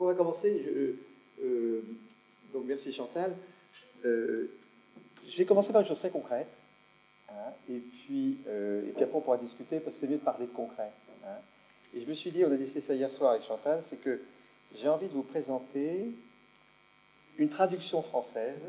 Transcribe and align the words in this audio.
On 0.00 0.06
va 0.06 0.14
commencer. 0.14 0.66
Euh, 1.42 1.82
donc 2.54 2.64
merci 2.66 2.90
Chantal. 2.90 3.36
je 4.02 4.48
vais 5.36 5.44
commencer 5.44 5.72
par 5.72 5.82
une 5.82 5.86
chose 5.86 5.98
très 5.98 6.10
concrète. 6.10 6.62
Hein, 7.28 7.52
et, 7.68 7.78
puis, 7.78 8.38
et 8.48 8.92
puis 8.94 9.04
après 9.04 9.16
on 9.16 9.20
pourra 9.20 9.36
discuter 9.36 9.78
parce 9.78 9.94
que 9.94 10.00
c'est 10.00 10.08
mieux 10.08 10.16
de 10.16 10.24
parler 10.24 10.46
de 10.46 10.52
concret. 10.52 10.90
Hein. 11.24 11.36
Et 11.94 12.00
je 12.00 12.06
me 12.06 12.14
suis 12.14 12.30
dit, 12.30 12.44
on 12.46 12.50
a 12.50 12.56
discuté 12.56 12.80
ça 12.80 12.94
hier 12.94 13.12
soir 13.12 13.32
avec 13.32 13.42
Chantal, 13.44 13.82
c'est 13.82 13.98
que 13.98 14.20
j'ai 14.74 14.88
envie 14.88 15.08
de 15.08 15.12
vous 15.12 15.22
présenter 15.22 16.10
une 17.36 17.50
traduction 17.50 18.00
française 18.00 18.64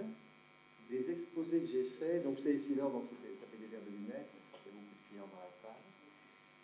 des 0.89 1.09
exposés 1.11 1.61
que 1.61 1.67
j'ai 1.67 1.83
faits. 1.83 2.23
Donc 2.23 2.39
c'est 2.39 2.53
ici 2.53 2.75
là, 2.75 2.83
donc 2.83 3.05
ça 3.05 3.11
fait 3.51 3.57
des 3.57 3.67
verres 3.67 3.85
de 3.85 3.91
lunettes, 3.91 4.27
il 4.65 4.71
beaucoup 4.73 4.83
de 4.83 5.09
clients 5.09 5.29
dans 5.31 5.39
la 5.39 5.53
salle. 5.53 5.81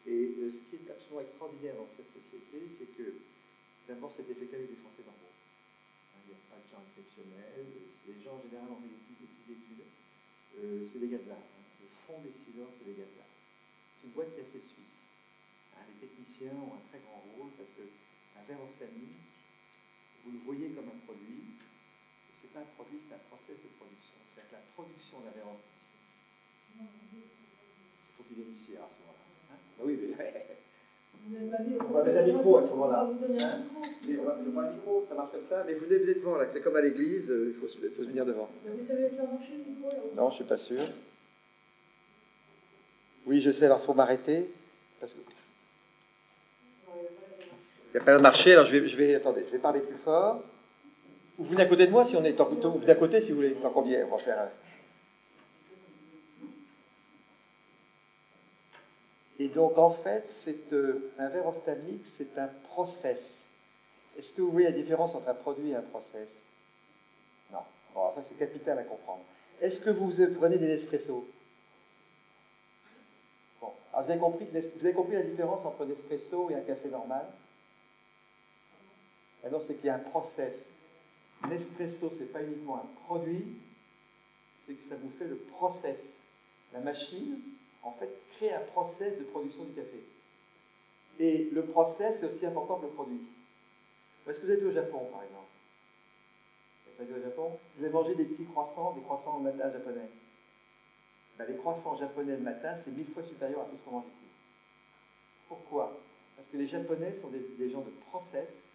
Et 0.06 0.44
euh, 0.44 0.52
ce 0.52 0.62
qui 0.70 0.76
est 0.76 0.92
absolument 0.92 1.22
extraordinaire 1.22 1.76
dans 1.76 1.88
cette 1.88 2.08
société, 2.08 2.68
c'est 2.68 2.92
que 2.98 3.14
d'abord 3.88 4.12
c'était 4.12 4.36
fait 4.36 4.46
qu'avec 4.48 4.70
des 4.70 4.76
Français 4.76 5.04
normaux. 5.08 5.32
Hein, 6.12 6.20
il 6.28 6.36
n'y 6.36 6.38
a 6.38 6.44
pas 6.52 6.60
de 6.60 6.68
gens 6.68 6.84
exceptionnels. 6.84 7.66
Les 8.08 8.20
gens 8.22 8.36
en 8.36 8.44
général 8.44 8.68
ont 8.72 8.82
fait 8.84 8.92
des 8.92 9.00
petites, 9.00 9.48
études. 9.48 9.88
Euh, 10.60 10.84
c'est 10.84 11.00
des 11.00 11.08
gazards. 11.08 11.40
Hein. 11.40 11.66
Le 11.80 11.88
fond 11.88 12.20
des 12.22 12.32
silences, 12.32 12.76
c'est 12.78 12.88
des 12.88 13.00
gazards. 13.00 13.32
C'est 13.96 14.08
une 14.08 14.14
boîte 14.14 14.36
qui 14.36 14.40
est 14.40 14.44
assez 14.44 14.60
suisse. 14.60 15.08
Hein, 15.76 15.88
les 15.88 15.98
techniciens 16.04 16.56
ont 16.60 16.76
un 16.76 16.84
très 16.92 17.00
grand 17.00 17.24
rôle 17.36 17.52
parce 17.56 17.72
qu'un 17.72 18.44
verre 18.44 18.62
ophtalmique, 18.62 19.24
vous 20.24 20.32
le 20.36 20.42
voyez 20.44 20.76
comme 20.76 20.92
un 20.92 21.00
produit, 21.08 21.56
ce 22.36 22.44
n'est 22.44 22.54
pas 22.54 22.60
un 22.60 22.72
produit, 22.76 23.00
c'est 23.00 23.16
un 23.16 23.24
process 23.32 23.64
de 23.64 23.72
production. 23.80 24.20
C'est-à-dire 24.28 24.52
que 24.52 24.56
la 24.60 24.66
production 24.76 25.24
d'un 25.24 25.32
verre 25.32 25.56
il 26.78 28.14
faut 28.16 28.24
qu'il 28.24 28.36
vienne 28.36 28.52
ici 28.52 28.76
à 28.76 28.90
ce 28.90 29.00
moment-là. 29.02 29.26
Hein? 29.52 29.60
Bah 29.78 29.84
oui, 29.86 29.98
mais. 29.98 30.58
on 31.80 31.94
va 31.94 32.04
mettre 32.04 32.20
un 32.20 32.26
micro 32.26 32.58
à 32.58 32.64
ce 32.64 32.70
moment-là. 32.70 33.10
Hein 33.10 33.62
mais 34.08 34.18
on 34.20 34.24
va 34.24 34.36
mettre 34.36 34.58
un 34.58 34.72
micro, 34.72 35.04
ça 35.08 35.16
marche 35.16 35.32
comme 35.32 35.42
ça. 35.42 35.64
Mais 35.66 35.74
vous 35.74 35.86
venez 35.86 36.14
devant, 36.14 36.38
là, 36.38 36.46
c'est 36.50 36.62
comme 36.62 36.76
à 36.76 36.82
l'église, 36.82 37.30
euh, 37.30 37.54
il 37.54 37.60
faut, 37.60 37.68
se 37.68 37.80
venir 38.04 38.26
devant. 38.26 38.50
Vous 38.66 38.80
savez 38.80 39.10
faire 39.10 39.26
marcher 39.30 39.54
le 39.54 39.72
micro 39.72 39.90
là 39.90 39.98
Non, 40.16 40.30
je 40.30 40.34
ne 40.34 40.36
suis 40.36 40.44
pas 40.44 40.58
sûr. 40.58 40.82
Oui, 43.26 43.42
je 43.42 43.52
sais, 43.52 43.66
alors 43.66 43.80
il 43.82 43.86
faut 43.86 43.94
m'arrêter. 43.94 44.52
Parce 45.00 45.14
que. 45.14 45.20
Il 47.94 47.98
n'y 47.98 48.02
a 48.02 48.04
pas 48.04 48.16
de 48.16 48.22
marché, 48.22 48.54
alors 48.54 48.66
je 48.66 48.78
vais, 48.78 48.88
je 48.88 48.96
vais. 48.96 49.16
Attendez, 49.16 49.44
je 49.48 49.52
vais 49.52 49.60
parler 49.60 49.82
plus 49.82 49.98
fort. 49.98 50.42
Vous 51.38 51.46
venez 51.46 51.64
à 51.64 51.66
côté 51.66 51.88
de 51.88 51.92
moi 51.92 52.06
si 52.06 52.16
on 52.16 52.24
est 52.24 52.40
Vous 52.40 52.80
venez 52.80 52.92
à 52.92 52.96
côté 52.96 53.22
si 53.22 53.32
vous 53.32 53.38
voulez, 53.38 53.54
tant 53.54 53.70
qu'on 53.70 53.86
y 53.86 53.94
est. 53.94 54.04
On 54.04 54.12
va 54.12 54.18
faire. 54.18 54.50
Et 59.40 59.50
donc, 59.50 59.78
en 59.78 59.90
fait, 59.90 60.28
c'est 60.28 60.74
euh, 60.74 61.12
un 61.20 61.30
verre 61.30 61.48
ophtalmique, 61.48 62.06
c'est 62.06 62.38
un 62.38 62.48
process. 62.48 63.50
Est-ce 64.18 64.34
que 64.34 64.42
vous 64.42 64.52
voyez 64.52 64.68
la 64.68 64.74
différence 64.74 65.14
entre 65.14 65.30
un 65.30 65.36
produit 65.36 65.72
et 65.72 65.76
un 65.76 65.84
process? 65.84 66.30
Non. 67.52 67.60
Bon, 67.94 68.12
ça, 68.16 68.24
c'est 68.24 68.36
capital 68.36 68.80
à 68.80 68.84
comprendre. 68.84 69.22
Est-ce 69.62 69.80
que 69.80 69.92
vous 69.92 70.12
prenez 70.36 70.58
des 70.58 70.68
Nespresso? 70.68 71.28
Bon. 73.62 73.72
Vous 73.94 74.10
avez, 74.10 74.20
compris, 74.94 75.16
la 75.16 75.22
différence 75.22 75.66
entre 75.66 75.86
un 75.86 75.90
espresso 75.90 76.50
et 76.50 76.56
un 76.56 76.62
café 76.62 76.90
normal? 76.90 77.28
Alors, 79.44 79.62
c'est 79.62 79.76
qu'il 79.76 79.86
y 79.86 79.90
a 79.90 79.96
un 79.96 80.00
process. 80.00 80.66
L'espresso, 81.48 82.10
ce 82.10 82.22
n'est 82.22 82.30
pas 82.30 82.42
uniquement 82.42 82.78
un 82.78 82.88
produit, 83.06 83.56
c'est 84.66 84.74
que 84.74 84.84
ça 84.84 84.96
vous 84.96 85.12
fait 85.12 85.28
le 85.28 85.36
process. 85.36 86.22
La 86.74 86.80
machine, 86.80 87.40
en 87.84 87.92
fait, 87.92 88.10
crée 88.34 88.54
un 88.54 88.60
process 88.60 89.18
de 89.18 89.24
production 89.24 89.64
du 89.64 89.74
café. 89.74 90.04
Et 91.20 91.50
le 91.52 91.66
process, 91.66 92.20
c'est 92.20 92.28
aussi 92.28 92.46
important 92.46 92.76
que 92.76 92.86
le 92.86 92.92
produit. 92.92 93.22
Est-ce 94.28 94.42
que 94.42 94.46
vous 94.46 94.52
êtes 94.52 94.64
au 94.64 94.72
Japon, 94.72 95.08
par 95.12 95.24
exemple? 95.24 95.46
Vous 96.98 97.04
êtes 97.04 97.18
au 97.18 97.24
Japon? 97.24 97.58
Vous 97.76 97.84
avez 97.84 97.94
mangé 97.94 98.16
des 98.16 98.26
petits 98.26 98.46
croissants, 98.46 98.94
des 98.94 99.02
croissants 99.02 99.38
au 99.38 99.40
matin 99.40 99.72
japonais? 99.72 100.10
Ben, 101.38 101.46
les 101.48 101.56
croissants 101.56 101.96
japonais 101.96 102.36
le 102.36 102.44
matin, 102.44 102.76
c'est 102.76 102.92
mille 102.92 103.06
fois 103.06 103.24
supérieur 103.24 103.62
à 103.62 103.66
tout 103.66 103.78
ce 103.78 103.84
qu'on 103.84 103.92
mange 103.92 104.08
ici. 104.08 104.28
Pourquoi? 105.48 105.98
Parce 106.36 106.50
que 106.50 106.58
les 106.58 106.68
Japonais 106.68 107.14
sont 107.16 107.30
des, 107.30 107.70
gens 107.70 107.82
de 107.82 107.92
process, 108.10 108.74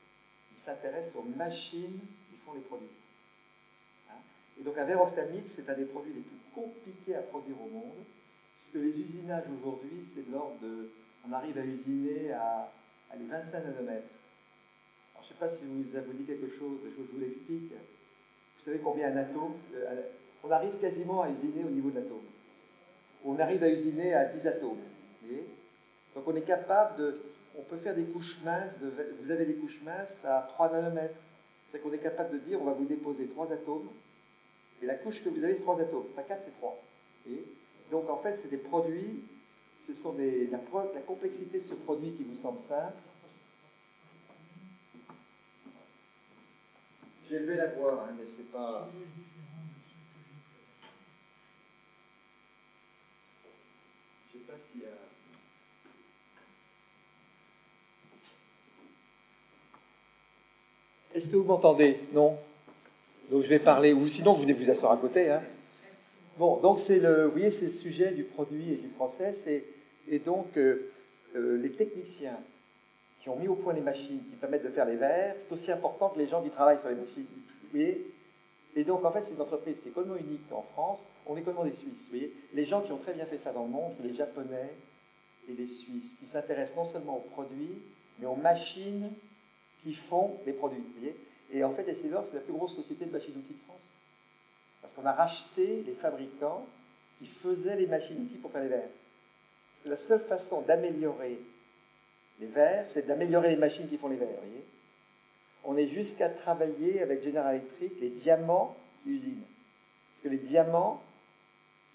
qui 0.53 0.61
s'intéressent 0.61 1.17
aux 1.17 1.29
machines 1.37 2.01
font 2.45 2.55
les 2.55 2.61
produits. 2.61 2.89
Hein? 4.11 4.19
et 4.61 4.65
donc 4.65 4.77
un 4.77 4.85
verre 4.85 5.01
ophtalmique, 5.03 5.49
c'est 5.49 5.69
un 5.69 5.75
des 5.75 5.85
produits 5.85 6.12
les 6.12 6.21
plus 6.21 6.39
compliqués 6.55 7.15
à 7.15 7.23
produire 7.23 7.61
au 7.61 7.69
monde, 7.69 8.05
puisque 8.62 8.84
les 8.84 9.00
usinages 9.00 9.45
aujourd'hui, 9.61 10.03
c'est 10.03 10.27
de 10.27 10.33
l'ordre 10.33 10.56
de... 10.62 10.91
On 11.28 11.33
arrive 11.33 11.59
à 11.59 11.65
usiner 11.65 12.33
à, 12.33 12.71
les 13.19 13.27
25 13.27 13.65
nanomètres. 13.65 14.06
Alors, 15.15 15.23
je 15.23 15.28
ne 15.28 15.28
sais 15.28 15.39
pas 15.39 15.49
si 15.49 15.65
vous, 15.67 15.89
ça 15.89 16.00
vous 16.03 16.12
dit 16.12 16.25
quelque 16.25 16.49
chose, 16.49 16.78
que 16.83 17.03
je 17.03 17.12
vous 17.12 17.21
l'explique. 17.21 17.73
Vous 17.73 18.62
savez 18.62 18.78
combien 18.78 19.12
un 19.12 19.17
atome 19.17 19.55
euh, 19.75 20.03
On 20.45 20.50
arrive 20.50 20.78
quasiment 20.78 21.23
à 21.23 21.31
usiner 21.31 21.65
au 21.65 21.71
niveau 21.71 21.91
de 21.91 21.97
l'atome. 21.97 22.25
On 23.25 23.39
arrive 23.39 23.62
à 23.62 23.69
usiner 23.69 24.15
à 24.15 24.25
10 24.27 24.47
atomes. 24.47 24.79
Donc 26.15 26.27
on 26.27 26.34
est 26.34 26.43
capable 26.43 26.99
de... 26.99 27.12
On 27.59 27.62
peut 27.62 27.77
faire 27.77 27.94
des 27.94 28.05
couches 28.05 28.39
minces, 28.44 28.79
de, 28.81 28.91
vous 29.23 29.31
avez 29.31 29.44
des 29.44 29.55
couches 29.55 29.83
minces 29.83 30.25
à 30.25 30.47
3 30.49 30.73
nanomètres 30.73 31.15
c'est 31.73 31.79
qu'on 31.79 31.93
est 31.93 31.99
capable 31.99 32.34
de 32.34 32.39
dire 32.39 32.61
on 32.61 32.67
va 32.67 32.73
vous 32.73 32.84
déposer 32.84 33.27
trois 33.29 33.50
atomes, 33.50 33.89
et 34.83 34.87
la 34.87 34.94
couche 34.94 35.25
que 35.25 35.31
vous 35.31 35.43
avez, 35.43 35.56
c'est 35.56 35.62
trois 35.62 35.81
atomes. 35.81 36.05
C'est 36.06 36.15
pas 36.15 36.23
quatre, 36.23 36.43
c'est 36.44 36.55
trois. 36.59 36.79
Et 37.27 37.43
donc 37.93 38.09
en 38.09 38.17
fait, 38.17 38.35
c'est 38.35 38.49
des 38.49 38.57
produits, 38.57 39.23
ce 39.77 39.93
sont 39.93 40.15
des, 40.15 40.47
la, 40.47 40.59
complexité 41.07 41.59
de 41.59 41.63
ce 41.63 41.75
produit 41.75 42.13
qui 42.13 42.25
vous 42.25 42.35
semble 42.35 42.59
simple. 42.61 42.97
J'ai 47.29 47.39
levé 47.39 47.57
la 47.57 47.67
voix, 47.69 48.07
hein, 48.09 48.15
mais 48.19 48.27
c'est 48.27 48.51
pas. 48.51 48.89
Je 54.33 54.39
sais 54.39 54.45
pas 54.45 54.55
s'il 54.59 54.81
y 54.81 54.85
a. 54.85 54.89
Est-ce 61.15 61.29
que 61.29 61.37
vous 61.37 61.45
m'entendez? 61.45 62.01
Non? 62.15 62.39
Donc 63.31 63.43
je 63.43 63.49
vais 63.49 63.59
parler, 63.59 63.93
ou 63.93 64.09
sinon 64.09 64.33
vous 64.33 64.43
venez 64.43 64.55
vous 64.55 64.71
asseoir 64.71 64.93
à 64.93 64.97
côté. 64.97 65.31
Hein. 65.31 65.43
Bon, 66.38 66.56
donc 66.60 66.81
c'est 66.81 66.98
le, 66.98 67.25
vous 67.25 67.32
voyez, 67.32 67.50
c'est 67.50 67.66
le 67.66 67.72
sujet 67.72 68.12
du 68.12 68.25
produit 68.25 68.72
et 68.72 68.76
du 68.76 68.88
process, 68.88 69.47
et, 69.47 70.19
donc 70.20 70.56
euh, 70.56 70.91
euh, 71.37 71.59
les 71.59 71.72
techniciens 71.72 72.38
qui 73.20 73.28
ont 73.28 73.37
mis 73.37 73.48
au 73.48 73.54
point 73.54 73.72
les 73.72 73.82
machines 73.82 74.20
qui 74.31 74.37
permettent 74.37 74.65
de 74.65 74.70
faire 74.70 74.87
les 74.87 74.97
verres, 74.97 75.37
c'est 75.38 75.53
aussi 75.53 75.70
important 75.70 76.09
que 76.09 76.19
les 76.19 76.26
gens 76.26 76.43
qui 76.43 76.50
travaillent 76.50 76.81
sur 76.81 76.88
les 76.88 76.97
machines. 76.97 77.26
Vous 77.62 77.69
voyez 77.70 78.12
et 78.75 78.84
donc, 78.84 79.04
en 79.04 79.10
fait, 79.10 79.20
c'est 79.20 79.34
une 79.34 79.41
entreprise 79.41 79.81
qui 79.81 79.88
est 79.88 79.93
complètement 79.93 80.16
unique 80.16 80.50
en 80.50 80.62
France. 80.62 81.09
On 81.26 81.37
est 81.37 81.41
complètement 81.41 81.65
des 81.65 81.75
Suisses. 81.75 82.04
Vous 82.04 82.16
voyez 82.16 82.32
les 82.54 82.64
gens 82.64 82.81
qui 82.81 82.91
ont 82.91 82.97
très 82.97 83.12
bien 83.12 83.26
fait 83.26 83.37
ça 83.38 83.53
dans 83.53 83.64
le 83.64 83.70
monde, 83.70 83.93
c'est 83.94 84.03
les 84.03 84.14
Japonais 84.14 84.72
et 85.49 85.53
les 85.53 85.66
Suisses, 85.66 86.16
qui 86.19 86.26
s'intéressent 86.26 86.76
non 86.76 86.84
seulement 86.84 87.19
aux 87.19 87.31
produits, 87.31 87.82
mais 88.19 88.26
aux 88.26 88.37
machines 88.37 89.10
qui 89.82 89.93
font 89.93 90.38
les 90.47 90.53
produits. 90.54 90.82
voyez 90.99 91.16
et 91.54 91.64
en 91.64 91.70
fait, 91.70 91.87
Essilor, 91.87 92.25
c'est 92.25 92.37
la 92.37 92.41
plus 92.41 92.54
grosse 92.54 92.75
société 92.75 93.04
de 93.04 93.10
machines-outils 93.10 93.53
de 93.53 93.62
France. 93.69 93.92
Parce 94.82 94.93
qu'on 94.93 95.06
a 95.06 95.12
racheté 95.12 95.84
les 95.87 95.94
fabricants 95.94 96.66
qui 97.19 97.26
faisaient 97.26 97.76
les 97.76 97.87
machines-outils 97.87 98.38
pour 98.38 98.50
faire 98.50 98.62
les 98.62 98.69
verres. 98.69 98.91
Parce 99.70 99.84
que 99.84 99.88
la 99.88 99.97
seule 99.97 100.20
façon 100.20 100.62
d'améliorer 100.62 101.41
les 102.41 102.47
verres, 102.47 102.84
c'est 102.88 103.06
d'améliorer 103.06 103.50
les 103.50 103.56
machines 103.56 103.88
qui 103.88 103.97
font 103.97 104.09
les 104.09 104.16
verres. 104.16 104.41
voyez 104.43 104.65
On 105.65 105.76
est 105.76 105.87
jusqu'à 105.87 106.28
travailler 106.28 107.00
avec 107.00 107.22
General 107.22 107.54
Electric 107.54 107.93
les 108.00 108.10
diamants 108.10 108.76
qui 109.03 109.10
usinent. 109.10 109.44
Parce 110.10 110.20
que 110.20 110.28
les 110.28 110.38
diamants 110.38 111.00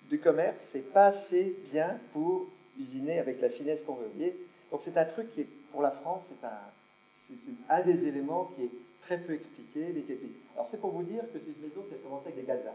du 0.09 0.19
commerce, 0.19 0.59
c'est 0.59 0.93
pas 0.93 1.07
assez 1.07 1.57
bien 1.71 1.99
pour 2.13 2.47
usiner 2.79 3.19
avec 3.19 3.41
la 3.41 3.49
finesse 3.49 3.83
qu'on 3.83 3.95
veut. 3.95 4.09
Voyez 4.15 4.35
Donc 4.71 4.81
c'est 4.81 4.97
un 4.97 5.05
truc 5.05 5.29
qui, 5.31 5.41
est, 5.41 5.47
pour 5.71 5.81
la 5.81 5.91
France, 5.91 6.29
c'est 6.29 6.47
un, 6.47 7.75
un 7.75 7.81
des 7.83 8.07
éléments 8.07 8.51
qui 8.55 8.63
est 8.63 8.71
très 9.01 9.19
peu 9.19 9.33
expliqué, 9.33 9.91
mais 9.93 10.01
qui 10.01 10.13
Alors 10.57 10.65
c'est 10.65 10.81
pour 10.81 10.89
vous 10.89 11.03
dire 11.03 11.21
que 11.31 11.39
c'est 11.39 11.51
une 11.51 11.61
maison 11.61 11.83
qui 11.87 11.93
a 11.93 11.97
commencé 11.99 12.29
avec 12.29 12.39
des 12.39 12.47
gazards, 12.47 12.73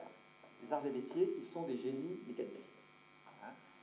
des 0.65 0.73
arts 0.73 0.87
et 0.87 0.91
métiers 0.91 1.29
qui 1.37 1.45
sont 1.45 1.63
des 1.63 1.77
génies 1.77 2.17
mécaniques. 2.29 2.63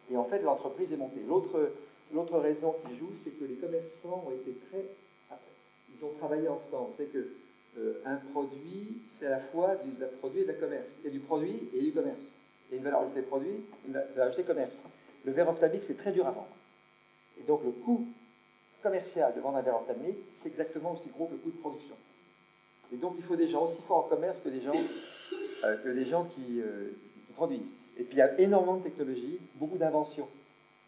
Et 0.10 0.16
en 0.16 0.24
fait, 0.24 0.40
l'entreprise 0.40 0.94
est 0.94 0.98
montée. 0.98 1.22
L'autre, 1.28 2.40
raison 2.40 2.76
qui 2.88 2.96
joue, 2.96 3.14
c'est 3.14 3.32
que 3.32 3.44
les 3.44 3.56
commerçants 3.56 4.24
ont 4.26 4.32
été 4.32 4.56
très... 4.70 4.86
Ils 5.94 6.06
ont 6.06 6.14
travaillé 6.18 6.48
ensemble. 6.48 6.94
C'est 6.96 7.12
que 7.12 7.34
euh, 7.78 8.02
un 8.06 8.16
produit, 8.16 9.02
c'est 9.10 9.26
à 9.26 9.32
la 9.32 9.40
fois 9.40 9.76
du 9.76 9.92
produit 10.20 10.42
et 10.42 10.46
de 10.46 10.52
la 10.54 10.58
commerce. 10.58 11.00
A 11.06 11.10
du 11.10 11.20
produit 11.20 11.70
et 11.74 11.82
du 11.82 11.92
commerce. 11.92 12.32
Il 12.70 12.72
y 12.72 12.76
a 12.76 12.78
une 12.78 12.84
valeur 12.86 13.02
ajoutée 13.02 13.22
produit, 13.22 13.66
une 13.86 13.94
valeur 13.94 14.28
ajoutée 14.28 14.44
commerce. 14.44 14.86
Le 15.26 15.34
verre 15.34 15.50
ophtalmique, 15.50 15.84
c'est 15.84 15.98
très 15.98 16.14
dur 16.14 16.26
à 16.26 16.32
vendre. 16.32 16.48
Et 17.38 17.44
donc 17.44 17.64
le 17.66 17.72
coût 17.72 18.08
commercial 18.82 19.36
de 19.36 19.42
vendre 19.42 19.58
un 19.58 19.62
verre 19.62 19.82
ophtalmique, 19.82 20.18
c'est 20.32 20.48
exactement 20.48 20.94
aussi 20.94 21.10
gros 21.10 21.26
que 21.26 21.34
le 21.34 21.40
coût 21.40 21.52
de 21.52 21.58
production. 21.58 21.96
Et 22.94 22.98
donc 22.98 23.16
il 23.18 23.24
faut 23.24 23.36
des 23.36 23.48
gens 23.48 23.64
aussi 23.64 23.82
forts 23.82 24.06
en 24.06 24.10
commerce 24.10 24.42
que 24.42 24.50
des 24.50 24.62
gens, 24.62 24.74
euh, 25.64 25.78
que 25.78 25.90
des 25.90 26.06
gens 26.06 26.26
qui, 26.26 26.62
euh, 26.62 26.90
qui, 27.28 27.34
produisent. 27.34 27.74
Et 27.98 28.04
puis 28.04 28.16
il 28.16 28.20
y 28.20 28.22
a 28.22 28.40
énormément 28.40 28.78
de 28.78 28.84
technologies, 28.84 29.40
beaucoup 29.56 29.78
d'inventions. 29.78 30.28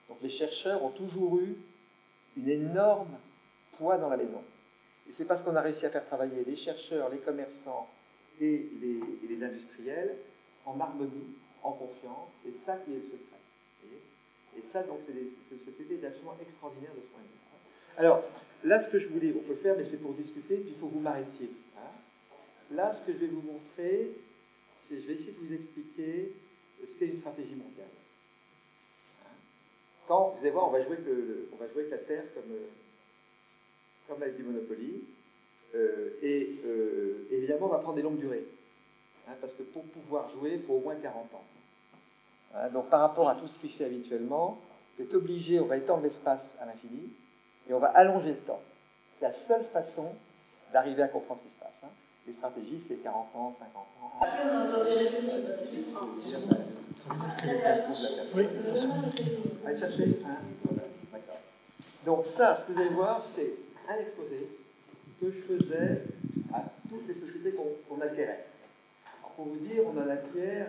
Donc 0.10 0.18
les 0.22 0.30
chercheurs 0.30 0.84
ont 0.84 0.90
toujours 0.90 1.40
eu 1.40 1.56
une 2.38 2.50
énorme 2.50 3.18
poids 3.78 3.98
dans 3.98 4.10
la 4.10 4.18
maison. 4.18 4.42
Et 5.08 5.12
c'est 5.12 5.26
parce 5.26 5.44
qu'on 5.44 5.56
a 5.56 5.62
réussi 5.62 5.86
à 5.86 5.90
faire 5.90 6.06
travailler 6.06 6.44
les 6.46 6.56
chercheurs, 6.56 7.10
les 7.10 7.18
commerçants 7.18 7.88
et 8.40 8.70
les, 8.82 9.44
industriels 9.44 10.16
en 10.66 10.80
harmonie, 10.80 11.36
en 11.64 11.72
confiance. 11.72 12.30
C'est 12.44 12.54
ça 12.54 12.78
qui 12.78 12.92
est 12.92 12.96
le 12.96 13.02
secret. 13.02 13.32
Et 14.58 14.62
ça, 14.62 14.84
donc, 14.84 15.00
c'est 15.06 15.14
une 15.14 15.60
société 15.60 16.06
absolument 16.06 16.36
extraordinaire 16.42 16.92
de 16.92 17.02
ce 17.02 17.08
point 17.08 17.22
de 17.22 17.28
vue. 17.28 17.42
Alors, 17.98 18.24
là, 18.64 18.80
ce 18.80 18.90
que 18.90 19.00
je 19.00 19.08
voulais, 19.10 19.34
on 19.38 19.48
peut 19.48 19.56
faire, 19.56 19.76
mais 19.78 19.84
c'est 19.84 19.98
pour 19.98 20.14
discuter, 20.14 20.58
puis 20.58 20.74
il 20.74 20.80
faut 20.80 20.88
que 20.88 20.94
vous 20.94 21.00
m'arrêtiez. 21.00 21.50
Là, 22.72 22.94
ce 22.94 23.02
que 23.02 23.12
je 23.12 23.18
vais 23.18 23.28
vous 23.28 23.42
montrer, 23.42 24.12
c'est, 24.78 25.02
je 25.02 25.08
vais 25.08 25.14
essayer 25.14 25.34
de 25.34 25.40
vous 25.40 25.54
expliquer 25.54 26.34
ce 26.86 26.96
qu'est 26.98 27.08
une 27.08 27.16
stratégie 27.16 27.56
mondiale. 27.56 27.88
Quand, 30.08 30.34
vous 30.36 30.42
allez 30.42 30.52
voir, 30.52 30.68
on 30.68 30.72
va 30.72 30.84
jouer, 30.84 30.98
on 31.54 31.56
va 31.58 31.68
jouer 31.68 31.82
avec 31.82 31.92
la 31.92 31.98
Terre 32.00 32.24
comme, 32.34 32.52
euh, 32.52 32.68
comme 34.08 34.22
avec 34.22 34.36
du 34.36 34.44
Monopoly. 34.44 35.04
Euh, 35.76 36.10
et 36.22 36.50
euh, 36.66 37.28
évidemment, 37.32 37.68
on 37.68 37.70
va 37.70 37.80
prendre 37.80 37.96
des 37.96 38.02
longues 38.02 38.20
durées. 38.20 38.46
Hein, 39.28 39.34
parce 39.40 39.54
que 39.54 39.64
pour 39.64 39.84
pouvoir 39.84 40.30
jouer, 40.32 40.54
il 40.54 40.62
faut 40.62 40.74
au 40.76 40.80
moins 40.80 40.96
40 40.96 41.34
ans. 41.34 41.44
Hein, 42.56 42.70
donc 42.70 42.90
par 42.90 43.02
rapport 43.02 43.30
à 43.30 43.36
tout 43.36 43.48
ce 43.48 43.58
qui 43.58 43.70
se 43.70 43.78
fait 43.78 43.86
habituellement, 43.86 44.60
vous 44.98 45.04
êtes 45.04 45.14
obligé, 45.14 45.60
on 45.60 45.66
va 45.66 45.78
étendre 45.78 46.04
l'espace 46.04 46.58
à 46.60 46.66
l'infini, 46.66 47.10
et 47.70 47.74
on 47.74 47.80
va 47.80 47.88
allonger 47.88 48.30
le 48.30 48.40
temps. 48.40 48.62
C'est 49.14 49.26
la 49.26 49.34
seule 49.34 49.64
façon 49.64 50.14
d'arriver 50.74 51.04
à 51.04 51.08
comprendre 51.08 51.40
ce 51.40 51.46
qui 51.46 51.52
se 51.52 51.60
passe. 51.60 51.82
Hein. 51.84 51.90
Les 52.32 52.38
stratégies, 52.38 52.80
c'est 52.80 52.96
40 53.04 53.36
ans, 53.36 53.54
50 53.60 53.76
ans. 53.76 54.12
Oui, 58.34 58.44
Allez 59.66 59.78
chercher. 59.78 60.06
D'accord. 61.12 61.40
Donc 62.06 62.26
ça, 62.26 62.56
ce 62.56 62.64
que 62.64 62.72
vous 62.72 62.80
allez 62.80 62.92
voir, 62.92 63.22
c'est 63.22 63.52
un 63.90 64.00
exposé 64.00 64.48
que 65.20 65.30
je 65.30 65.40
faisais 65.40 66.06
à 66.54 66.64
toutes 66.88 67.06
les 67.06 67.14
sociétés 67.14 67.52
qu'on 67.52 68.00
acquérait. 68.00 68.46
Alors 69.20 69.32
pour 69.36 69.48
vous 69.48 69.58
dire, 69.58 69.84
on 69.86 70.00
en 70.00 70.10
acquiert 70.10 70.68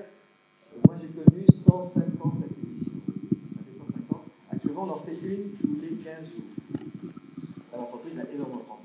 moi, 0.84 0.96
j'ai 1.00 1.06
connu 1.06 1.46
150 1.48 2.42
acquisitions. 2.42 2.92
On 3.06 3.64
fait 3.70 3.78
150. 3.78 4.20
Actuellement, 4.52 4.82
on 4.82 4.90
en 4.90 4.96
fait 4.96 5.14
une 5.14 5.52
tous 5.60 5.80
les 5.80 5.94
15 6.02 6.24
jours. 6.24 6.82
L'entreprise 7.72 8.18
a 8.18 8.24
énormément 8.34 8.62
grandi. 8.66 8.82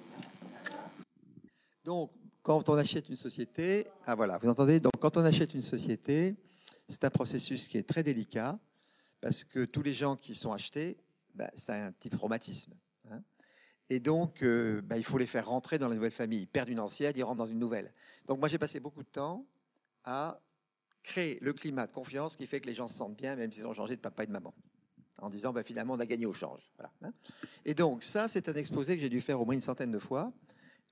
Donc, 1.84 2.12
quand 2.48 2.70
on 2.70 2.76
achète 2.76 3.10
une 3.10 3.18
société, 3.18 3.88
ah 4.06 4.16
voilà, 4.16 4.38
vous 4.38 4.48
entendez 4.48 4.80
Donc, 4.80 4.94
quand 5.02 5.18
on 5.18 5.26
achète 5.26 5.54
une 5.54 5.62
société, 5.62 6.34
c'est 6.88 7.04
un 7.04 7.10
processus 7.10 7.68
qui 7.68 7.78
est 7.78 7.84
très 7.84 8.04
délicat 8.04 8.58
parce 9.20 9.44
que 9.44 9.66
tous 9.66 9.84
les 9.84 9.92
gens 9.92 10.16
qui 10.16 10.34
sont 10.34 10.54
achetés, 10.54 10.96
bah, 11.36 11.52
c'est 11.56 11.74
un 11.74 11.92
type 11.92 12.16
traumatisme. 12.16 12.72
Hein. 13.12 13.22
et 13.90 14.00
donc, 14.00 14.44
euh, 14.44 14.82
bah, 14.82 14.96
il 14.96 15.04
faut 15.04 15.18
les 15.18 15.26
faire 15.26 15.46
rentrer 15.46 15.78
dans 15.78 15.90
la 15.90 15.96
nouvelle 15.96 16.12
famille. 16.12 16.44
Ils 16.44 16.48
perdent 16.48 16.70
une 16.70 16.80
ancienne, 16.80 17.12
ils 17.18 17.24
rentrent 17.24 17.40
dans 17.40 17.46
une 17.46 17.60
nouvelle. 17.60 17.92
Donc, 18.28 18.40
moi, 18.40 18.48
j'ai 18.48 18.58
passé 18.58 18.80
beaucoup 18.80 19.04
de 19.04 19.10
temps 19.10 19.46
à 20.06 20.40
créer 21.04 21.40
le 21.42 21.52
climat 21.52 21.86
de 21.86 21.92
confiance 21.92 22.38
qui 22.38 22.48
fait 22.48 22.62
que 22.62 22.68
les 22.68 22.76
gens 22.76 22.88
se 22.88 22.96
sentent 22.96 23.18
bien, 23.18 23.36
même 23.36 23.52
s'ils 23.52 23.68
ont 23.68 23.74
changé 23.74 23.98
de 23.98 24.02
papa 24.02 24.24
et 24.24 24.28
de 24.28 24.32
maman. 24.32 24.54
En 25.18 25.30
disant, 25.30 25.52
bah, 25.52 25.64
finalement, 25.64 25.96
on 25.96 26.00
a 26.00 26.06
gagné 26.06 26.26
au 26.26 26.34
change. 26.34 26.72
Hein. 27.02 27.12
et 27.66 27.74
donc, 27.74 28.04
ça, 28.04 28.30
c'est 28.30 28.48
un 28.48 28.54
exposé 28.54 28.96
que 28.96 29.02
j'ai 29.02 29.10
dû 29.10 29.20
faire 29.20 29.42
au 29.42 29.44
moins 29.44 29.56
une 29.56 29.60
centaine 29.60 29.92
de 29.92 30.00
fois. 30.00 30.32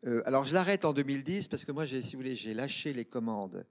Euh, 0.06 0.22
alors, 0.26 0.46
je 0.46 0.54
l'arrête 0.54 0.86
en 0.86 0.94
2010 0.94 1.48
parce 1.48 1.66
que 1.66 1.72
moi, 1.72 1.88
si 1.88 2.00
vous 2.00 2.20
voulez, 2.22 2.36
j'ai 2.36 2.54
lâché 2.54 2.94
les 2.94 3.06
commandes 3.06 3.66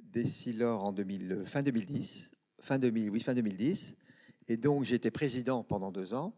des 0.00 0.24
Silor 0.24 0.84
en 0.84 0.92
2000, 0.92 1.42
fin 1.44 1.62
2010. 1.62 2.32
Fin 2.60 2.78
2000, 2.78 3.10
oui, 3.10 3.20
fin 3.20 3.34
2010. 3.34 3.96
Et 4.48 4.56
donc, 4.56 4.84
j'ai 4.84 4.94
été 4.94 5.10
président 5.10 5.64
pendant 5.64 5.90
deux 5.90 6.14
ans. 6.14 6.34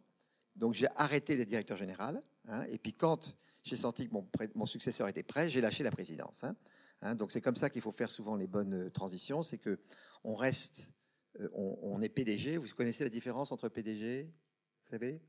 Donc, 0.54 0.74
j'ai 0.74 0.88
arrêté 0.96 1.36
d'être 1.36 1.48
directeur 1.48 1.76
général. 1.76 2.22
Hein. 2.48 2.64
et 2.70 2.78
puis, 2.78 2.92
quand 2.92 3.36
j'ai 3.66 3.76
senti 3.76 4.08
que 4.08 4.14
mon, 4.54 4.66
successeur 4.66 5.08
était 5.08 5.24
prêt, 5.24 5.48
j'ai 5.48 5.60
lâché 5.60 5.82
la 5.82 5.90
présidence. 5.90 6.44
Hein. 6.44 6.56
Hein, 7.02 7.16
donc 7.16 7.32
c'est 7.32 7.40
comme 7.40 7.56
ça 7.56 7.68
qu'il 7.68 7.82
faut 7.82 7.92
faire 7.92 8.10
souvent 8.10 8.36
les 8.36 8.46
bonnes 8.46 8.86
euh, 8.86 8.90
transitions, 8.90 9.42
c'est 9.42 9.58
que 9.58 9.78
on 10.22 10.34
reste, 10.34 10.92
euh, 11.40 11.48
on, 11.52 12.00
est 12.00 12.08
PDG. 12.08 12.56
Vous 12.56 12.68
connaissez 12.76 13.02
la 13.02 13.10
différence 13.10 13.50
entre 13.50 13.68
PDG, 13.68 14.22
vous 14.24 14.90
savez? 14.90 15.20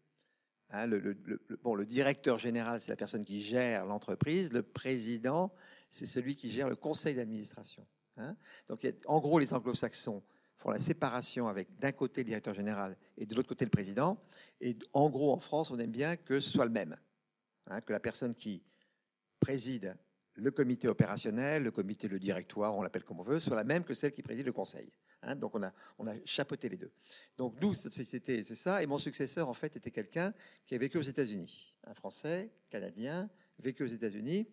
Hein, 0.71 0.85
le, 0.85 1.17
bon, 1.63 1.75
le 1.75 1.85
directeur 1.85 2.37
général, 2.37 2.81
c'est 2.81 2.91
la 2.91 2.95
personne 2.95 3.25
qui 3.25 3.41
gère 3.41 3.85
l'entreprise. 3.85 4.51
Le 4.53 4.63
président, 4.63 5.53
c'est 5.89 6.05
celui 6.05 6.35
qui 6.35 6.49
gère 6.49 6.69
le 6.69 6.75
conseil 6.75 7.15
d'administration. 7.15 7.85
Hein. 8.17 8.35
Donc, 8.67 8.87
en 9.05 9.19
gros, 9.19 9.39
les 9.39 9.53
anglo-saxons 9.53 10.23
font 10.55 10.71
la 10.71 10.79
séparation 10.79 11.47
avec 11.47 11.77
d'un 11.77 11.91
côté 11.91 12.21
le 12.21 12.25
directeur 12.25 12.53
général 12.53 12.97
et 13.17 13.25
de 13.25 13.35
l'autre 13.35 13.49
côté 13.49 13.63
le 13.65 13.71
président. 13.71 14.17
Et 14.59 14.77
en 14.93 15.09
gros, 15.09 15.31
en 15.31 15.39
France, 15.39 15.71
on 15.71 15.77
aime 15.77 15.91
bien 15.91 16.15
que 16.15 16.39
ce 16.39 16.49
soit 16.49 16.65
le 16.65 16.71
même. 16.71 16.95
que 17.85 17.93
la 17.93 17.99
personne 17.99 18.33
qui 18.33 18.63
préside 19.39 19.95
le 20.37 20.51
comité 20.51 20.87
opérationnel, 20.87 21.63
le 21.63 21.71
comité, 21.71 22.07
le 22.07 22.19
directoire, 22.19 22.75
on 22.75 22.81
l'appelle 22.81 23.03
comme 23.03 23.19
on 23.19 23.23
veut, 23.23 23.39
soit 23.39 23.55
la 23.55 23.63
même 23.63 23.83
que 23.83 23.93
celle 23.93 24.13
qui 24.13 24.21
préside 24.21 24.45
le 24.45 24.53
conseil. 24.53 24.91
Hein. 25.23 25.35
donc 25.35 25.55
on 25.55 25.63
a, 25.63 25.73
on 25.97 26.07
a 26.07 26.13
chapeauté 26.25 26.69
les 26.69 26.77
deux. 26.77 26.91
Donc 27.37 27.59
nous, 27.59 27.73
c'était 27.73 28.43
c'est 28.43 28.55
ça. 28.55 28.83
Et 28.83 28.85
mon 28.85 28.99
successeur, 28.99 29.49
en 29.49 29.53
fait, 29.53 29.75
était 29.75 29.91
quelqu'un 29.91 30.33
qui 30.65 30.75
a 30.75 30.77
vécu 30.77 30.97
aux 30.97 31.01
États-Unis, 31.03 31.75
un 31.85 31.93
Français, 31.95 32.51
canadien, 32.69 33.29
vécu 33.59 33.83
aux 33.83 33.87
États-Unis. 33.87 34.47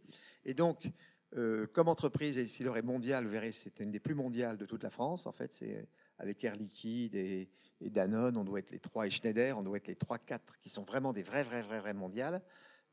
Et 0.46 0.54
donc, 0.54 0.90
euh, 1.36 1.66
comme 1.66 1.88
entreprise, 1.88 2.38
et 2.38 2.46
s'il 2.46 2.66
aurait 2.68 2.82
mondial, 2.82 3.24
vous 3.24 3.30
verrez, 3.30 3.52
c'était 3.52 3.84
une 3.84 3.90
des 3.90 4.00
plus 4.00 4.14
mondiales 4.14 4.56
de 4.56 4.64
toute 4.64 4.82
la 4.82 4.90
France. 4.90 5.26
En 5.26 5.32
fait, 5.32 5.52
c'est 5.52 5.86
avec 6.18 6.42
Air 6.44 6.56
Liquide 6.56 7.14
et, 7.14 7.50
et, 7.80 7.90
Danone, 7.90 8.36
on 8.38 8.44
doit 8.44 8.60
être 8.60 8.70
les 8.70 8.78
trois, 8.78 9.06
et 9.06 9.10
Schneider, 9.10 9.58
on 9.58 9.62
doit 9.62 9.76
être 9.76 9.88
les 9.88 9.96
trois, 9.96 10.18
quatre 10.18 10.58
qui 10.60 10.70
sont 10.70 10.84
vraiment 10.84 11.12
des 11.12 11.22
vrais, 11.22 11.44
vrais, 11.44 11.62
vrais, 11.62 11.80
vrais 11.80 11.94
mondiales. 11.94 12.40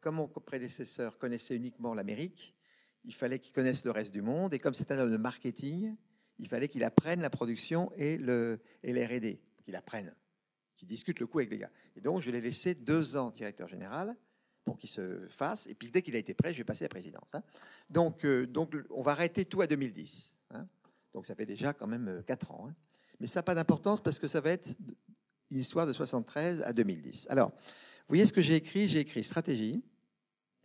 Comme 0.02 0.16
mon 0.16 0.28
prédécesseur 0.28 1.18
connaissait 1.20 1.56
uniquement 1.56 1.94
l'Amérique, 1.94 2.56
il 3.04 3.14
fallait 3.14 3.40
qu'il 3.40 3.54
connaisse 3.54 3.84
le 3.86 3.92
reste 3.92 4.12
du 4.12 4.22
monde. 4.22 4.54
Et 4.54 4.60
comme 4.60 4.74
c'est 4.74 4.92
un 4.92 5.00
homme 5.00 5.12
de 5.12 5.18
marketing, 5.18 5.96
il 6.40 6.48
fallait 6.48 6.68
qu'il 6.68 6.84
apprenne 6.84 7.22
la 7.22 7.30
production 7.30 7.92
et 7.96 8.18
le 8.18 8.60
et 8.84 9.40
qu'il 9.64 9.76
apprenne, 9.76 10.14
qu'il 10.76 10.88
discute 10.88 11.20
le 11.20 11.28
coup 11.28 11.40
avec 11.40 11.52
les 11.52 11.60
gars. 11.60 11.72
Et 11.96 12.02
donc, 12.02 12.22
je 12.22 12.32
l'ai 12.32 12.42
laissé 12.42 12.74
deux 12.74 13.16
ans 13.16 13.30
directeur 13.30 13.68
général 13.68 14.16
pour 14.64 14.78
qu'il 14.78 14.90
se 14.90 15.28
fasse. 15.30 15.68
Et 15.68 15.76
puis, 15.76 15.92
dès 15.92 16.02
qu'il 16.02 16.16
a 16.16 16.20
été 16.20 16.34
prêt, 16.34 16.54
je 16.54 16.58
vais 16.60 16.64
passer 16.64 16.84
à 16.84 16.86
la 16.86 16.90
présidence. 16.90 17.34
Hein. 17.34 17.44
Donc, 17.90 18.26
euh, 18.26 18.46
donc, 18.46 18.76
on 18.90 19.02
va 19.02 19.12
arrêter 19.12 19.46
tout 19.46 19.62
à 19.62 19.68
2010. 19.68 20.38
Hein. 20.52 20.68
Donc, 21.14 21.26
ça 21.26 21.36
fait 21.36 21.46
déjà 21.46 21.74
quand 21.74 21.88
même 21.88 22.08
euh, 22.08 22.22
quatre 22.22 22.52
ans. 22.52 22.68
Hein. 22.70 22.76
Mais 23.20 23.28
ça 23.28 23.40
n'a 23.40 23.44
pas 23.44 23.56
d'importance 23.56 24.02
parce 24.02 24.20
que 24.20 24.28
ça 24.28 24.42
va 24.42 24.52
être 24.52 24.70
une 25.50 25.58
histoire 25.58 25.88
de 25.88 25.94
73 25.94 26.64
à 26.64 26.74
2010. 26.74 27.28
Alors, 27.30 27.50
vous 27.50 28.16
voyez 28.16 28.26
ce 28.26 28.34
que 28.34 28.42
j'ai 28.42 28.56
écrit? 28.56 28.88
J'ai 28.88 29.00
écrit 29.00 29.24
stratégie, 29.24 29.84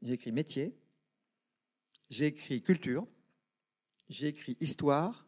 j'ai 0.02 0.14
écrit 0.14 0.32
métier, 0.32 0.74
j'ai 2.10 2.26
écrit 2.26 2.62
culture, 2.62 3.06
j'ai 4.08 4.28
écrit 4.28 4.56
histoire 4.60 5.26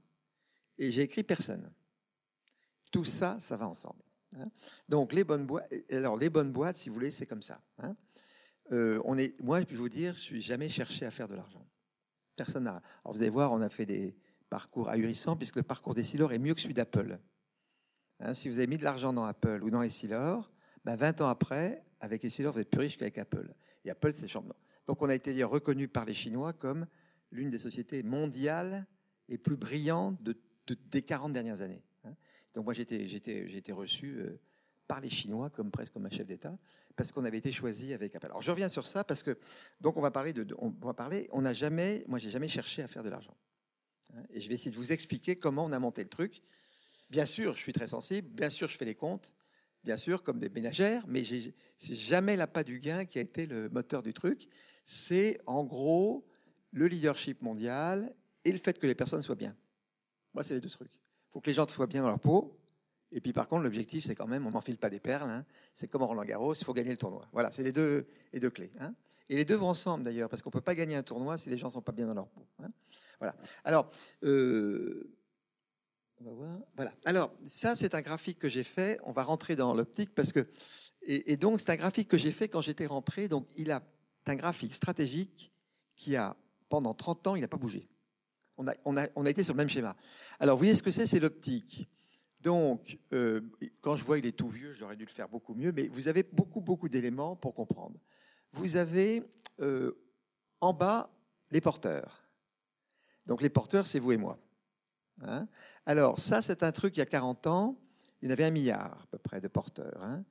et 0.79 0.91
j'ai 0.93 1.03
écrit 1.03 1.23
personne. 1.23 1.73
Tout 2.93 3.05
ça, 3.05 3.37
ça 3.41 3.57
va 3.57 3.69
ensemble. 3.69 4.03
Hein. 4.37 4.47
Donc 4.89 5.13
les 5.13 5.25
bonnes 5.25 5.47
boîtes, 5.47 5.73
alors 5.91 6.17
les 6.17 6.31
bonnes 6.31 6.53
boîtes, 6.53 6.77
si 6.77 6.89
vous 6.89 6.95
voulez, 6.95 7.11
c'est 7.11 7.27
comme 7.27 7.43
ça. 7.43 7.61
Hein. 7.79 7.97
Euh, 8.73 9.01
on 9.05 9.17
moi, 9.41 9.61
je 9.61 9.65
peux 9.65 9.75
vous 9.77 9.89
dire, 9.89 10.15
je 10.15 10.21
suis 10.21 10.43
jamais 10.43 10.69
cherché 10.69 11.07
à 11.07 11.11
faire 11.11 11.29
de 11.29 11.35
l'argent. 11.35 11.67
Personne 12.37 12.65
n'a. 12.65 12.83
Alors 13.05 13.15
vous 13.15 13.23
allez 13.23 13.31
voir, 13.31 13.53
on 13.53 13.61
a 13.61 13.69
fait 13.69 13.87
des 13.87 14.17
parcours 14.49 14.89
ahurissants 14.89 15.37
puisque 15.37 15.57
le 15.57 15.63
parcours 15.63 15.95
des 15.95 16.03
Essilor 16.03 16.33
est 16.33 16.39
mieux 16.39 16.55
que 16.55 16.61
celui 16.61 16.75
d'Apple. 16.75 17.19
Hein, 18.21 18.35
si 18.35 18.49
vous 18.49 18.59
avez 18.59 18.67
mis 18.67 18.79
de 18.79 18.85
l'argent 18.85 19.13
dans 19.13 19.25
Apple 19.25 19.63
ou 19.63 19.71
dans 19.71 19.83
Essilor, 19.83 20.51
ben 20.85 20.97
20 20.97 21.21
ans 21.21 21.29
après, 21.29 21.85
avec 22.01 22.25
Essilor, 22.25 22.53
vous 22.53 22.61
êtes 22.61 22.71
plus 22.71 22.81
riche 22.81 22.97
qu'avec 22.97 23.19
Apple. 23.19 23.53
Et 23.85 23.91
Apple, 23.91 24.13
c'est 24.13 24.29
champion. 24.29 24.55
Donc 24.89 25.03
on 25.03 25.09
a 25.11 25.15
été 25.15 25.45
reconnu 25.45 25.87
par 25.87 26.07
les 26.07 26.15
Chinois 26.15 26.55
comme 26.55 26.87
l'une 27.31 27.51
des 27.51 27.59
sociétés 27.59 28.03
mondiales 28.03 28.87
les 29.29 29.37
plus 29.37 29.57
brillantes 29.57 30.19
des 30.91 31.03
40 31.03 31.33
dernières 31.33 31.61
années. 31.61 31.83
Hein. 32.05 32.15
Donc 32.55 32.65
moi 32.65 32.73
j'ai 32.73 32.83
été 32.83 33.73
reçu 33.73 34.17
euh, 34.17 34.41
par 34.87 35.03
les 35.03 35.11
Chinois 35.11 35.51
comme 35.51 35.71
presque 35.71 35.93
comme 35.93 36.07
un 36.07 36.11
chef 36.11 36.27
d'État 36.27 36.59
parce 36.97 37.13
qu'on 37.13 37.25
avait 37.27 37.37
été 37.37 37.53
choisi 37.53 37.93
avec 37.93 38.17
Apple. 38.17 38.27
Alors 38.27 38.41
je 38.41 38.51
reviens 38.51 38.71
sur 38.71 38.87
ça 38.87 39.05
parce 39.05 39.23
que 39.23 39.39
donc 39.83 39.99
on 39.99 40.01
va 40.01 40.11
parler 40.11 40.33
de, 40.33 40.47
on 40.59 40.71
va 40.71 40.95
parler. 40.95 41.29
On 41.33 41.43
n'a 41.43 41.53
jamais, 41.53 42.03
moi 42.09 42.19
j'ai 42.19 42.31
jamais 42.31 42.49
cherché 42.49 42.81
à 42.83 42.89
faire 42.89 43.03
de 43.03 43.11
l'argent. 43.11 43.37
Hein. 44.15 44.23
Et 44.31 44.41
je 44.41 44.49
vais 44.49 44.55
essayer 44.55 44.71
de 44.71 44.77
vous 44.77 44.93
expliquer 44.93 45.37
comment 45.37 45.67
on 45.67 45.73
a 45.73 45.79
monté 45.79 46.03
le 46.03 46.09
truc. 46.09 46.41
Bien 47.11 47.27
sûr, 47.27 47.55
je 47.55 47.61
suis 47.61 47.75
très 47.75 47.89
sensible. 47.89 48.27
Bien 48.31 48.49
sûr, 48.49 48.69
je 48.69 48.77
fais 48.79 48.87
les 48.87 48.95
comptes 48.95 49.35
bien 49.85 49.97
sûr, 49.97 50.23
comme 50.23 50.39
des 50.39 50.51
ménagères, 50.51 51.05
mais 51.09 51.23
c'est 51.77 51.95
jamais 51.95 52.37
l'appât 52.37 52.65
du 52.65 52.79
gain 52.79 53.05
qui 53.05 53.19
a 53.19 53.23
été 53.23 53.47
le 53.47 53.69
moteur 53.71 54.03
du 54.03 54.13
truc. 54.13 54.49
C'est 54.91 55.39
en 55.45 55.65
gros 55.65 56.25
le 56.71 56.87
leadership 56.87 57.43
mondial 57.43 58.11
et 58.47 58.51
le 58.51 58.57
fait 58.57 58.79
que 58.79 58.87
les 58.87 58.95
personnes 58.95 59.21
soient 59.21 59.35
bien. 59.35 59.55
Moi, 60.33 60.43
c'est 60.43 60.55
les 60.55 60.63
deux 60.63 60.71
trucs. 60.71 60.95
Il 60.95 61.33
faut 61.33 61.43
que 61.43 61.51
les 61.51 61.53
gens 61.53 61.69
soient 61.69 61.87
bien 61.87 62.01
dans 62.01 62.09
leur 62.09 62.19
peau. 62.19 62.59
Et 63.13 63.21
puis, 63.21 63.35
par 63.35 63.49
contre, 63.49 63.65
l'objectif, 63.65 64.07
c'est 64.07 64.15
quand 64.15 64.27
même, 64.27 64.47
on 64.47 64.53
n'enfile 64.53 64.79
pas 64.79 64.89
des 64.89 64.99
perles. 64.99 65.29
Hein. 65.29 65.45
C'est 65.75 65.89
comme 65.89 66.05
Roland 66.05 66.25
Garros, 66.25 66.55
il 66.55 66.65
faut 66.65 66.73
gagner 66.73 66.93
le 66.93 66.97
tournoi. 66.97 67.29
Voilà, 67.33 67.53
c'est 67.53 67.63
les 67.63 67.73
deux, 67.73 68.07
les 68.33 68.41
deux 68.41 68.49
clés. 68.49 68.71
Hein. 68.81 68.95
Et 69.29 69.37
les 69.37 69.45
deux 69.45 69.57
vont 69.57 69.69
ensemble, 69.69 70.05
d'ailleurs, 70.05 70.31
parce 70.31 70.41
qu'on 70.41 70.49
ne 70.49 70.55
peut 70.55 70.63
pas 70.63 70.75
gagner 70.75 70.97
un 70.97 71.03
tournoi 71.03 71.37
si 71.37 71.51
les 71.51 71.59
gens 71.59 71.67
ne 71.67 71.73
sont 71.73 71.83
pas 71.83 71.93
bien 71.93 72.07
dans 72.07 72.15
leur 72.15 72.29
peau. 72.29 72.47
Hein. 72.63 72.71
Voilà. 73.19 73.37
Alors, 73.65 73.91
euh, 74.23 75.15
voilà. 76.75 76.95
Alors, 77.05 77.35
ça, 77.45 77.77
c'est 77.77 77.95
un 77.95 78.01
graphique 78.01 78.39
que 78.39 78.49
j'ai 78.49 78.65
fait. 78.65 78.99
On 79.05 79.13
va 79.13 79.23
rentrer 79.23 79.55
dans 79.55 79.75
l'optique 79.75 80.15
parce 80.15 80.33
que. 80.33 80.47
Et, 81.03 81.37
donc, 81.37 81.61
c'est 81.61 81.71
un 81.71 81.77
graphique 81.77 82.09
que 82.09 82.17
j'ai 82.17 82.33
fait 82.33 82.49
quand 82.49 82.63
j'étais 82.63 82.87
rentré. 82.87 83.29
Donc, 83.29 83.47
il 83.55 83.71
a 83.71 83.83
un 84.29 84.37
graphique 84.37 84.75
stratégique 84.75 85.53
qui 85.97 86.17
a, 86.17 86.37
pendant 86.69 86.95
30 86.95 87.27
ans, 87.29 87.37
il 87.37 87.41
n'a 87.41 87.49
pas 87.49 87.57
bougé. 87.57 87.89
On 88.57 88.67
a, 88.67 88.75
on, 88.85 88.97
a, 88.97 89.07
on 89.15 89.25
a 89.27 89.31
été 89.31 89.43
sur 89.43 89.55
le 89.55 89.59
même 89.59 89.69
schéma. 89.69 89.97
Alors, 90.41 90.57
vous 90.57 90.61
voyez 90.61 90.75
ce 90.75 90.83
que 90.83 90.91
c'est 90.91 91.07
C'est 91.07 91.21
l'optique. 91.21 91.89
Donc, 92.41 92.99
euh, 93.13 93.41
quand 93.81 93.97
je 93.97 94.05
vois 94.05 94.19
il 94.19 94.27
est 94.27 94.37
tout 94.37 94.49
vieux, 94.49 94.73
j'aurais 94.75 94.97
dû 94.97 95.05
le 95.05 95.11
faire 95.11 95.29
beaucoup 95.29 95.55
mieux, 95.55 95.73
mais 95.73 95.89
vous 95.89 96.09
avez 96.09 96.23
beaucoup, 96.23 96.61
beaucoup 96.61 96.89
d'éléments 96.89 97.35
pour 97.35 97.55
comprendre. 97.55 97.99
Vous 98.53 98.77
avez 98.77 99.25
euh, 99.61 99.93
en 100.61 100.73
bas 100.73 101.11
les 101.51 101.61
porteurs. 101.61 102.29
Donc, 103.27 103.43
les 103.43 103.51
porteurs, 103.51 103.87
c'est 103.87 103.99
vous 103.99 104.13
et 104.13 104.17
moi. 104.17 104.39
Hein 105.23 105.49
Alors, 105.85 106.19
ça, 106.19 106.43
c'est 106.43 106.63
un 106.63 106.73
truc, 106.73 106.97
il 106.97 107.01
y 107.01 107.03
a 107.03 107.07
40 107.07 107.47
ans, 107.49 107.77
il 108.23 108.29
y 108.29 108.31
en 108.31 108.33
avait 108.33 108.45
un 108.45 108.51
milliard 108.51 109.03
à 109.03 109.07
peu 109.11 109.19
près 109.19 109.41
de 109.41 109.49
porteurs. 109.49 110.03
Hein 110.03 110.25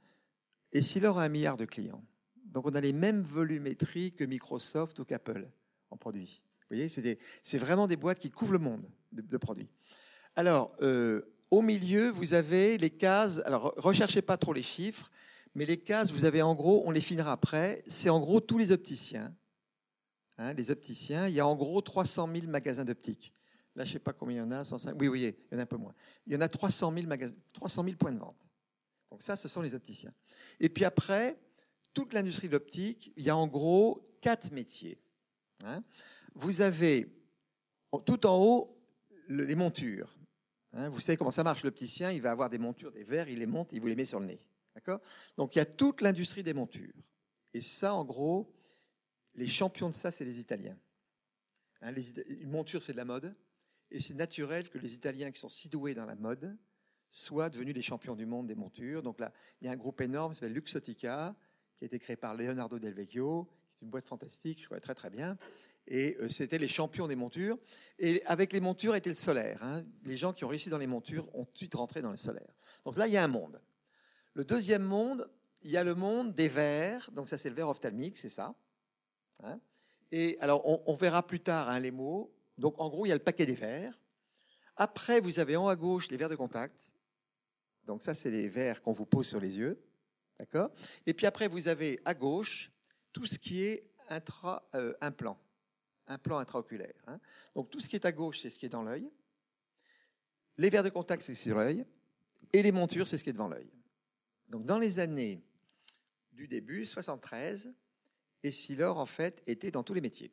et 0.71 0.81
Silor 0.81 1.19
a 1.19 1.23
un 1.23 1.29
milliard 1.29 1.57
de 1.57 1.65
clients? 1.65 2.03
Donc, 2.51 2.65
on 2.65 2.75
a 2.75 2.81
les 2.81 2.93
mêmes 2.93 3.21
volumétries 3.21 4.13
que 4.13 4.23
Microsoft 4.23 4.99
ou 4.99 5.05
qu'Apple 5.05 5.47
en 5.89 5.97
produits. 5.97 6.43
Vous 6.69 6.75
voyez, 6.75 6.89
c'est 6.89 7.57
vraiment 7.57 7.87
des 7.87 7.95
boîtes 7.95 8.19
qui 8.19 8.29
couvrent 8.29 8.53
le 8.53 8.59
monde 8.59 8.83
de, 9.11 9.37
produits. 9.37 9.69
Alors, 10.35 10.75
euh, 10.81 11.21
au 11.49 11.61
milieu, 11.61 12.09
vous 12.09 12.33
avez 12.33 12.77
les 12.77 12.89
cases. 12.89 13.41
Alors, 13.45 13.73
recherchez 13.77 14.21
pas 14.21 14.37
trop 14.37 14.51
les 14.51 14.61
chiffres, 14.61 15.09
mais 15.55 15.65
les 15.65 15.77
cases, 15.77 16.11
vous 16.11 16.25
avez 16.25 16.41
en 16.41 16.55
gros, 16.55 16.83
on 16.85 16.91
les 16.91 17.01
finira 17.01 17.31
après. 17.31 17.83
C'est 17.87 18.09
en 18.09 18.19
gros 18.19 18.41
tous 18.41 18.57
les 18.57 18.71
opticiens. 18.71 19.33
Hein, 20.37 20.53
les 20.53 20.69
opticiens, 20.69 21.27
il 21.27 21.35
y 21.35 21.39
a 21.39 21.47
en 21.47 21.55
gros 21.55 21.81
300 21.81 22.29
000 22.33 22.47
magasins 22.47 22.85
d'optique. 22.85 23.33
Là, 23.75 23.85
je 23.85 23.93
sais 23.93 23.99
pas 23.99 24.13
combien 24.13 24.37
il 24.37 24.39
y 24.39 24.41
en 24.41 24.51
a. 24.51 24.63
105... 24.63 24.95
Oui, 24.99 25.07
oui, 25.07 25.35
il 25.51 25.53
y 25.53 25.55
en 25.55 25.59
a 25.59 25.63
un 25.63 25.67
peu 25.67 25.77
moins. 25.77 25.93
Il 26.25 26.33
y 26.33 26.35
en 26.35 26.41
a 26.41 26.47
300 26.47 26.93
000, 26.93 27.07
magasins, 27.07 27.35
300 27.53 27.83
000 27.83 27.95
points 27.95 28.11
de 28.11 28.19
vente. 28.19 28.51
Donc 29.09 29.21
ça, 29.21 29.35
ce 29.35 29.47
sont 29.47 29.61
les 29.61 29.73
opticiens. 29.73 30.13
Et 30.59 30.69
puis 30.69 30.83
après, 30.83 31.39
toute 31.97 32.13
l'industrie 32.13 32.47
de 32.47 32.53
l'optique, 32.53 33.11
il 33.17 33.23
y 33.23 33.31
a 33.31 33.35
en 33.35 33.47
gros 33.47 34.05
quatre 34.21 34.51
métiers. 34.51 34.99
Hein. 35.63 35.83
Vous 36.35 36.61
avez 36.61 37.11
tout 38.05 38.23
en 38.27 38.37
haut 38.37 38.77
les 39.29 39.55
montures. 39.55 40.15
Hein. 40.73 40.89
vous 40.89 40.99
savez 40.99 41.17
comment 41.17 41.31
ça 41.31 41.43
marche, 41.43 41.63
l'opticien, 41.63 42.11
il 42.11 42.21
va 42.21 42.29
avoir 42.29 42.51
des 42.51 42.59
montures, 42.59 42.91
des 42.91 43.03
verres, 43.03 43.29
il 43.29 43.39
les 43.39 43.47
monte, 43.47 43.71
il 43.71 43.81
vous 43.81 43.87
les 43.87 43.95
met 43.95 44.05
sur 44.05 44.19
le 44.19 44.27
nez. 44.27 44.39
D'accord 44.75 45.01
Donc 45.37 45.55
il 45.55 45.57
y 45.57 45.61
a 45.61 45.65
toute 45.65 46.01
l'industrie 46.01 46.43
des 46.43 46.53
montures. 46.53 46.93
Et 47.55 47.61
ça, 47.61 47.95
en 47.95 48.05
gros, 48.05 48.53
les 49.33 49.47
champions 49.47 49.89
de 49.89 49.95
ça, 49.95 50.11
c'est 50.11 50.23
les 50.23 50.39
Italiens. 50.39 50.77
Hein, 51.81 51.95
une 52.27 52.51
monture, 52.51 52.83
c'est 52.83 52.91
de 52.91 52.97
la 52.97 53.05
mode. 53.05 53.35
Et 53.89 53.99
c'est 53.99 54.13
naturel 54.13 54.69
que 54.69 54.77
les 54.77 54.93
Italiens 54.93 55.31
qui 55.31 55.39
sont 55.39 55.49
si 55.49 55.67
doués 55.67 55.95
dans 55.95 56.05
la 56.05 56.15
mode 56.15 56.55
soient 57.09 57.49
devenus 57.49 57.73
les 57.73 57.81
champions 57.81 58.15
du 58.15 58.27
monde 58.27 58.45
des 58.45 58.53
montures. 58.53 59.01
Donc 59.01 59.19
là, 59.19 59.33
il 59.61 59.65
y 59.65 59.67
a 59.67 59.71
un 59.71 59.77
groupe 59.77 59.99
énorme 60.01 60.33
qui 60.33 60.35
s'appelle 60.35 60.53
Luxotica, 60.53 61.35
qui 61.77 61.85
a 61.85 61.87
été 61.87 61.99
créé 61.99 62.15
par 62.15 62.33
Leonardo 62.33 62.79
Del 62.79 62.93
Vecchio, 62.93 63.47
qui 63.75 63.83
est 63.83 63.85
une 63.85 63.91
boîte 63.91 64.07
fantastique, 64.07 64.63
je 64.63 64.67
connais 64.67 64.81
très 64.81 64.95
très 64.95 65.09
bien. 65.09 65.37
Et 65.87 66.17
euh, 66.19 66.27
c'était 66.27 66.57
les 66.57 66.67
champions 66.67 67.07
des 67.07 67.15
montures. 67.15 67.57
Et 67.99 68.21
avec 68.25 68.51
les 68.51 68.59
montures 68.59 68.95
était 68.95 69.09
le 69.09 69.15
solaire. 69.15 69.63
Hein. 69.63 69.85
Les 70.03 70.17
gens 70.17 70.33
qui 70.33 70.43
ont 70.43 70.49
réussi 70.49 70.69
dans 70.69 70.77
les 70.77 70.87
montures 70.87 71.33
ont 71.33 71.45
tout 71.45 71.53
de 71.53 71.57
suite 71.57 71.75
rentré 71.75 72.01
dans 72.01 72.11
le 72.11 72.17
solaire. 72.17 72.53
Donc 72.83 72.97
là, 72.97 73.07
il 73.07 73.13
y 73.13 73.17
a 73.17 73.23
un 73.23 73.29
monde. 73.29 73.61
Le 74.33 74.43
deuxième 74.43 74.83
monde, 74.83 75.29
il 75.63 75.71
y 75.71 75.77
a 75.77 75.83
le 75.83 75.95
monde 75.95 76.33
des 76.33 76.49
verres. 76.49 77.09
Donc 77.13 77.29
ça, 77.29 77.37
c'est 77.37 77.49
le 77.49 77.55
verre 77.55 77.69
ophtalmique, 77.69 78.17
c'est 78.17 78.29
ça. 78.29 78.53
Hein. 79.43 79.59
Et 80.11 80.37
alors, 80.41 80.63
on, 80.87 80.93
verra 80.93 81.25
plus 81.25 81.39
tard 81.39 81.69
hein, 81.69 81.79
les 81.79 81.91
mots. 81.91 82.33
Donc 82.57 82.75
en 82.79 82.89
gros, 82.89 83.05
il 83.05 83.09
y 83.09 83.11
a 83.11 83.15
le 83.15 83.23
paquet 83.23 83.45
des 83.45 83.55
verres. 83.55 83.97
Après, 84.75 85.21
vous 85.21 85.39
avez 85.39 85.55
en 85.55 85.65
haut 85.65 85.69
à 85.69 85.75
gauche 85.75 86.09
les 86.09 86.17
verres 86.17 86.29
de 86.29 86.35
contact. 86.35 86.93
Donc 87.85 88.01
ça, 88.01 88.13
c'est 88.13 88.29
les 88.29 88.49
verres 88.49 88.81
qu'on 88.81 88.91
vous 88.91 89.05
pose 89.05 89.27
sur 89.27 89.39
les 89.39 89.57
yeux. 89.57 89.79
D'accord? 90.39 90.71
Et 91.05 91.13
puis 91.13 91.25
après, 91.25 91.47
vous 91.47 91.67
avez 91.67 91.99
à 92.05 92.13
gauche 92.13 92.71
tout 93.11 93.25
ce 93.25 93.39
qui 93.39 93.63
est 93.63 93.89
intra-implant, 94.09 95.39
euh, 95.39 96.13
implant 96.13 96.37
intraoculaire. 96.37 96.93
Hein. 97.07 97.19
Donc 97.55 97.69
tout 97.69 97.79
ce 97.79 97.89
qui 97.89 97.95
est 97.95 98.05
à 98.05 98.11
gauche, 98.11 98.39
c'est 98.39 98.49
ce 98.49 98.59
qui 98.59 98.65
est 98.65 98.69
dans 98.69 98.83
l'œil. 98.83 99.09
Les 100.57 100.69
verres 100.69 100.83
de 100.83 100.89
contact, 100.89 101.23
c'est 101.23 101.35
sur 101.35 101.57
l'œil. 101.57 101.85
Et 102.53 102.61
les 102.61 102.71
montures, 102.71 103.07
c'est 103.07 103.17
ce 103.17 103.23
qui 103.23 103.29
est 103.29 103.33
devant 103.33 103.47
l'œil. 103.47 103.69
Donc 104.47 104.65
dans 104.65 104.79
les 104.79 104.99
années 104.99 105.43
du 106.31 106.47
début, 106.47 106.85
73, 106.85 107.73
Essilor, 108.43 108.97
en 108.97 109.05
fait, 109.05 109.43
était 109.47 109.71
dans 109.71 109.83
tous 109.83 109.93
les 109.93 110.01
métiers. 110.01 110.31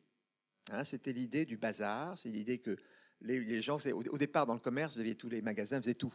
Hein, 0.70 0.84
c'était 0.84 1.12
l'idée 1.12 1.44
du 1.44 1.56
bazar, 1.56 2.16
c'est 2.16 2.30
l'idée 2.30 2.58
que 2.58 2.76
les, 3.20 3.60
gens, 3.60 3.78
au, 3.92 4.18
départ 4.18 4.46
dans 4.46 4.54
le 4.54 4.60
commerce, 4.60 4.98
tous 5.18 5.28
les 5.28 5.42
magasins 5.42 5.80
faisaient 5.80 5.94
tout. 5.94 6.14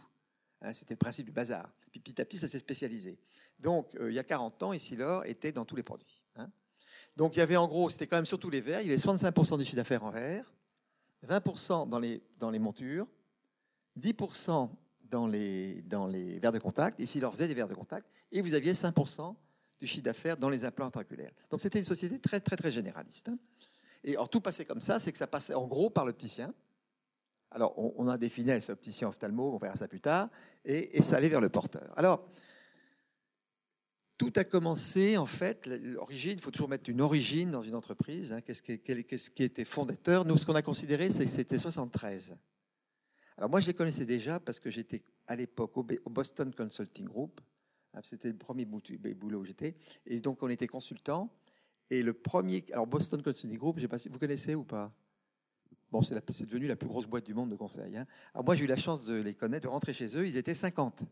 Hein, 0.62 0.74
c'était 0.74 0.94
le 0.94 1.00
principe 1.00 1.26
du 1.26 1.32
bazar. 1.32 1.70
Puis 1.92 2.00
petit 2.00 2.20
à 2.22 2.26
petit, 2.26 2.38
ça 2.38 2.48
s'est 2.48 2.60
spécialisé. 2.60 3.18
Donc, 3.60 3.96
euh, 3.96 4.12
il 4.12 4.16
y 4.16 4.20
a 4.20 4.24
40 4.24 4.64
ans, 4.64 4.74
Essilor 4.74 5.26
était 5.26 5.52
dans 5.52 5.66
tous 5.66 5.76
les 5.76 5.84
produits. 5.84 6.22
Hein. 6.36 6.50
Donc, 7.16 7.36
il 7.36 7.40
y 7.40 7.42
avait 7.42 7.56
en 7.56 7.68
gros, 7.68 7.90
c'était 7.90 8.08
quand 8.08 8.18
même 8.18 8.26
surtout 8.26 8.50
les 8.50 8.62
verres. 8.62 8.82
Il 8.82 8.88
y 8.88 8.90
avait 8.90 9.02
65% 9.02 9.58
du 9.58 9.64
chiffre 9.64 9.76
d'affaires 9.76 10.04
en 10.04 10.12
verre, 10.12 10.54
20% 11.28 11.88
dans 11.88 12.00
les, 12.00 12.22
dans 12.38 12.50
les 12.50 12.60
montures, 12.60 13.08
10% 14.00 14.70
dans 15.04 15.28
les, 15.28 15.82
dans 15.84 16.08
les 16.08 16.40
verres 16.40 16.52
de 16.52 16.60
contact. 16.60 17.00
Essilor 17.00 17.34
faisait 17.34 17.48
des 17.48 17.54
verres 17.54 17.68
de 17.68 17.76
contact. 17.76 18.08
Et 18.32 18.42
vous 18.42 18.54
aviez 18.54 18.74
5% 18.74 19.36
du 19.80 19.88
chiffre 19.88 20.04
d'affaires 20.04 20.38
dans 20.38 20.50
les 20.50 20.66
implants 20.66 20.88
intraculaires. 20.88 21.32
Donc, 21.50 21.62
c'était 21.62 21.80
une 21.80 21.86
société 21.86 22.20
très, 22.20 22.40
très, 22.40 22.56
très 22.56 22.72
généraliste. 22.72 23.30
Hein. 23.30 23.38
Et 24.04 24.14
alors, 24.14 24.30
tout 24.30 24.42
passait 24.42 24.66
comme 24.66 24.82
ça, 24.82 25.00
c'est 25.00 25.12
que 25.12 25.18
ça 25.18 25.28
passait 25.28 25.54
en 25.54 25.68
gros 25.68 25.90
par 25.90 26.06
l'opticien. 26.06 26.54
Alors, 27.52 27.74
on, 27.78 28.08
a 28.08 28.18
des 28.18 28.30
finesses 28.30 28.70
opticien 28.70 29.08
ophtalmo, 29.08 29.54
on 29.54 29.58
verra 29.58 29.76
ça 29.76 29.88
plus 29.88 30.02
tard, 30.02 30.30
et, 30.66 31.02
ça 31.02 31.18
allait 31.18 31.30
vers 31.30 31.42
le 31.42 31.50
porteur. 31.50 31.92
Alors, 31.98 32.30
tout 34.20 34.34
a 34.36 34.44
commencé, 34.44 35.18
en 35.18 35.26
fait, 35.26 35.66
l'origine, 35.66 36.34
il 36.34 36.42
faut 36.42 36.52
toujours 36.52 36.70
mettre 36.70 36.90
une 36.90 37.02
origine 37.02 37.50
dans 37.50 37.64
une 37.64 37.74
entreprise. 37.74 38.34
Hein, 38.34 38.42
qu'est-ce, 38.42 38.62
qui, 38.62 39.44
était 39.44 39.66
fondateur 39.66 40.26
Nous, 40.26 40.38
ce 40.38 40.46
qu'on 40.46 40.56
a 40.56 40.62
considéré, 40.62 41.10
c'est 41.10 41.26
que 41.26 41.32
c'était 41.32 41.58
73. 41.58 42.38
Alors 43.38 43.50
moi, 43.50 43.62
je 43.62 43.68
les 43.68 43.74
connaissais 43.74 44.06
déjà 44.06 44.40
parce 44.40 44.60
que 44.60 44.70
j'étais 44.70 45.02
à 45.26 45.36
l'époque 45.36 45.78
au, 45.78 45.84
Boston 46.10 46.54
Consulting 46.54 47.06
Group. 47.06 47.40
Hein, 47.94 48.02
c'était 48.04 48.28
le 48.28 48.38
premier 48.38 48.66
boulot 48.66 49.40
où 49.40 49.46
j'étais. 49.46 49.76
Et 50.06 50.20
donc, 50.20 50.44
on 50.44 50.50
était 50.50 50.68
consultants. 50.68 51.34
Et 51.90 52.04
le 52.04 52.14
premier, 52.14 52.66
alors 52.74 52.86
Boston 52.86 53.24
Consulting 53.24 53.58
Group, 53.58 53.80
vous 53.80 54.20
connaissez 54.20 54.54
ou 54.54 54.66
pas? 54.66 54.94
Bon, 55.92 56.04
c'est 56.04 56.46
devenu 56.46 56.68
la 56.68 56.76
plus 56.76 56.88
grosse 56.88 57.08
boîte 57.08 57.26
du 57.26 57.34
monde 57.34 57.50
de 57.50 57.56
conseil. 57.56 57.98
Hein. 57.98 58.06
Moi, 58.44 58.56
j'ai 58.56 58.66
eu 58.66 58.68
la 58.68 58.76
chance 58.76 59.06
de 59.06 59.16
les 59.16 59.34
connaître, 59.34 59.64
de 59.64 59.70
rentrer 59.70 59.94
chez 59.94 60.18
eux. 60.18 60.26
Ils 60.26 60.38
étaient 60.38 60.54
50. 60.54 61.06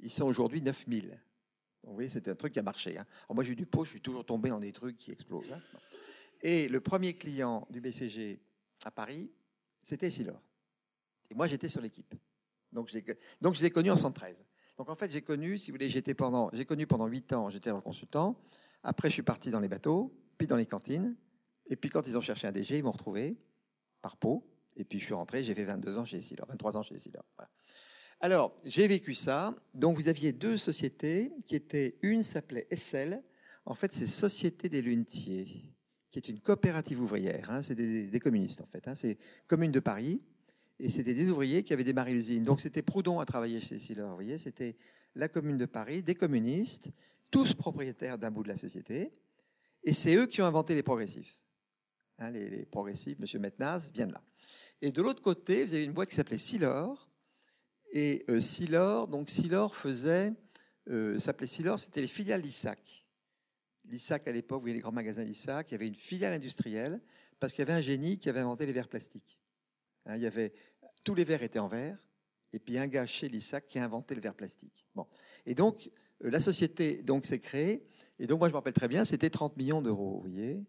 Ils 0.00 0.10
sont 0.10 0.24
aujourd'hui 0.24 0.60
9000. 0.60 1.08
Donc, 1.08 1.18
vous 1.84 1.94
voyez, 1.94 2.08
c'était 2.08 2.30
un 2.30 2.34
truc 2.34 2.52
qui 2.52 2.58
a 2.58 2.62
marché. 2.62 2.98
Hein. 2.98 3.06
Moi, 3.30 3.44
j'ai 3.44 3.52
eu 3.52 3.56
du 3.56 3.66
pot, 3.66 3.84
je 3.84 3.90
suis 3.90 4.00
toujours 4.00 4.24
tombé 4.24 4.50
dans 4.50 4.58
des 4.58 4.72
trucs 4.72 4.98
qui 4.98 5.12
explosent. 5.12 5.52
Hein. 5.52 5.60
Et 6.42 6.68
le 6.68 6.80
premier 6.80 7.14
client 7.14 7.66
du 7.70 7.80
BCG 7.80 8.40
à 8.84 8.90
Paris, 8.90 9.30
c'était 9.82 10.10
Silor. 10.10 10.40
Et 11.30 11.34
moi, 11.34 11.46
j'étais 11.46 11.68
sur 11.68 11.80
l'équipe. 11.80 12.14
Donc, 12.72 12.88
je 12.88 13.62
l'ai 13.62 13.70
connu 13.70 13.90
en 13.90 13.96
113. 13.96 14.36
Donc, 14.78 14.88
en 14.88 14.96
fait, 14.96 15.10
j'ai 15.12 15.22
connu, 15.22 15.58
si 15.58 15.70
vous 15.70 15.76
voulez, 15.76 15.88
j'étais 15.88 16.14
pendant, 16.14 16.50
j'ai 16.52 16.64
connu 16.64 16.86
pendant 16.86 17.06
8 17.06 17.32
ans, 17.34 17.50
j'étais 17.50 17.70
un 17.70 17.80
consultant. 17.80 18.36
Après, 18.82 19.08
je 19.08 19.14
suis 19.14 19.22
parti 19.22 19.50
dans 19.50 19.60
les 19.60 19.68
bateaux, 19.68 20.12
puis 20.38 20.48
dans 20.48 20.56
les 20.56 20.66
cantines. 20.66 21.14
Et 21.66 21.76
puis, 21.76 21.90
quand 21.90 22.08
ils 22.08 22.18
ont 22.18 22.20
cherché 22.20 22.48
un 22.48 22.52
DG, 22.52 22.78
ils 22.78 22.82
m'ont 22.82 22.90
retrouvé 22.90 23.36
par 24.02 24.16
peau. 24.16 24.44
Et 24.76 24.84
puis, 24.84 24.98
je 24.98 25.04
suis 25.04 25.14
rentré, 25.14 25.42
j'ai 25.42 25.54
fait 25.54 25.64
22 25.64 25.98
ans 25.98 26.04
chez 26.04 26.18
Essilor, 26.18 26.46
23 26.48 26.76
ans 26.76 26.82
chez 26.82 26.94
Essilor. 26.94 27.24
Alors, 28.20 28.56
j'ai 28.64 28.86
vécu 28.86 29.14
ça. 29.14 29.54
Donc, 29.74 29.96
vous 29.96 30.08
aviez 30.08 30.32
deux 30.32 30.56
sociétés 30.56 31.32
qui 31.44 31.56
étaient, 31.56 31.96
une 32.02 32.22
s'appelait 32.22 32.68
SL. 32.70 33.22
En 33.64 33.74
fait, 33.74 33.92
c'est 33.92 34.06
Société 34.06 34.68
des 34.68 34.82
Lunetiers, 34.82 35.74
qui 36.10 36.18
est 36.18 36.28
une 36.28 36.40
coopérative 36.40 37.00
ouvrière. 37.00 37.50
Hein. 37.50 37.62
c'est 37.62 37.74
des, 37.74 38.20
communistes, 38.20 38.60
en 38.60 38.66
fait. 38.66 38.86
Hein. 38.88 38.94
c'est 38.94 39.18
Commune 39.46 39.72
de 39.72 39.80
Paris. 39.80 40.22
Et 40.78 40.88
c'était 40.88 41.14
des 41.14 41.28
ouvriers 41.28 41.62
qui 41.62 41.72
avaient 41.72 41.84
démarré 41.84 42.12
l'usine. 42.12 42.44
Donc, 42.44 42.60
c'était 42.60 42.82
Proudhon 42.82 43.20
à 43.20 43.24
travailler 43.24 43.60
chez 43.60 43.76
Essilor. 43.76 44.08
Vous 44.08 44.14
voyez, 44.14 44.38
c'était 44.38 44.76
la 45.14 45.28
Commune 45.28 45.58
de 45.58 45.66
Paris, 45.66 46.02
des 46.02 46.14
communistes, 46.14 46.90
tous 47.30 47.54
propriétaires 47.54 48.18
d'un 48.18 48.30
bout 48.30 48.42
de 48.42 48.48
la 48.48 48.56
société. 48.56 49.12
Et 49.84 49.92
c'est 49.92 50.14
eux 50.16 50.26
qui 50.26 50.40
ont 50.42 50.46
inventé 50.46 50.74
les 50.74 50.82
progressifs. 50.82 51.41
Hein, 52.22 52.30
les, 52.30 52.64
progressifs, 52.66 53.18
M. 53.18 53.40
Metnaz, 53.40 53.90
viennent 53.92 54.12
là. 54.12 54.22
Et 54.80 54.92
de 54.92 55.02
l'autre 55.02 55.22
côté, 55.22 55.64
vous 55.64 55.74
avez 55.74 55.82
une 55.82 55.92
boîte 55.92 56.08
qui 56.08 56.14
s'appelait 56.14 56.38
Silor. 56.38 57.10
Et 57.92 58.24
euh, 58.28 58.40
Silor, 58.40 59.08
donc 59.08 59.28
Silor 59.28 59.74
faisait, 59.74 60.32
euh, 60.88 61.18
s'appelait 61.18 61.48
Silor, 61.48 61.80
c'était 61.80 62.00
les 62.00 62.06
filiales 62.06 62.40
d'Issac. 62.40 63.04
L'Issac, 63.86 64.28
à 64.28 64.32
l'époque, 64.32 64.58
vous 64.58 64.62
voyez 64.62 64.76
les 64.76 64.80
grands 64.80 64.92
magasins 64.92 65.24
d'Issac, 65.24 65.70
il 65.70 65.72
y 65.72 65.74
avait 65.74 65.88
une 65.88 65.96
filiale 65.96 66.32
industrielle, 66.32 67.00
parce 67.40 67.52
qu'il 67.52 67.62
y 67.62 67.68
avait 67.68 67.78
un 67.78 67.82
génie 67.82 68.20
qui 68.20 68.28
avait 68.28 68.38
inventé 68.38 68.66
les 68.66 68.72
verres 68.72 68.88
plastiques. 68.88 69.40
Hein, 70.06 70.14
il 70.14 70.22
y 70.22 70.26
avait, 70.26 70.52
tous 71.02 71.16
les 71.16 71.24
verres 71.24 71.42
étaient 71.42 71.58
en 71.58 71.68
verre, 71.68 71.98
et 72.52 72.60
puis 72.60 72.78
un 72.78 72.86
gars 72.86 73.04
chez 73.04 73.28
l'Issac 73.28 73.66
qui 73.66 73.80
a 73.80 73.84
inventé 73.84 74.14
le 74.14 74.20
verre 74.20 74.36
plastique. 74.36 74.86
Bon. 74.94 75.08
Et 75.44 75.56
donc, 75.56 75.90
euh, 76.24 76.30
la 76.30 76.38
société 76.38 77.02
donc 77.02 77.26
s'est 77.26 77.40
créée, 77.40 77.84
et 78.20 78.28
donc 78.28 78.38
moi 78.38 78.48
je 78.48 78.52
me 78.52 78.58
rappelle 78.58 78.74
très 78.74 78.88
bien, 78.88 79.04
c'était 79.04 79.28
30 79.28 79.56
millions 79.56 79.82
d'euros, 79.82 80.20
vous 80.22 80.30
voyez. 80.30 80.64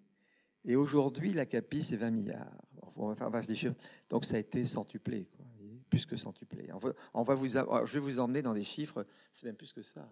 Et 0.65 0.75
aujourd'hui, 0.75 1.33
la 1.33 1.45
CAPI, 1.45 1.83
c'est 1.83 1.97
20 1.97 2.11
milliards. 2.11 2.51
Donc, 4.09 4.25
ça 4.25 4.35
a 4.35 4.39
été 4.39 4.65
centuplé, 4.65 5.27
plus 5.89 6.05
que 6.05 6.15
centuplé. 6.15 6.69
On 7.13 7.23
va, 7.23 7.33
vous, 7.33 7.47
je 7.47 7.93
vais 7.93 7.99
vous 7.99 8.19
emmener 8.19 8.41
dans 8.41 8.53
des 8.53 8.63
chiffres, 8.63 9.05
c'est 9.31 9.45
même 9.45 9.55
plus 9.55 9.73
que 9.73 9.81
ça. 9.81 10.07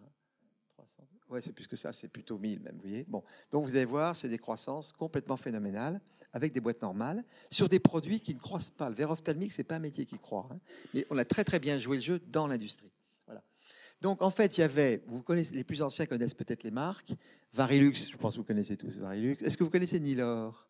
300. 0.74 1.04
Hein. 1.04 1.18
Ouais, 1.30 1.42
c'est 1.42 1.54
plus 1.54 1.68
que 1.68 1.76
ça, 1.76 1.94
c'est 1.94 2.08
plutôt 2.08 2.38
1000 2.38 2.60
même, 2.60 2.76
vous 2.76 2.82
voyez. 2.82 3.06
Bon, 3.08 3.24
donc 3.52 3.66
vous 3.66 3.76
allez 3.76 3.86
voir, 3.86 4.16
c'est 4.16 4.30
des 4.30 4.38
croissances 4.38 4.92
complètement 4.92 5.38
phénoménales 5.38 6.02
avec 6.34 6.54
des 6.54 6.60
boîtes 6.60 6.82
normales 6.82 7.24
sur 7.50 7.70
des 7.70 7.80
produits 7.80 8.20
qui 8.20 8.34
ne 8.34 8.40
croissent 8.40 8.72
pas. 8.72 8.90
Le 8.90 8.96
verre 8.96 9.12
ophtalmique, 9.12 9.52
c'est 9.52 9.64
pas 9.64 9.76
un 9.76 9.80
métier 9.80 10.06
qui 10.06 10.18
croit, 10.18 10.50
hein. 10.52 10.60
mais 10.94 11.06
on 11.10 11.18
a 11.18 11.26
très 11.26 11.44
très 11.44 11.60
bien 11.60 11.78
joué 11.78 11.98
le 11.98 12.04
jeu 12.04 12.20
dans 12.28 12.48
l'industrie. 12.48 12.92
Donc 14.02 14.22
en 14.22 14.32
fait, 14.32 14.58
il 14.58 14.62
y 14.62 14.64
avait, 14.64 15.04
vous 15.08 15.22
connaissez, 15.22 15.54
les 15.54 15.64
plus 15.64 15.82
anciens 15.82 16.06
connaissent 16.06 16.34
peut-être 16.34 16.64
les 16.64 16.72
marques. 16.72 17.14
Varilux, 17.54 17.94
je 18.12 18.18
pense 18.18 18.34
que 18.34 18.40
vous 18.40 18.46
connaissez 18.46 18.76
tous 18.76 19.00
Varilux. 19.00 19.38
Est-ce 19.42 19.58
que 19.58 19.64
vous 19.64 19.70
connaissez 19.70 20.00
Nilor? 20.00 20.68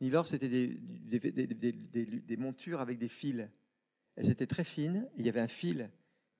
Nilor, 0.00 0.26
c'était 0.26 0.48
des, 0.48 2.36
montures 2.36 2.80
avec 2.80 2.98
des 2.98 3.08
fils. 3.08 3.48
Elles 4.16 4.30
étaient 4.30 4.46
très 4.46 4.64
fines. 4.64 5.08
Il 5.16 5.26
y 5.26 5.28
avait 5.28 5.40
un 5.40 5.48
fil 5.48 5.90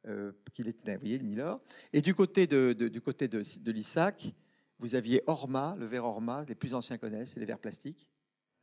euh, 0.06 0.32
qui 0.52 0.62
les 0.62 0.72
tenait, 0.72 0.94
vous 0.94 1.00
voyez, 1.00 1.18
Nilor. 1.18 1.60
Et 1.92 2.00
du 2.00 2.14
côté 2.14 2.46
de, 2.46 2.72
du 2.72 3.00
côté 3.00 3.26
de, 3.26 3.42
de 3.60 3.72
l'ISAC, 3.72 4.34
vous 4.78 4.94
aviez 4.94 5.22
Orma, 5.26 5.76
le 5.78 5.86
verre 5.86 6.04
Orma, 6.04 6.44
les 6.48 6.54
plus 6.54 6.74
anciens 6.74 6.98
connaissent, 6.98 7.30
c'est 7.30 7.40
les 7.40 7.46
verres 7.46 7.58
plastiques. 7.58 8.08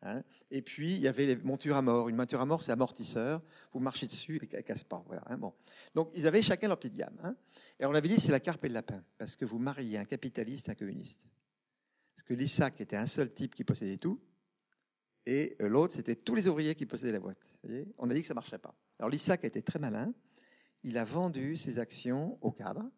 Hein. 0.04 0.24
et 0.50 0.62
puis, 0.62 0.94
il 0.94 1.00
y 1.00 1.08
avait 1.08 1.28
les 1.28 1.36
montures 1.36 1.76
à 1.76 1.82
mort. 1.82 2.10
Une 2.10 2.16
monture 2.16 2.42
à 2.42 2.46
mort, 2.46 2.64
c'est 2.64 2.72
amortisseur. 2.72 3.42
Vous 3.72 3.80
marchez 3.80 4.08
dessus 4.08 4.38
et 4.38 4.50
elle 4.52 4.58
ne 4.58 4.64
casse 4.64 4.84
pas. 4.84 5.04
Voilà, 5.06 5.24
hein, 5.28 5.38
bon. 5.38 5.54
Donc, 5.94 6.10
ils 6.16 6.26
avaient 6.26 6.42
chacun 6.42 6.68
leur 6.68 6.78
petite 6.78 6.96
gamme. 6.96 7.18
Hein. 7.24 7.36
Et 7.80 7.86
on 7.86 7.94
avait 7.94 8.08
dit, 8.08 8.20
c'est 8.20 8.32
la 8.32 8.40
carpe 8.40 8.66
et 8.66 8.68
le 8.68 8.74
lapin. 8.74 9.04
Parce 9.18 9.36
que 9.36 9.46
vous 9.46 9.60
mariez 9.60 9.98
un 9.98 10.06
capitaliste 10.06 10.70
et 10.70 10.72
un 10.72 10.76
communiste. 10.76 11.28
Parce 12.16 12.24
que 12.24 12.34
l'ISAC 12.34 12.82
était 12.82 12.98
un 12.98 13.08
seul 13.08 13.32
type 13.32 13.54
qui 13.54 13.64
possédait 13.64 13.98
tout. 13.98 14.20
Et 15.26 15.56
euh, 15.62 15.68
l'autre, 15.68 15.94
c'était 15.94 16.16
tous 16.16 16.34
les 16.34 16.48
ouvriers 16.48 16.74
qui 16.74 16.86
possédaient 16.88 17.12
la 17.12 17.20
boîte. 17.20 17.60
on 17.98 18.10
a 18.10 18.14
dit 18.14 18.22
que 18.22 18.28
ça 18.28 18.34
ne 18.34 18.38
marchait 18.38 18.58
pas. 18.58 18.74
Alors, 18.98 19.10
l'ISAC 19.10 19.44
était 19.46 19.62
très 19.62 19.80
malin. 19.80 20.14
Il 20.84 20.98
a 20.98 21.04
vendu 21.04 21.58
ses 21.58 21.78
actions 21.78 22.40
au 22.42 22.52
cadre. 22.52 22.90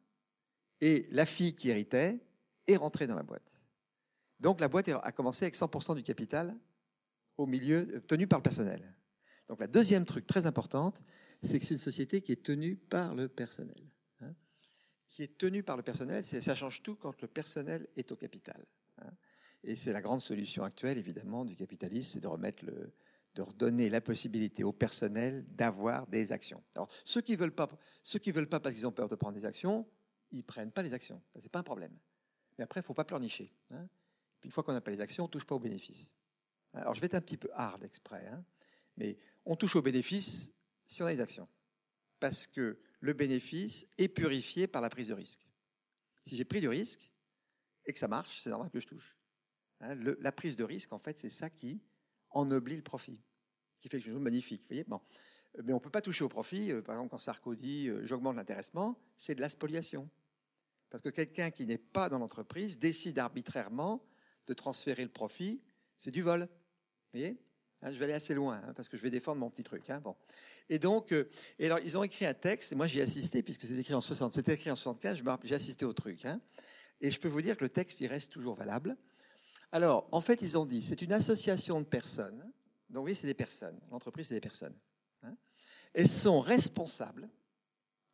Et 0.79 1.05
la 1.11 1.25
fille 1.25 1.53
qui 1.53 1.69
héritait 1.69 2.19
est 2.67 2.77
rentrée 2.77 3.07
dans 3.07 3.15
la 3.15 3.23
boîte. 3.23 3.61
Donc, 4.39 4.61
la 4.61 4.67
boîte 4.67 4.87
a 4.89 5.11
commencé 5.11 5.45
avec 5.45 5.55
100% 5.55 5.95
du 5.95 6.03
capital 6.03 6.55
au 7.37 7.45
milieu, 7.45 7.87
euh, 7.93 7.99
tenu 8.01 8.27
par 8.27 8.39
le 8.39 8.43
personnel. 8.43 8.81
Donc 9.47 9.59
la 9.59 9.67
deuxième 9.67 10.05
truc 10.05 10.25
très 10.25 10.45
importante, 10.45 11.03
c'est 11.41 11.59
que 11.59 11.65
c'est 11.65 11.73
une 11.73 11.79
société 11.79 12.21
qui 12.21 12.31
est 12.31 12.43
tenue 12.43 12.75
par 12.75 13.15
le 13.15 13.27
personnel. 13.27 13.89
Hein. 14.21 14.33
qui 15.07 15.23
est 15.23 15.37
tenue 15.37 15.63
par 15.63 15.75
le 15.77 15.83
personnel, 15.83 16.23
ça 16.23 16.55
change 16.55 16.81
tout 16.81 16.95
quand 16.95 17.21
le 17.21 17.27
personnel 17.27 17.87
est 17.97 18.11
au 18.11 18.15
capital. 18.15 18.65
Hein. 19.01 19.11
et 19.63 19.75
c'est 19.75 19.91
la 19.91 20.01
grande 20.01 20.21
solution 20.21 20.63
actuelle, 20.63 20.97
évidemment, 20.97 21.45
du 21.45 21.55
capitalisme, 21.55 22.13
c'est 22.13 22.19
de 22.19 22.27
remettre 22.27 22.63
de 23.35 23.41
redonner 23.41 23.89
la 23.89 24.01
possibilité 24.01 24.63
au 24.63 24.71
personnel 24.71 25.45
d'avoir 25.55 26.07
des 26.07 26.31
actions. 26.31 26.63
Alors, 26.75 26.87
ceux 27.03 27.21
qui 27.21 27.35
veulent 27.35 27.49
veulent 27.49 28.49
pas 28.49 28.59
parce 28.59 28.75
qu'ils 28.75 28.87
ont 28.87 28.91
peur 28.91 29.09
de 29.09 29.15
prendre 29.15 29.35
des 29.35 29.45
actions, 29.45 29.87
ils 30.31 30.43
prennent 30.43 30.71
pas 30.71 30.83
les 30.83 30.93
actions. 30.93 31.21
Ça, 31.33 31.41
c'est 31.41 31.51
pas 31.51 31.59
un 31.59 31.63
problème. 31.63 31.95
Mais 32.57 32.63
après, 32.63 32.81
il 32.81 32.83
faut 32.83 32.93
pas 32.93 33.05
pleurnicher. 33.05 33.51
Hein. 33.71 33.87
Puis 34.39 34.47
une 34.47 34.51
fois 34.51 34.63
qu'on 34.63 34.73
n'a 34.73 34.81
pas 34.81 34.91
les 34.91 35.01
actions, 35.01 35.25
on 35.25 35.27
touche 35.27 35.45
pas 35.45 35.55
aux 35.55 35.59
bénéfices. 35.59 36.13
Alors 36.73 36.93
je 36.93 36.99
vais 36.99 37.05
être 37.05 37.15
un 37.15 37.21
petit 37.21 37.37
peu 37.37 37.49
hard 37.53 37.83
exprès, 37.83 38.25
hein, 38.27 38.43
mais 38.97 39.17
on 39.45 39.55
touche 39.55 39.75
au 39.75 39.81
bénéfice 39.81 40.53
si 40.85 41.03
on 41.03 41.05
a 41.05 41.11
les 41.11 41.21
actions. 41.21 41.47
Parce 42.19 42.47
que 42.47 42.79
le 42.99 43.13
bénéfice 43.13 43.85
est 43.97 44.07
purifié 44.07 44.67
par 44.67 44.81
la 44.81 44.89
prise 44.89 45.09
de 45.09 45.13
risque. 45.13 45.47
Si 46.25 46.37
j'ai 46.37 46.45
pris 46.45 46.61
du 46.61 46.69
risque 46.69 47.11
et 47.85 47.93
que 47.93 47.99
ça 47.99 48.07
marche, 48.07 48.39
c'est 48.39 48.49
normal 48.49 48.69
que 48.69 48.79
je 48.79 48.87
touche. 48.87 49.17
Hein, 49.81 49.95
la 49.95 50.31
prise 50.31 50.55
de 50.55 50.63
risque, 50.63 50.93
en 50.93 50.99
fait, 50.99 51.17
c'est 51.17 51.29
ça 51.29 51.49
qui 51.49 51.81
ennoblit 52.29 52.77
le 52.77 52.81
profit, 52.81 53.19
qui 53.79 53.89
fait 53.89 53.97
quelque 53.97 54.05
chose 54.05 54.15
de 54.15 54.23
magnifique. 54.23 54.61
Vous 54.61 54.67
voyez 54.69 54.83
bon. 54.85 55.01
Mais 55.63 55.73
on 55.73 55.77
ne 55.77 55.81
peut 55.81 55.89
pas 55.89 56.01
toucher 56.01 56.23
au 56.23 56.29
profit. 56.29 56.71
Euh, 56.71 56.81
par 56.81 56.95
exemple, 56.95 57.11
quand 57.11 57.17
Sarko 57.17 57.55
dit 57.55 57.89
euh, 57.89 58.05
j'augmente 58.05 58.35
l'intéressement, 58.35 58.97
c'est 59.17 59.35
de 59.35 59.41
la 59.41 59.49
spoliation. 59.49 60.09
Parce 60.89 61.01
que 61.01 61.09
quelqu'un 61.09 61.51
qui 61.51 61.65
n'est 61.65 61.77
pas 61.77 62.09
dans 62.09 62.19
l'entreprise 62.19 62.79
décide 62.79 63.19
arbitrairement 63.19 64.03
de 64.47 64.53
transférer 64.53 65.03
le 65.03 65.11
profit, 65.11 65.61
c'est 65.95 66.11
du 66.11 66.21
vol 66.21 66.47
hein, 67.15 67.91
je 67.91 67.97
vais 67.97 68.05
aller 68.05 68.13
assez 68.13 68.33
loin 68.33 68.61
hein, 68.65 68.73
parce 68.75 68.89
que 68.89 68.97
je 68.97 69.01
vais 69.01 69.09
défendre 69.09 69.39
mon 69.39 69.49
petit 69.49 69.63
truc. 69.63 69.89
Hein, 69.89 69.99
bon. 69.99 70.15
Et 70.69 70.79
donc, 70.79 71.11
euh, 71.11 71.29
alors 71.59 71.79
ils 71.79 71.97
ont 71.97 72.03
écrit 72.03 72.25
un 72.25 72.33
texte. 72.33 72.71
Et 72.71 72.75
moi, 72.75 72.87
j'y 72.87 72.99
ai 72.99 73.03
assisté 73.03 73.43
puisque 73.43 73.63
c'était 73.63 73.81
écrit 73.81 73.93
en 73.93 74.01
60, 74.01 74.33
c'était 74.33 74.53
écrit 74.53 74.71
en 74.71 74.75
75. 74.75 75.23
J'ai 75.43 75.55
assisté 75.55 75.85
au 75.85 75.93
truc. 75.93 76.25
et 77.01 77.11
je 77.11 77.19
peux 77.19 77.27
vous 77.27 77.41
dire 77.41 77.57
que 77.57 77.63
le 77.63 77.69
texte, 77.69 78.01
il 78.01 78.07
reste 78.07 78.31
toujours 78.31 78.55
valable. 78.55 78.97
Alors, 79.71 80.07
en 80.11 80.21
fait, 80.21 80.41
ils 80.41 80.57
ont 80.57 80.65
dit, 80.65 80.83
c'est 80.83 81.01
une 81.01 81.13
association 81.13 81.81
de 81.81 81.85
personnes. 81.85 82.51
Donc, 82.89 83.05
oui, 83.05 83.15
c'est 83.15 83.27
des 83.27 83.33
personnes. 83.33 83.79
L'entreprise, 83.91 84.27
c'est 84.27 84.35
des 84.35 84.41
personnes. 84.41 84.75
Elles 85.93 86.09
sont 86.09 86.39
responsables. 86.39 87.29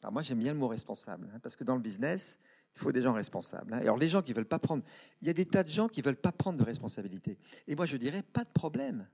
Alors, 0.02 0.14
moi, 0.14 0.22
j'aime 0.22 0.40
bien 0.40 0.54
le 0.54 0.60
mot 0.60 0.68
responsable 0.68 1.30
parce 1.42 1.56
que 1.56 1.64
dans 1.64 1.76
le 1.76 1.82
business, 1.82 2.40
il 2.80 2.84
faut 2.84 2.92
des 2.94 3.02
gens 3.02 3.14
responsables. 3.14 3.74
Hein. 3.74 3.80
Alors 3.80 3.98
les 3.98 4.08
gens 4.08 4.22
qui 4.22 4.32
veulent 4.32 4.46
pas 4.46 4.58
prendre, 4.58 4.84
il 5.22 5.28
y 5.28 5.30
a 5.30 5.34
des 5.34 5.46
tas 5.46 5.64
de 5.64 5.70
gens 5.70 5.90
qui 5.90 6.02
veulent 6.02 6.16
pas 6.16 6.32
prendre 6.32 6.58
de 6.58 6.64
responsabilité. 6.64 7.38
Et 7.68 7.76
moi 7.76 7.86
je 7.86 7.98
dirais 7.98 8.24
pas 8.24 8.46
de 8.46 8.50
problème. 8.50 9.06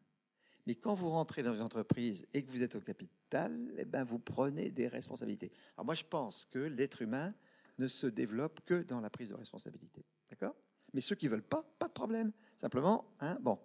Mais 0.68 0.76
quand 0.76 0.94
vous 0.94 1.10
rentrez 1.10 1.42
dans 1.42 1.54
une 1.54 1.62
entreprise 1.62 2.28
et 2.34 2.44
que 2.44 2.52
vous 2.52 2.62
êtes 2.62 2.76
au 2.76 2.82
capital, 2.82 3.58
eh 3.78 3.86
ben 3.86 4.04
vous 4.04 4.20
prenez 4.20 4.70
des 4.70 4.88
responsabilités. 4.88 5.52
Alors 5.76 5.86
moi 5.86 5.96
je 5.96 6.04
pense 6.04 6.46
que 6.46 6.60
l'être 6.60 7.02
humain 7.02 7.34
ne 7.80 7.88
se 7.88 8.06
développe 8.06 8.60
que 8.66 8.84
dans 8.84 9.02
la 9.02 9.10
prise 9.10 9.30
de 9.30 9.36
responsabilité. 9.36 10.06
D'accord? 10.30 10.56
Mais 10.94 11.02
ceux 11.02 11.16
qui 11.16 11.28
veulent 11.28 11.42
pas, 11.42 11.66
pas 11.80 11.88
de 11.88 11.94
problème. 11.94 12.32
Simplement, 12.56 13.06
hein, 13.20 13.38
bon. 13.42 13.58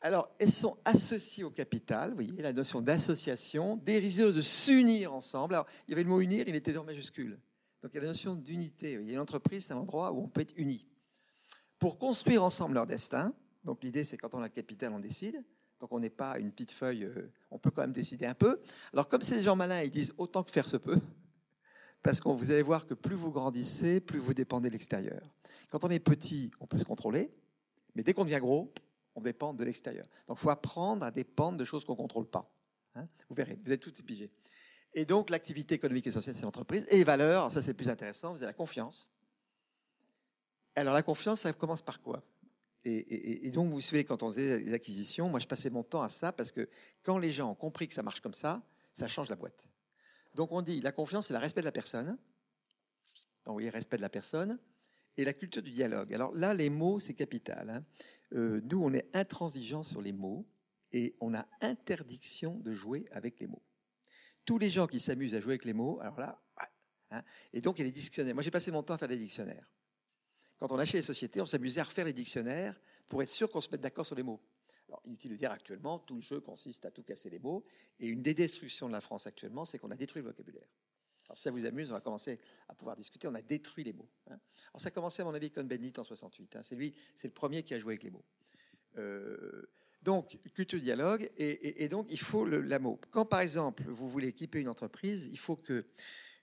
Alors, 0.00 0.34
elles 0.38 0.50
sont 0.50 0.78
associées 0.86 1.44
au 1.44 1.50
capital, 1.50 2.10
vous 2.10 2.14
voyez, 2.14 2.40
la 2.40 2.54
notion 2.54 2.80
d'association, 2.80 3.76
dériseuse 3.76 4.36
de 4.36 4.40
s'unir 4.40 5.12
ensemble. 5.12 5.54
Alors, 5.54 5.66
il 5.86 5.90
y 5.90 5.94
avait 5.94 6.02
le 6.02 6.08
mot 6.08 6.20
unir, 6.20 6.48
il 6.48 6.54
était 6.54 6.72
dans 6.72 6.84
majuscule. 6.84 7.38
Donc 7.82 7.92
il 7.92 7.96
y 7.96 7.98
a 7.98 8.02
la 8.02 8.08
notion 8.08 8.34
d'unité. 8.34 8.92
Une 8.92 9.18
entreprise, 9.18 9.66
c'est 9.66 9.72
un 9.72 9.78
endroit 9.78 10.12
où 10.12 10.20
on 10.20 10.28
peut 10.28 10.40
être 10.40 10.54
unis. 10.56 10.86
Pour 11.78 11.98
construire 11.98 12.44
ensemble 12.44 12.74
leur 12.74 12.86
destin, 12.86 13.32
donc 13.64 13.82
l'idée 13.82 14.04
c'est 14.04 14.16
quand 14.16 14.34
on 14.34 14.40
a 14.40 14.44
le 14.44 14.48
capital, 14.50 14.92
on 14.92 15.00
décide. 15.00 15.42
Donc 15.80 15.92
on 15.92 15.98
n'est 15.98 16.10
pas 16.10 16.38
une 16.38 16.50
petite 16.52 16.72
feuille, 16.72 17.04
euh, 17.04 17.32
on 17.50 17.58
peut 17.58 17.70
quand 17.70 17.80
même 17.80 17.92
décider 17.92 18.26
un 18.26 18.34
peu. 18.34 18.60
Alors 18.92 19.08
comme 19.08 19.22
c'est 19.22 19.36
des 19.36 19.42
gens 19.42 19.56
malins, 19.56 19.82
ils 19.82 19.90
disent 19.90 20.12
autant 20.18 20.42
que 20.42 20.50
faire 20.50 20.68
se 20.68 20.76
peut. 20.76 20.98
Parce 22.02 22.20
que 22.20 22.28
vous 22.28 22.50
allez 22.50 22.62
voir 22.62 22.86
que 22.86 22.94
plus 22.94 23.14
vous 23.14 23.30
grandissez, 23.30 24.00
plus 24.00 24.18
vous 24.18 24.34
dépendez 24.34 24.68
de 24.68 24.72
l'extérieur. 24.72 25.22
Quand 25.70 25.84
on 25.84 25.90
est 25.90 26.00
petit, 26.00 26.50
on 26.60 26.66
peut 26.66 26.78
se 26.78 26.84
contrôler, 26.84 27.30
mais 27.94 28.02
dès 28.02 28.12
qu'on 28.12 28.24
devient 28.24 28.40
gros, 28.40 28.72
on 29.14 29.20
dépend 29.20 29.54
de 29.54 29.64
l'extérieur. 29.64 30.06
Donc 30.26 30.38
il 30.38 30.42
faut 30.42 30.50
apprendre 30.50 31.04
à 31.04 31.10
dépendre 31.10 31.58
de 31.58 31.64
choses 31.64 31.84
qu'on 31.84 31.92
ne 31.92 31.98
contrôle 31.98 32.26
pas. 32.26 32.50
Hein. 32.94 33.06
vous 33.28 33.34
verrez, 33.34 33.58
vous 33.64 33.72
êtes 33.72 33.80
tous 33.80 34.02
pigés. 34.02 34.30
Et 34.94 35.04
donc, 35.04 35.30
l'activité 35.30 35.74
économique 35.74 36.06
et 36.06 36.10
sociale, 36.10 36.34
c'est 36.34 36.42
l'entreprise. 36.42 36.86
Et 36.90 36.96
les 36.98 37.04
valeurs, 37.04 37.50
ça 37.50 37.62
c'est 37.62 37.74
plus 37.74 37.88
intéressant, 37.88 38.32
vous 38.32 38.38
avez 38.38 38.46
la 38.46 38.52
confiance. 38.52 39.10
Alors, 40.74 40.94
la 40.94 41.02
confiance, 41.02 41.40
ça 41.40 41.52
commence 41.52 41.82
par 41.82 42.00
quoi? 42.00 42.22
Et, 42.84 43.50
donc, 43.50 43.70
vous 43.70 43.80
savez, 43.80 44.04
quand 44.04 44.22
on 44.22 44.32
faisait 44.32 44.60
des 44.60 44.72
acquisitions, 44.72 45.28
moi, 45.28 45.38
je 45.38 45.46
passais 45.46 45.68
mon 45.68 45.82
temps 45.82 46.02
à 46.02 46.08
ça 46.08 46.32
parce 46.32 46.50
que 46.50 46.68
quand 47.02 47.18
les 47.18 47.30
gens 47.30 47.50
ont 47.50 47.54
compris 47.54 47.86
que 47.86 47.92
ça 47.92 48.02
marche 48.02 48.20
comme 48.20 48.34
ça, 48.34 48.62
ça 48.92 49.06
change 49.06 49.28
la 49.28 49.36
boîte. 49.36 49.70
Donc, 50.34 50.50
on 50.52 50.62
dit 50.62 50.80
la 50.80 50.92
confiance, 50.92 51.26
c'est 51.26 51.34
le 51.34 51.40
respect 51.40 51.60
de 51.60 51.66
la 51.66 51.72
personne. 51.72 52.16
Donc, 53.44 53.54
voyez, 53.54 53.68
respect 53.68 53.98
de 53.98 54.02
la 54.02 54.08
personne 54.08 54.58
et 55.18 55.24
la 55.24 55.34
culture 55.34 55.62
du 55.62 55.70
dialogue. 55.70 56.14
Alors 56.14 56.34
là, 56.34 56.54
les 56.54 56.70
mots, 56.70 56.98
c'est 56.98 57.14
capital. 57.14 57.68
Hein. 57.68 57.84
Euh, 58.32 58.60
nous, 58.64 58.82
on 58.82 58.92
est 58.94 59.08
intransigeants 59.14 59.82
sur 59.82 60.00
les 60.00 60.12
mots 60.12 60.46
et 60.92 61.16
on 61.20 61.34
a 61.34 61.46
interdiction 61.60 62.58
de 62.60 62.72
jouer 62.72 63.04
avec 63.12 63.40
les 63.40 63.46
mots 63.46 63.62
tous 64.50 64.58
les 64.58 64.68
gens 64.68 64.88
qui 64.88 64.98
s'amusent 64.98 65.36
à 65.36 65.40
jouer 65.40 65.52
avec 65.52 65.64
les 65.64 65.72
mots, 65.72 66.00
alors 66.00 66.18
là, 66.18 66.42
hein, 67.12 67.22
et 67.52 67.60
donc 67.60 67.78
il 67.78 67.82
y 67.82 67.84
a 67.84 67.84
les 67.84 67.92
dictionnaires. 67.92 68.34
Moi, 68.34 68.42
j'ai 68.42 68.50
passé 68.50 68.72
mon 68.72 68.82
temps 68.82 68.94
à 68.94 68.98
faire 68.98 69.06
des 69.06 69.16
dictionnaires. 69.16 69.70
Quand 70.58 70.72
on 70.72 70.78
achetait 70.80 70.98
les 70.98 71.04
sociétés, 71.04 71.40
on 71.40 71.46
s'amusait 71.46 71.80
à 71.80 71.84
refaire 71.84 72.04
les 72.04 72.12
dictionnaires 72.12 72.74
pour 73.08 73.22
être 73.22 73.28
sûr 73.28 73.48
qu'on 73.48 73.60
se 73.60 73.70
mette 73.70 73.80
d'accord 73.80 74.04
sur 74.04 74.16
les 74.16 74.24
mots. 74.24 74.40
Alors, 74.88 75.02
inutile 75.04 75.30
de 75.30 75.36
dire 75.36 75.52
actuellement, 75.52 76.00
tout 76.00 76.16
le 76.16 76.20
jeu 76.20 76.40
consiste 76.40 76.84
à 76.84 76.90
tout 76.90 77.04
casser 77.04 77.30
les 77.30 77.38
mots. 77.38 77.64
Et 78.00 78.08
une 78.08 78.22
des 78.22 78.34
destructions 78.34 78.88
de 78.88 78.92
la 78.92 79.00
France 79.00 79.28
actuellement, 79.28 79.64
c'est 79.64 79.78
qu'on 79.78 79.92
a 79.92 79.94
détruit 79.94 80.20
le 80.20 80.26
vocabulaire. 80.26 80.66
Alors, 81.26 81.36
si 81.36 81.44
ça 81.44 81.52
vous 81.52 81.64
amuse, 81.64 81.92
on 81.92 81.94
va 81.94 82.00
commencer 82.00 82.40
à 82.68 82.74
pouvoir 82.74 82.96
discuter. 82.96 83.28
On 83.28 83.34
a 83.36 83.42
détruit 83.42 83.84
les 83.84 83.92
mots. 83.92 84.10
Hein. 84.30 84.40
Alors, 84.72 84.80
ça 84.80 84.88
a 84.88 84.90
commencé, 84.90 85.22
à 85.22 85.24
mon 85.26 85.30
avis, 85.32 85.46
avec 85.46 85.54
Cohn-Bendit 85.54 85.92
en 85.96 86.02
68. 86.02 86.56
Hein. 86.56 86.62
C'est 86.64 86.74
lui, 86.74 86.92
c'est 87.14 87.28
le 87.28 87.34
premier 87.34 87.62
qui 87.62 87.72
a 87.72 87.78
joué 87.78 87.92
avec 87.92 88.02
les 88.02 88.10
mots. 88.10 88.24
Euh, 88.96 89.70
donc, 90.02 90.38
culture 90.54 90.80
dialogue, 90.80 91.30
et, 91.36 91.88
donc 91.88 92.06
il 92.10 92.20
faut 92.20 92.44
le, 92.44 92.60
la 92.62 92.78
mot. 92.78 92.98
Quand 93.10 93.26
par 93.26 93.40
exemple 93.40 93.82
vous 93.86 94.08
voulez 94.08 94.28
équiper 94.28 94.60
une 94.60 94.68
entreprise, 94.68 95.28
il 95.30 95.38
faut 95.38 95.56
que 95.56 95.86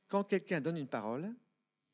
quand 0.07 0.23
quelqu'un 0.23 0.61
donne 0.61 0.77
une 0.77 0.87
parole, 0.87 1.33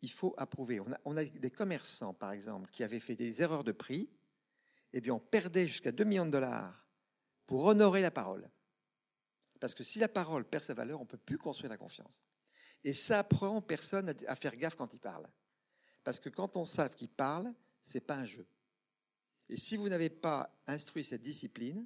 il 0.02 0.12
faut 0.12 0.34
approuver. 0.38 0.82
On 1.06 1.18
a, 1.18 1.24
des 1.24 1.50
commerçants, 1.50 2.14
par 2.14 2.34
exemple, 2.34 2.70
qui 2.70 2.84
avaient 2.84 3.00
fait 3.00 3.16
des 3.16 3.42
erreurs 3.42 3.64
de 3.64 3.72
prix, 3.72 4.10
et 4.92 4.98
eh 4.98 5.02
bien 5.02 5.14
on 5.14 5.20
perdait 5.20 5.68
jusqu'à 5.68 5.92
2 5.92 6.04
millions 6.04 6.26
de 6.26 6.32
dollars 6.32 6.86
pour 7.48 7.66
honorer 7.66 8.02
la 8.02 8.12
parole. 8.12 8.48
Parce 9.60 9.74
que 9.74 9.84
si 9.84 9.98
la 9.98 10.10
parole 10.10 10.44
perd 10.44 10.64
sa 10.64 10.74
valeur, 10.74 11.00
on 11.00 11.04
ne 11.04 11.08
peut 11.08 11.18
plus 11.18 11.38
construire 11.38 11.72
la 11.72 11.78
confiance. 11.78 12.26
Et 12.84 12.94
ça 12.94 13.20
apprend 13.20 13.62
personne 13.62 14.14
à, 14.28 14.36
faire 14.36 14.56
gaffe 14.58 14.76
quand 14.76 14.94
il 14.94 15.00
parle. 15.00 15.26
Parce 16.04 16.20
que 16.20 16.30
quand 16.30 16.58
on 16.58 16.66
sait 16.66 16.90
qu'il 16.90 17.10
parle, 17.10 17.54
c'est 17.82 18.06
pas 18.06 18.16
un 18.16 18.26
jeu. 18.26 18.46
Et 19.50 19.58
si 19.58 19.78
vous 19.78 19.90
n'avez 19.90 20.10
pas 20.10 20.56
instruit 20.68 21.04
cette 21.04 21.22
discipline, 21.22 21.86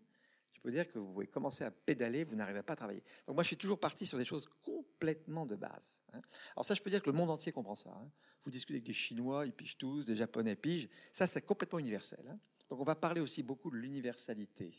je 0.54 0.62
peux 0.62 0.72
dire 0.72 0.92
que 0.92 1.00
vous 1.00 1.12
pouvez 1.14 1.28
commencer 1.28 1.64
à 1.64 1.72
pédaler, 1.72 2.24
vous 2.24 2.36
n'arrivez 2.36 2.64
pas 2.64 2.74
à 2.74 2.76
travailler. 2.76 3.04
Donc 3.26 3.36
moi, 3.36 3.44
je 3.44 3.48
suis 3.48 3.58
toujours 3.58 3.80
parti 3.80 4.06
sur 4.06 4.18
des 4.18 4.26
choses 4.26 4.48
complètement 4.64 5.46
de 5.46 5.56
base. 5.56 6.04
hein. 6.14 6.22
Alors 6.56 6.66
ça, 6.66 6.74
je 6.74 6.82
peux 6.82 6.90
dire 6.90 7.02
que 7.02 7.10
le 7.10 7.16
monde 7.16 7.30
entier 7.30 7.52
comprend 7.52 7.76
ça. 7.76 7.92
hein. 7.92 8.10
Vous 8.44 8.52
discutez 8.52 8.76
avec 8.76 8.86
des 8.86 8.94
Chinois, 8.94 9.46
ils 9.46 9.54
pigent 9.54 9.78
tous, 9.78 10.06
des 10.06 10.16
Japonais 10.16 10.56
pigent. 10.56 10.90
Ça, 11.12 11.28
c'est 11.28 11.42
complètement 11.42 11.80
universel. 11.80 12.24
hein. 12.28 12.40
Donc 12.70 12.80
on 12.80 12.84
va 12.84 12.96
parler 12.96 13.22
aussi 13.22 13.44
beaucoup 13.44 13.72
de 13.72 13.78
l'universalité 13.78 14.74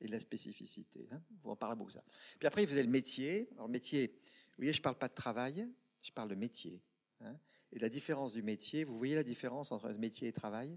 et 0.00 0.06
de 0.06 0.10
la 0.10 0.18
spécificité. 0.18 1.08
va 1.44 1.50
en 1.50 1.56
parler 1.56 1.76
beaucoup 1.76 1.90
ça. 1.90 2.02
Puis 2.38 2.46
après, 2.48 2.64
vous 2.64 2.72
avez 2.72 2.82
le 2.82 2.90
métier. 2.90 3.48
Alors 3.54 3.66
le 3.66 3.72
métier, 3.72 4.08
vous 4.24 4.56
voyez, 4.58 4.72
je 4.72 4.82
parle 4.82 4.98
pas 4.98 5.08
de 5.08 5.14
travail, 5.14 5.68
je 6.02 6.10
parle 6.10 6.30
de 6.30 6.34
métier. 6.34 6.82
Et 7.72 7.78
la 7.78 7.88
différence 7.88 8.32
du 8.32 8.42
métier, 8.42 8.84
vous 8.84 8.98
voyez 8.98 9.14
la 9.14 9.22
différence 9.22 9.70
entre 9.72 9.88
métier 9.92 10.28
et 10.28 10.32
travail? 10.32 10.76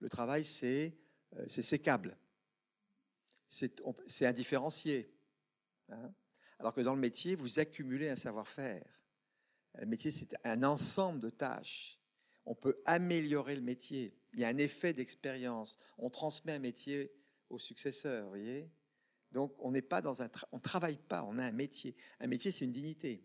Le 0.00 0.08
travail, 0.08 0.44
c'est 0.44 0.96
euh, 1.36 1.46
sécable. 1.46 2.16
C'est 3.46 4.26
indifférencié. 4.26 5.12
hein. 5.88 6.12
Alors 6.58 6.74
que 6.74 6.80
dans 6.82 6.94
le 6.94 7.00
métier, 7.00 7.36
vous 7.36 7.58
accumulez 7.58 8.10
un 8.10 8.16
savoir-faire. 8.16 8.84
Le 9.78 9.86
métier, 9.86 10.10
c'est 10.10 10.34
un 10.44 10.62
ensemble 10.62 11.20
de 11.20 11.30
tâches. 11.30 11.98
On 12.44 12.54
peut 12.54 12.80
améliorer 12.84 13.56
le 13.56 13.62
métier. 13.62 14.14
Il 14.34 14.40
y 14.40 14.44
a 14.44 14.48
un 14.48 14.58
effet 14.58 14.92
d'expérience. 14.92 15.78
On 15.98 16.10
transmet 16.10 16.52
un 16.52 16.58
métier 16.58 17.12
au 17.48 17.58
successeur, 17.58 18.24
vous 18.24 18.28
voyez 18.28 18.70
Donc, 19.32 19.54
on 19.58 19.70
n'est 19.70 19.82
pas 19.82 20.02
dans 20.02 20.22
un... 20.22 20.30
on 20.52 20.58
travaille 20.58 20.98
pas, 20.98 21.24
on 21.24 21.38
a 21.38 21.44
un 21.44 21.52
métier. 21.52 21.96
Un 22.20 22.26
métier, 22.26 22.50
c'est 22.50 22.64
une 22.64 22.72
dignité. 22.72 23.24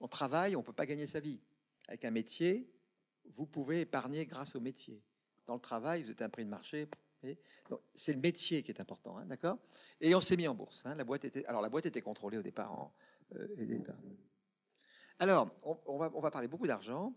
On 0.00 0.08
travaille, 0.08 0.54
on 0.56 0.62
peut 0.62 0.72
pas 0.72 0.86
gagner 0.86 1.06
sa 1.06 1.20
vie. 1.20 1.40
Avec 1.88 2.04
un 2.04 2.10
métier, 2.10 2.70
vous 3.24 3.46
pouvez 3.46 3.80
épargner 3.82 4.26
grâce 4.26 4.54
au 4.54 4.60
métier. 4.60 5.02
Dans 5.46 5.54
le 5.54 5.60
travail, 5.60 6.02
vous 6.02 6.10
êtes 6.10 6.22
un 6.22 6.28
prix 6.28 6.44
de 6.44 6.50
marché. 6.50 6.88
c'est 7.92 8.12
le 8.12 8.20
métier 8.20 8.62
qui 8.62 8.70
est 8.70 8.80
important, 8.80 9.18
hein, 9.18 9.26
d'accord? 9.26 9.58
Et 10.00 10.14
on 10.14 10.20
s'est 10.20 10.36
mis 10.36 10.48
en 10.48 10.54
bourse. 10.54 10.82
hein. 10.86 10.94
La 10.94 11.04
boîte 11.04 11.24
était, 11.24 11.44
alors 11.46 11.62
la 11.62 11.68
boîte 11.68 11.86
était 11.86 12.00
contrôlée 12.02 12.38
au 12.38 12.42
départ. 12.42 12.72
En, 12.72 12.92
euh. 13.36 13.46
Alors, 15.18 15.48
on, 15.86 15.96
va, 15.98 16.10
on 16.14 16.20
va 16.20 16.30
parler 16.30 16.48
beaucoup 16.48 16.66
d'argent. 16.66 17.14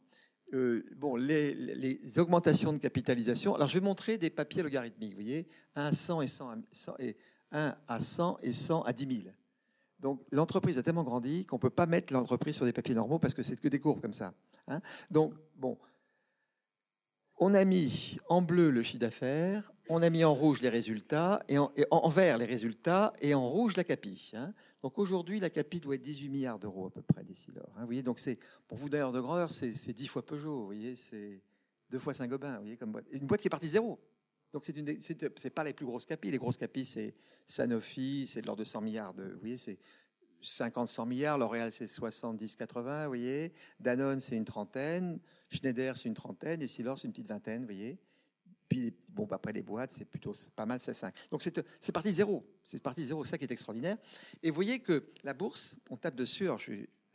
Euh, 0.54 0.84
bon, 0.96 1.16
les, 1.18 1.54
les 1.54 2.20
augmentations 2.20 2.72
de 2.72 2.78
capitalisation. 2.78 3.56
Alors, 3.56 3.68
je 3.68 3.74
vais 3.80 3.84
montrer 3.84 4.18
des 4.18 4.30
papiers 4.30 4.64
logarithmiques. 4.64 5.12
Vous 5.14 5.22
voyez, 5.22 5.48
1 5.76 5.86
à 5.88 5.94
100 5.94 6.22
et 6.22 6.28
100 6.28 6.50
à, 6.50 6.56
100 6.72 6.96
et 7.00 7.18
1 7.52 7.76
à 7.88 8.00
100 8.00 8.40
et 8.44 8.54
100 8.54 8.82
à 8.84 8.94
10 8.94 9.22
000. 9.24 9.36
Donc, 10.00 10.24
l'entreprise 10.32 10.78
a 10.78 10.84
tellement 10.84 11.04
grandi 11.04 11.46
qu'on 11.46 11.60
peut 11.60 11.72
pas 11.72 11.86
mettre 11.88 12.14
l'entreprise 12.14 12.56
sur 12.56 12.66
des 12.66 12.72
papiers 12.74 12.96
normaux 12.96 13.20
parce 13.20 13.34
que 13.34 13.44
c'est 13.44 13.60
que 13.60 13.68
des 13.68 13.80
courbes 13.80 14.00
comme 14.00 14.14
ça. 14.14 14.34
hein. 14.68 14.80
Donc, 15.10 15.34
bon, 15.56 15.78
on 17.38 17.54
a 17.54 17.64
mis 17.66 18.18
en 18.30 18.42
bleu 18.42 18.72
le 18.72 18.84
chiffre 18.84 19.00
d'affaires, 19.00 19.72
on 19.90 20.02
a 20.02 20.10
mis 20.10 20.24
en 20.24 20.34
rouge 20.34 20.62
les 20.62 20.70
résultats, 20.70 21.44
et 21.48 21.58
en, 21.58 22.10
vert 22.10 22.38
les 22.38 22.46
résultats, 22.46 23.14
et 23.22 23.34
en 23.34 23.48
rouge 23.48 23.78
la 23.78 23.84
CAPI. 23.84 24.32
hein. 24.36 24.54
Donc 24.84 24.98
aujourd'hui, 25.00 25.40
la 25.40 25.50
CAPI 25.50 25.80
doit 25.80 25.96
être 25.96 26.02
18 26.02 26.30
milliards 26.30 26.60
d'euros 26.60 26.88
à 26.88 26.90
peu 26.90 27.02
près 27.02 27.24
d'ici 27.24 27.52
lors. 27.52 27.70
hein. 27.76 27.82
Vous 27.82 27.86
voyez, 27.88 28.04
donc 28.04 28.20
c'est, 28.20 28.38
pour 28.68 28.78
vous 28.78 28.90
d'ailleurs 28.90 29.12
de 29.12 29.22
grandeur, 29.22 29.52
c'est, 29.52 29.74
c'est 29.74 29.94
10 29.94 30.08
fois 30.08 30.26
Peugeot, 30.26 30.60
vous 30.60 30.66
voyez, 30.66 30.96
c'est 30.96 31.42
deux 31.90 32.00
fois 32.00 32.14
Saint-Gobain, 32.14 32.56
vous 32.56 32.62
voyez, 32.62 32.78
comme 32.78 32.92
boîte. 32.92 33.06
Une 33.12 33.26
boîte 33.26 33.42
qui 33.42 33.48
est 33.48 33.50
partie 33.50 33.70
zéro. 33.70 34.00
Donc 34.54 34.66
c'est, 34.66 34.76
une, 34.76 34.98
c'est 35.02 35.50
pas 35.50 35.64
les 35.64 35.74
plus 35.74 35.86
grosses 35.86 36.06
CAPI. 36.06 36.32
Les 36.32 36.38
grosses 36.38 36.58
CAPI, 36.58 36.86
c'est 36.86 37.16
Sanofi, 37.46 38.26
c'est 38.28 38.42
de 38.42 38.48
l'ordre 38.48 38.62
de 38.62 38.66
100 38.68 38.82
milliards 38.82 39.14
de, 39.14 39.34
vous 39.34 39.40
voyez, 39.40 39.58
c'est 39.58 39.78
50-100 40.44 41.08
milliards, 41.08 41.38
L'Oréal 41.38 41.72
c'est 41.72 41.86
70-80, 41.86 43.04
vous 43.04 43.08
voyez, 43.08 43.54
Danone 43.80 44.20
c'est 44.20 44.36
une 44.36 44.46
trentaine, 44.46 45.20
Schneider 45.50 45.96
c'est 45.98 46.08
une 46.08 46.14
trentaine, 46.14 46.62
et 46.62 46.68
Silor 46.68 46.98
c'est 46.98 47.08
une 47.08 47.14
petite 47.14 47.28
vingtaine, 47.28 47.62
vous 47.62 47.68
voyez. 47.68 47.98
Puis 48.70 48.94
bon, 49.14 49.28
après 49.32 49.54
les 49.54 49.62
boîtes, 49.62 49.92
c'est 49.92 50.06
plutôt 50.06 50.34
pas 50.56 50.66
mal, 50.66 50.80
c'est 50.80 50.94
5. 50.94 51.14
Donc 51.32 51.42
c'est 51.42 51.92
parti 51.92 52.12
zéro, 52.12 52.46
c'est 52.64 52.82
parti 52.82 53.04
zéro, 53.04 53.24
ça 53.24 53.38
qui 53.38 53.46
est 53.46 53.52
extraordinaire. 53.52 53.98
Et 54.44 54.50
vous 54.50 54.56
voyez 54.56 54.80
que 54.80 55.08
la 55.24 55.34
bourse, 55.34 55.78
on 55.90 55.96
tape 55.96 56.16
dessus, 56.16 56.50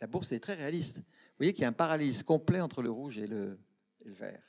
la 0.00 0.06
bourse 0.06 0.32
est 0.32 0.40
très 0.40 0.54
réaliste. 0.54 0.98
Vous 0.98 1.38
voyez 1.38 1.52
qu'il 1.52 1.62
y 1.62 1.64
a 1.64 1.68
un 1.68 1.72
paralyse 1.72 2.22
complet 2.22 2.61
entre 2.61 2.82
le 2.82 2.90
rouge 2.90 3.18
et 3.18 3.26
le, 3.26 3.58
et 4.00 4.08
le 4.08 4.14
vert. 4.14 4.42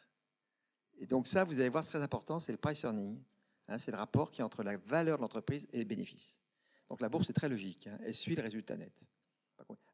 Et 1.00 1.06
donc 1.06 1.28
ça, 1.28 1.44
vous 1.44 1.60
allez 1.60 1.70
voir, 1.70 1.84
c'est 1.84 1.92
très 1.92 2.02
important, 2.02 2.40
c'est 2.40 2.52
le 2.52 2.58
price 2.58 2.84
earning. 2.84 3.20
Hein, 3.68 3.78
c'est 3.78 3.92
le 3.92 3.98
rapport 3.98 4.32
qui 4.32 4.42
est 4.42 4.44
entre 4.44 4.64
la 4.64 4.78
valeur 4.78 5.18
de 5.18 5.22
l'entreprise 5.22 5.68
et 5.72 5.78
les 5.78 5.86
bénéfices. 5.86 6.43
Donc 6.94 7.02
la 7.02 7.10
bourse 7.10 7.28
est 7.28 7.34
très 7.34 7.50
logique, 7.50 7.88
hein, 7.88 7.98
elle 8.06 8.14
suit 8.14 8.36
le 8.36 8.44
résultat 8.44 8.78
net. 8.78 9.10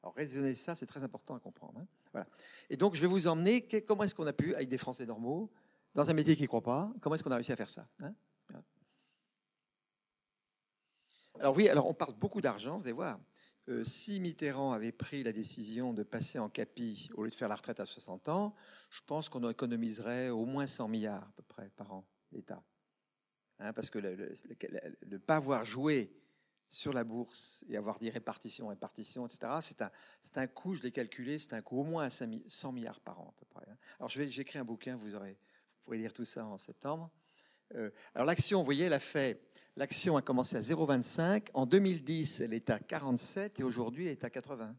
Alors 0.03 0.13
raisonner 0.15 0.53
ça, 0.53 0.75
c'est 0.75 0.85
très 0.85 1.01
important 1.01 1.33
à 1.33 1.39
comprendre. 1.39 1.79
hein. 1.79 1.87
Voilà. 2.11 2.27
Et 2.69 2.75
donc 2.75 2.95
je 2.95 2.99
vais 2.99 3.07
vous 3.07 3.25
emmener, 3.25 3.65
comment 3.87 4.03
est-ce 4.03 4.13
qu'on 4.13 4.27
a 4.27 4.33
pu, 4.33 4.53
avec 4.53 4.67
des 4.67 4.77
Français 4.77 5.05
normaux, 5.05 5.49
dans 5.93 6.09
un 6.09 6.13
métier 6.13 6.35
qui 6.35 6.41
ne 6.41 6.47
croit 6.47 6.61
pas, 6.61 6.91
comment 6.99 7.15
est-ce 7.15 7.23
qu'on 7.23 7.31
a 7.31 7.35
réussi 7.35 7.53
à 7.53 7.55
faire 7.55 7.69
ça 7.69 7.87
hein? 8.01 8.13
Alors 11.39 11.55
oui, 11.55 11.69
alors 11.69 11.87
on 11.87 11.93
parle 11.93 12.15
beaucoup 12.15 12.41
d'argent, 12.41 12.77
vous 12.77 12.83
allez 12.83 12.91
voir. 12.91 13.17
Euh, 13.69 13.85
si 13.85 14.19
Mitterrand 14.19 14.73
avait 14.73 14.91
pris 14.91 15.23
la 15.23 15.31
décision 15.31 15.93
de 15.93 16.03
passer 16.03 16.37
en 16.37 16.49
capi 16.49 17.09
au 17.13 17.23
lieu 17.23 17.29
de 17.29 17.35
faire 17.35 17.47
la 17.47 17.55
retraite 17.55 17.79
à 17.79 17.85
60 17.85 18.27
ans, 18.27 18.53
je 18.91 18.99
pense 19.05 19.29
qu'on 19.29 19.49
économiserait 19.49 20.31
au 20.31 20.43
moins 20.43 20.67
100 20.67 20.89
milliards 20.89 21.23
à 21.23 21.31
peu 21.37 21.43
près 21.43 21.69
par 21.77 21.93
an, 21.93 22.05
l'État. 22.33 22.61
Parce 23.57 23.89
que 23.89 23.99
le 23.99 24.33
ne 25.05 25.17
pas 25.17 25.37
avoir 25.37 25.63
joué 25.63 26.13
sur 26.69 26.93
la 26.93 27.03
bourse 27.03 27.65
et 27.67 27.75
avoir 27.77 27.97
dit 27.97 28.09
répartition, 28.11 28.67
répartition, 28.67 29.25
etc., 29.25 29.53
c'est 29.61 29.81
un, 29.81 29.91
un 30.35 30.47
coût, 30.47 30.75
je 30.75 30.83
l'ai 30.83 30.91
calculé, 30.91 31.39
c'est 31.39 31.53
un 31.53 31.61
coût 31.63 31.79
au 31.79 31.83
moins 31.83 32.03
à 32.05 32.09
5 32.11 32.27
mi- 32.27 32.45
100 32.47 32.71
milliards 32.71 32.99
par 33.01 33.19
an 33.19 33.33
à 33.35 33.39
peu 33.39 33.45
près. 33.47 33.65
hein. 33.69 33.77
Alors 33.99 34.11
écrit 34.19 34.59
un 34.59 34.63
bouquin, 34.65 34.95
vous, 34.95 35.15
aurez, 35.15 35.31
vous 35.31 35.83
pourrez 35.83 35.97
lire 35.97 36.13
tout 36.13 36.25
ça 36.25 36.45
en 36.45 36.57
septembre. 36.59 37.09
Euh, 37.75 37.89
alors 38.13 38.25
l'action, 38.27 38.59
vous 38.59 38.65
voyez, 38.65 38.85
elle 38.85 38.93
a 38.93 38.99
fait, 38.99 39.41
l'action 39.75 40.15
a 40.15 40.21
commencé 40.21 40.55
à 40.55 40.61
0,25. 40.61 41.47
En 41.55 41.65
2010, 41.65 42.41
elle 42.41 42.53
est 42.53 42.69
à 42.69 42.79
47 42.79 43.59
et 43.59 43.63
aujourd'hui, 43.63 44.05
elle 44.05 44.11
est 44.11 44.23
à 44.23 44.29
80. 44.29 44.65
Alors, 44.65 44.75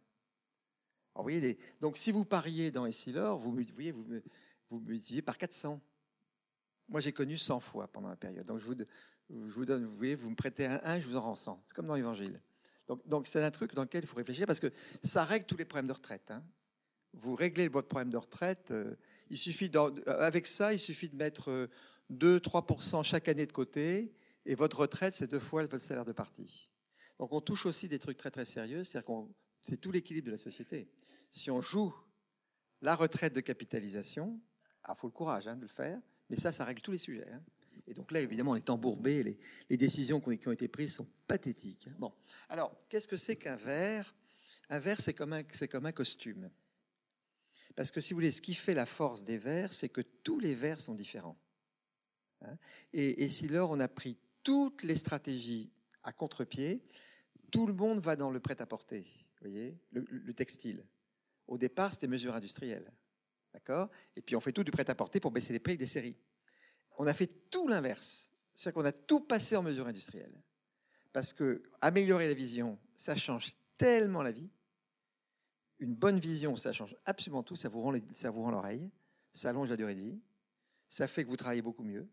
vous 1.17 1.23
voyez, 1.23 1.59
donc 1.81 1.97
si 1.97 2.13
vous 2.13 2.25
pariez 2.25 2.71
dans 2.71 2.87
Essilor, 2.87 3.37
vous, 3.39 3.51
vous 3.53 3.65
voyez, 3.75 3.91
vous, 3.91 4.07
vous 4.69 4.81
multipliez 4.81 5.23
par 5.23 5.39
400. 5.39 5.81
Moi, 6.89 7.01
j'ai 7.01 7.13
connu 7.13 7.37
100 7.37 7.61
fois 7.61 7.89
pendant 7.89 8.09
la 8.09 8.17
période. 8.17 8.47
Donc 8.47 8.59
je 8.59 8.65
vous, 8.65 8.75
vous 9.31 10.31
me 10.31 10.35
prêtez 10.35 10.67
un 10.67 10.81
1, 10.85 11.01
je 11.01 11.07
vous 11.07 11.17
en 11.17 11.21
rends 11.23 11.35
100. 11.35 11.63
C'est 11.67 11.75
comme 11.75 11.87
dans 11.87 11.95
l'Évangile. 11.95 12.41
Donc 13.07 13.27
c'est 13.29 13.43
un 13.43 13.51
truc 13.51 13.75
dans 13.75 13.83
lequel 13.83 14.03
il 14.03 14.07
faut 14.07 14.17
réfléchir 14.17 14.47
parce 14.47 14.59
que 14.61 14.73
ça 15.05 15.25
règle 15.25 15.47
tous 15.47 15.57
les 15.57 15.65
problèmes 15.65 15.87
de 15.87 15.93
retraite. 15.93 16.31
hein. 16.31 16.45
Vous 17.13 17.35
réglez 17.35 17.69
votre 17.69 17.89
problème 17.89 18.11
de 18.11 18.17
retraite. 18.17 18.71
euh, 18.73 18.97
d'en- 19.69 19.95
avec 20.07 20.47
ça, 20.47 20.73
il 20.73 20.79
suffit 20.79 21.09
de 21.09 21.17
mettre 21.17 21.51
euh, 21.51 21.67
2-3% 22.11 23.05
chaque 23.05 23.29
année 23.29 23.47
de 23.47 23.53
côté 23.53 24.13
et 24.45 24.55
votre 24.57 24.81
retraite, 24.81 25.13
c'est 25.15 25.29
deux 25.29 25.39
fois 25.39 25.63
votre 25.63 25.79
salaire 25.79 26.05
de 26.05 26.13
partie. 26.13 26.71
Donc 27.19 27.33
on 27.33 27.41
touche 27.41 27.67
aussi 27.67 27.89
des 27.89 27.99
trucs 28.01 28.17
très 28.17 28.31
très 28.31 28.45
sérieux, 28.45 28.83
c'est-à-dire 28.83 29.05
qu'on 29.07 29.33
c'est 29.63 29.77
tout 29.77 29.93
l'équilibre 29.93 30.27
de 30.27 30.33
la 30.33 30.37
société. 30.39 30.89
Si 31.31 31.51
on 31.51 31.61
joue 31.61 31.95
la 32.81 32.97
retraite 32.97 33.35
de 33.35 33.41
capitalisation, 33.41 34.41
il 34.89 34.95
faut 34.97 35.07
le 35.07 35.13
courage 35.13 35.47
hein, 35.47 35.55
de 35.57 35.63
le 35.63 35.69
faire, 35.69 36.01
mais 36.31 36.37
ça, 36.37 36.51
ça 36.51 36.65
règle 36.65 36.81
tous 36.81 36.91
les 36.93 36.99
sujets. 36.99 37.29
hein. 37.31 37.43
Et 37.91 37.95
donc 37.95 38.13
là, 38.13 38.21
évidemment, 38.21 38.53
on 38.53 38.57
est 38.57 38.71
embourbé, 38.71 39.37
les, 39.69 39.77
décisions 39.77 40.21
qui 40.21 40.47
ont, 40.47 40.53
été 40.53 40.69
prises 40.69 40.95
sont 40.95 41.09
pathétiques. 41.27 41.89
hein. 41.89 41.97
Bon, 41.99 42.13
alors, 42.49 42.73
qu'est-ce 42.89 43.09
que 43.09 43.17
c'est 43.17 43.35
qu'un 43.35 43.57
verre? 43.57 44.15
Un 44.69 44.79
verre, 44.79 45.01
c'est 45.01 45.13
comme 45.13 45.33
un, 45.33 45.93
costume. 45.93 46.51
Parce 47.75 47.91
que 47.91 48.01
si 48.01 48.13
vous 48.13 48.19
voulez, 48.19 48.31
ce 48.31 48.41
qui 48.41 48.55
fait 48.55 48.75
la 48.75 48.87
force 48.87 49.25
des 49.25 49.39
verres, 49.39 49.75
c'est 49.75 49.89
que 49.89 50.03
tous 50.03 50.39
les 50.39 50.55
verres 50.55 50.81
sont 50.81 50.95
différents. 50.95 51.37
Hein. 52.43 52.57
et, 52.95 53.29
si 53.29 53.49
lors 53.49 53.71
on 53.71 53.81
a 53.81 53.89
pris 53.89 54.17
toutes 54.45 54.85
les 54.85 54.97
stratégies 54.97 55.71
à 56.05 56.13
contre-pied, 56.13 56.81
tout 57.51 57.67
le 57.67 57.75
monde 57.75 57.99
va 57.99 58.15
dans 58.15 58.31
le 58.31 58.39
prêt-à-porter, 58.39 59.05
voyez, 59.41 59.77
le, 59.91 60.07
le 60.09 60.33
textile. 60.33 60.87
Au 61.49 61.59
départ, 61.59 61.93
c'était 61.93 62.07
mesure 62.07 62.37
industrielle. 62.37 62.91
D'accord? 63.53 63.91
Et 64.15 64.23
puis 64.23 64.37
on 64.37 64.41
fait 64.41 64.53
tout 64.53 64.63
du 64.63 64.71
prêt-à-porter 64.71 65.19
pour 65.19 65.33
baisser 65.33 65.53
les 65.53 65.59
prix 65.59 65.77
des 65.77 65.89
séries. 65.89 66.17
On 66.99 67.07
a 67.07 67.15
fait 67.15 67.51
tout 67.51 67.69
l'inverse. 67.69 68.31
C'est-à-dire 68.53 68.75
qu'on 68.83 68.87
a 68.89 68.93
tout 68.93 69.21
passé 69.21 69.57
en 69.57 69.63
mesure 69.63 69.87
industrielle. 69.87 70.35
Parce 71.13 71.33
que 71.33 71.63
améliorer 71.81 72.29
la 72.29 72.35
vision, 72.35 72.79
ça 72.95 73.17
change 73.17 73.53
tellement 73.77 74.23
la 74.23 74.33
vie. 74.33 74.51
Une 75.79 75.95
bonne 75.95 76.19
vision, 76.21 76.57
ça 76.57 76.73
change 76.73 76.95
absolument 77.07 77.43
tout. 77.43 77.57
Ça 77.57 77.69
vous 77.69 77.81
rend, 77.81 77.95
ça 78.13 78.31
vous 78.31 78.43
rend 78.43 78.51
l'oreille. 78.51 78.91
Ça 79.33 79.51
allonge 79.51 79.71
la 79.71 79.77
durée 79.77 79.95
de 79.95 80.01
vie. 80.01 80.21
Ça 80.89 81.09
fait 81.09 81.25
que 81.25 81.29
vous 81.31 81.37
travaillez 81.37 81.63
beaucoup 81.63 81.85
mieux. 81.85 82.07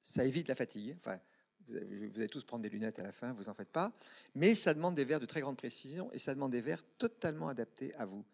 Ça 0.00 0.24
évite 0.24 0.48
la 0.48 0.54
fatigue. 0.54 0.94
Enfin, 0.96 1.18
vous, 1.66 1.76
avez- 1.76 2.08
vous 2.08 2.18
allez 2.18 2.28
tous 2.28 2.42
prendre 2.44 2.62
des 2.62 2.68
lunettes 2.70 2.98
à 2.98 3.02
la 3.02 3.12
fin, 3.12 3.32
vous 3.34 3.48
en 3.48 3.54
faites 3.54 3.70
pas. 3.70 3.92
Mais 4.34 4.54
ça 4.54 4.72
demande 4.74 4.94
des 4.94 5.04
verres 5.04 5.20
de 5.20 5.26
très 5.26 5.40
grande 5.40 5.56
précision 5.56 6.10
et 6.12 6.18
ça 6.18 6.34
demande 6.34 6.52
des 6.52 6.60
verres 6.60 6.82
totalement 6.98 7.48
adaptés 7.48 7.94
à 7.96 8.04
vous 8.06 8.24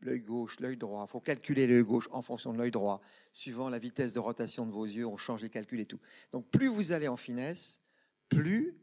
l'œil 0.00 0.20
gauche, 0.20 0.60
l'œil 0.60 0.76
droit. 0.76 1.04
Il 1.06 1.10
faut 1.10 1.20
calculer 1.20 1.66
l'œil 1.66 1.84
gauche 1.84 2.08
en 2.12 2.22
fonction 2.22 2.52
de 2.52 2.58
l'œil 2.58 2.70
droit. 2.70 3.00
Suivant 3.32 3.68
la 3.68 3.78
vitesse 3.78 4.12
de 4.12 4.18
rotation 4.18 4.66
de 4.66 4.72
vos 4.72 4.84
yeux, 4.84 5.06
on 5.06 5.16
change 5.16 5.42
les 5.42 5.50
calculs 5.50 5.80
et 5.80 5.86
tout. 5.86 6.00
Donc 6.32 6.48
plus 6.50 6.68
vous 6.68 6.92
allez 6.92 7.08
en 7.08 7.16
finesse, 7.16 7.82
plus 8.28 8.76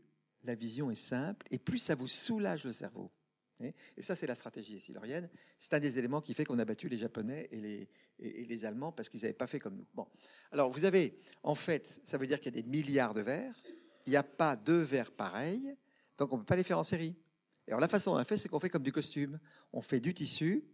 la 0.44 0.56
vision 0.56 0.92
est 0.92 0.96
simple 0.96 1.48
et 1.52 1.58
plus 1.58 1.80
ça 1.80 1.96
vous 1.96 2.08
soulage 2.08 2.64
le 2.64 2.72
cerveau. 2.72 3.12
Et 3.98 4.02
ça, 4.02 4.16
c'est 4.16 4.28
la 4.28 4.36
stratégie 4.36 4.80
silorienne. 4.80 5.30
C'est 5.60 5.74
un 5.74 5.80
des 5.80 5.98
éléments 5.98 6.22
qui 6.22 6.34
fait 6.34 6.46
qu'on 6.46 6.60
a 6.60 6.66
battu 6.66 6.90
les 6.90 6.98
Japonais 6.98 7.48
et 7.52 7.88
les, 8.20 8.66
Allemands 8.66 8.92
parce 8.92 9.10
qu'ils 9.10 9.22
n'avaient 9.22 9.34
pas 9.34 9.48
fait 9.48 9.60
comme 9.60 9.76
nous. 9.76 9.88
Bon. 9.94 10.08
Alors, 10.52 10.70
vous 10.70 10.86
avez, 10.86 11.18
en 11.44 11.56
fait, 11.56 12.02
ça 12.04 12.18
veut 12.18 12.28
dire 12.28 12.40
qu'il 12.40 12.54
y 12.54 12.60
a 12.60 12.62
des 12.62 12.68
milliards 12.68 13.14
de 13.14 13.22
verres. 13.22 13.62
il 14.06 14.10
n'y 14.10 14.16
a 14.16 14.24
pas 14.24 14.56
deux 14.56 14.82
verres 14.82 15.12
pareils, 15.12 15.76
donc 16.18 16.32
on 16.34 16.38
ne 16.38 16.42
peut 16.42 16.48
pas 16.48 16.56
les 16.56 16.64
faire 16.64 16.80
en 16.80 16.84
série. 16.84 17.16
Et 17.68 17.72
alors 17.72 17.80
la 17.80 17.88
façon 17.88 18.12
dont 18.12 18.18
on 18.18 18.20
a 18.20 18.26
fait, 18.26 18.38
c'est 18.38 18.50
qu'on 18.50 18.60
fait 18.60 18.70
comme 18.70 18.84
du 18.84 18.92
costume. 18.92 19.40
On 19.72 19.82
fait 19.82 20.00
du 20.00 20.14
tissu 20.14 20.66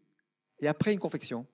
et 0.59 0.67
après 0.67 0.93
une 0.93 0.99
confection. 0.99 1.45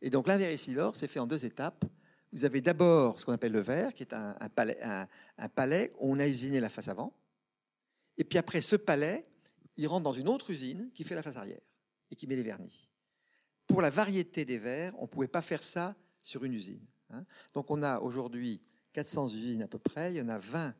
Et 0.00 0.10
donc 0.10 0.28
l'invérisilor, 0.28 0.96
c'est 0.96 1.08
fait 1.08 1.18
en 1.18 1.26
deux 1.26 1.44
étapes. 1.44 1.84
Vous 2.32 2.44
avez 2.44 2.60
d'abord 2.60 3.18
ce 3.18 3.24
qu'on 3.24 3.32
appelle 3.32 3.52
le 3.52 3.60
verre, 3.60 3.94
qui 3.94 4.02
est 4.02 4.12
un, 4.12 4.34
palais, 4.54 4.78
un, 4.82 5.48
palais 5.48 5.92
où 5.98 6.12
on 6.12 6.18
a 6.18 6.26
usiné 6.26 6.60
la 6.60 6.68
face 6.68 6.88
avant. 6.88 7.14
Et 8.16 8.24
puis 8.24 8.38
après, 8.38 8.60
ce 8.60 8.76
palais, 8.76 9.26
il 9.76 9.86
rentre 9.86 10.04
dans 10.04 10.12
une 10.12 10.28
autre 10.28 10.50
usine 10.50 10.90
qui 10.92 11.04
fait 11.04 11.14
la 11.14 11.22
face 11.22 11.36
arrière 11.36 11.60
et 12.10 12.16
qui 12.16 12.26
met 12.26 12.36
les 12.36 12.42
vernis. 12.42 12.88
Pour 13.66 13.80
la 13.82 13.90
variété 13.90 14.44
des 14.44 14.58
verres, 14.58 14.92
on 14.98 15.02
ne 15.02 15.08
pouvait 15.08 15.28
pas 15.28 15.42
faire 15.42 15.62
ça 15.62 15.96
sur 16.20 16.44
une 16.44 16.52
usine. 16.52 16.84
Hein. 17.10 17.24
Donc 17.54 17.70
on 17.70 17.82
a 17.82 18.00
aujourd'hui 18.00 18.60
400 18.92 19.28
usines 19.28 19.62
à 19.62 19.68
peu 19.68 19.78
près, 19.78 20.12
il 20.12 20.18
y 20.18 20.20
en 20.20 20.28
a 20.28 20.38
20 20.38 20.74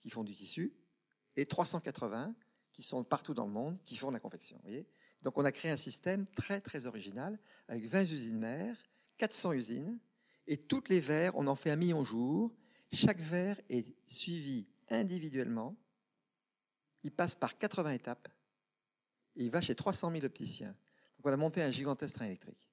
qui 0.00 0.10
font 0.10 0.24
du 0.24 0.34
tissu 0.34 0.74
et 1.36 1.46
380 1.46 2.34
qui 2.72 2.82
sont 2.82 3.04
partout 3.04 3.34
dans 3.34 3.46
le 3.46 3.52
monde 3.52 3.78
qui 3.84 3.96
font 3.96 4.08
de 4.08 4.14
la 4.14 4.20
confection. 4.20 4.58
Voyez 4.62 4.86
Donc 5.22 5.36
on 5.38 5.44
a 5.44 5.52
créé 5.52 5.70
un 5.70 5.76
système 5.76 6.26
très 6.34 6.60
très 6.60 6.86
original 6.86 7.38
avec 7.68 7.86
20 7.86 8.02
usines 8.02 8.38
mères, 8.38 8.76
400 9.18 9.52
usines 9.52 9.98
et 10.46 10.56
toutes 10.56 10.88
les 10.88 11.00
verres, 11.00 11.36
on 11.36 11.46
en 11.46 11.54
fait 11.54 11.70
un 11.70 11.76
million 11.76 12.02
jour. 12.04 12.52
Chaque 12.92 13.20
verre 13.20 13.60
est 13.68 13.94
suivi 14.06 14.66
individuellement. 14.88 15.76
Il 17.02 17.12
passe 17.12 17.34
par 17.34 17.56
80 17.56 17.92
étapes 17.92 18.28
et 19.36 19.44
il 19.44 19.50
va 19.50 19.60
chez 19.60 19.74
300 19.74 20.10
000 20.10 20.24
opticiens. 20.24 20.74
Donc 21.16 21.26
on 21.26 21.32
a 21.32 21.36
monté 21.36 21.62
un 21.62 21.70
gigantesque 21.70 22.16
train 22.16 22.26
électrique. 22.26 22.68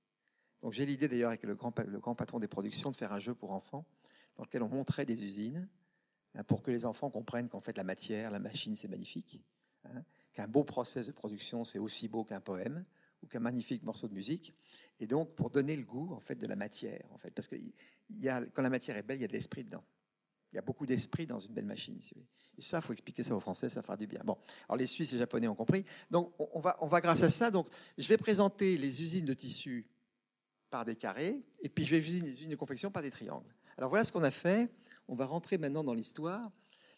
Donc 0.62 0.74
j'ai 0.74 0.86
l'idée 0.86 1.08
d'ailleurs 1.08 1.30
avec 1.30 1.44
le 1.44 1.56
grand, 1.56 1.78
le 1.80 2.00
grand 2.00 2.16
patron 2.16 2.40
des 2.40 2.48
productions 2.48 2.90
de 2.90 2.96
faire 2.96 3.14
un 3.14 3.20
jeu 3.20 3.36
pour 3.36 3.52
enfants 3.52 3.86
dans 4.36 4.44
lequel 4.44 4.64
on 4.64 4.70
montrait 4.70 5.06
des 5.06 5.24
usines 5.24 5.68
hein, 6.36 6.44
pour 6.44 6.64
que 6.64 6.72
les 6.72 6.86
enfants 6.86 7.10
comprennent 7.10 7.50
qu'en 7.50 7.62
fait 7.62 7.78
la 7.78 7.84
matière, 7.84 8.32
la 8.32 8.40
machine, 8.40 8.76
c'est 8.76 8.88
magnifique, 8.88 9.40
hein, 9.86 10.04
qu'un 10.38 10.48
beau 10.48 10.64
process 10.64 11.08
de 11.08 11.12
production, 11.12 11.66
c'est 11.66 11.80
aussi 11.80 12.08
beau 12.08 12.24
qu'un 12.24 12.40
poème 12.40 12.86
ou 13.24 13.28
qu'un 13.28 13.40
magnifique 13.40 13.82
morceau 13.82 14.08
de 14.08 14.14
musique. 14.14 14.54
Et 15.00 15.08
donc 15.08 15.34
pour 15.34 15.50
donner 15.50 15.76
le 15.76 15.84
goût 15.84 16.14
en 16.14 16.20
fait 16.20 16.36
de 16.36 16.46
la 16.46 16.56
matière, 16.56 17.08
en 17.12 17.18
fait, 17.18 17.32
parce 17.32 17.48
que 17.48 17.56
y 17.56 18.30
a, 18.30 18.46
quand 18.46 18.62
la 18.62 18.70
matière 18.70 18.96
est 18.98 19.02
belle, 19.02 19.18
il 19.18 19.22
y 19.22 19.26
a 19.26 19.28
de 19.28 19.34
l'esprit 19.34 19.64
dedans. 19.64 19.84
Il 20.54 20.58
y 20.58 20.60
a 20.60 20.62
beaucoup 20.62 20.86
d'esprit 20.86 21.26
dans 21.26 21.40
une 21.40 21.56
belle 21.56 21.66
machine. 21.66 22.00
Et 22.56 22.62
ça, 22.62 22.78
il 22.78 22.84
faut 22.84 22.94
expliquer 22.94 23.24
ça 23.24 23.36
aux 23.36 23.40
Français, 23.40 23.68
ça 23.68 23.82
fera 23.82 23.98
du 23.98 24.06
bien. 24.06 24.22
Bon, 24.24 24.38
alors 24.70 24.78
les 24.78 24.86
Suisses 24.86 25.10
et 25.10 25.16
les 25.16 25.20
Japonais 25.22 25.48
ont 25.48 25.56
compris. 25.56 25.84
Donc 26.12 26.32
on 26.38 26.60
va, 26.60 26.78
on 26.82 26.88
va 26.88 27.02
grâce 27.02 27.24
à 27.24 27.32
ça. 27.32 27.50
Donc 27.50 27.68
je 27.98 28.08
vais 28.08 28.18
présenter 28.18 28.78
les 28.78 29.02
usines 29.02 29.26
de 29.26 29.34
tissus 29.34 29.88
par 30.70 30.86
des 30.86 30.96
carrés, 30.96 31.42
et 31.64 31.70
puis 31.70 31.84
je 31.84 31.96
vais 31.96 31.98
usiner 31.98 32.28
les 32.28 32.34
usines 32.34 32.52
de 32.52 32.56
confection 32.56 32.92
par 32.92 33.02
des 33.02 33.10
triangles. 33.10 33.56
Alors 33.76 33.90
voilà 33.90 34.04
ce 34.04 34.12
qu'on 34.12 34.24
a 34.24 34.30
fait. 34.30 34.70
On 35.08 35.16
va 35.16 35.26
rentrer 35.26 35.58
maintenant 35.58 35.84
dans 35.84 35.96
l'histoire. 35.96 36.52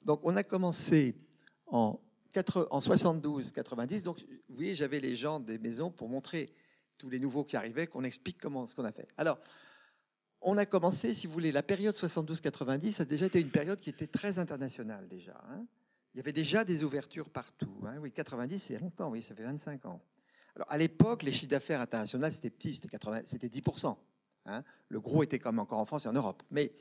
Donc 0.04 0.20
on 0.24 0.36
a 0.36 0.44
commencé 0.44 1.16
en, 1.68 2.02
en 2.70 2.80
72-90. 2.80 4.04
Donc 4.04 4.20
vous 4.50 4.56
voyez, 4.56 4.76
j'avais 4.76 5.00
les 5.00 5.16
gens 5.16 5.40
des 5.40 5.58
maisons 5.58 5.92
pour 5.92 6.10
montrer 6.10 6.50
tous 6.98 7.10
les 7.10 7.20
nouveaux 7.20 7.44
qui 7.44 7.56
arrivaient, 7.56 7.88
qu'on 7.88 8.04
explique 8.04 8.38
comment 8.40 8.68
ce 8.68 8.76
qu'on 8.76 8.86
a 8.86 8.92
fait. 8.92 9.08
Alors, 9.18 9.40
on 10.42 10.58
a 10.58 10.66
commencé, 10.66 11.14
si 11.14 11.28
vous 11.28 11.34
voulez, 11.34 11.52
la 11.52 11.64
période 11.64 11.96
72-90 11.96 12.92
ça 12.92 13.04
a 13.04 13.06
déjà 13.06 13.26
été 13.26 13.40
une 13.40 13.52
période 13.52 13.80
qui 13.80 13.90
était 13.90 14.08
très 14.08 14.40
internationale 14.40 15.08
déjà. 15.08 15.42
Hein. 15.50 15.66
Il 16.14 16.18
y 16.18 16.22
avait 16.22 16.34
déjà 16.34 16.64
des 16.64 16.84
ouvertures 16.84 17.30
partout. 17.30 17.76
Hein. 17.86 17.98
Oui, 18.02 18.12
90, 18.12 18.60
c'est 18.60 18.80
longtemps, 18.80 19.10
oui, 19.10 19.22
ça 19.22 19.36
fait 19.36 19.44
25 19.44 19.86
ans. 19.86 20.02
Alors, 20.56 20.72
à 20.72 20.78
l'époque, 20.78 21.24
les 21.24 21.32
chiffres 21.32 21.52
d'affaires 21.52 21.82
internationaux, 21.82 22.30
c'était 22.32 22.50
petit, 22.50 22.74
c'était 22.74 23.48
10%. 23.48 23.96
Hein. 24.46 24.64
Le 24.90 25.00
gros 25.00 25.24
était 25.24 25.40
comme 25.40 25.60
encore 25.60 25.80
en 25.80 25.86
France 25.86 26.06
et 26.06 26.10
en 26.10 26.14
Europe. 26.14 26.44
Mais 26.52 26.74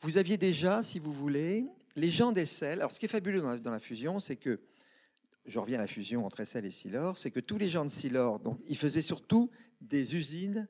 vous 0.00 0.16
aviez 0.16 0.36
déjà, 0.36 0.82
si 0.82 0.98
vous 0.98 1.12
voulez, 1.12 1.66
les 1.96 2.10
gens 2.10 2.32
d'Essel. 2.32 2.78
Alors, 2.78 2.92
ce 2.92 3.00
qui 3.00 3.06
est 3.06 3.10
fabuleux 3.10 3.40
dans 3.60 3.70
la, 3.70 3.80
fusion, 3.80 4.20
c'est 4.20 4.36
que, 4.36 4.60
je 5.48 5.58
reviens 5.58 5.78
à 5.78 5.82
la 5.82 5.86
fusion 5.86 6.26
entre 6.26 6.40
Essel 6.40 6.66
et 6.66 6.70
Silor, 6.70 7.16
c'est 7.16 7.30
que 7.30 7.40
tous 7.40 7.58
les 7.58 7.68
gens 7.68 7.84
de 7.84 7.90
Silor, 7.90 8.38
donc, 8.38 8.60
ils 8.68 8.76
faisaient 8.76 9.02
surtout 9.02 9.50
des 9.80 10.14
usines, 10.14 10.68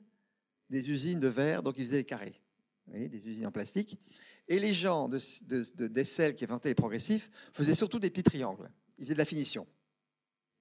des 0.69 0.89
usines 0.89 1.19
de 1.19 1.27
verre, 1.27 1.61
donc 1.61 1.75
ils 1.77 1.85
faisaient 1.85 1.97
des 1.97 2.05
carrés. 2.05 2.41
des 2.87 3.29
usines 3.29 3.45
en 3.45 3.51
plastique. 3.51 3.99
Et 4.47 4.57
les 4.59 4.73
gens 4.73 5.09
d'Essel 5.09 6.31
de, 6.31 6.37
qui 6.37 6.45
inventaient 6.45 6.69
les 6.69 6.75
progressifs 6.75 7.29
faisaient 7.53 7.75
surtout 7.75 7.99
des 7.99 8.09
petits 8.09 8.23
triangles. 8.23 8.71
Ils 8.97 9.03
faisaient 9.03 9.15
de 9.15 9.19
la 9.19 9.25
finition. 9.25 9.67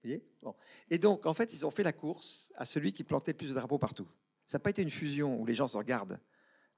Vous 0.02 0.10
voyez 0.10 0.24
Et 0.90 0.98
donc, 0.98 1.24
en 1.24 1.34
fait, 1.34 1.52
ils 1.52 1.64
ont 1.64 1.70
fait 1.70 1.82
la 1.84 1.92
course 1.92 2.52
à 2.56 2.66
celui 2.66 2.92
qui 2.92 3.04
plantait 3.04 3.32
le 3.32 3.36
plus 3.36 3.48
de 3.48 3.54
drapeaux 3.54 3.78
partout. 3.78 4.08
Ça 4.46 4.58
n'a 4.58 4.62
pas 4.62 4.70
été 4.70 4.82
une 4.82 4.90
fusion 4.90 5.40
où 5.40 5.46
les 5.46 5.54
gens 5.54 5.68
se 5.68 5.76
regardent 5.76 6.18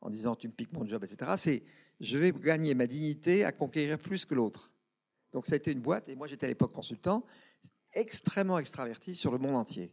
en 0.00 0.10
disant 0.10 0.34
tu 0.34 0.48
me 0.48 0.52
piques 0.52 0.72
mon 0.72 0.86
job, 0.86 1.04
etc. 1.04 1.32
C'est 1.36 1.62
je 2.00 2.18
vais 2.18 2.32
gagner 2.32 2.74
ma 2.74 2.86
dignité 2.86 3.44
à 3.44 3.52
conquérir 3.52 3.98
plus 3.98 4.24
que 4.24 4.34
l'autre. 4.34 4.72
Donc 5.32 5.46
ça 5.46 5.54
a 5.54 5.56
été 5.56 5.72
une 5.72 5.80
boîte, 5.80 6.08
et 6.08 6.16
moi 6.16 6.26
j'étais 6.26 6.46
à 6.46 6.48
l'époque 6.48 6.72
consultant, 6.72 7.24
extrêmement 7.94 8.58
extraverti 8.58 9.14
sur 9.14 9.32
le 9.32 9.38
monde 9.38 9.56
entier. 9.56 9.92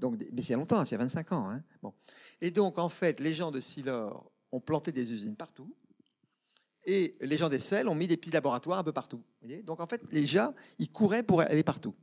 Donc, 0.00 0.16
mais 0.32 0.42
c'est 0.42 0.48
il 0.48 0.50
y 0.50 0.54
a 0.54 0.56
longtemps, 0.56 0.84
c'est 0.84 0.90
il 0.90 0.98
y 0.98 1.00
a 1.00 1.04
25 1.04 1.32
ans. 1.32 1.50
Hein. 1.50 1.62
Bon. 1.82 1.92
Et 2.40 2.50
donc, 2.50 2.78
en 2.78 2.88
fait, 2.88 3.20
les 3.20 3.34
gens 3.34 3.50
de 3.50 3.60
Silor 3.60 4.32
ont 4.50 4.60
planté 4.60 4.92
des 4.92 5.12
usines 5.12 5.36
partout. 5.36 5.72
Et 6.86 7.16
les 7.20 7.36
gens 7.36 7.50
des 7.50 7.58
Selles 7.58 7.86
ont 7.86 7.94
mis 7.94 8.08
des 8.08 8.16
petits 8.16 8.30
laboratoires 8.30 8.78
un 8.78 8.84
peu 8.84 8.92
partout. 8.92 9.22
Donc, 9.64 9.80
en 9.80 9.86
fait, 9.86 10.02
les 10.10 10.26
gens, 10.26 10.54
ils 10.78 10.90
couraient 10.90 11.22
pour 11.22 11.42
aller 11.42 11.62
partout. 11.62 11.94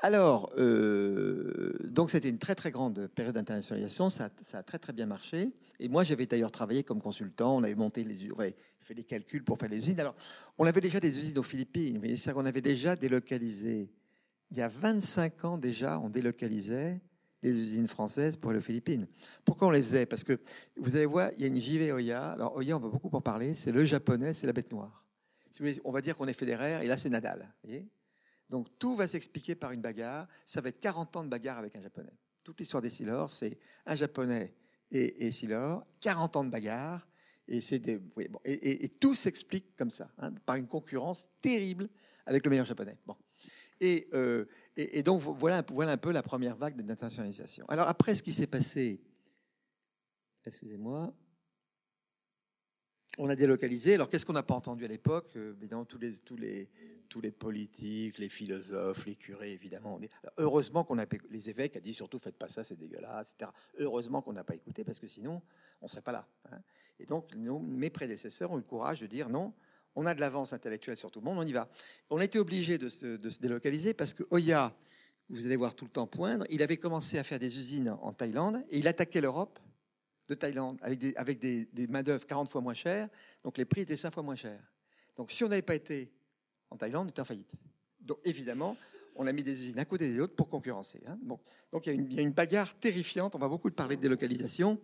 Alors, 0.00 0.52
euh, 0.58 1.76
donc 1.88 2.10
c'était 2.10 2.28
une 2.28 2.38
très 2.38 2.54
très 2.54 2.70
grande 2.70 3.08
période 3.08 3.34
d'internationalisation, 3.34 4.10
ça, 4.10 4.30
a 4.52 4.62
très 4.62 4.78
très 4.78 4.92
bien 4.92 5.06
marché. 5.06 5.50
Et 5.80 5.88
moi, 5.88 6.04
j'avais 6.04 6.26
d'ailleurs 6.26 6.52
travaillé 6.52 6.84
comme 6.84 7.00
consultant, 7.00 7.56
on 7.56 7.64
avait 7.64 7.74
monté 7.74 8.04
les, 8.04 8.30
on 8.30 8.36
fait 8.80 8.94
des 8.94 9.02
calculs 9.02 9.42
pour 9.42 9.58
faire 9.58 9.68
les 9.68 9.78
usines. 9.78 9.98
Alors, 9.98 10.14
on 10.56 10.66
avait 10.66 10.80
déjà 10.80 11.00
des 11.00 11.18
usines 11.18 11.38
aux 11.38 11.42
Philippines, 11.42 11.98
mais 12.00 12.16
c'est 12.16 12.32
qu'on 12.32 12.46
avait 12.46 12.60
déjà 12.60 12.94
délocalisé. 12.94 13.90
Il 14.52 14.56
y 14.56 14.62
a 14.62 14.68
25 14.68 15.44
ans 15.44 15.58
déjà, 15.58 15.98
on 15.98 16.08
délocalisait 16.08 17.00
les 17.42 17.50
usines 17.50 17.88
françaises 17.88 18.36
pour 18.36 18.52
aux 18.52 18.60
Philippines. 18.60 19.06
Pourquoi 19.44 19.68
on 19.68 19.70
les 19.70 19.82
faisait? 19.82 20.06
Parce 20.06 20.22
que 20.22 20.40
vous 20.76 20.94
allez 20.94 21.06
voir, 21.06 21.30
il 21.36 21.42
y 21.42 21.44
a 21.44 21.48
une 21.48 21.60
JV 21.60 21.92
Oya. 21.92 22.32
Alors 22.32 22.54
Oya, 22.56 22.76
on 22.76 22.80
va 22.80 22.88
beaucoup 22.88 23.10
en 23.12 23.20
parler. 23.20 23.54
C'est 23.54 23.72
le 23.72 23.84
japonais, 23.84 24.32
c'est 24.32 24.46
la 24.46 24.52
bête 24.52 24.72
noire. 24.72 25.04
Si 25.50 25.80
on 25.84 25.90
va 25.90 26.00
dire 26.00 26.16
qu'on 26.16 26.26
est 26.28 26.34
fédéraire, 26.34 26.82
et 26.82 26.86
là 26.86 26.96
c'est 26.96 27.10
Nadal. 27.10 27.52
Donc 28.48 28.68
tout 28.78 28.94
va 28.94 29.06
s'expliquer 29.06 29.54
par 29.54 29.72
une 29.72 29.80
bagarre. 29.80 30.26
Ça 30.44 30.60
va 30.60 30.70
être 30.70 30.80
40 30.80 31.16
ans 31.16 31.24
de 31.24 31.28
bagarre 31.28 31.58
avec 31.58 31.76
un 31.76 31.82
japonais. 31.82 32.12
Toute 32.44 32.58
l'histoire 32.58 32.82
des 32.82 32.90
Silors, 32.90 33.30
c'est 33.30 33.58
un 33.86 33.94
japonais 33.94 34.54
et, 34.90 35.26
et 35.26 35.30
Silor, 35.30 35.86
40 36.00 36.36
ans 36.36 36.44
de 36.44 36.50
bagarre. 36.50 37.06
Et, 37.48 38.88
tout 39.00 39.14
s'explique 39.14 39.74
comme 39.76 39.90
ça, 39.90 40.10
hein, 40.18 40.32
par 40.44 40.56
une 40.56 40.66
concurrence 40.66 41.30
terrible 41.40 41.88
avec 42.26 42.44
le 42.44 42.50
meilleur 42.50 42.66
japonais. 42.66 42.96
Bon. 43.06 43.16
Et, 43.80 44.08
euh, 44.12 44.44
donc 45.04 45.20
voilà, 45.20 45.64
voilà 45.72 45.92
un 45.92 45.96
peu 45.96 46.12
la 46.12 46.22
première 46.22 46.56
vague 46.56 46.76
d'internationalisation. 46.76 47.64
Alors 47.68 47.88
après, 47.88 48.14
ce 48.14 48.22
qui 48.22 48.32
s'est 48.32 48.46
passé, 48.46 49.00
excusez-moi, 50.44 51.14
on 53.18 53.28
a 53.28 53.36
délocalisé. 53.36 53.94
Alors, 53.94 54.08
qu'est-ce 54.08 54.24
qu'on 54.24 54.32
n'a 54.32 54.42
pas 54.42 54.54
entendu 54.54 54.84
à 54.84 54.88
l'époque 54.88 55.32
euh, 55.36 55.54
Évidemment, 55.58 55.84
tous 55.84 55.98
les, 55.98 56.14
tous, 57.08 57.20
les, 57.20 57.30
politiques, 57.32 58.18
les 58.18 58.28
philosophes, 58.28 59.04
les 59.06 59.16
curés, 59.16 59.52
évidemment. 59.52 59.98
heureusement 60.38 60.84
qu'on 60.84 60.98
a 60.98 61.06
les 61.30 61.50
évêques 61.50 61.76
a 61.76 61.80
dit 61.80 61.92
surtout 61.92 62.18
faites 62.18 62.36
pas 62.36 62.48
ça, 62.48 62.64
c'est 62.64 62.78
dégueulasse, 62.78 63.34
etc. 63.34 63.50
Heureusement 63.78 64.22
qu'on 64.22 64.32
n'a 64.32 64.44
pas 64.44 64.54
écouté 64.54 64.84
parce 64.84 65.00
que 65.00 65.08
sinon, 65.08 65.42
on 65.82 65.88
serait 65.88 66.02
pas 66.02 66.12
là. 66.12 66.26
Hein. 66.50 66.58
Et 67.00 67.06
donc, 67.06 67.34
mes 67.34 67.90
prédécesseurs 67.90 68.52
ont 68.52 68.56
eu 68.56 68.60
le 68.60 68.66
courage 68.66 69.00
de 69.00 69.06
dire 69.06 69.28
non. 69.28 69.52
On 69.96 70.06
a 70.06 70.14
de 70.14 70.20
l'avance 70.20 70.52
intellectuelle 70.52 70.96
sur 70.96 71.10
tout 71.10 71.18
le 71.20 71.24
monde, 71.24 71.38
on 71.38 71.46
y 71.46 71.52
va. 71.52 71.68
On 72.08 72.18
a 72.18 72.24
été 72.24 72.38
obligé 72.38 72.78
de 72.78 72.88
se, 72.88 73.16
de 73.16 73.30
se 73.30 73.40
délocaliser 73.40 73.94
parce 73.94 74.14
que 74.14 74.22
Oya, 74.30 74.76
vous 75.28 75.44
allez 75.44 75.56
voir 75.56 75.74
tout 75.74 75.84
le 75.84 75.90
temps 75.90 76.06
poindre, 76.06 76.44
il 76.50 76.62
avait 76.62 76.76
commencé 76.76 77.18
à 77.18 77.24
faire 77.24 77.38
des 77.38 77.58
usines 77.58 77.96
en 78.00 78.12
Thaïlande 78.12 78.64
et 78.70 78.78
il 78.78 78.86
attaquait 78.86 79.20
l'Europe 79.20 79.58
de 80.28 80.34
Thaïlande 80.34 80.78
avec 80.82 80.98
des, 80.98 81.14
avec 81.16 81.42
main-d'œuvre 81.88 82.26
40 82.26 82.48
fois 82.48 82.60
moins 82.60 82.74
chères. 82.74 83.08
Donc 83.42 83.58
les 83.58 83.64
prix 83.64 83.82
étaient 83.82 83.96
5 83.96 84.12
fois 84.12 84.22
moins 84.22 84.36
chers. 84.36 84.62
Donc 85.16 85.30
si 85.30 85.42
on 85.44 85.48
n'avait 85.48 85.62
pas 85.62 85.74
été 85.74 86.12
en 86.70 86.76
Thaïlande, 86.76 87.06
on 87.06 87.10
était 87.10 87.20
en 87.20 87.24
faillite. 87.24 87.52
Donc 88.00 88.18
évidemment, 88.24 88.76
on 89.16 89.26
a 89.26 89.32
mis 89.32 89.42
des 89.42 89.52
usines 89.62 89.78
à 89.78 89.84
côté 89.84 90.12
des 90.12 90.20
autres 90.20 90.36
pour 90.36 90.48
concurrencer. 90.48 91.02
Hein. 91.06 91.18
Donc 91.72 91.86
il 91.86 92.12
y, 92.12 92.18
a 92.18 92.22
une, 92.22 92.32
bagarre 92.32 92.78
terrifiante. 92.78 93.34
On 93.34 93.38
va 93.38 93.48
beaucoup 93.48 93.70
parler 93.70 93.96
de 93.96 94.02
délocalisation. 94.02 94.78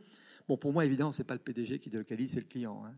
Bon, 0.49 0.57
pour 0.57 0.73
moi, 0.73 0.85
évidemment, 0.85 1.13
c'est 1.13 1.25
pas 1.25 1.35
le 1.35 1.41
PDG 1.41 1.79
qui 1.79 1.89
délocalise, 1.89 2.33
c'est 2.33 2.41
le 2.41 2.47
client. 2.47 2.85
Hein. 2.85 2.95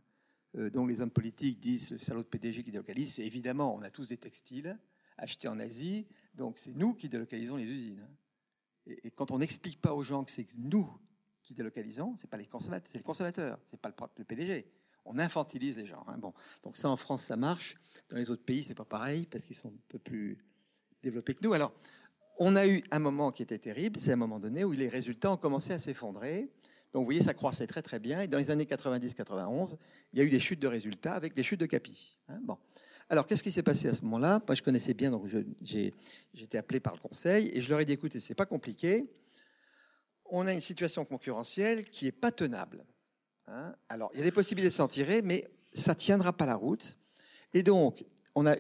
Euh, 0.57 0.71
donc 0.71 0.89
les 0.89 1.01
hommes 1.01 1.11
politiques 1.11 1.59
disent 1.59 1.91
le 1.91 1.99
salaud 1.99 2.23
de 2.23 2.29
PDG 2.29 2.63
qui 2.63 2.71
délocalise. 2.71 3.15
C'est 3.15 3.25
évidemment, 3.25 3.75
on 3.77 3.83
a 3.83 3.91
tous 3.91 4.07
des 4.07 4.17
textiles 4.17 4.79
achetés 5.19 5.49
en 5.49 5.59
Asie, 5.59 6.07
donc 6.35 6.59
c'est 6.59 6.75
nous 6.75 6.93
qui 6.95 7.09
délocalisons 7.09 7.57
les 7.57 7.65
usines. 7.65 8.01
Hein. 8.01 8.93
Et 9.03 9.11
quand 9.11 9.31
on 9.31 9.39
n'explique 9.39 9.81
pas 9.81 9.95
aux 9.95 10.03
gens 10.03 10.25
que 10.25 10.31
c'est 10.31 10.47
nous 10.59 10.89
qui 11.47 11.55
délocalisons, 11.55 12.15
c'est 12.17 12.29
pas 12.29 12.37
les 12.37 12.47
consommateurs, 12.47 12.89
c'est 12.91 12.99
le 12.99 13.05
consommateur, 13.05 13.59
c'est 13.67 13.81
pas 13.81 13.89
le, 13.89 14.25
PDG. 14.25 14.67
On 15.05 15.17
infantilise 15.19 15.79
les 15.79 15.87
gens. 15.87 16.05
Hein. 16.09 16.19
Bon, 16.19 16.35
donc 16.65 16.77
ça 16.77 16.91
en 16.91 16.97
France 16.97 17.23
ça 17.23 17.37
marche. 17.37 17.77
Dans 18.09 18.17
les 18.17 18.31
autres 18.31 18.43
pays 18.43 18.65
c'est 18.65 18.75
pas 18.75 18.85
pareil 18.85 19.27
parce 19.31 19.45
qu'ils 19.45 19.55
sont 19.55 19.69
un 19.69 19.81
peu 19.89 20.01
plus 20.01 20.39
développés 21.03 21.35
que 21.35 21.45
nous. 21.45 21.53
Alors 21.53 21.73
on 22.39 22.57
a 22.57 22.67
eu 22.67 22.83
un 22.91 22.99
moment 22.99 23.31
qui 23.31 23.43
était 23.45 23.59
terrible, 23.59 23.97
c'est 23.97 24.13
un 24.13 24.17
moment 24.17 24.41
donné 24.41 24.65
où 24.65 24.73
les 24.73 24.89
résultats 24.89 25.31
ont 25.31 25.37
commencé 25.37 25.73
à 25.73 25.79
s'effondrer. 25.79 26.51
Donc 26.93 27.03
vous 27.03 27.07
voyez, 27.07 27.23
ça 27.23 27.33
croissait 27.33 27.69
très 27.69 27.83
très 27.83 28.01
bien. 28.01 28.23
Et 28.23 28.29
dans 28.29 28.39
les 28.39 28.51
années 28.51 28.65
90-91, 28.65 29.77
il 30.13 30.19
y 30.19 30.23
a 30.23 30.25
eu 30.25 30.31
des 30.31 30.41
chutes 30.41 30.61
de 30.61 30.67
résultats 30.67 31.15
avec 31.15 31.35
des 31.35 31.45
chutes 31.45 31.61
de 31.61 31.67
capi. 31.67 32.19
Hein. 32.29 32.41
bon. 32.43 32.59
Alors, 33.09 33.29
qu'est-ce 33.29 33.45
qui 33.45 33.53
s'est 33.53 33.63
passé 33.63 33.89
à 33.89 33.95
ce 33.95 34.03
moment-là? 34.03 34.43
Moi, 34.49 34.57
je 34.57 34.63
connaissais 34.63 34.93
bien, 34.93 35.13
donc 35.13 35.29
j'ai 35.63 35.93
été 36.35 36.59
appelé 36.59 36.81
par 36.81 36.93
le 36.93 36.99
conseil 36.99 37.53
et 37.55 37.61
je 37.61 37.71
leur 37.71 37.79
ai 37.79 37.85
dit 37.85 37.93
écoutez, 37.93 38.19
c'est 38.19 38.35
pas 38.35 38.47
compliqué. 38.47 39.09
On 40.31 40.47
a 40.47 40.53
une 40.53 40.61
situation 40.61 41.05
concurrentielle 41.05 41.85
qui 41.85 42.07
est 42.07 42.13
pas 42.13 42.33
tenable. 42.33 42.85
Hein. 43.47 43.75
Alors, 43.89 44.11
il 44.13 44.19
y 44.19 44.23
a 44.23 44.25
des 44.25 44.33
possibilités 44.33 44.71
de 44.71 44.75
s'en 44.75 44.89
tirer, 44.89 45.23
mais 45.23 45.49
ça 45.73 45.95
tiendra 45.95 46.33
pas 46.33 46.47
la 46.47 46.57
route. 46.57 46.99
Et 47.55 47.63
donc, 47.63 48.05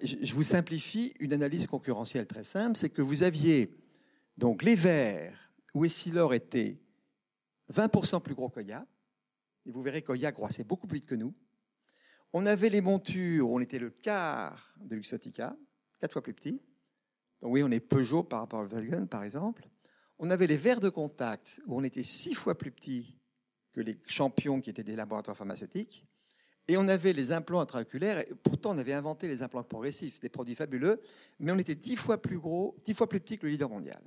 je 0.03 0.35
vous 0.35 0.43
simplifie 0.43 1.15
une 1.21 1.33
analyse 1.33 1.67
concurrentielle 1.67 2.27
très 2.27 2.45
simple 2.45 2.77
c'est 2.77 2.89
que 2.89 3.03
vous 3.03 3.23
aviez 3.23 3.77
donc 4.39 4.63
les 4.63 4.75
verts 4.75 5.53
où 5.75 5.85
Essilor 5.85 6.33
était 6.33 6.81
20% 7.73 8.23
plus 8.23 8.35
gros 8.35 8.49
qu'Oya. 8.49 8.87
Et 9.67 9.71
vous 9.71 9.83
verrez 9.83 10.03
qu'Oya 10.03 10.33
croissait 10.33 10.65
beaucoup 10.65 10.87
plus 10.87 10.97
vite 10.97 11.07
que 11.07 11.15
nous. 11.15 11.35
On 12.33 12.47
avait 12.47 12.69
les 12.69 12.81
montures, 12.81 13.51
on 13.51 13.61
était 13.61 13.79
le 13.79 13.91
quart 13.91 14.75
de 14.79 14.97
Luxottica, 14.97 15.57
quatre 15.99 16.13
fois 16.13 16.23
plus 16.23 16.35
petit. 16.35 16.63
Donc 17.43 17.53
oui, 17.53 17.63
on 17.63 17.71
est 17.71 17.81
Peugeot 17.81 18.23
par 18.23 18.41
rapport 18.41 18.61
au 18.61 18.67
Volkswagen, 18.67 19.07
par 19.07 19.25
exemple. 19.25 19.69
On 20.19 20.31
avait 20.31 20.47
les 20.47 20.57
verres 20.57 20.81
de 20.81 20.89
contact, 20.89 21.61
où 21.67 21.77
on 21.79 21.85
était 21.85 22.05
six 22.05 22.35
fois 22.35 22.57
plus 22.57 22.71
petit 22.71 23.19
que 23.73 23.81
les 23.81 23.99
champions 24.07 24.61
qui 24.61 24.71
étaient 24.71 24.85
des 24.85 24.97
laboratoires 24.97 25.37
pharmaceutiques. 25.37 26.07
Et 26.69 26.77
on 26.77 26.89
avait 26.89 27.13
les 27.13 27.31
implants 27.33 27.61
intraoculaires, 27.61 28.19
et 28.19 28.33
pourtant 28.43 28.75
on 28.75 28.79
avait 28.79 28.93
inventé 28.93 29.29
les 29.29 29.43
implants 29.43 29.63
progressifs, 29.63 30.19
des 30.19 30.29
produits 30.29 30.55
fabuleux, 30.55 31.01
mais 31.39 31.53
on 31.53 31.59
était 31.59 31.75
dix 31.75 31.97
fois 31.97 32.21
plus 32.21 32.39
gros, 32.39 32.77
dix 32.85 32.95
fois 32.95 33.09
plus 33.09 33.21
petit 33.21 33.39
que 33.39 33.47
le 33.47 33.53
leader 33.53 33.69
mondial. 33.69 34.03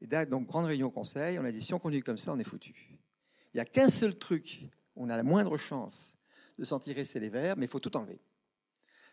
Et 0.00 0.06
donc, 0.26 0.46
grande 0.46 0.66
réunion 0.66 0.90
conseil, 0.90 1.38
on 1.38 1.44
a 1.44 1.52
dit 1.52 1.62
si 1.62 1.74
on 1.74 1.78
continue 1.78 2.02
comme 2.02 2.18
ça, 2.18 2.32
on 2.32 2.38
est 2.38 2.44
foutu. 2.44 2.98
Il 3.52 3.56
n'y 3.56 3.60
a 3.60 3.64
qu'un 3.64 3.90
seul 3.90 4.16
truc, 4.16 4.70
on 4.96 5.10
a 5.10 5.16
la 5.16 5.22
moindre 5.22 5.56
chance 5.56 6.16
de 6.58 6.64
s'en 6.64 6.78
tirer, 6.78 7.04
c'est 7.04 7.20
les 7.20 7.28
verres, 7.28 7.56
mais 7.56 7.66
il 7.66 7.68
faut 7.68 7.80
tout 7.80 7.96
enlever. 7.96 8.20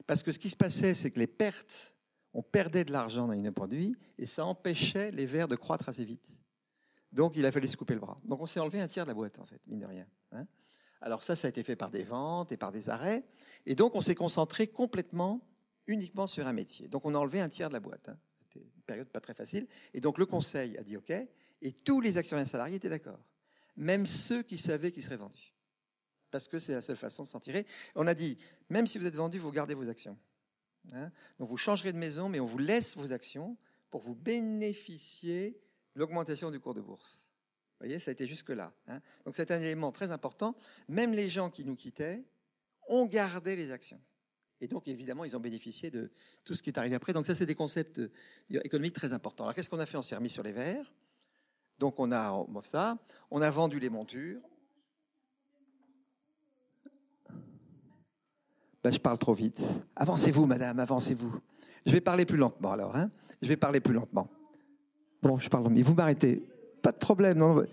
Parce 0.08 0.24
que 0.24 0.32
ce 0.32 0.40
qui 0.40 0.50
se 0.50 0.56
passait, 0.56 0.96
c'est 0.96 1.12
que 1.12 1.20
les 1.20 1.28
pertes, 1.28 1.96
on 2.34 2.42
perdait 2.42 2.86
de 2.86 2.92
l'argent 2.92 3.28
dans 3.28 3.34
les 3.34 3.52
produits 3.52 3.96
et 4.18 4.26
ça 4.26 4.46
empêchait 4.46 5.12
les 5.12 5.26
verres 5.26 5.48
de 5.48 5.56
croître 5.56 5.90
assez 5.90 6.06
vite. 6.06 6.44
Donc 7.12 7.36
il 7.36 7.46
a 7.46 7.52
fallu 7.52 7.68
se 7.68 7.76
couper 7.76 7.94
le 7.94 8.00
bras. 8.00 8.20
Donc 8.24 8.42
on 8.42 8.46
s'est 8.46 8.60
enlevé 8.60 8.80
un 8.80 8.88
tiers 8.88 9.06
de 9.06 9.10
la 9.10 9.14
boîte, 9.14 9.40
en 9.40 9.46
fait, 9.46 9.66
mine 9.68 9.80
de 9.80 9.86
rien. 9.86 10.08
Hein. 10.32 10.48
Alors 11.02 11.24
ça, 11.24 11.36
ça 11.36 11.48
a 11.48 11.50
été 11.50 11.64
fait 11.64 11.76
par 11.76 11.92
des 11.92 12.04
ventes 12.04 12.52
et 12.52 12.58
par 12.58 12.72
des 12.72 12.90
arrêts. 12.90 13.26
Et 13.66 13.76
donc 13.76 13.96
on 13.96 14.02
s'est 14.02 14.16
concentré 14.16 14.68
complètement, 14.68 15.42
uniquement 15.88 16.28
sur 16.28 16.48
un 16.48 16.54
métier. 16.54 16.88
Donc 16.88 17.06
on 17.06 17.14
a 17.16 17.18
enlevé 17.18 17.42
un 17.42 17.50
tiers 17.50 17.70
de 17.70 17.74
la 17.74 17.80
boîte. 17.80 18.10
Hein. 18.10 18.18
C'était 18.36 18.66
une 18.66 18.82
période 18.84 19.10
pas 19.10 19.20
très 19.20 19.34
facile. 19.34 19.68
Et 19.94 20.00
donc 20.00 20.18
le 20.18 20.26
conseil 20.26 20.78
a 20.78 20.84
dit 20.84 20.96
OK. 20.96 21.12
Et 21.64 21.72
tous 21.74 22.02
les 22.02 22.18
actionnaires 22.18 22.48
salariés 22.48 22.78
étaient 22.78 22.90
d'accord. 22.90 23.20
Même 23.76 24.06
ceux 24.06 24.42
qui 24.44 24.58
savaient 24.58 24.92
qu'ils 24.92 25.04
seraient 25.04 25.18
vendus 25.18 25.52
parce 26.32 26.48
que 26.48 26.58
c'est 26.58 26.74
la 26.74 26.82
seule 26.82 26.98
façon 26.98 27.24
de 27.24 27.28
s'en 27.28 27.40
tirer. 27.40 27.66
On 27.94 28.08
a 28.08 28.14
dit, 28.14 28.38
même 28.70 28.88
si 28.88 28.98
vous 28.98 29.06
êtes 29.06 29.16
vendu, 29.16 29.38
vous 29.38 29.52
gardez 29.52 29.76
vos 29.76 29.90
actions. 29.90 30.18
Hein. 30.94 31.12
Donc 31.40 31.50
vous 31.50 31.58
changerez 31.58 31.94
de 31.94 31.98
maison, 31.98 32.30
mais 32.30 32.40
on 32.40 32.46
vous 32.46 32.58
laisse 32.58 32.96
vos 32.96 33.14
actions 33.14 33.58
pour 33.90 34.02
vous 34.02 34.16
bénéficier 34.16 35.60
de 35.96 36.00
l'augmentation 36.00 36.52
du 36.52 36.60
cours 36.60 36.74
de 36.74 36.82
bourse. 36.82 37.30
Vous 37.80 37.86
voyez, 37.86 38.00
ça 38.00 38.12
a 38.12 38.14
été 38.14 38.28
jusque-là. 38.28 38.74
Hein. 38.88 39.02
Donc 39.26 39.36
c'est 39.36 39.52
un 39.52 39.60
élément 39.60 39.92
très 39.92 40.12
important. 40.12 40.56
Même 40.88 41.14
les 41.14 41.28
gens 41.28 41.50
qui 41.50 41.66
nous 41.66 41.76
quittaient 41.76 42.24
ont 42.88 43.06
gardé 43.06 43.56
les 43.56 43.72
actions. 43.72 44.02
Et 44.62 44.68
donc, 44.68 44.88
évidemment, 44.88 45.26
ils 45.26 45.36
ont 45.36 45.40
bénéficié 45.40 45.90
de 45.90 46.12
tout 46.46 46.54
ce 46.54 46.62
qui 46.62 46.70
est 46.70 46.78
arrivé 46.78 46.96
après. 46.96 47.14
Donc 47.14 47.26
ça, 47.26 47.34
c'est 47.34 47.48
des 47.48 47.56
concepts 47.56 47.98
euh, 47.98 48.12
économiques 48.64 48.94
très 48.94 49.12
importants. 49.12 49.46
Alors, 49.46 49.56
qu'est-ce 49.56 49.70
qu'on 49.72 49.80
a 49.80 49.88
fait 49.88 49.98
On 49.98 50.04
s'est 50.04 50.16
remis 50.16 50.30
sur 50.30 50.44
les 50.44 50.52
verres. 50.52 50.94
Donc, 51.80 52.00
on 52.00 52.12
a. 52.12 52.32
On 53.32 53.42
a 53.42 53.50
vendu 53.50 53.80
les 53.80 53.90
montures. 53.90 54.40
Ben, 58.84 58.92
je 58.92 59.00
parle 59.00 59.18
trop 59.18 59.34
vite. 59.34 59.64
Avancez-vous, 59.96 60.46
madame, 60.46 60.80
avancez-vous. 60.80 61.34
Je 61.86 61.92
vais 61.92 62.02
parler 62.02 62.26
plus 62.26 62.38
lentement 62.38 62.72
alors. 62.72 62.96
Hein 62.96 63.10
je 63.42 63.48
vais 63.48 63.58
parler 63.58 63.80
plus 63.80 63.94
lentement. 63.94 64.28
Bon, 65.22 65.38
je 65.38 65.50
parle, 65.50 65.70
mais 65.70 65.82
vous 65.82 65.94
m'arrêtez. 65.94 66.44
Pas 66.82 66.92
de 66.92 66.98
problème. 66.98 67.38
Non, 67.38 67.64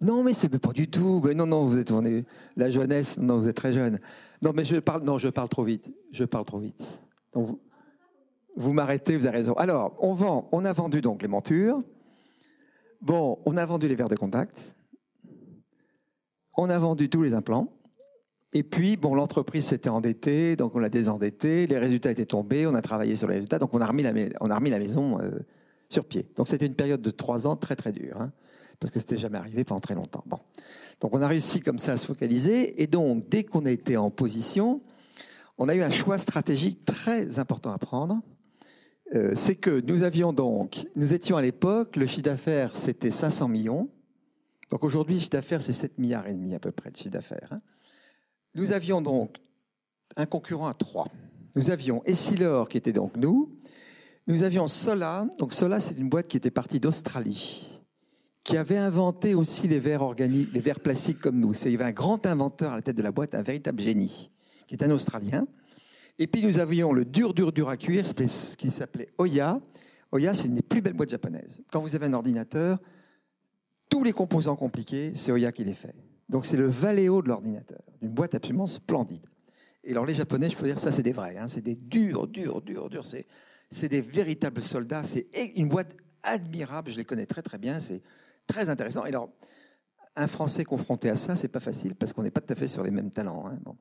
non 0.00 0.22
mais 0.22 0.32
c'est 0.32 0.48
pas 0.48 0.72
du 0.72 0.88
tout. 0.88 1.22
Non, 1.34 1.46
non, 1.46 1.66
vous 1.66 1.78
êtes 1.78 1.92
la 2.56 2.70
jeunesse. 2.70 3.18
Non, 3.18 3.38
vous 3.38 3.48
êtes 3.48 3.56
très 3.56 3.72
jeune. 3.72 4.00
Non, 4.42 4.52
mais 4.54 4.64
je 4.64 4.76
parle. 4.76 5.02
Non, 5.02 5.18
je 5.18 5.28
parle 5.28 5.48
trop 5.48 5.64
vite. 5.64 5.92
Je 6.12 6.24
parle 6.24 6.44
trop 6.44 6.58
vite. 6.58 6.80
Donc 7.32 7.46
vous, 7.46 7.60
vous 8.56 8.72
m'arrêtez. 8.72 9.16
Vous 9.16 9.26
avez 9.26 9.38
raison. 9.38 9.52
Alors, 9.54 9.96
on 10.00 10.14
vend. 10.14 10.48
On 10.52 10.64
a 10.64 10.72
vendu 10.72 11.00
donc 11.00 11.22
les 11.22 11.28
montures. 11.28 11.82
Bon, 13.00 13.38
on 13.46 13.56
a 13.56 13.64
vendu 13.64 13.86
les 13.86 13.94
verres 13.94 14.08
de 14.08 14.16
contact. 14.16 14.64
On 16.56 16.68
a 16.70 16.78
vendu 16.78 17.08
tous 17.08 17.22
les 17.22 17.34
implants. 17.34 17.72
Et 18.54 18.62
puis, 18.62 18.96
bon, 18.96 19.14
l'entreprise 19.14 19.66
s'était 19.66 19.90
endettée, 19.90 20.56
donc 20.56 20.74
on 20.74 20.78
l'a 20.78 20.88
désendetté, 20.88 21.66
les 21.66 21.78
résultats 21.78 22.10
étaient 22.10 22.24
tombés, 22.24 22.66
on 22.66 22.74
a 22.74 22.80
travaillé 22.80 23.14
sur 23.14 23.28
les 23.28 23.34
résultats, 23.34 23.58
donc 23.58 23.74
on 23.74 23.80
a 23.80 23.86
remis 23.86 24.02
la, 24.02 24.12
on 24.40 24.50
a 24.50 24.54
remis 24.54 24.70
la 24.70 24.78
maison 24.78 25.20
euh, 25.20 25.30
sur 25.90 26.06
pied. 26.06 26.26
Donc 26.36 26.48
c'était 26.48 26.66
une 26.66 26.74
période 26.74 27.02
de 27.02 27.10
trois 27.10 27.46
ans 27.46 27.56
très 27.56 27.76
très 27.76 27.92
dure, 27.92 28.18
hein, 28.18 28.32
parce 28.80 28.90
que 28.90 29.00
c'était 29.00 29.18
jamais 29.18 29.36
arrivé 29.36 29.64
pendant 29.64 29.80
très 29.80 29.94
longtemps. 29.94 30.24
Bon. 30.26 30.38
Donc 31.00 31.14
on 31.14 31.20
a 31.20 31.28
réussi 31.28 31.60
comme 31.60 31.78
ça 31.78 31.92
à 31.92 31.96
se 31.98 32.06
focaliser, 32.06 32.82
et 32.82 32.86
donc 32.86 33.28
dès 33.28 33.44
qu'on 33.44 33.66
a 33.66 33.70
été 33.70 33.98
en 33.98 34.10
position, 34.10 34.80
on 35.58 35.68
a 35.68 35.74
eu 35.74 35.82
un 35.82 35.90
choix 35.90 36.16
stratégique 36.16 36.86
très 36.86 37.38
important 37.38 37.72
à 37.72 37.78
prendre. 37.78 38.20
Euh, 39.14 39.32
c'est 39.34 39.56
que 39.56 39.80
nous 39.80 40.04
avions 40.04 40.32
donc, 40.32 40.86
nous 40.96 41.12
étions 41.12 41.36
à 41.36 41.42
l'époque, 41.42 41.96
le 41.96 42.06
chiffre 42.06 42.22
d'affaires 42.22 42.76
c'était 42.78 43.10
500 43.10 43.48
millions. 43.48 43.90
Donc 44.70 44.84
aujourd'hui, 44.84 45.16
le 45.16 45.20
chiffre 45.20 45.32
d'affaires 45.32 45.60
c'est 45.60 45.74
7 45.74 45.98
milliards 45.98 46.26
et 46.28 46.34
demi 46.34 46.54
à 46.54 46.58
peu 46.58 46.72
près 46.72 46.90
de 46.90 46.96
chiffre 46.96 47.10
d'affaires. 47.10 47.48
Hein. 47.52 47.60
Nous 48.58 48.72
avions 48.72 49.00
donc 49.00 49.36
un 50.16 50.26
concurrent 50.26 50.66
à 50.66 50.74
trois. 50.74 51.06
Nous 51.54 51.70
avions 51.70 52.02
Essilor, 52.04 52.68
qui 52.68 52.76
était 52.76 52.92
donc 52.92 53.16
nous. 53.16 53.54
Nous 54.26 54.42
avions 54.42 54.66
Sola. 54.66 55.28
Donc 55.38 55.54
Sola, 55.54 55.78
c'est 55.78 55.96
une 55.96 56.08
boîte 56.08 56.26
qui 56.26 56.36
était 56.36 56.50
partie 56.50 56.80
d'Australie, 56.80 57.70
qui 58.42 58.56
avait 58.56 58.76
inventé 58.76 59.36
aussi 59.36 59.68
les 59.68 59.78
verres 59.78 60.02
organiques, 60.02 60.52
les 60.52 60.58
verres 60.58 60.80
plastiques 60.80 61.20
comme 61.20 61.38
nous. 61.38 61.52
Avait 61.64 61.84
un 61.84 61.92
grand 61.92 62.26
inventeur 62.26 62.72
à 62.72 62.76
la 62.76 62.82
tête 62.82 62.96
de 62.96 63.02
la 63.02 63.12
boîte, 63.12 63.36
un 63.36 63.42
véritable 63.42 63.80
génie, 63.80 64.32
qui 64.66 64.74
est 64.74 64.82
un 64.82 64.90
Australien. 64.90 65.46
Et 66.18 66.26
puis 66.26 66.42
nous 66.42 66.58
avions 66.58 66.92
le 66.92 67.04
dur, 67.04 67.34
dur, 67.34 67.52
dur 67.52 67.68
à 67.68 67.76
cuire, 67.76 68.06
qui 68.56 68.70
s'appelait 68.72 69.10
Oya. 69.18 69.60
Oya, 70.10 70.34
c'est 70.34 70.48
une 70.48 70.54
des 70.54 70.62
plus 70.62 70.80
belles 70.80 70.94
boîtes 70.94 71.10
japonaises. 71.10 71.62
Quand 71.70 71.80
vous 71.80 71.94
avez 71.94 72.06
un 72.06 72.12
ordinateur, 72.12 72.80
tous 73.88 74.02
les 74.02 74.12
composants 74.12 74.56
compliqués, 74.56 75.12
c'est 75.14 75.30
Oya 75.30 75.52
qui 75.52 75.62
les 75.62 75.74
fait. 75.74 75.94
Donc 76.28 76.46
c'est 76.46 76.56
le 76.56 76.66
Valeo 76.66 77.22
de 77.22 77.28
l'ordinateur, 77.28 77.82
une 78.02 78.10
boîte 78.10 78.34
absolument 78.34 78.66
splendide. 78.66 79.26
Et 79.84 79.92
alors 79.92 80.04
les 80.04 80.14
Japonais, 80.14 80.50
je 80.50 80.56
peux 80.56 80.66
dire, 80.66 80.78
ça 80.78 80.92
c'est 80.92 81.02
des 81.02 81.12
vrais, 81.12 81.36
hein, 81.38 81.48
c'est 81.48 81.62
des 81.62 81.76
durs, 81.76 82.26
durs, 82.26 82.60
durs, 82.60 82.90
durs, 82.90 83.06
c'est, 83.06 83.88
des 83.88 84.00
véritables 84.02 84.60
soldats, 84.60 85.02
c'est 85.02 85.28
une 85.56 85.68
boîte 85.68 85.96
admirable, 86.22 86.90
je 86.90 86.96
les 86.96 87.04
connais 87.04 87.26
très 87.26 87.42
très 87.42 87.58
bien, 87.58 87.80
c'est 87.80 88.02
très 88.46 88.68
intéressant. 88.68 89.04
Et 89.04 89.08
alors, 89.08 89.30
un 90.16 90.26
Français 90.26 90.64
confronté 90.64 91.08
à 91.08 91.16
ça, 91.16 91.36
c'est 91.36 91.48
pas 91.48 91.60
facile, 91.60 91.94
parce 91.94 92.12
qu'on 92.12 92.22
n'est 92.22 92.30
pas 92.30 92.40
tout 92.40 92.52
à 92.52 92.56
fait 92.56 92.66
sur 92.66 92.82
les 92.82 92.90
mêmes 92.90 93.10
talents. 93.10 93.46
Hein. 93.46 93.58
Bon. 93.62 93.76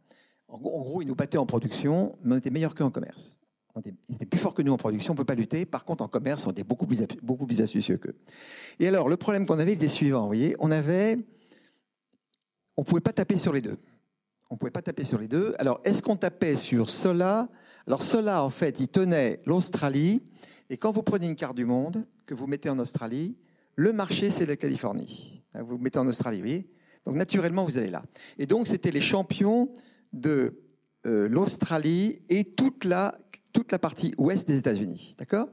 En, 0.49 0.57
gros, 0.57 1.01
ils 1.01 1.07
nous 1.07 1.15
battaient 1.15 1.37
en 1.37 1.45
production, 1.45 2.17
mais 2.23 2.35
on 2.35 2.37
était 2.37 2.51
meilleurs 2.51 2.73
qu'eux 2.73 2.85
en 2.85 2.91
commerce. 2.91 3.37
ils 4.07 4.15
étaient 4.15 4.25
plus 4.25 4.39
forts 4.39 4.53
que 4.53 4.61
nous 4.61 4.71
en 4.71 4.77
production, 4.77 5.11
on 5.11 5.15
ne 5.15 5.17
peut 5.17 5.25
pas 5.25 5.35
lutter. 5.35 5.65
Par 5.65 5.83
contre, 5.83 6.03
en 6.03 6.07
commerce, 6.07 6.47
on 6.47 6.51
était 6.51 6.63
beaucoup 6.63 6.87
plus, 6.87 7.01
beaucoup 7.21 7.45
plus 7.45 7.61
astucieux 7.61 7.97
qu'eux. 7.97 8.15
Et 8.79 8.87
alors, 8.87 9.09
le 9.09 9.17
problème 9.17 9.45
qu'on 9.45 9.59
avait, 9.59 9.73
il 9.73 9.75
était 9.75 9.89
suivant. 9.89 10.21
Vous 10.21 10.27
voyez, 10.27 10.55
on 10.59 10.71
avait 10.71 11.17
on 12.77 12.81
ne 12.81 12.85
pouvait 12.85 13.01
pas 13.01 13.13
taper 13.13 13.35
sur 13.35 13.51
les 13.51 13.61
deux. 13.61 13.77
On 14.49 14.55
pouvait 14.55 14.71
pas 14.71 14.81
taper 14.81 15.03
sur 15.03 15.19
les 15.19 15.27
deux. 15.27 15.55
Alors, 15.57 15.81
est-ce 15.83 16.01
qu'on 16.01 16.15
tapait 16.15 16.55
sur 16.55 16.89
Sola? 16.89 17.49
Alors, 17.85 18.03
Sola, 18.03 18.43
en 18.43 18.49
fait, 18.49 18.79
il 18.79 18.87
tenait 18.87 19.39
l'Australie. 19.45 20.21
Et 20.69 20.77
quand 20.77 20.91
vous 20.91 21.03
prenez 21.03 21.27
une 21.27 21.35
carte 21.35 21.55
du 21.55 21.65
monde, 21.65 22.05
que 22.25 22.33
vous 22.33 22.47
mettez 22.47 22.69
en 22.69 22.79
Australie, 22.79 23.35
le 23.75 23.91
marché, 23.93 24.29
c'est 24.29 24.45
la 24.45 24.55
Californie. 24.55 25.43
Vous 25.53 25.77
mettez 25.77 25.99
en 25.99 26.07
Australie, 26.07 26.41
oui. 26.41 26.67
Donc, 27.03 27.15
naturellement, 27.15 27.65
vous 27.65 27.77
allez 27.77 27.89
là. 27.89 28.03
Et 28.37 28.45
donc, 28.45 28.67
c'était 28.67 28.91
les 28.91 29.01
champions 29.01 29.73
de 30.13 30.61
euh, 31.05 31.27
l'Australie 31.27 32.21
et 32.29 32.43
toute 32.43 32.85
la, 32.85 33.17
toute 33.53 33.71
la 33.71 33.79
partie 33.79 34.13
ouest 34.17 34.47
des 34.47 34.57
États-Unis. 34.59 35.15
D'accord? 35.17 35.47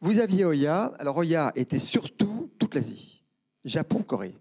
Vous 0.00 0.18
aviez 0.18 0.44
Oya. 0.44 0.92
Alors, 0.98 1.18
Oya 1.18 1.52
était 1.56 1.78
surtout 1.78 2.50
toute 2.58 2.74
l'Asie. 2.74 3.22
Japon, 3.64 4.02
Corée 4.02 4.34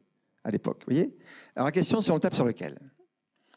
à 0.44 0.52
l'époque. 0.52 0.84
Voyez 0.86 1.16
Alors 1.56 1.68
la 1.68 1.72
question, 1.72 2.02
c'est 2.02 2.12
on 2.12 2.20
tape 2.20 2.36
sur 2.36 2.46
lequel? 2.46 2.80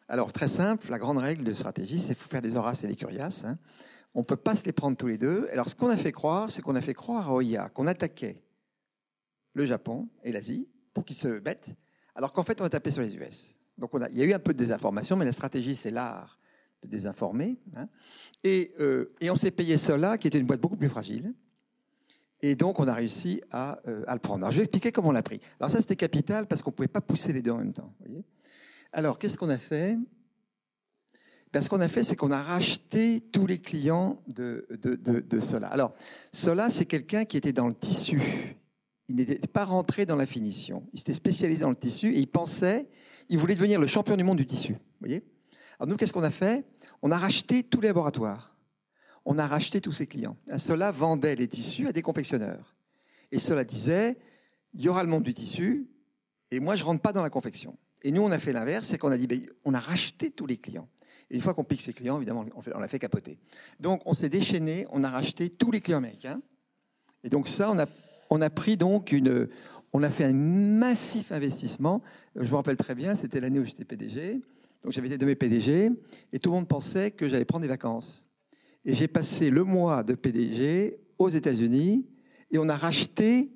Alors 0.09 0.33
très 0.33 0.49
simple, 0.49 0.91
la 0.91 0.99
grande 0.99 1.19
règle 1.19 1.45
de 1.45 1.53
stratégie, 1.53 1.99
c'est 1.99 2.15
faut 2.15 2.29
faire 2.29 2.43
des 2.43 2.57
Horaces 2.57 2.85
et 2.85 2.89
des 2.89 2.97
Curias. 2.97 3.43
Hein. 3.45 3.59
On 4.15 4.21
ne 4.21 4.25
peut 4.25 4.37
pas 4.37 4.55
se 4.55 4.65
les 4.65 4.73
prendre 4.73 4.97
tous 4.97 5.09
les 5.09 5.19
deux. 5.19 5.49
Alors 5.53 5.69
ce 5.69 5.75
qu'on 5.75 5.89
a 5.89 5.97
fait 5.97 6.13
croire, 6.13 6.51
c'est 6.51 6.63
qu'on 6.63 6.77
a 6.77 6.81
fait 6.81 6.95
croire 6.95 7.29
à 7.29 7.35
Oya 7.35 7.69
qu'on 7.71 7.87
attaquait 7.87 8.43
le 9.55 9.65
Japon 9.65 10.09
et 10.23 10.33
l'Asie 10.33 10.69
pour 10.95 11.05
qu'ils 11.05 11.17
se 11.17 11.39
bêtent, 11.39 11.75
alors 12.15 12.33
qu'en 12.33 12.45
fait 12.45 12.61
on 12.61 12.65
a 12.65 12.71
tapé 12.71 12.91
sur 12.91 13.03
les 13.03 13.17
US. 13.17 13.59
Donc 13.79 13.91
il 14.11 14.19
y 14.19 14.23
a 14.23 14.25
eu 14.25 14.33
un 14.33 14.39
peu 14.39 14.53
de 14.53 14.59
désinformation, 14.59 15.17
mais 15.17 15.25
la 15.25 15.33
stratégie, 15.33 15.75
c'est 15.75 15.91
l'art 15.91 16.39
de 16.83 16.89
désinformer. 16.89 17.59
Hein. 17.75 17.89
Et, 18.45 18.73
euh, 18.81 19.15
et 19.21 19.31
on 19.31 19.37
s'est 19.37 19.51
payé 19.51 19.77
cela, 19.77 20.19
qui 20.19 20.29
était 20.29 20.39
une 20.39 20.47
boîte 20.47 20.61
beaucoup 20.61 20.77
plus 20.77 20.89
fragile, 20.89 21.35
et 22.43 22.55
donc, 22.55 22.79
on 22.81 22.87
a 22.87 22.95
réussi 22.95 23.41
euh, 23.55 24.05
à, 24.07 24.15
le 24.15 24.21
prendre. 24.21 24.51
Je 24.51 24.57
vais 24.57 24.65
expliquer 24.65 24.93
comment 24.93 25.09
on 25.09 25.13
l'a 25.13 25.23
pris. 25.23 25.41
Alors, 25.59 25.71
ça, 25.71 25.81
c'était 25.81 25.97
capital 25.97 26.47
parce 26.47 26.63
qu'on 26.63 26.71
ne 26.71 26.75
pouvait 26.77 26.89
pas 26.89 27.01
pousser 27.01 27.33
les 27.33 27.43
deux 27.43 27.53
en 27.53 27.59
même 27.59 27.73
temps. 27.73 27.93
Alors, 28.93 29.19
qu'est-ce 29.19 29.39
qu'on 29.39 29.49
a 29.49 29.59
fait? 29.59 29.97
Ben, 31.53 31.63
Ce 31.63 31.69
qu'on 31.69 31.81
a 31.81 31.89
fait, 31.89 32.03
c'est 32.03 32.17
qu'on 32.17 32.31
a 32.31 32.43
racheté 32.43 33.23
tous 33.33 33.47
les 33.47 33.59
clients 33.59 34.23
de, 34.27 34.67
de, 34.71 35.21
de, 35.21 35.41
Sola. 35.41 35.69
Alors, 35.69 35.95
Sola, 36.33 36.69
c'est 36.69 36.85
quelqu'un 36.85 37.25
qui 37.25 37.37
était 37.39 37.53
dans 37.53 37.69
le 37.69 37.75
tissu. 37.75 38.21
Il 39.09 39.17
n'était 39.17 39.39
pas 39.47 39.65
rentré 39.65 40.05
dans 40.05 40.17
la 40.17 40.27
finition. 40.27 40.87
Il 40.93 40.99
s'était 40.99 41.15
spécialisé 41.15 41.63
dans 41.63 41.71
le 41.71 41.77
tissu 41.77 42.13
et 42.13 42.19
il 42.19 42.27
pensait, 42.27 42.89
il 43.29 43.39
voulait 43.39 43.55
devenir 43.55 43.81
le 43.81 43.87
champion 43.87 44.17
du 44.17 44.25
monde 44.25 44.37
du 44.37 44.47
tissu. 44.47 44.77
Voyez 45.01 45.25
Alors, 45.79 45.89
nous, 45.89 45.97
qu'est-ce 45.97 46.13
qu'on 46.13 46.25
a 46.25 46.31
fait? 46.31 46.67
On 47.01 47.11
a 47.11 47.17
racheté 47.17 47.63
tous 47.63 47.81
les 47.81 47.89
laboratoires. 47.89 48.56
On 49.27 49.39
a 49.39 49.47
racheté 49.47 49.81
tous 49.81 49.93
ses 49.93 50.07
clients. 50.07 50.37
Sola 50.57 50.93
vendait 50.93 51.35
les 51.35 51.49
tissus 51.49 51.89
à 51.89 51.93
des 51.93 52.01
confectionneurs. 52.01 52.77
Et 53.33 53.39
cela 53.41 53.65
disait, 53.65 54.17
il 54.73 54.83
y 54.83 54.89
aura 54.89 55.03
le 55.03 55.11
monde 55.11 55.25
du 55.25 55.35
tissu, 55.35 55.89
et 56.51 56.61
moi, 56.61 56.77
je 56.77 56.85
rentre 56.85 57.03
pas 57.03 57.13
dans 57.13 57.23
la 57.23 57.31
confection. 57.31 57.77
Et 58.03 58.13
nous, 58.13 58.23
on 58.23 58.31
a 58.31 58.39
fait 58.39 58.53
l'inverse, 58.53 58.87
c'est 58.87 58.99
qu'on 58.99 59.11
a 59.11 59.19
dit, 59.19 59.27
ben, 59.27 59.45
on 59.65 59.75
a 59.75 59.81
racheté 59.81 60.31
tous 60.31 60.47
les 60.47 60.57
clients. 60.57 60.89
Et 61.29 61.35
une 61.35 61.41
fois 61.41 61.55
qu'on 61.55 61.65
pique 61.65 61.81
ses 61.81 61.93
clients, 61.93 62.17
évidemment, 62.19 62.47
on, 62.55 62.79
l'a 62.79 62.89
fait 62.89 63.01
capoter. 63.01 63.39
Donc, 63.81 64.03
on 64.07 64.15
s'est 64.15 64.29
déchaîné, 64.29 64.87
on 64.91 65.03
a 65.03 65.11
racheté 65.11 65.51
tous 65.51 65.73
les 65.73 65.81
clients 65.81 65.99
américains. 65.99 66.41
Et 67.25 67.29
donc, 67.29 67.49
ça, 67.49 67.75
on 68.31 68.41
a, 68.41 68.51
pris 68.51 68.77
donc 68.77 69.11
une. 69.11 69.49
On 69.93 70.03
a 70.05 70.11
fait 70.11 70.25
un 70.25 70.35
massif 70.35 71.33
investissement. 71.33 72.01
Je 72.37 72.49
me 72.49 72.57
rappelle 72.57 72.77
très 72.77 72.95
bien, 72.95 73.17
c'était 73.17 73.41
l'année 73.41 73.59
où 73.59 73.65
j'étais 73.65 73.85
PDG. 73.85 74.41
Donc, 74.85 74.93
j'avais 74.93 75.11
été 75.11 75.27
mes 75.27 75.35
PDG. 75.35 75.91
Et 76.33 76.39
tout 76.39 76.51
le 76.51 76.57
monde 76.57 76.69
pensait 76.69 77.11
que 77.11 77.27
j'allais 77.27 77.45
prendre 77.45 77.63
des 77.63 77.69
vacances. 77.69 78.26
Et 78.87 78.95
j'ai 78.95 79.09
passé 79.09 79.51
le 79.51 79.65
mois 79.65 80.05
de 80.05 80.15
PDG 80.15 81.01
aux 81.19 81.29
États-Unis. 81.29 82.07
Et 82.53 82.59
on 82.59 82.69
a 82.69 82.77
racheté 82.77 83.51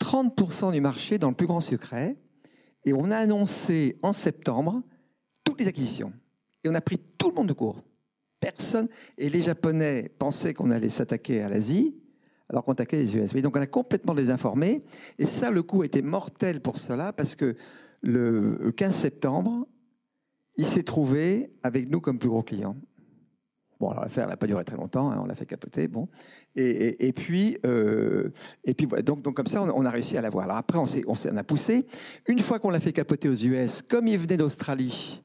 30% 0.00 0.72
du 0.72 0.80
marché 0.80 1.18
dans 1.18 1.28
le 1.28 1.34
plus 1.34 1.48
grand 1.48 1.60
secret. 1.60 2.16
Et 2.84 2.92
on 2.92 3.10
a 3.10 3.16
annoncé 3.16 3.96
en 4.02 4.12
septembre 4.12 4.82
toutes 5.44 5.60
les 5.60 5.68
acquisitions. 5.68 6.12
Et 6.62 6.68
on 6.68 6.74
a 6.74 6.80
pris 6.80 6.98
tout 7.18 7.30
le 7.30 7.34
monde 7.34 7.48
de 7.48 7.52
court. 7.52 7.82
Personne. 8.38 8.88
Et 9.18 9.28
les 9.28 9.42
Japonais 9.42 10.10
pensaient 10.18 10.54
qu'on 10.54 10.70
allait 10.70 10.88
s'attaquer 10.88 11.42
à 11.42 11.48
l'Asie, 11.48 11.96
alors 12.48 12.64
qu'on 12.64 12.72
attaquait 12.72 12.96
les 12.96 13.16
US. 13.16 13.34
donc 13.34 13.56
on 13.56 13.60
a 13.60 13.66
complètement 13.66 14.14
désinformé. 14.14 14.82
Et 15.18 15.26
ça, 15.26 15.50
le 15.50 15.62
coup 15.62 15.82
était 15.82 16.00
mortel 16.00 16.60
pour 16.60 16.78
cela, 16.78 17.12
parce 17.12 17.34
que 17.34 17.56
le 18.02 18.72
15 18.76 18.94
septembre, 18.94 19.66
il 20.56 20.66
s'est 20.66 20.84
trouvé 20.84 21.52
avec 21.62 21.90
nous 21.90 22.00
comme 22.00 22.18
plus 22.18 22.28
gros 22.28 22.42
client. 22.42 22.76
Bon, 23.80 23.88
alors 23.88 24.02
l'affaire 24.02 24.28
n'a 24.28 24.36
pas 24.36 24.46
duré 24.46 24.62
très 24.62 24.76
longtemps, 24.76 25.10
hein, 25.10 25.18
on 25.22 25.24
l'a 25.24 25.34
fait 25.34 25.46
capoter, 25.46 25.88
bon. 25.88 26.06
Et, 26.54 27.12
puis, 27.14 27.56
euh, 27.64 28.28
et 28.64 28.74
puis 28.74 28.84
voilà, 28.84 29.02
donc, 29.02 29.22
donc 29.22 29.34
comme 29.34 29.46
ça, 29.46 29.62
on, 29.62 29.84
a 29.86 29.90
réussi 29.90 30.18
à 30.18 30.20
l'avoir. 30.20 30.44
Alors 30.44 30.58
après, 30.58 30.78
on, 30.78 30.84
on, 31.06 31.14
on 31.14 31.36
a 31.36 31.44
poussé. 31.44 31.86
Une 32.28 32.40
fois 32.40 32.58
qu'on 32.58 32.68
l'a 32.68 32.80
fait 32.80 32.92
capoter 32.92 33.30
aux 33.30 33.34
US, 33.34 33.80
comme 33.80 34.06
il 34.06 34.18
venait 34.18 34.36
d'Australie, 34.36 35.22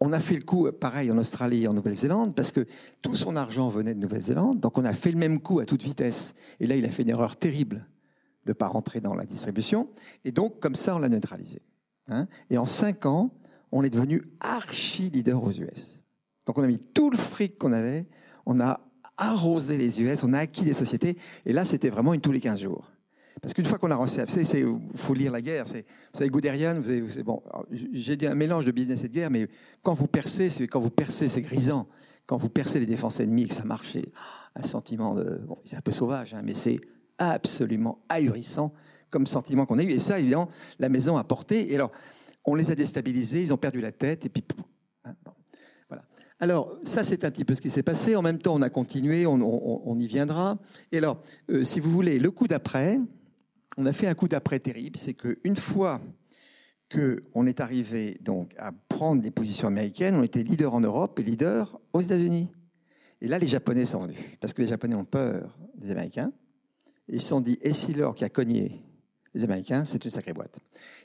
on 0.00 0.12
a 0.12 0.20
fait 0.20 0.34
le 0.34 0.42
coup 0.42 0.70
pareil 0.72 1.10
en 1.12 1.18
Australie 1.18 1.64
et 1.64 1.68
en 1.68 1.74
Nouvelle-Zélande 1.74 2.34
parce 2.34 2.52
que 2.52 2.66
tout 3.02 3.14
son 3.14 3.36
argent 3.36 3.68
venait 3.68 3.94
de 3.94 4.00
Nouvelle-Zélande. 4.00 4.60
Donc 4.60 4.76
on 4.78 4.84
a 4.84 4.92
fait 4.92 5.10
le 5.10 5.18
même 5.18 5.40
coup 5.40 5.60
à 5.60 5.64
toute 5.64 5.82
vitesse. 5.82 6.34
Et 6.60 6.66
là, 6.66 6.76
il 6.76 6.84
a 6.84 6.90
fait 6.90 7.02
une 7.02 7.10
erreur 7.10 7.36
terrible 7.36 7.86
de 8.44 8.50
ne 8.50 8.54
pas 8.54 8.66
rentrer 8.66 9.00
dans 9.00 9.14
la 9.14 9.24
distribution. 9.24 9.88
Et 10.24 10.32
donc, 10.32 10.60
comme 10.60 10.74
ça, 10.74 10.96
on 10.96 10.98
l'a 10.98 11.08
neutralisé. 11.08 11.62
Hein. 12.08 12.28
et 12.50 12.58
en 12.58 12.66
cinq 12.66 13.04
ans, 13.04 13.32
on 13.72 13.82
est 13.82 13.90
devenu 13.90 14.22
archi 14.38 15.10
leader 15.10 15.42
aux 15.42 15.50
US. 15.50 16.05
Donc 16.46 16.58
on 16.58 16.62
a 16.62 16.66
mis 16.66 16.78
tout 16.78 17.10
le 17.10 17.16
fric 17.16 17.58
qu'on 17.58 17.72
avait, 17.72 18.06
on 18.46 18.60
a 18.60 18.80
arrosé 19.16 19.76
les 19.76 20.00
US, 20.02 20.22
on 20.22 20.32
a 20.32 20.38
acquis 20.38 20.64
des 20.64 20.74
sociétés, 20.74 21.16
et 21.44 21.52
là 21.52 21.64
c'était 21.64 21.90
vraiment 21.90 22.14
une 22.14 22.20
tous 22.20 22.32
les 22.32 22.40
15 22.40 22.60
jours. 22.60 22.90
Parce 23.42 23.52
qu'une 23.52 23.66
fois 23.66 23.78
qu'on 23.78 23.90
a 23.90 23.96
reçu, 23.96 24.18
il 24.54 24.78
faut 24.94 25.12
lire 25.12 25.30
la 25.30 25.42
guerre. 25.42 25.66
Vous 25.66 25.74
savez, 26.14 26.30
Gouderian, 26.30 26.80
vous 26.80 27.22
bon, 27.22 27.42
j'ai 27.70 28.16
dit 28.16 28.26
un 28.26 28.34
mélange 28.34 28.64
de 28.64 28.70
business 28.70 29.04
et 29.04 29.08
de 29.08 29.12
guerre, 29.12 29.30
mais 29.30 29.46
quand 29.82 29.92
vous 29.92 30.06
percez, 30.06 30.48
c'est 30.48 30.66
quand 30.66 30.80
vous 30.80 30.90
percez, 30.90 31.28
c'est 31.28 31.42
grisant. 31.42 31.86
Quand 32.24 32.38
vous 32.38 32.48
percez 32.48 32.80
les 32.80 32.86
défenses 32.86 33.20
ennemies, 33.20 33.46
que 33.46 33.54
ça 33.54 33.64
marche, 33.64 33.92
c'est 33.92 34.06
un 34.56 34.64
sentiment 34.64 35.14
de, 35.14 35.38
bon, 35.46 35.58
c'est 35.64 35.76
un 35.76 35.80
peu 35.80 35.92
sauvage, 35.92 36.34
hein, 36.34 36.40
mais 36.42 36.54
c'est 36.54 36.80
absolument 37.18 38.00
ahurissant 38.08 38.72
comme 39.10 39.26
sentiment 39.26 39.64
qu'on 39.64 39.78
a 39.78 39.84
eu. 39.84 39.90
Et 39.90 40.00
ça, 40.00 40.18
évidemment, 40.18 40.48
la 40.78 40.88
maison 40.88 41.16
a 41.18 41.24
porté. 41.24 41.70
Et 41.70 41.76
alors, 41.76 41.92
on 42.44 42.54
les 42.54 42.70
a 42.70 42.74
déstabilisés, 42.74 43.42
ils 43.42 43.52
ont 43.52 43.58
perdu 43.58 43.80
la 43.80 43.92
tête, 43.92 44.26
et 44.26 44.28
puis 44.28 44.42
alors, 46.38 46.76
ça, 46.84 47.02
c'est 47.02 47.24
un 47.24 47.30
petit 47.30 47.46
peu 47.46 47.54
ce 47.54 47.62
qui 47.62 47.70
s'est 47.70 47.82
passé. 47.82 48.14
En 48.14 48.22
même 48.22 48.38
temps, 48.38 48.54
on 48.54 48.62
a 48.62 48.68
continué, 48.68 49.26
on, 49.26 49.98
y 49.98 50.06
viendra. 50.06 50.58
Et 50.92 50.98
alors, 50.98 51.20
euh, 51.50 51.64
si 51.64 51.80
vous 51.80 51.90
voulez, 51.90 52.18
le 52.18 52.30
coup 52.30 52.46
d'après, 52.46 53.00
on 53.78 53.86
a 53.86 53.92
fait 53.92 54.06
un 54.06 54.14
coup 54.14 54.28
d'après 54.28 54.60
terrible. 54.60 54.98
C'est 54.98 55.14
qu'une 55.14 55.56
fois 55.56 56.00
qu'on 56.92 57.46
est 57.46 57.60
arrivé 57.60 58.18
donc 58.20 58.54
à 58.58 58.72
prendre 58.72 59.22
des 59.22 59.30
positions 59.30 59.68
américaines, 59.68 60.14
on 60.14 60.22
était 60.22 60.42
leader 60.42 60.74
en 60.74 60.80
Europe 60.80 61.18
et 61.18 61.22
leader 61.22 61.80
aux 61.94 62.02
États-Unis. 62.02 62.48
Et 63.22 63.28
là, 63.28 63.38
les 63.38 63.48
Japonais 63.48 63.86
sont 63.86 64.00
venus, 64.00 64.18
parce 64.40 64.52
que 64.52 64.60
les 64.60 64.68
Japonais 64.68 64.94
ont 64.94 65.06
peur 65.06 65.58
des 65.74 65.90
Américains. 65.90 66.32
Ils 67.08 67.20
se 67.20 67.28
sont 67.28 67.40
dit, 67.40 67.58
et 67.62 67.72
si 67.72 67.94
l'or 67.94 68.14
qui 68.14 68.24
a 68.24 68.28
cogné 68.28 68.82
les 69.32 69.44
Américains, 69.44 69.86
c'est 69.86 70.04
une 70.04 70.10
sacrée 70.10 70.34
boîte. 70.34 70.60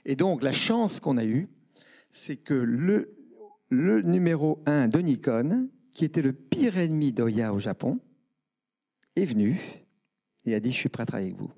Et 0.05 0.15
donc, 0.15 0.43
la 0.43 0.51
chance 0.51 0.99
qu'on 0.99 1.17
a 1.17 1.23
eue, 1.23 1.47
c'est 2.09 2.35
que 2.35 2.53
le, 2.53 3.20
le 3.71 4.01
numéro 4.01 4.61
1 4.65 4.89
de 4.89 4.99
Nikon, 4.99 5.69
qui 5.93 6.05
était 6.05 6.21
le 6.21 6.33
pire 6.33 6.77
ennemi 6.77 7.13
d'Oya 7.13 7.53
au 7.53 7.59
Japon, 7.59 7.99
est 9.15 9.25
venu 9.25 9.59
et 10.45 10.53
a 10.53 10.59
dit 10.59 10.71
Je 10.71 10.77
suis 10.77 10.89
prêt 10.89 11.03
à 11.03 11.05
travailler 11.05 11.29
avec 11.29 11.39
vous. 11.39 11.51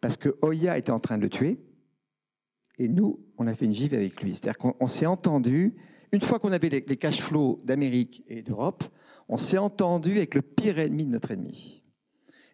Parce 0.00 0.16
que 0.16 0.36
Oya 0.42 0.78
était 0.78 0.92
en 0.92 1.00
train 1.00 1.18
de 1.18 1.22
le 1.22 1.28
tuer, 1.28 1.58
et 2.78 2.88
nous, 2.88 3.18
on 3.38 3.48
a 3.48 3.54
fait 3.54 3.64
une 3.64 3.74
gifle 3.74 3.96
avec 3.96 4.22
lui. 4.22 4.34
C'est-à-dire 4.34 4.56
qu'on 4.56 4.86
s'est 4.86 5.06
entendu, 5.06 5.74
une 6.12 6.20
fois 6.20 6.38
qu'on 6.38 6.52
avait 6.52 6.68
les, 6.68 6.96
cash 6.96 7.20
flows 7.20 7.60
d'Amérique 7.64 8.22
et 8.28 8.42
d'Europe, 8.42 8.84
on 9.28 9.36
s'est 9.36 9.58
entendu 9.58 10.12
avec 10.12 10.36
le 10.36 10.42
pire 10.42 10.78
ennemi 10.78 11.06
de 11.06 11.10
notre 11.10 11.32
ennemi. 11.32 11.82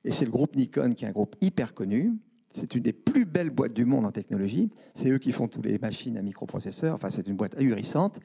Et 0.05 0.12
c'est 0.12 0.24
le 0.24 0.30
groupe 0.30 0.57
Nikon, 0.57 0.94
qui 0.94 1.05
est 1.05 1.09
un 1.09 1.12
groupe 1.12 1.36
hyper 1.42 1.74
connu. 1.74 2.14
C'est 2.55 2.74
une 2.74 2.82
des 2.82 2.94
plus 2.94 3.26
belles 3.26 3.50
boîtes 3.50 3.74
du 3.74 3.84
monde 3.84 4.07
en 4.07 4.12
technologie. 4.12 4.70
C'est 4.94 5.11
eux 5.11 5.18
qui 5.18 5.32
font 5.32 5.46
toutes 5.46 5.66
les 5.66 5.78
machines 5.78 6.16
à 6.16 6.22
microprocesseurs. 6.22 6.94
Enfin, 6.94 7.11
c'est 7.11 7.28
une 7.28 7.36
boîte 7.36 7.55
ahurissante. 7.59 8.20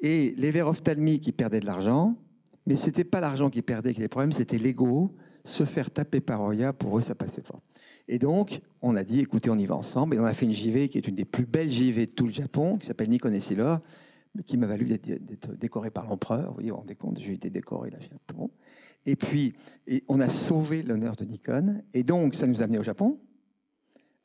Et 0.00 0.34
les 0.36 0.50
verres 0.50 0.68
ophtalmiques 0.68 1.22
qui 1.22 1.32
perdaient 1.32 1.60
de 1.60 1.66
l'argent, 1.66 2.16
mais 2.66 2.76
ce 2.76 2.86
n'était 2.86 3.04
pas 3.04 3.20
l'argent 3.20 3.48
qui 3.50 3.62
perdait 3.62 3.90
qui 3.90 4.00
était 4.00 4.04
le 4.04 4.08
problème, 4.08 4.32
c'était 4.32 4.58
l'ego, 4.58 5.14
se 5.44 5.64
faire 5.64 5.90
taper 5.90 6.20
par 6.20 6.42
Oya, 6.42 6.72
pour 6.72 6.98
eux, 6.98 7.02
ça 7.02 7.14
passait 7.14 7.42
pas. 7.42 7.60
Et 8.08 8.18
donc, 8.18 8.60
on 8.82 8.94
a 8.96 9.04
dit, 9.04 9.20
écoutez, 9.20 9.50
on 9.50 9.58
y 9.58 9.66
va 9.66 9.76
ensemble. 9.76 10.16
Et 10.16 10.18
on 10.18 10.24
a 10.24 10.32
fait 10.32 10.46
une 10.46 10.52
JV 10.52 10.88
qui 10.88 10.98
est 10.98 11.08
une 11.08 11.14
des 11.14 11.24
plus 11.24 11.46
belles 11.46 11.70
JV 11.70 12.06
de 12.06 12.12
tout 12.12 12.26
le 12.26 12.32
Japon, 12.32 12.76
qui 12.78 12.86
s'appelle 12.86 13.08
Nikon 13.08 13.32
et 13.32 13.40
Silor, 13.40 13.80
qui 14.44 14.56
m'a 14.58 14.66
valu 14.66 14.84
d'être 14.84 15.56
décoré 15.56 15.90
par 15.90 16.06
l'empereur. 16.06 16.48
Vous 16.48 16.54
voyez, 16.54 16.70
vous 16.70 16.76
rendez 16.76 16.94
compte, 16.94 17.18
j'ai 17.18 17.32
été 17.32 17.50
décoré 17.50 17.90
là, 17.90 17.98
Japon. 18.00 18.50
Et 19.06 19.16
puis, 19.16 19.54
on 20.08 20.20
a 20.20 20.28
sauvé 20.28 20.82
l'honneur 20.82 21.16
de 21.16 21.24
Nikon. 21.24 21.82
Et 21.94 22.02
donc, 22.02 22.34
ça 22.34 22.46
nous 22.46 22.60
a 22.60 22.64
amené 22.64 22.78
au 22.78 22.84
Japon. 22.84 23.18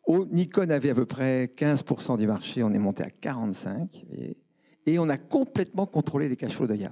Nikon 0.08 0.70
avait 0.70 0.90
à 0.90 0.96
peu 0.96 1.06
près 1.06 1.46
15% 1.56 2.18
du 2.18 2.28
marché, 2.28 2.64
on 2.64 2.74
est 2.74 2.80
monté 2.80 3.04
à 3.04 3.08
45%. 3.08 3.88
Et 4.12 4.38
et 4.86 5.00
on 5.00 5.10
a 5.10 5.18
complètement 5.18 5.86
contrôlé 5.86 6.30
les 6.30 6.36
cash 6.36 6.56
flows 6.56 6.68
d'Oya. 6.68 6.92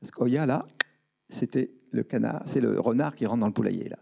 Parce 0.00 0.10
qu'Oya, 0.10 0.46
là, 0.46 0.66
c'était 1.28 1.70
le 1.90 2.02
canard, 2.02 2.42
c'est 2.46 2.60
le 2.60 2.78
renard 2.80 3.14
qui 3.14 3.26
rentre 3.26 3.40
dans 3.40 3.46
le 3.46 3.52
poulailler. 3.52 3.88
Là. 3.88 3.98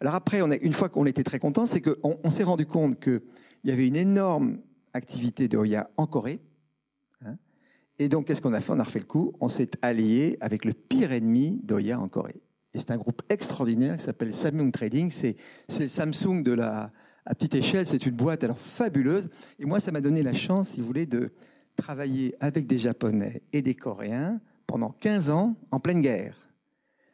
Alors 0.00 0.14
après, 0.14 0.40
une 0.40 0.72
fois 0.72 0.88
qu'on 0.88 1.06
était 1.06 1.22
très 1.22 1.38
content, 1.38 1.66
c'est 1.66 1.80
qu'on 1.80 2.18
on, 2.22 2.30
s'est 2.30 2.42
rendu 2.42 2.66
compte 2.66 3.00
qu'il 3.00 3.22
y 3.64 3.70
avait 3.70 3.86
une 3.86 3.96
énorme 3.96 4.58
activité 4.92 5.48
d'Oya 5.48 5.90
en 5.96 6.06
Corée. 6.06 6.40
Hein. 7.24 7.36
et 7.98 8.08
donc, 8.08 8.26
qu'est-ce 8.26 8.42
qu'on 8.42 8.52
a 8.52 8.60
fait? 8.60 8.72
On 8.72 8.80
a 8.80 8.84
refait 8.84 8.98
le 8.98 9.06
coup. 9.06 9.32
On 9.40 9.48
s'est 9.48 9.70
allié 9.82 10.36
avec 10.40 10.64
le 10.64 10.72
pire 10.72 11.12
ennemi 11.12 11.60
d'Oya 11.62 11.98
en 11.98 12.08
Corée. 12.08 12.42
Et 12.74 12.78
c'est 12.78 12.90
un 12.90 12.98
groupe 12.98 13.22
extraordinaire 13.30 13.96
qui 13.96 14.04
s'appelle 14.04 14.34
Samsung 14.34 14.70
Trading. 14.70 15.10
C'est, 15.10 15.36
c'est 15.68 15.88
Samsung 15.88 16.42
de 16.42 16.52
la, 16.52 16.92
à 17.24 17.34
petite 17.34 17.54
échelle. 17.54 17.86
C'est 17.86 18.04
une 18.04 18.14
boîte 18.14 18.44
alors 18.44 18.58
fabuleuse. 18.58 19.30
Et 19.58 19.64
moi, 19.64 19.80
ça 19.80 19.92
m'a 19.92 20.02
donné 20.02 20.22
la 20.22 20.34
chance, 20.34 20.70
si 20.70 20.80
vous 20.80 20.86
voulez, 20.86 21.06
de, 21.06 21.32
travailler 21.76 22.34
avec 22.40 22.66
des 22.66 22.78
Japonais 22.78 23.42
et 23.52 23.62
des 23.62 23.74
Coréens 23.74 24.40
pendant 24.66 24.90
15 24.90 25.30
ans 25.30 25.56
en 25.70 25.80
pleine 25.80 26.00
guerre. 26.00 26.36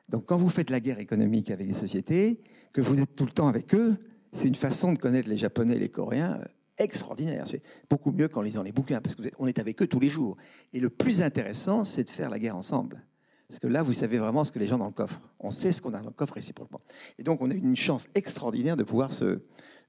Donc 0.08 0.26
quand 0.26 0.36
vous 0.36 0.48
faites 0.48 0.70
la 0.70 0.80
guerre 0.80 0.98
économique 0.98 1.50
avec 1.50 1.68
des 1.68 1.74
sociétés, 1.74 2.40
que 2.72 2.80
vous 2.80 3.00
êtes 3.00 3.14
tout 3.14 3.26
le 3.26 3.32
temps 3.32 3.48
avec 3.48 3.74
eux, 3.74 3.96
c'est 4.32 4.48
une 4.48 4.54
façon 4.54 4.92
de 4.92 4.98
connaître 4.98 5.28
les 5.28 5.36
Japonais 5.36 5.76
et 5.76 5.78
les 5.78 5.90
Coréens 5.90 6.40
euh, 6.40 6.44
extraordinaire. 6.78 7.44
C'est 7.46 7.62
beaucoup 7.90 8.12
mieux 8.12 8.28
qu'en 8.28 8.40
lisant 8.40 8.62
les 8.62 8.72
bouquins, 8.72 9.00
parce 9.00 9.14
qu'on 9.14 9.46
est 9.46 9.58
avec 9.58 9.82
eux 9.82 9.86
tous 9.86 10.00
les 10.00 10.08
jours. 10.08 10.36
Et 10.72 10.80
le 10.80 10.88
plus 10.88 11.22
intéressant, 11.22 11.84
c'est 11.84 12.04
de 12.04 12.10
faire 12.10 12.30
la 12.30 12.38
guerre 12.38 12.56
ensemble. 12.56 13.04
Parce 13.48 13.60
que 13.60 13.66
là, 13.66 13.82
vous 13.82 13.92
savez 13.92 14.16
vraiment 14.16 14.44
ce 14.44 14.52
que 14.52 14.58
les 14.58 14.66
gens 14.66 14.78
dans 14.78 14.86
le 14.86 14.92
coffre. 14.92 15.20
On 15.38 15.50
sait 15.50 15.72
ce 15.72 15.82
qu'on 15.82 15.92
a 15.92 16.00
dans 16.00 16.08
le 16.08 16.14
coffre 16.14 16.34
réciproquement. 16.34 16.80
Et 17.18 17.22
donc, 17.22 17.42
on 17.42 17.50
a 17.50 17.54
une 17.54 17.76
chance 17.76 18.06
extraordinaire 18.14 18.78
de 18.78 18.82
pouvoir 18.82 19.12
se, 19.12 19.42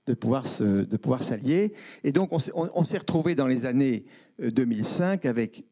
de 0.06 0.14
pouvoir, 0.14 0.48
se, 0.48 0.64
de 0.64 0.98
pouvoir 0.98 1.24
s'allier. 1.24 1.74
Et 2.04 2.12
donc, 2.12 2.32
on, 2.32 2.40
s'est 2.86 2.98
retrouvé 2.98 3.36
dans 3.36 3.48
les 3.48 3.66
années 3.66 4.06
2005 4.40 5.26
euh, 5.26 5.30
avec 5.30 5.66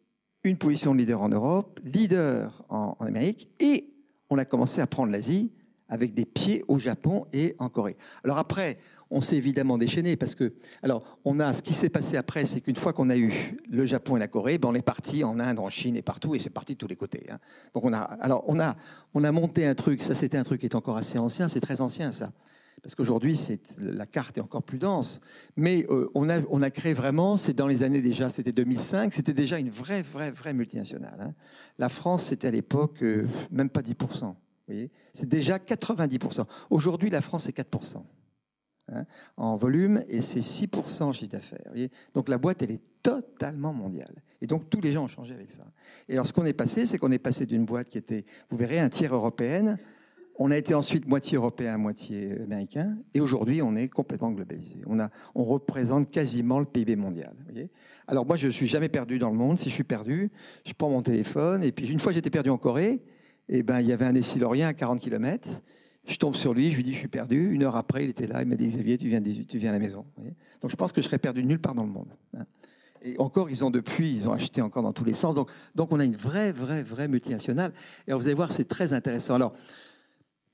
une 0.44 0.58
position 0.58 0.94
de 0.94 1.00
leader 1.00 1.22
en 1.22 1.30
Europe, 1.30 1.80
leader 1.84 2.66
en, 2.70 2.96
Amérique, 3.02 3.50
et 3.60 3.94
on 4.30 4.38
a 4.38 4.46
commencé 4.46 4.82
à 4.82 4.88
prendre 4.88 5.12
l'Asie 5.12 5.52
avec 5.90 6.14
des 6.14 6.26
pieds 6.26 6.64
au 6.70 6.80
Japon 6.80 7.26
et 7.34 7.56
en 7.60 7.68
Corée. 7.68 7.98
Alors 8.24 8.38
après, 8.38 8.78
on 9.10 9.20
s'est 9.20 9.36
évidemment 9.36 9.78
déchaîné 9.78 10.16
parce 10.16 10.36
que, 10.36 10.54
alors, 10.82 11.04
on 11.26 11.42
a 11.42 11.54
ce 11.54 11.62
qui 11.62 11.74
s'est 11.74 11.90
passé 11.90 12.16
après, 12.16 12.46
c'est 12.46 12.62
qu'une 12.62 12.78
fois 12.78 12.94
qu'on 12.94 13.10
a 13.10 13.18
eu 13.18 13.60
le 13.70 13.86
Japon 13.86 14.16
et 14.16 14.20
la 14.20 14.30
Corée, 14.30 14.58
ben 14.58 14.70
on 14.70 14.74
est 14.74 14.82
parti 14.82 15.26
en 15.26 15.38
Inde, 15.38 15.60
en 15.60 15.70
Chine 15.70 15.98
et 15.98 16.02
partout, 16.02 16.34
et 16.34 16.40
c'est 16.40 16.50
parti 16.50 16.74
de 16.74 16.78
tous 16.78 16.88
les 16.88 16.96
côtés. 16.96 17.26
hein. 17.30 17.40
Donc 17.74 17.84
on 17.84 17.92
a, 17.92 18.00
alors 18.00 18.46
on 18.48 18.58
a, 18.62 18.78
on 19.14 19.26
a 19.26 19.32
monté 19.34 19.66
un 19.66 19.76
truc. 19.76 20.02
Ça, 20.02 20.16
c'était 20.16 20.38
un 20.38 20.44
truc 20.44 20.62
qui 20.62 20.68
est 20.68 20.76
encore 20.76 20.96
assez 20.96 21.18
ancien. 21.18 21.50
C'est 21.50 21.60
très 21.60 21.82
ancien, 21.82 22.14
ça. 22.14 22.32
Parce 22.82 22.96
qu'aujourd'hui, 22.96 23.40
la 23.78 24.08
carte 24.08 24.38
est 24.38 24.42
encore 24.42 24.64
plus 24.64 24.80
dense. 24.80 25.22
Mais 25.56 25.86
euh, 25.90 26.10
on, 26.16 26.30
a, 26.30 26.70
créé 26.72 26.94
vraiment, 26.94 27.38
c'est 27.38 27.54
dans 27.54 27.68
les 27.68 27.84
années 27.84 28.02
déjà, 28.02 28.30
c'était 28.30 28.52
2005, 28.52 29.14
c'était 29.14 29.34
déjà 29.34 29.60
une 29.60 29.70
vraie, 29.70 30.02
vraie, 30.02 30.32
vraie 30.32 30.54
multinationale. 30.54 31.18
hein. 31.20 31.34
La 31.78 31.90
France, 31.90 32.24
c'était 32.24 32.48
à 32.48 32.52
l'époque 32.52 33.04
euh, 33.04 33.28
même 33.52 33.70
pas 33.70 33.82
10%. 33.82 33.96
vous 34.22 34.36
voyez 34.68 34.92
c'est 35.14 35.30
déjà 35.30 35.58
90%. 35.58 36.46
Aujourd'hui, 36.72 37.12
la 37.12 37.22
France, 37.22 37.44
c'est 37.44 37.56
4% 37.56 38.04
hein, 38.94 39.06
en 39.38 39.58
volume 39.58 40.04
et 40.08 40.22
c'est 40.22 40.40
6% 40.40 41.04
en 41.04 41.14
chiffre 41.14 41.32
d'affaires. 41.32 41.72
Donc 42.16 42.30
la 42.30 42.40
boîte, 42.40 42.64
elle 42.64 42.72
est 42.72 42.82
totalement 43.04 43.74
mondiale. 43.74 44.24
Et 44.42 44.48
donc 44.48 44.70
tous 44.72 44.82
les 44.82 44.92
gens 44.92 45.04
ont 45.04 45.08
changé 45.08 45.36
avec 45.36 45.52
ça. 45.52 45.66
Et 46.10 46.14
alors 46.14 46.26
ce 46.26 46.34
qu'on 46.34 46.46
est 46.46 46.54
passé, 46.54 46.88
c'est 46.88 46.98
qu'on 46.98 47.12
est 47.12 47.20
passé 47.20 47.46
d'une 47.46 47.66
boîte 47.66 47.90
qui 47.90 48.00
était, 48.00 48.26
vous 48.50 48.58
verrez, 48.58 48.80
un 48.80 48.90
tiers 48.90 49.14
européenne. 49.14 49.78
On 50.44 50.50
a 50.50 50.58
été 50.58 50.74
ensuite 50.74 51.08
moitié 51.08 51.38
européen, 51.38 51.78
moitié 51.78 52.42
américain. 52.42 52.98
Et 53.14 53.22
aujourd'hui, 53.22 53.62
on 53.62 53.76
est 53.76 53.88
complètement 53.88 54.32
globalisé. 54.32 54.80
On, 55.36 55.44
représente 55.44 56.10
quasiment 56.10 56.58
le 56.58 56.66
PIB 56.66 56.96
mondial. 56.96 57.36
alors 58.08 58.26
moi, 58.26 58.38
je 58.38 58.48
ne 58.48 58.52
suis 58.52 58.66
jamais 58.66 58.90
perdu 58.90 59.20
dans 59.20 59.30
le 59.30 59.38
monde. 59.38 59.60
Si 59.60 59.70
je 59.70 59.76
suis 59.76 59.84
perdu, 59.84 60.32
je 60.66 60.74
prends 60.74 60.90
mon 60.90 61.04
téléphone. 61.04 61.64
Et 61.64 61.72
puis 61.72 61.88
une 61.90 62.00
fois, 62.00 62.12
j'étais 62.12 62.32
perdu 62.32 62.50
en 62.50 62.58
Corée. 62.58 63.04
Et 63.50 63.62
ben, 63.62 63.82
il 63.82 63.88
y 63.88 63.94
avait 63.94 64.06
un 64.06 64.16
Essilorien 64.16 64.70
à 64.70 64.74
40 64.74 65.00
km. 65.00 65.62
Je 66.08 66.16
tombe 66.16 66.36
sur 66.36 66.56
lui, 66.56 66.72
je 66.72 66.78
lui 66.78 66.84
dis 66.84 66.94
je 66.94 66.98
suis 66.98 67.08
perdu. 67.08 67.54
Une 67.54 67.62
heure 67.62 67.76
après, 67.76 68.04
il 68.04 68.10
était 68.10 68.26
là, 68.26 68.42
il 68.42 68.48
m'a 68.48 68.56
dit 68.56 68.68
Xavier, 68.68 68.98
tu 68.98 69.10
viens, 69.10 69.22
tu 69.22 69.60
viens 69.60 69.70
à 69.70 69.74
la 69.74 69.80
maison. 69.80 70.06
Donc 70.60 70.72
je 70.72 70.76
pense 70.76 70.92
que 70.92 71.04
je 71.04 71.06
serais 71.06 71.20
perdu 71.20 71.44
nulle 71.44 71.62
part 71.62 71.76
dans 71.76 71.86
le 71.86 71.92
monde. 71.92 72.10
hein. 72.36 72.46
Et 73.04 73.16
encore, 73.20 73.50
ils 73.50 73.64
ont 73.64 73.72
depuis, 73.72 74.14
ils 74.14 74.30
ont 74.30 74.34
acheté 74.34 74.62
encore 74.62 74.84
dans 74.84 74.94
tous 74.94 75.06
les 75.06 75.14
sens. 75.14 75.36
Donc, 75.36 75.52
donc 75.76 75.92
on 75.92 76.00
a 76.00 76.06
une 76.06 76.16
vraie, 76.16 76.52
vraie, 76.52 76.84
vraie 76.84 77.08
multinationale. 77.08 77.74
Et 78.08 78.14
vous 78.14 78.26
allez 78.26 78.36
voir, 78.36 78.52
c'est 78.52 78.68
très 78.68 78.94
intéressant. 78.94 79.36
Alors, 79.36 79.54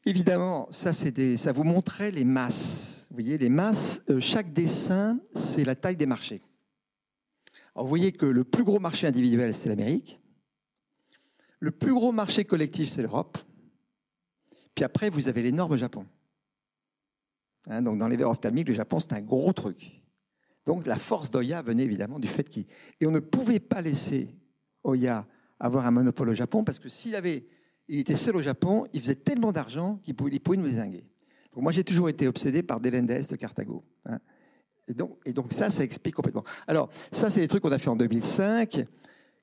évidemment, 0.08 0.68
ça, 0.72 0.91
des, 1.12 1.38
ça 1.38 1.51
vous 1.51 1.64
montrait 1.64 2.12
les 2.12 2.24
masses. 2.24 3.08
Vous 3.10 3.16
voyez, 3.16 3.38
les 3.38 3.49
masses, 3.49 4.01
euh, 4.10 4.20
chaque 4.22 4.53
dessin, 4.53 5.20
c'est 5.34 5.66
la 5.66 5.76
taille 5.76 5.97
des 5.97 6.05
marchés. 6.05 6.41
Vous 7.76 7.88
voyez 7.88 8.12
que 8.12 8.26
le 8.26 8.43
plus 8.43 8.64
gros 8.64 8.80
marché 8.80 9.05
individuel, 9.05 9.53
c'est 9.53 9.70
l'Amérique. 9.70 10.20
Le 11.60 11.72
plus 11.72 11.93
gros 11.93 12.12
marché 12.12 12.45
collectif, 12.45 12.89
c'est 12.89 13.01
l'Europe. 13.01 13.38
Puis 14.74 14.86
après, 14.86 15.10
vous 15.10 15.28
avez 15.28 15.43
l'énorme 15.43 15.76
Japon. 15.76 16.05
Hein, 17.68 17.82
donc, 17.82 17.99
dans 17.99 18.08
les 18.08 18.16
verres 18.16 18.30
ophtalmiques, 18.30 18.70
le 18.70 18.74
Japon, 18.74 18.99
c'est 18.99 19.14
un 19.14 19.22
gros 19.22 19.53
truc. 19.53 20.01
Donc, 20.66 20.86
la 20.86 20.97
force 20.97 21.32
d'Oya 21.32 21.62
venait 21.62 21.84
évidemment 21.84 22.20
du 22.20 22.28
fait 22.28 22.47
qu'il. 22.47 22.66
Et 22.99 23.05
on 23.05 23.12
ne 23.12 23.20
pouvait 23.20 23.60
pas 23.60 23.82
laisser 23.82 24.36
Oya 24.84 25.28
avoir 25.60 25.86
un 25.86 25.91
monopole 25.91 26.30
au 26.30 26.34
Japon 26.34 26.64
parce 26.64 26.80
que 26.80 26.89
s'il 26.89 27.16
avait. 27.16 27.47
Il 27.90 28.00
était 28.00 28.16
seul 28.16 28.36
au 28.36 28.42
Japon, 28.42 28.86
il 28.94 29.02
faisait 29.02 29.16
tellement 29.16 29.52
d'argent 29.52 30.00
qu'il 30.04 30.16
pouvait, 30.16 30.40
pouvait 30.40 30.58
nous 30.58 30.68
désinguer. 30.68 31.06
Donc, 31.54 31.64
moi, 31.64 31.72
j'ai 31.72 31.84
toujours 31.84 32.10
été 32.10 32.28
obsédé 32.28 32.64
par 32.64 32.80
Delendes 32.80 33.08
de 33.08 33.36
Carthago. 33.36 33.84
hein. 34.06 34.20
Et 35.26 35.34
donc, 35.34 35.52
ça, 35.52 35.70
ça 35.70 35.84
explique 35.84 36.16
complètement. 36.16 36.46
Alors, 36.66 36.90
ça, 37.12 37.30
c'est 37.30 37.42
des 37.42 37.48
trucs 37.48 37.62
qu'on 37.62 37.72
a 37.72 37.78
fait 37.78 37.90
en 37.90 37.98
2005. 37.98 38.86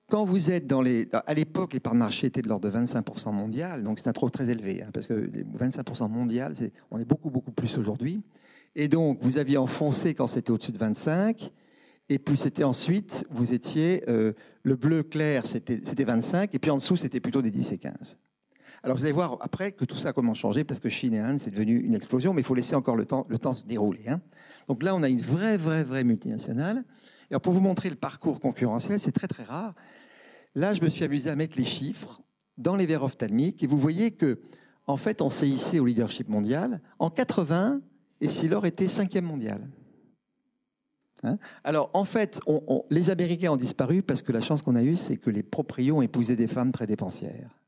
Quand 0.09 0.24
vous 0.24 0.51
êtes 0.51 0.66
dans 0.66 0.80
les. 0.80 1.09
À 1.12 1.34
l'époque, 1.34 1.74
les 1.74 1.80
parts 1.80 1.92
de 1.95 1.99
marché 1.99 2.26
étaient 2.26 2.42
de 2.42 2.49
l'ordre 2.49 2.70
de 2.70 2.76
25% 2.76 3.32
mondial, 3.32 3.82
donc 3.82 3.99
c'est 3.99 4.09
un 4.09 4.12
trop 4.12 4.28
très 4.30 4.51
élevé, 4.51 4.82
hein, 4.82 4.90
parce 4.92 5.07
que 5.07 5.14
les 5.14 5.45
25% 5.45 6.11
mondial, 6.11 6.55
on 6.90 6.99
est 6.99 7.05
beaucoup, 7.05 7.30
beaucoup 7.30 7.53
plus 7.53 7.76
aujourd'hui. 7.78 8.22
Et 8.74 8.88
donc, 8.88 9.18
vous 9.22 9.38
aviez 9.38 9.57
enfoncé 9.57 10.14
quand 10.14 10.26
c'était 10.26 10.51
au-dessus 10.51 10.72
de 10.72 10.78
25, 10.78 11.51
et 12.09 12.18
puis 12.18 12.36
c'était 12.36 12.64
ensuite, 12.64 13.26
vous 13.30 13.53
étiez. 13.53 14.03
euh, 14.09 14.32
le 14.62 14.76
bleu 14.76 15.03
clair, 15.03 15.47
c'était 15.47 16.05
25, 16.05 16.55
et 16.55 16.59
puis 16.59 16.70
en 16.70 16.76
dessous, 16.76 16.97
c'était 16.97 17.20
plutôt 17.20 17.42
des 17.42 17.51
10 17.51 17.72
et 17.72 17.78
15. 17.78 18.18
Alors, 18.85 18.99
vous 18.99 19.05
allez 19.05 19.12
voir 19.12 19.39
après 19.41 19.72
que 19.72 19.87
tout 19.87 19.97
ça 19.97 20.11
a 20.11 20.12
comment 20.12 20.35
changer, 20.35 20.62
parce 20.62 20.78
que 20.78 20.91
Chine 20.91 21.14
et 21.14 21.18
Inde, 21.18 21.39
c'est 21.39 21.51
devenu 21.51 21.80
une 21.80 21.95
explosion, 21.95 22.35
mais 22.35 22.43
il 22.43 22.45
faut 22.45 22.55
laisser 22.55 22.74
encore 22.74 22.97
le 22.97 23.07
temps, 23.07 23.24
le 23.30 23.39
temps 23.39 23.55
se 23.55 23.64
dérouler. 23.64 24.09
hein. 24.09 24.20
Donc 24.68 24.82
là, 24.82 24.95
on 24.95 25.03
a 25.03 25.09
une 25.09 25.22
vraie, 25.22 25.57
vraie, 25.57 25.85
vraie 25.85 26.05
multinationale. 26.05 26.85
Et 27.30 27.32
alors, 27.32 27.41
pour 27.41 27.55
vous 27.55 27.61
montrer 27.61 27.89
le 27.89 27.97
parcours 27.97 28.41
concurrentiel, 28.41 29.01
c'est 29.01 29.12
très, 29.12 29.26
très 29.26 29.43
rare. 29.43 29.74
Là, 30.55 30.74
je 30.74 30.82
me 30.82 30.91
suis 30.91 31.03
amusé 31.03 31.30
à 31.30 31.35
mettre 31.35 31.57
les 31.57 31.64
chiffres 31.64 32.20
dans 32.59 32.76
les 32.76 32.85
verres 32.85 33.05
ophtalmiques. 33.05 33.62
Et 33.62 33.66
vous 33.66 33.78
voyez 33.78 34.11
que, 34.11 34.39
en 34.87 34.99
fait, 34.99 35.22
on 35.22 35.30
s'est 35.30 35.78
au 35.78 35.87
leadership 35.87 36.28
mondial. 36.28 36.82
En 36.99 37.09
80, 37.09 37.80
Essilor 38.20 38.66
était 38.66 38.87
cinquième 38.87 39.24
mondial. 39.24 39.66
Hein 41.22 41.39
Alors, 41.64 41.89
en 41.95 42.05
fait, 42.05 42.39
les 42.91 43.09
Américains 43.09 43.53
ont 43.53 43.57
disparu 43.57 44.03
parce 44.03 44.20
que 44.20 44.30
la 44.30 44.43
chance 44.43 44.61
qu'on 44.61 44.76
a 44.76 44.82
eue, 44.82 44.97
c'est 44.97 45.16
que 45.16 45.30
les 45.30 45.43
proprios 45.43 45.97
ont 45.97 46.03
épousé 46.03 46.37
des 46.37 46.49
femmes 46.49 46.70
très 46.70 46.87
dépensières. 46.87 47.63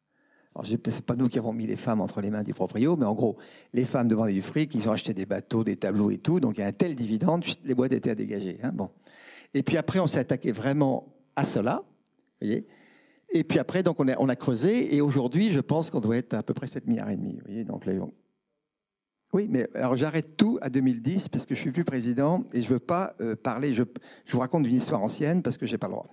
Ce 0.64 0.72
n'est 0.72 1.02
pas 1.02 1.16
nous 1.16 1.28
qui 1.28 1.38
avons 1.38 1.52
mis 1.52 1.66
les 1.66 1.76
femmes 1.76 2.00
entre 2.00 2.20
les 2.20 2.30
mains 2.30 2.42
du 2.42 2.54
proprio, 2.54 2.96
mais 2.96 3.06
en 3.06 3.14
gros, 3.14 3.36
les 3.72 3.84
femmes 3.84 4.08
demandaient 4.08 4.32
du 4.32 4.42
fric, 4.42 4.74
ils 4.74 4.88
ont 4.88 4.92
acheté 4.92 5.12
des 5.14 5.26
bateaux, 5.26 5.64
des 5.64 5.76
tableaux 5.76 6.10
et 6.10 6.18
tout, 6.18 6.40
donc 6.40 6.56
il 6.56 6.60
y 6.60 6.64
a 6.64 6.66
un 6.66 6.72
tel 6.72 6.94
dividende, 6.94 7.44
les 7.64 7.74
boîtes 7.74 7.92
étaient 7.92 8.10
à 8.10 8.14
dégager. 8.14 8.58
hein, 8.62 8.70
bon. 8.72 8.90
Et 9.54 9.62
puis 9.62 9.76
après, 9.76 9.98
on 9.98 10.06
s'est 10.06 10.18
attaqué 10.18 10.52
vraiment 10.52 11.14
à 11.34 11.44
cela, 11.44 11.82
voyez. 12.40 12.66
Et 13.30 13.44
puis 13.44 13.58
après, 13.58 13.82
donc 13.82 13.98
on 14.00 14.28
a, 14.28 14.36
creusé, 14.36 14.94
et 14.94 15.00
aujourd'hui, 15.00 15.50
je 15.50 15.60
pense 15.60 15.90
qu'on 15.90 16.00
doit 16.00 16.16
être 16.16 16.34
à 16.34 16.42
peu 16.42 16.54
près 16.54 16.66
7 16.66 16.86
milliards 16.86 17.10
et 17.10 17.16
demi. 17.16 17.40
Voyez, 17.44 17.64
donc 17.64 17.84
Oui, 19.32 19.48
mais 19.50 19.68
alors 19.74 19.96
j'arrête 19.96 20.36
tout 20.36 20.58
à 20.62 20.70
2010 20.70 21.28
parce 21.28 21.44
que 21.44 21.54
je 21.54 21.60
suis 21.60 21.72
plus 21.72 21.84
président 21.84 22.44
et 22.52 22.62
je 22.62 22.68
veux 22.68 22.78
pas 22.78 23.14
euh, 23.20 23.34
parler. 23.34 23.72
Je, 23.72 23.82
je 24.24 24.32
vous 24.32 24.38
raconte 24.38 24.66
une 24.66 24.74
histoire 24.74 25.02
ancienne 25.02 25.42
parce 25.42 25.58
que 25.58 25.66
j'ai 25.66 25.78
pas 25.78 25.88
le 25.88 25.94
droit. 25.94 26.06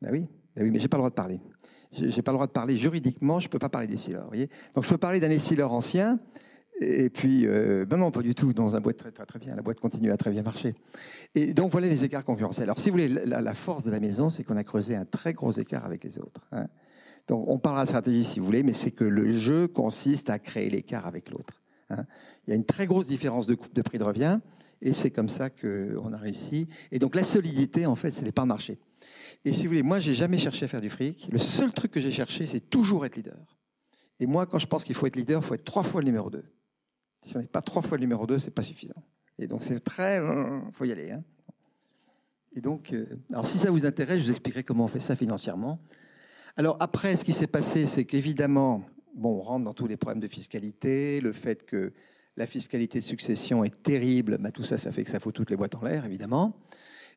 Ben 0.00 0.10
oui, 0.12 0.26
ben 0.54 0.64
oui, 0.64 0.70
mais 0.70 0.78
j'ai 0.78 0.88
pas 0.88 0.96
le 0.96 1.02
droit 1.02 1.10
de 1.10 1.14
parler. 1.14 1.40
J'ai 1.92 2.22
pas 2.22 2.32
le 2.32 2.36
droit 2.36 2.46
de 2.46 2.52
parler 2.52 2.76
juridiquement. 2.76 3.38
Je 3.38 3.48
peux 3.48 3.58
pas 3.58 3.68
parler 3.68 3.86
des. 3.86 3.96
Donc 4.74 4.84
je 4.84 4.88
peux 4.88 4.98
parler 4.98 5.20
d'un 5.20 5.30
Essilor 5.30 5.72
ancien. 5.72 6.18
Et 6.80 7.08
puis, 7.08 7.46
ben 7.46 7.96
non, 7.96 8.10
pas 8.10 8.22
du 8.22 8.34
tout. 8.34 8.52
Dans 8.52 8.76
un 8.76 8.80
boîte 8.80 8.98
très, 8.98 9.10
très, 9.10 9.38
bien. 9.38 9.54
La 9.54 9.62
boîte 9.62 9.80
continue 9.80 10.10
à 10.10 10.16
très 10.16 10.30
bien 10.30 10.42
marcher. 10.42 10.74
Et 11.34 11.54
donc 11.54 11.72
voilà 11.72 11.88
les 11.88 12.04
écarts 12.04 12.24
concurrentiels. 12.24 12.64
Alors 12.64 12.80
si 12.80 12.90
vous 12.90 12.94
voulez, 12.94 13.08
la, 13.08 13.54
force 13.54 13.84
de 13.84 13.90
la 13.90 14.00
maison, 14.00 14.28
c'est 14.28 14.44
qu'on 14.44 14.56
a 14.56 14.64
creusé 14.64 14.94
un 14.94 15.06
très 15.06 15.32
gros 15.32 15.52
écart 15.52 15.86
avec 15.86 16.04
les 16.04 16.18
autres. 16.18 16.42
hein. 16.52 16.66
Donc 17.28 17.48
on 17.48 17.58
parlera 17.58 17.84
de 17.84 17.88
stratégie 17.88 18.24
si 18.24 18.40
vous 18.40 18.46
voulez, 18.46 18.62
mais 18.62 18.72
c'est 18.72 18.92
que 18.92 19.04
le 19.04 19.32
jeu 19.32 19.68
consiste 19.68 20.30
à 20.30 20.38
créer 20.38 20.70
l'écart 20.70 21.06
avec 21.06 21.30
l'autre. 21.30 21.62
hein. 21.90 22.04
Il 22.46 22.50
y 22.50 22.52
a 22.52 22.56
une 22.56 22.64
très 22.64 22.86
grosse 22.86 23.06
différence 23.06 23.46
de, 23.46 23.56
de 23.74 23.82
prix 23.82 23.98
de 23.98 24.04
revient, 24.04 24.38
et 24.82 24.92
c'est 24.92 25.10
comme 25.10 25.28
ça 25.28 25.50
qu'on 25.50 26.12
a 26.12 26.16
réussi. 26.16 26.68
Et 26.92 26.98
donc 26.98 27.14
la 27.14 27.24
solidité, 27.24 27.86
en 27.86 27.96
fait, 27.96 28.10
c'est 28.10 28.24
les 28.24 28.32
parts 28.32 28.44
de 28.44 28.50
marché. 28.50 28.78
Et 29.46 29.52
si 29.52 29.62
vous 29.62 29.68
voulez, 29.68 29.84
moi, 29.84 30.00
j'ai 30.00 30.16
jamais 30.16 30.38
cherché 30.38 30.64
à 30.64 30.68
faire 30.68 30.80
du 30.80 30.90
fric. 30.90 31.28
Le 31.30 31.38
seul 31.38 31.72
truc 31.72 31.92
que 31.92 32.00
j'ai 32.00 32.10
cherché, 32.10 32.46
c'est 32.46 32.68
toujours 32.68 33.06
être 33.06 33.14
leader. 33.14 33.56
Et 34.18 34.26
moi, 34.26 34.44
quand 34.44 34.58
je 34.58 34.66
pense 34.66 34.82
qu'il 34.82 34.96
faut 34.96 35.06
être 35.06 35.14
leader, 35.14 35.40
il 35.40 35.44
faut 35.46 35.54
être 35.54 35.64
trois 35.64 35.84
fois 35.84 36.00
le 36.00 36.06
numéro 36.06 36.30
2. 36.30 36.44
Si 37.22 37.36
on 37.36 37.40
n'est 37.40 37.46
pas 37.46 37.62
trois 37.62 37.80
fois 37.80 37.96
le 37.96 38.00
numéro 38.00 38.26
2, 38.26 38.38
c'est 38.38 38.50
pas 38.50 38.62
suffisant. 38.62 39.00
Et 39.38 39.46
donc 39.46 39.62
c'est 39.62 39.78
très... 39.78 40.16
Il 40.16 40.72
faut 40.72 40.84
y 40.84 40.90
aller. 40.90 41.12
hein. 41.12 41.22
Et 42.56 42.60
donc, 42.60 42.92
euh, 42.92 43.06
alors 43.30 43.46
si 43.46 43.56
ça 43.58 43.70
vous 43.70 43.86
intéresse, 43.86 44.18
je 44.18 44.24
vous 44.24 44.30
expliquerai 44.32 44.64
comment 44.64 44.84
on 44.84 44.88
fait 44.88 44.98
ça 44.98 45.14
financièrement. 45.14 45.78
Alors 46.56 46.76
après, 46.80 47.14
ce 47.14 47.24
qui 47.24 47.32
s'est 47.32 47.46
passé, 47.46 47.86
c'est 47.86 48.04
qu'évidemment, 48.04 48.82
bon, 49.14 49.36
on 49.36 49.42
rentre 49.42 49.64
dans 49.64 49.74
tous 49.74 49.86
les 49.86 49.96
problèmes 49.96 50.20
de 50.20 50.28
fiscalité, 50.28 51.20
le 51.20 51.30
fait 51.30 51.64
que 51.64 51.92
la 52.36 52.46
fiscalité 52.46 52.98
de 52.98 53.04
succession 53.04 53.62
est 53.62 53.82
terrible, 53.84 54.38
bah, 54.38 54.50
tout 54.50 54.64
ça, 54.64 54.76
ça 54.76 54.90
fait 54.90 55.04
que 55.04 55.10
ça 55.10 55.20
fout 55.20 55.34
toutes 55.34 55.50
les 55.50 55.56
boîtes 55.56 55.76
en 55.76 55.84
l'air, 55.84 56.04
évidemment. 56.04 56.58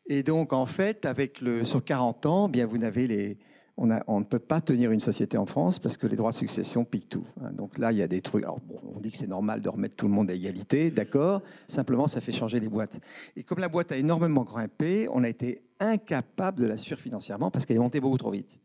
Et 0.10 0.24
donc, 0.24 0.53
en 0.53 0.66
fait, 0.66 1.05
avec 1.05 1.39
le, 1.39 1.64
sur 1.66 1.84
40 1.84 2.26
ans, 2.26 2.49
bien, 2.49 2.66
vous 2.66 2.80
n'avez 2.80 3.07
les, 3.07 3.38
on, 3.78 3.86
ne 4.20 4.24
peut 4.26 4.39
pas 4.39 4.60
tenir 4.60 4.91
une 4.91 4.99
société 4.99 5.38
en 5.38 5.45
France 5.45 5.80
parce 5.80 5.97
que 5.97 6.07
les 6.07 6.16
droits 6.16 6.32
de 6.32 6.36
succession 6.36 6.84
piquent 6.84 7.10
tout. 7.10 7.26
hein. 7.41 7.51
Donc 7.53 7.78
là, 7.78 7.91
il 7.91 7.99
y 7.99 8.01
a 8.01 8.07
des 8.07 8.20
trucs. 8.22 8.43
Alors, 8.43 8.60
bon, 8.60 8.80
on 8.95 8.99
dit 8.99 9.12
que 9.12 9.18
c'est 9.18 9.28
normal 9.28 9.62
de 9.62 9.70
remettre 9.70 9.95
tout 9.95 10.07
le 10.07 10.14
monde 10.14 10.30
à 10.32 10.34
égalité, 10.34 10.91
d'accord. 10.91 11.41
Simplement, 11.68 12.07
ça 12.07 12.22
fait 12.22 12.32
changer 12.32 12.60
les 12.60 12.68
boîtes. 12.68 12.99
Et 13.36 13.43
comme 13.43 13.60
la 13.60 13.70
boîte 13.70 13.91
a 13.91 13.97
énormément 13.97 14.43
grimpé, 14.43 15.07
on 15.14 15.24
a 15.24 15.30
été 15.30 15.62
incapable 15.80 16.60
de 16.62 16.66
la 16.66 16.76
suivre 16.76 16.99
financièrement 16.99 17.51
parce 17.51 17.66
qu'elle 17.66 17.78
est 17.78 17.80
montée 17.80 18.01
beaucoup 18.01 18.18
trop 18.18 18.32
vite. 18.32 18.60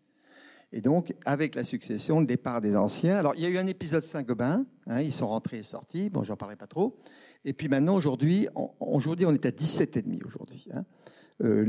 Et 0.72 0.80
donc, 0.80 1.14
avec 1.24 1.55
la 1.55 1.62
succession, 1.62 2.18
le 2.18 2.26
départ 2.26 2.61
des 2.61 2.74
anciens. 2.74 3.18
Alors, 3.18 3.34
il 3.36 3.42
y 3.42 3.47
a 3.47 3.49
eu 3.51 3.59
un 3.59 3.66
épisode 3.68 4.03
Saint-Gobain. 4.03 4.64
hein, 4.88 5.01
ils 5.03 5.12
sont 5.12 5.28
rentrés 5.28 5.59
et 5.59 5.62
sortis. 5.62 6.11
Bon, 6.11 6.24
j'en 6.24 6.36
parlerai 6.36 6.57
pas 6.57 6.66
trop. 6.66 6.97
Et 7.45 7.53
puis 7.53 7.68
maintenant, 7.68 7.95
aujourd'hui, 7.95 8.49
on, 8.57 8.70
aujourd'hui, 8.80 9.26
on 9.26 9.32
est 9.32 9.47
à 9.47 9.51
17,5 9.51 10.26
aujourd'hui. 10.26 10.66
hein. 10.72 10.84
Euh, 11.43 11.68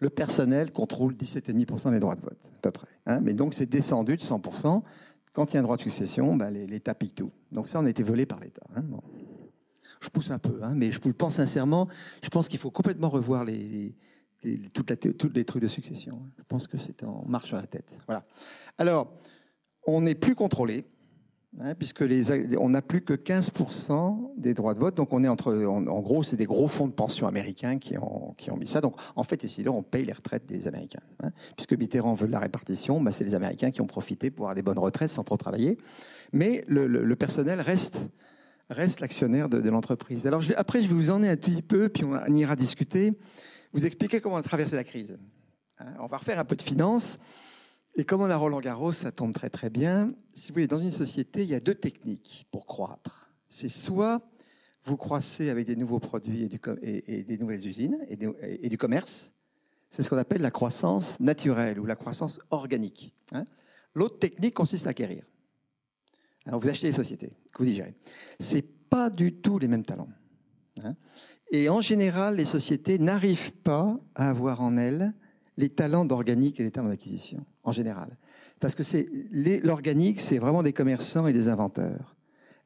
le 0.00 0.10
personnel 0.10 0.72
contrôle 0.72 1.14
17,5% 1.14 1.90
des 1.90 2.00
droits 2.00 2.14
de 2.14 2.22
vote, 2.22 2.52
à 2.56 2.60
peu 2.62 2.70
près. 2.70 2.88
hein. 3.06 3.20
Mais 3.20 3.34
donc, 3.34 3.54
c'est 3.54 3.66
descendu 3.66 4.16
de 4.16 4.22
100%. 4.22 4.82
Quand 5.32 5.52
il 5.52 5.54
y 5.54 5.56
a 5.58 5.60
un 5.60 5.62
droit 5.62 5.76
de 5.76 5.82
succession, 5.82 6.34
bah, 6.36 6.50
l'État 6.50 6.94
pique 6.94 7.14
tout. 7.14 7.30
Donc 7.52 7.68
ça, 7.68 7.78
on 7.80 7.84
a 7.86 7.90
été 7.90 8.02
volé 8.02 8.26
par 8.26 8.40
l'État. 8.40 8.66
hein. 8.74 8.82
Je 10.00 10.08
pousse 10.08 10.30
un 10.30 10.38
peu, 10.38 10.58
hein, 10.62 10.72
mais 10.74 10.90
je 10.90 10.98
vous 11.00 11.08
le 11.08 11.14
pense 11.14 11.34
sincèrement. 11.36 11.86
Je 12.24 12.30
pense 12.30 12.48
qu'il 12.48 12.58
faut 12.58 12.70
complètement 12.70 13.10
revoir 13.10 13.44
les, 13.44 13.58
les- 13.58 13.94
les- 14.42 14.68
toute 14.70 14.88
la 14.88 14.96
thé- 14.96 15.12
tous 15.14 15.28
les 15.34 15.44
trucs 15.44 15.62
de 15.62 15.68
succession. 15.68 16.22
Je 16.38 16.42
pense 16.48 16.66
que 16.66 16.78
c'est 16.78 17.04
en 17.04 17.24
marche 17.28 17.48
sur 17.48 17.56
la 17.58 17.66
tête. 17.66 18.00
Voilà. 18.06 18.24
Alors, 18.78 19.12
on 19.86 20.00
n'est 20.00 20.14
plus 20.14 20.34
contrôlé. 20.34 20.86
Hein, 21.58 21.74
puisque 21.74 22.02
les, 22.02 22.56
on 22.58 22.68
n'a 22.68 22.80
plus 22.80 23.00
que 23.00 23.12
15% 23.12 24.34
des 24.36 24.54
droits 24.54 24.72
de 24.74 24.78
vote. 24.78 24.94
Donc 24.94 25.12
on 25.12 25.24
est 25.24 25.28
entre, 25.28 25.52
en, 25.64 26.00
gros, 26.00 26.22
c'est 26.22 26.36
des 26.36 26.44
gros 26.44 26.68
fonds 26.68 26.86
de 26.86 26.92
pension 26.92 27.26
américains 27.26 27.78
qui 27.78 27.98
ont, 27.98 28.56
mis 28.56 28.68
ça. 28.68 28.80
Donc 28.80 28.94
en 29.16 29.24
fait, 29.24 29.42
ici, 29.42 29.64
là, 29.64 29.72
on 29.72 29.82
paye 29.82 30.04
les 30.04 30.12
retraites 30.12 30.46
des 30.46 30.68
Américains. 30.68 31.02
Hein. 31.22 31.30
Puisque 31.56 31.72
Mitterrand 31.72 32.14
veut 32.14 32.28
la 32.28 32.38
répartition, 32.38 33.00
bah, 33.00 33.10
c'est 33.10 33.24
les 33.24 33.34
Américains 33.34 33.72
qui 33.72 33.80
ont 33.80 33.86
profité 33.86 34.30
pour 34.30 34.46
avoir 34.46 34.54
des 34.54 34.62
bonnes 34.62 34.78
retraites 34.78 35.10
sans 35.10 35.24
trop 35.24 35.36
travailler. 35.36 35.76
Mais 36.32 36.64
le, 36.68 37.14
personnel 37.16 37.60
reste, 37.60 38.00
reste 38.70 39.00
l'actionnaire 39.00 39.48
de, 39.48 39.68
l'entreprise. 39.68 40.28
Alors 40.28 40.42
après, 40.56 40.80
je 40.80 40.86
vais 40.86 40.94
vous 40.94 41.10
en 41.10 41.24
un 41.24 41.36
petit 41.36 41.62
peu, 41.62 41.88
puis 41.88 42.04
on, 42.04 42.32
ira 42.32 42.54
discuter. 42.54 43.18
Vous 43.72 43.86
expliquer 43.86 44.20
comment 44.20 44.36
on 44.36 44.38
a 44.38 44.42
traversé 44.42 44.76
la 44.76 44.84
crise. 44.84 45.18
Hein. 45.80 45.86
on 45.98 46.06
va 46.06 46.18
refaire 46.18 46.38
un 46.38 46.44
peu 46.44 46.54
de 46.54 46.62
finance. 46.62 47.18
Et 47.96 48.04
comme 48.04 48.22
on 48.22 48.30
a 48.30 48.36
Roland 48.36 48.60
Garros, 48.60 48.92
ça 48.92 49.12
tombe 49.12 49.32
très 49.32 49.50
très 49.50 49.70
bien. 49.70 50.14
Si 50.32 50.48
vous 50.48 50.54
voulez, 50.54 50.66
dans 50.66 50.78
une 50.78 50.90
société, 50.90 51.42
il 51.42 51.48
y 51.48 51.54
a 51.54 51.60
deux 51.60 51.74
techniques 51.74 52.46
pour 52.50 52.66
croître. 52.66 53.32
C'est 53.48 53.68
soit 53.68 54.22
vous 54.84 54.96
croissez 54.96 55.50
avec 55.50 55.66
des 55.66 55.76
nouveaux 55.76 55.98
produits 55.98 56.48
et, 56.82 57.22
des 57.22 57.38
nouvelles 57.38 57.66
usines 57.66 57.98
et, 58.08 58.68
du 58.68 58.78
commerce. 58.78 59.32
C'est 59.90 60.02
ce 60.02 60.10
qu'on 60.10 60.16
appelle 60.16 60.40
la 60.40 60.50
croissance 60.50 61.20
naturelle 61.20 61.78
ou 61.78 61.84
la 61.84 61.96
croissance 61.96 62.40
organique. 62.50 63.12
Hein. 63.32 63.44
L'autre 63.94 64.18
technique 64.18 64.54
consiste 64.54 64.86
à 64.86 64.90
acquérir. 64.90 65.24
Vous 66.46 66.68
achetez 66.68 66.88
des 66.88 66.96
sociétés 66.96 67.32
que 67.52 67.58
vous 67.58 67.66
digérez. 67.66 67.94
Ce 68.40 68.56
n'est 68.56 68.62
pas 68.62 69.10
du 69.10 69.34
tout 69.34 69.58
les 69.58 69.68
mêmes 69.68 69.84
talents. 69.84 70.08
Hein. 70.82 70.96
Et 71.52 71.68
en 71.68 71.80
général, 71.80 72.36
les 72.36 72.44
sociétés 72.44 72.98
n'arrivent 72.98 73.52
pas 73.52 73.98
à 74.14 74.30
avoir 74.30 74.60
en 74.60 74.76
elles 74.76 75.12
les 75.56 75.68
talents 75.68 76.04
d'organique 76.04 76.58
et 76.60 76.62
les 76.62 76.70
talents 76.70 76.88
d'acquisition, 76.88 77.44
en 77.64 77.72
général. 77.72 78.16
Parce 78.60 78.74
que 78.74 78.82
c'est 78.82 79.08
l'organique, 79.32 80.20
c'est 80.20 80.38
vraiment 80.38 80.62
des 80.62 80.72
commerçants 80.72 81.26
et 81.26 81.32
des 81.32 81.48
inventeurs. 81.48 82.16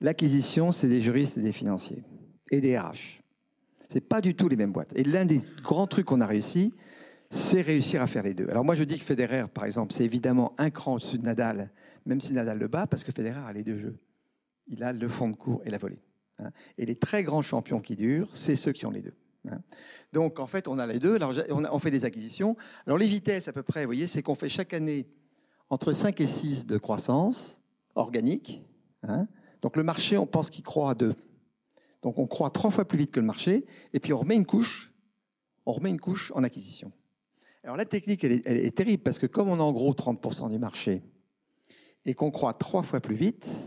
L'acquisition, 0.00 0.72
c'est 0.72 0.88
des 0.88 1.02
juristes 1.02 1.38
et 1.38 1.40
des 1.40 1.52
financiers 1.52 2.02
et 2.50 2.60
des 2.60 2.78
RH. 2.78 3.22
C'est 3.88 4.00
pas 4.00 4.20
du 4.20 4.34
tout 4.34 4.48
les 4.48 4.56
mêmes 4.56 4.72
boîtes. 4.72 4.92
Et 4.96 5.04
l'un 5.04 5.24
des 5.24 5.40
grands 5.62 5.86
trucs 5.86 6.06
qu'on 6.06 6.20
a 6.20 6.26
réussi, 6.26 6.72
c'est 7.30 7.62
réussir 7.62 8.02
à 8.02 8.06
faire 8.06 8.22
les 8.22 8.34
deux. 8.34 8.48
Alors 8.48 8.64
moi, 8.64 8.74
je 8.74 8.84
dis 8.84 8.98
que 8.98 9.04
Federer, 9.04 9.44
par 9.52 9.64
exemple, 9.64 9.92
c'est 9.92 10.04
évidemment 10.04 10.52
un 10.58 10.70
cran 10.70 10.94
au-dessus 10.94 11.18
de 11.18 11.24
Nadal, 11.24 11.70
même 12.06 12.20
si 12.20 12.32
Nadal 12.32 12.58
le 12.58 12.68
bat, 12.68 12.86
parce 12.86 13.04
que 13.04 13.12
Federer 13.12 13.40
a 13.46 13.52
les 13.52 13.64
deux 13.64 13.78
jeux. 13.78 13.98
Il 14.66 14.82
a 14.82 14.92
le 14.92 15.08
fond 15.08 15.28
de 15.28 15.36
cours 15.36 15.62
et 15.64 15.70
la 15.70 15.78
volée. 15.78 16.02
Hein. 16.38 16.50
Et 16.78 16.86
les 16.86 16.96
très 16.96 17.22
grands 17.22 17.42
champions 17.42 17.80
qui 17.80 17.96
durent, 17.96 18.28
c'est 18.34 18.56
ceux 18.56 18.72
qui 18.72 18.86
ont 18.86 18.90
les 18.90 19.02
deux. 19.02 19.14
Hein. 19.50 19.60
Donc 20.12 20.40
en 20.40 20.46
fait, 20.46 20.68
on 20.68 20.78
a 20.78 20.86
les 20.86 20.98
deux. 20.98 21.18
On, 21.50 21.78
fait 21.78 21.90
des 21.90 22.04
acquisitions. 22.04 22.56
Alors 22.86 22.98
les 22.98 23.08
vitesses 23.08 23.48
à 23.48 23.52
peu 23.52 23.62
près, 23.62 23.82
vous 23.82 23.88
voyez, 23.88 24.06
c'est 24.06 24.22
qu'on 24.22 24.34
fait 24.34 24.48
chaque 24.48 24.72
année 24.72 25.06
entre 25.70 25.92
5 25.92 26.20
et 26.20 26.26
6 26.26 26.66
de 26.66 26.78
croissance 26.78 27.60
organique. 27.94 28.62
Hein. 29.02 29.26
Donc 29.62 29.76
le 29.76 29.82
marché, 29.82 30.16
on 30.18 30.26
pense 30.26 30.50
qu'il 30.50 30.64
croît 30.64 30.90
à 30.90 30.94
2. 30.94 31.14
Donc 32.02 32.18
on 32.18 32.26
croît 32.26 32.50
trois 32.50 32.70
fois 32.70 32.84
plus 32.84 32.98
vite 32.98 33.10
que 33.10 33.20
le 33.20 33.26
marché. 33.26 33.66
Et 33.92 34.00
puis 34.00 34.12
on 34.12 34.18
remet 34.18 34.34
une 34.34 34.46
couche, 34.46 34.92
on 35.66 35.72
remet 35.72 35.90
une 35.90 36.00
couche 36.00 36.32
en 36.34 36.42
acquisition. 36.44 36.92
Alors 37.62 37.76
la 37.76 37.86
technique, 37.86 38.22
elle 38.24 38.32
est, 38.32 38.42
elle 38.44 38.58
est 38.58 38.76
terrible 38.76 39.02
parce 39.02 39.18
que 39.18 39.26
comme 39.26 39.48
on 39.48 39.58
a 39.58 39.62
en 39.62 39.72
gros 39.72 39.92
30% 39.94 40.50
du 40.50 40.58
marché 40.58 41.02
et 42.04 42.12
qu'on 42.14 42.30
croît 42.30 42.52
trois 42.52 42.82
fois 42.82 43.00
plus 43.00 43.14
vite, 43.14 43.62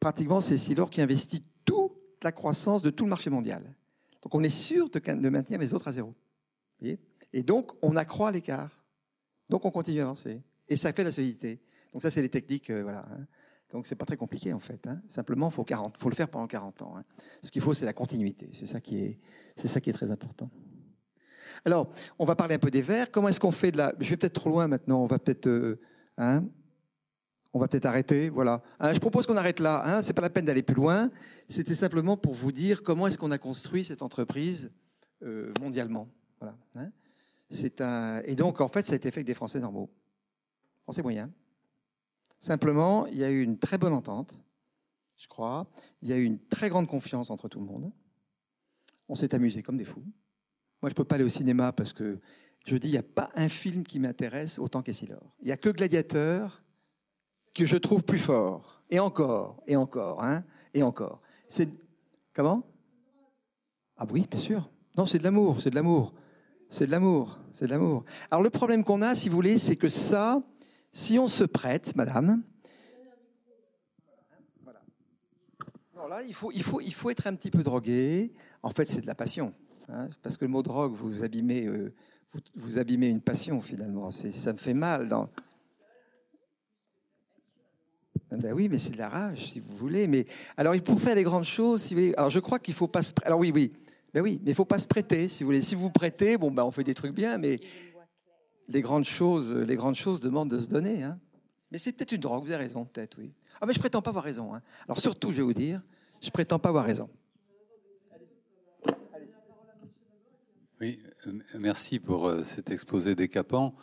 pratiquement 0.00 0.40
c'est 0.40 0.56
Silor 0.56 0.88
qui 0.88 1.02
investit 1.02 1.44
toute 1.66 1.92
la 2.22 2.32
croissance 2.32 2.82
de 2.82 2.88
tout 2.88 3.04
le 3.04 3.10
marché 3.10 3.28
mondial. 3.28 3.62
Donc 4.22 4.34
on 4.34 4.42
est 4.42 4.50
sûr 4.50 4.88
de, 4.90 5.28
maintenir 5.28 5.58
les 5.60 5.74
autres 5.74 5.88
à 5.88 5.92
zéro. 5.92 6.14
et 6.80 7.42
donc 7.42 7.72
on 7.82 7.96
accroît 7.96 8.30
l'écart. 8.32 8.84
Donc 9.48 9.64
on 9.64 9.70
continue 9.70 10.00
à 10.00 10.04
avancer. 10.04 10.42
Et 10.68 10.76
ça 10.76 10.92
fait 10.92 11.04
la 11.04 11.12
solidité. 11.12 11.60
Donc 11.92 12.02
ça, 12.02 12.10
c'est 12.10 12.22
les 12.22 12.28
techniques. 12.28 12.70
Euh, 12.70 12.82
voilà, 12.82 13.06
hein. 13.10 13.26
Donc 13.72 13.86
c'est 13.86 13.96
pas 13.96 14.06
très 14.06 14.16
compliqué 14.16 14.52
en 14.52 14.60
fait. 14.60 14.86
Hein. 14.86 15.00
Simplement, 15.08 15.50
faut, 15.50 15.64
faut 15.98 16.08
le 16.08 16.14
faire 16.14 16.28
pendant 16.28 16.46
40 16.46 16.82
ans. 16.82 16.94
Hein. 16.96 17.04
Ce 17.42 17.50
qu'il 17.50 17.60
faut, 17.60 17.74
c'est 17.74 17.84
la 17.84 17.92
continuité. 17.92 18.48
C'est 18.52 18.66
ça, 18.66 18.80
qui 18.80 18.98
est, 18.98 19.18
ça 19.56 19.80
qui 19.80 19.90
est 19.90 19.92
très 19.92 20.10
important. 20.10 20.50
Alors, 21.64 21.92
on 22.18 22.24
va 22.24 22.34
parler 22.34 22.54
un 22.54 22.58
peu 22.58 22.70
des 22.70 22.82
verts. 22.82 23.10
Comment 23.10 23.28
est-ce 23.28 23.40
qu'on 23.40 23.50
fait 23.50 23.70
de 23.70 23.78
la... 23.78 23.92
Je 24.00 24.08
vais 24.08 24.16
peut-être 24.16 24.34
trop 24.34 24.48
loin 24.48 24.68
maintenant. 24.68 25.02
On 25.02 25.06
va 25.06 25.18
peut-être... 25.18 25.48
Euh, 25.48 25.78
on 27.52 27.58
va 27.58 27.68
peut-être 27.68 27.86
arrêter. 27.86 28.28
Voilà. 28.28 28.62
Hein, 28.80 28.92
je 28.92 28.98
propose 28.98 29.26
qu'on 29.26 29.36
arrête 29.36 29.60
là. 29.60 29.82
Hein, 29.84 30.02
c'est 30.02 30.12
pas 30.12 30.22
la 30.22 30.30
peine 30.30 30.44
d'aller 30.44 30.62
plus 30.62 30.74
loin. 30.74 31.10
C'était 31.48 31.74
simplement 31.74 32.16
pour 32.16 32.34
vous 32.34 32.52
dire 32.52 32.82
comment 32.82 33.06
est-ce 33.06 33.18
qu'on 33.18 33.30
a 33.30 33.38
construit 33.38 33.84
cette 33.84 34.02
entreprise 34.02 34.70
euh, 35.22 35.52
mondialement. 35.60 36.08
Voilà. 36.40 36.56
Hein. 36.76 36.90
Et 38.24 38.34
donc, 38.34 38.60
en 38.60 38.68
fait, 38.68 38.82
ça 38.82 38.92
a 38.92 38.96
été 38.96 39.10
fait 39.10 39.18
avec 39.18 39.26
des 39.26 39.34
Français 39.34 39.60
normaux. 39.60 39.90
Français 40.82 41.02
moyens. 41.02 41.30
Simplement, 42.38 43.06
il 43.06 43.16
y 43.16 43.24
a 43.24 43.30
eu 43.30 43.42
une 43.42 43.58
très 43.58 43.78
bonne 43.78 43.92
entente, 43.92 44.44
je 45.16 45.26
crois. 45.26 45.66
Il 46.02 46.08
y 46.08 46.12
a 46.12 46.16
eu 46.16 46.24
une 46.24 46.38
très 46.38 46.68
grande 46.68 46.86
confiance 46.86 47.30
entre 47.30 47.48
tout 47.48 47.58
le 47.58 47.66
monde. 47.66 47.90
On 49.08 49.14
s'est 49.14 49.34
amusé 49.34 49.62
comme 49.62 49.76
des 49.76 49.84
fous. 49.84 50.04
Moi, 50.82 50.90
je 50.90 50.92
ne 50.92 50.94
peux 50.94 51.04
pas 51.04 51.16
aller 51.16 51.24
au 51.24 51.30
cinéma 51.30 51.72
parce 51.72 51.92
que 51.92 52.20
je 52.66 52.76
dis, 52.76 52.88
il 52.88 52.92
n'y 52.92 52.98
a 52.98 53.02
pas 53.02 53.30
un 53.34 53.48
film 53.48 53.82
qui 53.82 53.98
m'intéresse 53.98 54.58
autant 54.58 54.82
qu'Essilor. 54.82 55.34
Il 55.40 55.46
n'y 55.46 55.52
a 55.52 55.56
que 55.56 55.70
Gladiateur 55.70 56.62
que 57.58 57.66
je 57.66 57.76
trouve 57.76 58.04
plus 58.04 58.18
fort. 58.18 58.82
Et 58.88 59.00
encore, 59.00 59.62
et 59.66 59.76
encore, 59.76 60.22
hein, 60.22 60.44
et 60.72 60.82
encore. 60.82 61.20
C'est 61.48 61.68
comment? 62.32 62.62
Ah 63.96 64.06
oui, 64.10 64.26
bien 64.30 64.38
sûr. 64.38 64.70
Non, 64.96 65.04
c'est 65.04 65.18
de 65.18 65.24
l'amour, 65.24 65.60
c'est 65.60 65.70
de 65.70 65.74
l'amour. 65.74 66.14
C'est 66.68 66.86
de 66.86 66.90
l'amour, 66.90 67.38
c'est 67.52 67.66
de 67.66 67.70
l'amour. 67.70 68.04
Alors 68.30 68.42
le 68.42 68.50
problème 68.50 68.84
qu'on 68.84 69.02
a, 69.02 69.14
si 69.14 69.28
vous 69.28 69.34
voulez, 69.34 69.58
c'est 69.58 69.76
que 69.76 69.88
ça, 69.88 70.42
si 70.92 71.18
on 71.18 71.26
se 71.26 71.44
prête, 71.44 71.96
madame, 71.96 72.42
voilà. 74.62 74.80
là, 76.08 76.22
il 76.22 76.34
faut, 76.34 76.52
il, 76.52 76.62
faut, 76.62 76.80
il 76.80 76.94
faut 76.94 77.10
être 77.10 77.26
un 77.26 77.34
petit 77.34 77.50
peu 77.50 77.62
drogué. 77.62 78.32
En 78.62 78.70
fait, 78.70 78.86
c'est 78.86 79.00
de 79.00 79.06
la 79.06 79.14
passion. 79.14 79.52
Hein, 79.88 80.08
parce 80.22 80.36
que 80.36 80.44
le 80.44 80.50
mot 80.50 80.62
drogue, 80.62 80.92
vous 80.92 81.24
abîmez, 81.24 81.66
euh, 81.66 81.92
vous, 82.32 82.40
vous, 82.54 82.78
abîmez 82.78 83.08
une 83.08 83.20
passion 83.20 83.60
finalement. 83.60 84.10
Ça 84.10 84.52
me 84.52 84.58
fait 84.58 84.74
mal. 84.74 85.08
Dans, 85.08 85.28
ben 88.36 88.52
oui, 88.52 88.68
mais 88.68 88.78
c'est 88.78 88.92
de 88.92 88.98
la 88.98 89.08
rage, 89.08 89.50
si 89.50 89.60
vous 89.60 89.76
voulez. 89.76 90.06
Mais 90.06 90.26
alors, 90.56 90.74
il 90.74 90.82
faut 90.82 90.98
faire 90.98 91.14
les 91.14 91.22
grandes 91.22 91.44
choses. 91.44 91.82
Si 91.82 91.94
vous 91.94 92.00
voulez. 92.00 92.14
Alors, 92.16 92.30
je 92.30 92.40
crois 92.40 92.58
qu'il 92.58 92.74
faut 92.74 92.88
pas 92.88 93.02
se. 93.02 93.12
Alors 93.24 93.38
oui, 93.38 93.50
oui. 93.54 93.72
Ben 94.12 94.22
oui, 94.22 94.40
mais 94.44 94.52
il 94.52 94.54
faut 94.54 94.64
pas 94.64 94.78
se 94.78 94.86
prêter, 94.86 95.28
si 95.28 95.42
vous 95.42 95.48
voulez. 95.48 95.62
Si 95.62 95.74
vous 95.74 95.90
prêtez, 95.90 96.36
bon, 96.36 96.50
ben 96.50 96.64
on 96.64 96.70
fait 96.70 96.84
des 96.84 96.94
trucs 96.94 97.14
bien, 97.14 97.38
mais 97.38 97.60
les 98.68 98.80
grandes 98.80 99.04
choses, 99.04 99.52
les 99.52 99.76
grandes 99.76 99.94
choses 99.94 100.20
demandent 100.20 100.50
de 100.50 100.58
se 100.58 100.68
donner. 100.68 101.02
Hein. 101.02 101.18
Mais 101.70 101.78
c'est 101.78 101.92
peut-être 101.92 102.12
une 102.12 102.20
drogue. 102.20 102.44
Vous 102.44 102.52
avez 102.52 102.64
raison, 102.64 102.84
peut-être, 102.84 103.18
oui. 103.18 103.32
Ah, 103.60 103.66
mais 103.66 103.72
je 103.72 103.78
prétends 103.78 104.02
pas 104.02 104.10
avoir 104.10 104.24
raison. 104.24 104.54
Hein. 104.54 104.62
Alors 104.86 105.00
surtout, 105.00 105.30
je 105.30 105.36
vais 105.36 105.42
vous 105.42 105.54
dire, 105.54 105.82
je 106.20 106.30
prétends 106.30 106.58
pas 106.58 106.68
avoir 106.68 106.84
raison. 106.84 107.08
Oui, 110.80 111.00
merci 111.58 111.98
pour 111.98 112.28
euh, 112.28 112.44
cet 112.44 112.70
exposé 112.70 113.16
décapant. 113.16 113.74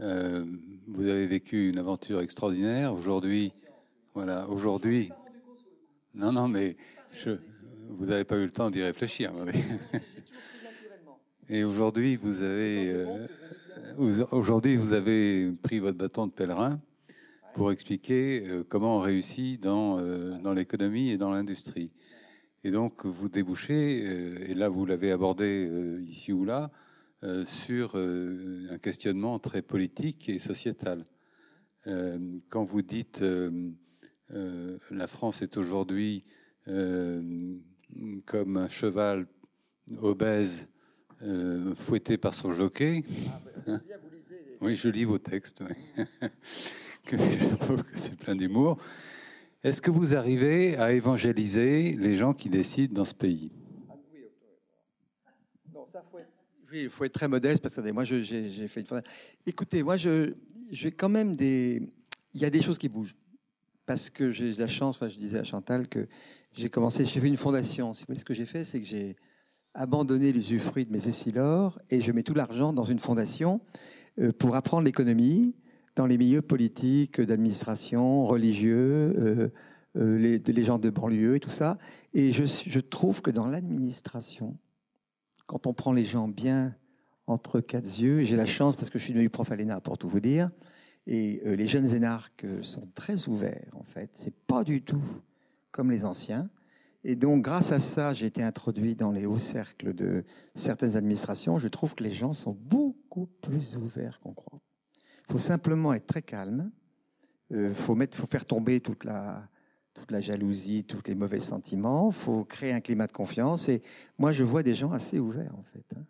Euh, 0.00 0.44
vous 0.88 1.06
avez 1.06 1.26
vécu 1.26 1.68
une 1.68 1.78
aventure 1.78 2.20
extraordinaire. 2.20 2.92
Aujourd'hui, 2.92 3.52
voilà, 4.14 4.48
aujourd'hui. 4.48 5.10
Non, 6.14 6.32
non, 6.32 6.48
mais 6.48 6.76
je, 7.12 7.38
vous 7.90 8.06
n'avez 8.06 8.24
pas 8.24 8.36
eu 8.36 8.44
le 8.44 8.50
temps 8.50 8.70
d'y 8.70 8.82
réfléchir. 8.82 9.32
Et 11.48 11.64
aujourd'hui, 11.64 12.16
vous 12.16 12.42
avez, 12.42 12.92
euh, 12.92 13.26
aujourd'hui, 14.30 14.76
vous 14.76 14.92
avez 14.92 15.50
pris 15.62 15.78
votre 15.78 15.96
bâton 15.98 16.26
de 16.26 16.32
pèlerin 16.32 16.80
pour 17.54 17.72
expliquer 17.72 18.46
euh, 18.46 18.64
comment 18.68 18.98
on 18.98 19.00
réussit 19.00 19.60
dans, 19.60 19.98
euh, 19.98 20.38
dans 20.38 20.52
l'économie 20.52 21.10
et 21.10 21.18
dans 21.18 21.30
l'industrie. 21.30 21.90
Et 22.62 22.70
donc, 22.70 23.06
vous 23.06 23.28
débouchez, 23.28 24.50
et 24.50 24.54
là, 24.54 24.68
vous 24.68 24.86
l'avez 24.86 25.10
abordé 25.12 25.98
ici 26.06 26.30
ou 26.30 26.44
là, 26.44 26.70
sur 27.46 27.96
un 27.96 28.76
questionnement 28.76 29.38
très 29.38 29.62
politique 29.62 30.28
et 30.28 30.38
sociétal. 30.38 31.00
quand 32.50 32.64
vous 32.64 32.82
dites 32.82 33.24
euh, 34.32 34.78
la 34.90 35.06
France 35.06 35.42
est 35.42 35.56
aujourd'hui 35.56 36.24
euh, 36.68 37.56
comme 38.26 38.56
un 38.56 38.68
cheval 38.68 39.26
obèse 39.98 40.68
euh, 41.22 41.74
fouetté 41.74 42.16
par 42.16 42.34
son 42.34 42.52
jockey. 42.52 43.02
Ah, 43.66 43.78
oui, 44.60 44.76
je 44.76 44.88
lis 44.88 45.04
vos 45.04 45.18
textes. 45.18 45.62
que 47.04 47.18
je 47.18 47.56
trouve 47.56 47.82
que 47.82 47.98
c'est 47.98 48.16
plein 48.16 48.36
d'humour. 48.36 48.78
Est-ce 49.64 49.82
que 49.82 49.90
vous 49.90 50.14
arrivez 50.14 50.76
à 50.76 50.92
évangéliser 50.92 51.96
les 51.96 52.16
gens 52.16 52.32
qui 52.32 52.48
décident 52.48 52.94
dans 52.94 53.04
ce 53.04 53.14
pays? 53.14 53.50
Ah, 53.88 53.94
oui, 56.72 56.82
il 56.82 56.88
faut 56.88 57.04
être 57.04 57.12
très 57.12 57.28
modeste 57.28 57.62
parce 57.62 57.74
que 57.74 57.90
moi, 57.90 58.04
j'ai 58.04 58.68
fait 58.68 58.88
une. 58.88 59.02
Écoutez, 59.44 59.82
moi, 59.82 59.96
je, 59.96 60.34
j'ai 60.70 60.92
quand 60.92 61.08
même 61.08 61.34
des. 61.34 61.82
Il 62.32 62.40
y 62.40 62.44
a 62.44 62.50
des 62.50 62.62
choses 62.62 62.78
qui 62.78 62.88
bougent 62.88 63.16
parce 63.90 64.08
que 64.08 64.30
j'ai 64.30 64.54
la 64.54 64.68
chance, 64.68 64.98
enfin, 64.98 65.08
je 65.08 65.18
disais 65.18 65.40
à 65.40 65.42
Chantal 65.42 65.88
que 65.88 66.06
j'ai 66.52 66.70
commencé, 66.70 67.04
j'ai 67.04 67.18
fait 67.18 67.26
une 67.26 67.36
fondation. 67.36 67.92
Ce 67.92 68.04
que 68.24 68.34
j'ai 68.34 68.46
fait, 68.46 68.62
c'est 68.62 68.78
que 68.78 68.86
j'ai 68.86 69.16
abandonné 69.74 70.32
les 70.32 70.38
usufruits 70.38 70.86
de 70.86 70.92
mes 70.92 71.08
essilors 71.08 71.80
et 71.90 72.00
je 72.00 72.12
mets 72.12 72.22
tout 72.22 72.34
l'argent 72.34 72.72
dans 72.72 72.84
une 72.84 73.00
fondation 73.00 73.60
euh, 74.20 74.30
pour 74.30 74.54
apprendre 74.54 74.84
l'économie 74.84 75.56
dans 75.96 76.06
les 76.06 76.18
milieux 76.18 76.40
politiques, 76.40 77.20
d'administration, 77.20 78.26
religieux, 78.26 79.12
euh, 79.18 79.48
euh, 79.96 80.18
les, 80.18 80.38
les, 80.38 80.64
gens 80.64 80.78
de 80.78 80.88
banlieue 80.88 81.34
et 81.34 81.40
tout 81.40 81.50
ça. 81.50 81.76
Et 82.14 82.30
je, 82.30 82.44
je 82.44 82.78
trouve 82.78 83.22
que 83.22 83.32
dans 83.32 83.48
l'administration, 83.48 84.56
quand 85.46 85.66
on 85.66 85.74
prend 85.74 85.92
les 85.92 86.04
gens 86.04 86.28
bien 86.28 86.76
entre 87.26 87.58
quatre 87.58 88.00
yeux, 88.00 88.22
j'ai 88.22 88.36
la 88.36 88.46
chance 88.46 88.76
parce 88.76 88.88
que 88.88 89.00
je 89.00 89.04
suis 89.06 89.14
devenu 89.14 89.30
prof 89.30 89.50
à 89.50 89.56
l'ENA 89.56 89.80
pour 89.80 89.98
tout 89.98 90.08
vous 90.08 90.20
dire, 90.20 90.46
et 91.06 91.42
euh, 91.46 91.56
les 91.56 91.66
jeunes 91.66 91.94
énarques 91.94 92.46
sont 92.62 92.88
très 92.94 93.28
ouverts 93.28 93.74
en 93.74 93.82
fait. 93.82 94.10
C'est 94.12 94.34
pas 94.34 94.64
du 94.64 94.82
tout 94.82 95.02
comme 95.70 95.90
les 95.90 96.04
anciens. 96.04 96.48
Et 97.02 97.16
donc, 97.16 97.42
grâce 97.42 97.72
à 97.72 97.80
ça, 97.80 98.12
j'ai 98.12 98.26
été 98.26 98.42
introduit 98.42 98.94
dans 98.94 99.10
les 99.10 99.24
hauts 99.24 99.38
cercles 99.38 99.94
de 99.94 100.24
certaines 100.54 100.96
administrations. 100.96 101.58
Je 101.58 101.68
trouve 101.68 101.94
que 101.94 102.04
les 102.04 102.10
gens 102.10 102.34
sont 102.34 102.52
beaucoup 102.52 103.26
plus 103.40 103.76
ouverts 103.76 104.20
qu'on 104.20 104.34
croit. 104.34 104.60
Il 105.28 105.32
faut 105.32 105.38
simplement 105.38 105.94
être 105.94 106.06
très 106.06 106.22
calme. 106.22 106.70
Il 107.50 107.56
euh, 107.56 107.74
faut, 107.74 107.96
faire 108.26 108.44
tomber 108.44 108.80
toute 108.80 109.04
la, 109.04 109.48
toute 109.94 110.10
la 110.10 110.20
jalousie, 110.20 110.84
tous 110.84 111.00
les 111.06 111.14
mauvais 111.14 111.40
sentiments. 111.40 112.10
Il 112.10 112.14
faut 112.14 112.44
créer 112.44 112.72
un 112.72 112.80
climat 112.80 113.06
de 113.06 113.12
confiance. 113.12 113.68
Et 113.70 113.82
moi, 114.18 114.32
je 114.32 114.44
vois 114.44 114.62
des 114.62 114.74
gens 114.74 114.92
assez 114.92 115.18
ouverts, 115.18 115.54
en 115.56 115.62
fait. 115.62 115.84
Hein. 115.96 116.04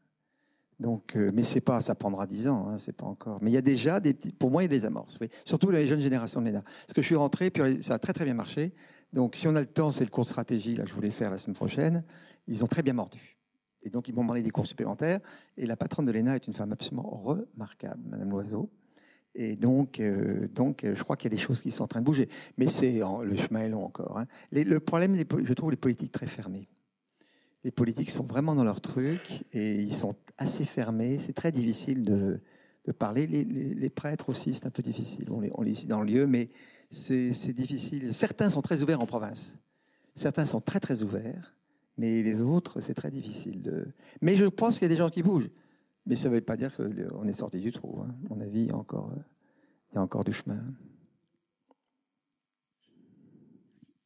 Donc, 0.81 1.15
euh, 1.15 1.31
mais 1.35 1.45
c'est 1.45 1.61
pas, 1.61 1.83
ça 1.83 1.95
prendra 1.95 2.27
dix 2.27 2.49
ans, 2.49 2.69
hein, 2.71 2.79
c'est 2.79 2.97
pas 2.97 3.05
encore. 3.05 3.39
Mais 3.43 3.51
il 3.51 3.55
y 3.55 3.59
a 3.59 3.63
déjà 3.63 4.01
des 4.01 4.15
pour 4.15 4.51
moi, 4.51 4.63
il 4.63 4.73
y 4.73 4.75
a 4.75 4.79
des 4.79 4.87
amorces, 4.87 5.19
oui. 5.21 5.29
Surtout 5.45 5.71
les 5.71 5.87
jeunes 5.87 6.01
générations 6.01 6.41
de 6.41 6.47
l'ENA. 6.47 6.63
Parce 6.63 6.95
que 6.95 7.03
je 7.03 7.07
suis 7.07 7.17
rentré, 7.17 7.51
puis 7.51 7.85
ça 7.85 7.95
a 7.95 7.99
très 7.99 8.15
très 8.15 8.25
bien 8.25 8.33
marché. 8.33 8.73
Donc, 9.13 9.37
si 9.37 9.47
on 9.47 9.55
a 9.57 9.61
le 9.61 9.67
temps, 9.67 9.91
c'est 9.91 10.05
le 10.05 10.11
cours 10.11 10.25
de 10.25 10.31
stratégie 10.31 10.75
là 10.75 10.85
que 10.85 10.89
je 10.89 10.95
voulais 10.95 11.11
faire 11.11 11.31
la 11.31 11.37
semaine 11.37 11.55
prochaine. 11.55 12.03
Ils 12.49 12.65
ont 12.65 12.67
très 12.67 12.83
bien 12.83 12.95
mordu. 12.95 13.37
Et 13.83 13.91
donc, 13.91 14.09
ils 14.09 14.15
m'ont 14.15 14.23
demandé 14.23 14.43
des 14.43 14.51
cours 14.51 14.67
supplémentaires. 14.67 15.21
Et 15.59 15.67
la 15.67 15.77
patronne 15.77 16.07
de 16.07 16.13
l'ENA 16.13 16.37
est 16.37 16.47
une 16.47 16.55
femme 16.55 16.73
absolument 16.73 17.11
remarquable, 17.11 18.01
Madame 18.09 18.31
Loiseau. 18.31 18.71
Et 19.35 19.57
donc, 19.57 20.01
euh, 20.01 20.49
donc, 20.49 20.81
je 20.83 21.03
crois 21.03 21.17
qu'il 21.17 21.31
y 21.31 21.35
a 21.35 21.37
des 21.37 21.43
choses 21.43 21.61
qui 21.61 21.71
sont 21.71 21.85
en 21.85 21.89
train 21.89 22.01
de 22.01 22.07
bouger. 22.07 22.29
Mais 22.57 22.71
c'est 22.71 23.01
le 23.23 23.37
chemin 23.37 23.61
est 23.61 23.69
long 23.69 23.85
encore. 23.85 24.19
Hein. 24.19 24.25
le 24.51 24.81
problème, 24.81 25.15
je 25.45 25.53
trouve 25.53 25.71
les 25.71 25.77
politiques 25.77 26.13
très 26.13 26.27
fermées. 26.27 26.69
Les 27.65 27.71
politiques 27.71 28.11
sont 28.11 28.25
vraiment 28.25 28.55
dans 28.55 28.65
leur 28.65 28.81
truc 28.81 29.45
et 29.53 29.75
ils 29.75 29.95
sont 29.95 30.15
assez 30.39 30.65
fermés. 30.65 31.19
C'est 31.19 31.35
très 31.35 31.53
difficile 31.53 32.05
de, 32.05 32.41
parler. 32.99 33.27
Les, 33.27 33.91
prêtres 33.91 34.31
aussi, 34.31 34.55
c'est 34.55 34.67
un 34.67 34.71
peu 34.71 34.83
difficile. 34.83 35.31
On 35.31 35.41
les, 35.41 35.51
on 35.55 35.65
dans 35.87 36.01
le 36.01 36.07
lieu, 36.07 36.27
mais 36.27 36.49
c'est 36.91 37.53
difficile. 37.53 38.15
Certains 38.15 38.51
sont 38.51 38.63
très 38.63 38.83
ouverts 38.83 39.01
en 39.01 39.07
province. 39.07 39.59
Certains 40.15 40.47
sont 40.47 40.61
très 40.61 40.81
très 40.81 41.03
ouverts, 41.03 41.55
mais 41.97 42.23
les 42.23 42.43
autres, 42.43 42.81
c'est 42.81 42.95
très 42.95 43.11
difficile. 43.11 43.63
De... 43.63 43.87
Mais 44.21 44.37
je 44.37 44.47
pense 44.47 44.79
qu'il 44.79 44.83
y 44.83 44.91
a 44.91 44.95
des 44.95 44.99
gens 44.99 45.11
qui 45.11 45.23
bougent. 45.23 45.51
Mais 46.07 46.17
ça 46.17 46.29
ne 46.29 46.35
veut 46.35 46.41
pas 46.41 46.57
dire 46.57 46.75
qu'on 46.75 47.29
est 47.29 47.33
sorti 47.33 47.61
du 47.61 47.73
trou. 47.73 48.01
Hein. 48.03 48.15
À 48.27 48.35
mon 48.35 48.41
avis, 48.41 48.63
il 48.63 48.67
y, 48.69 48.71
a 48.71 48.77
encore, 48.77 49.13
il 49.93 49.97
y 49.97 49.99
a 49.99 50.03
encore 50.03 50.25
du 50.25 50.33
chemin. 50.33 50.61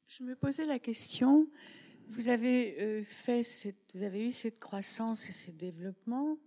Je 0.07 0.23
me 0.23 0.37
posais 0.37 0.67
la 0.67 0.79
question, 0.79 1.49
vous 2.09 2.29
avez, 2.29 2.81
euh, 2.81 3.05
fait 3.05 3.43
cette, 3.43 3.77
vous 3.95 4.03
avez 4.03 4.27
eu 4.27 4.33
cette 4.33 4.61
croissance 4.61 5.29
et 5.29 5.33
ce 5.33 5.51
développement 5.51 6.39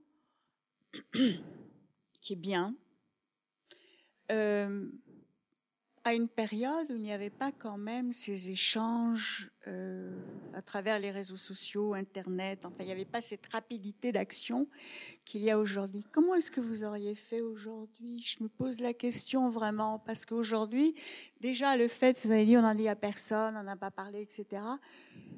qui 2.22 2.34
est 2.34 2.38
bien. 2.38 2.76
Euh, 4.32 4.90
à 6.08 6.14
une 6.14 6.30
période 6.30 6.90
où 6.90 6.96
il 6.96 7.02
n'y 7.02 7.12
avait 7.12 7.30
pas 7.30 7.52
quand 7.52 7.78
même 7.78 8.14
ces 8.14 8.50
échanges 8.50 9.52
euh, 9.68 10.18
à 10.54 10.62
travers 10.62 11.00
les 11.00 11.12
réseaux 11.12 11.36
sociaux, 11.36 11.96
Internet, 11.96 12.64
enfin 12.64 12.78
il 12.80 12.86
n'y 12.86 12.94
avait 12.94 13.04
pas 13.04 13.20
cette 13.20 13.46
rapidité 13.52 14.14
d'action 14.14 14.70
qu'il 15.26 15.42
y 15.42 15.52
a 15.52 15.60
aujourd'hui. 15.60 16.06
Comment 16.14 16.34
est-ce 16.36 16.50
que 16.50 16.62
vous 16.62 16.86
auriez 16.86 17.14
fait 17.14 17.42
aujourd'hui? 17.42 18.22
Je 18.22 18.42
me 18.42 18.48
pose 18.48 18.80
la 18.80 18.94
question 18.94 19.50
vraiment, 19.50 20.00
parce 20.00 20.26
qu'aujourd'hui, 20.26 20.96
déjà 21.42 21.76
le 21.76 21.90
fait, 21.90 22.18
vous 22.24 22.32
avez 22.32 22.46
dit 22.46 22.56
on 22.56 22.62
n'en 22.62 22.74
dit 22.74 22.88
à 22.88 22.96
personne, 22.96 23.58
on 23.58 23.64
n'a 23.64 23.76
pas 23.76 23.92
parlé, 23.92 24.22
etc., 24.22 24.64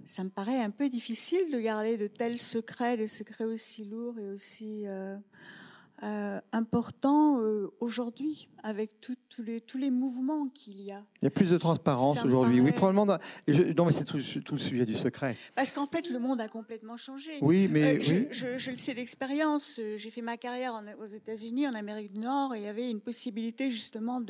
ça 0.06 0.24
me 0.24 0.30
paraît 0.30 0.62
un 0.62 0.70
peu 0.70 0.88
difficile 0.88 1.52
de 1.52 1.60
garder 1.60 1.98
de 1.98 2.06
tels 2.06 2.38
secrets, 2.38 2.96
des 2.96 3.08
secrets 3.08 3.46
aussi 3.46 3.86
lourds 3.86 4.20
et 4.20 4.28
aussi... 4.28 4.84
Euh, 4.86 5.18
euh, 6.02 6.40
important 6.54 7.42
euh, 7.42 7.74
aujourd'hui 7.82 8.48
avec 8.64 9.02
tous 9.02 9.16
les, 9.40 9.60
tous 9.60 9.78
les 9.78 9.90
mouvements 9.90 10.48
qu'il 10.48 10.82
y 10.82 10.92
a. 10.92 11.04
Il 11.22 11.26
y 11.26 11.28
a 11.28 11.30
plus 11.30 11.50
de 11.50 11.58
transparence 11.58 12.24
aujourd'hui. 12.24 12.62
Oui, 12.62 12.72
probablement. 12.72 13.06
non, 13.06 13.86
mais 13.86 13.92
c'est 13.92 14.06
tout, 14.06 14.18
le 14.18 14.58
sujet 14.58 14.86
du 14.86 14.96
secret. 14.96 15.36
Parce 15.56 15.74
qu'en 15.74 15.88
fait, 15.88 16.10
le 16.10 16.20
monde 16.20 16.40
a 16.40 16.48
complètement 16.48 16.96
changé. 16.96 17.32
Oui, 17.42 17.68
mais. 17.70 17.98
Euh, 17.98 18.28
je, 18.32 18.72
le 18.72 18.78
sais 18.78 18.94
d'expérience. 18.94 19.80
J'ai 19.98 20.10
fait 20.10 20.22
ma 20.22 20.38
carrière 20.38 20.82
aux 21.02 21.06
États-Unis, 21.06 21.68
en 21.68 21.74
Amérique 21.74 22.14
du 22.14 22.20
Nord, 22.20 22.56
et 22.56 22.60
il 22.60 22.64
y 22.64 22.68
avait 22.68 22.90
une 22.90 23.02
possibilité 23.02 23.70
justement 23.70 24.22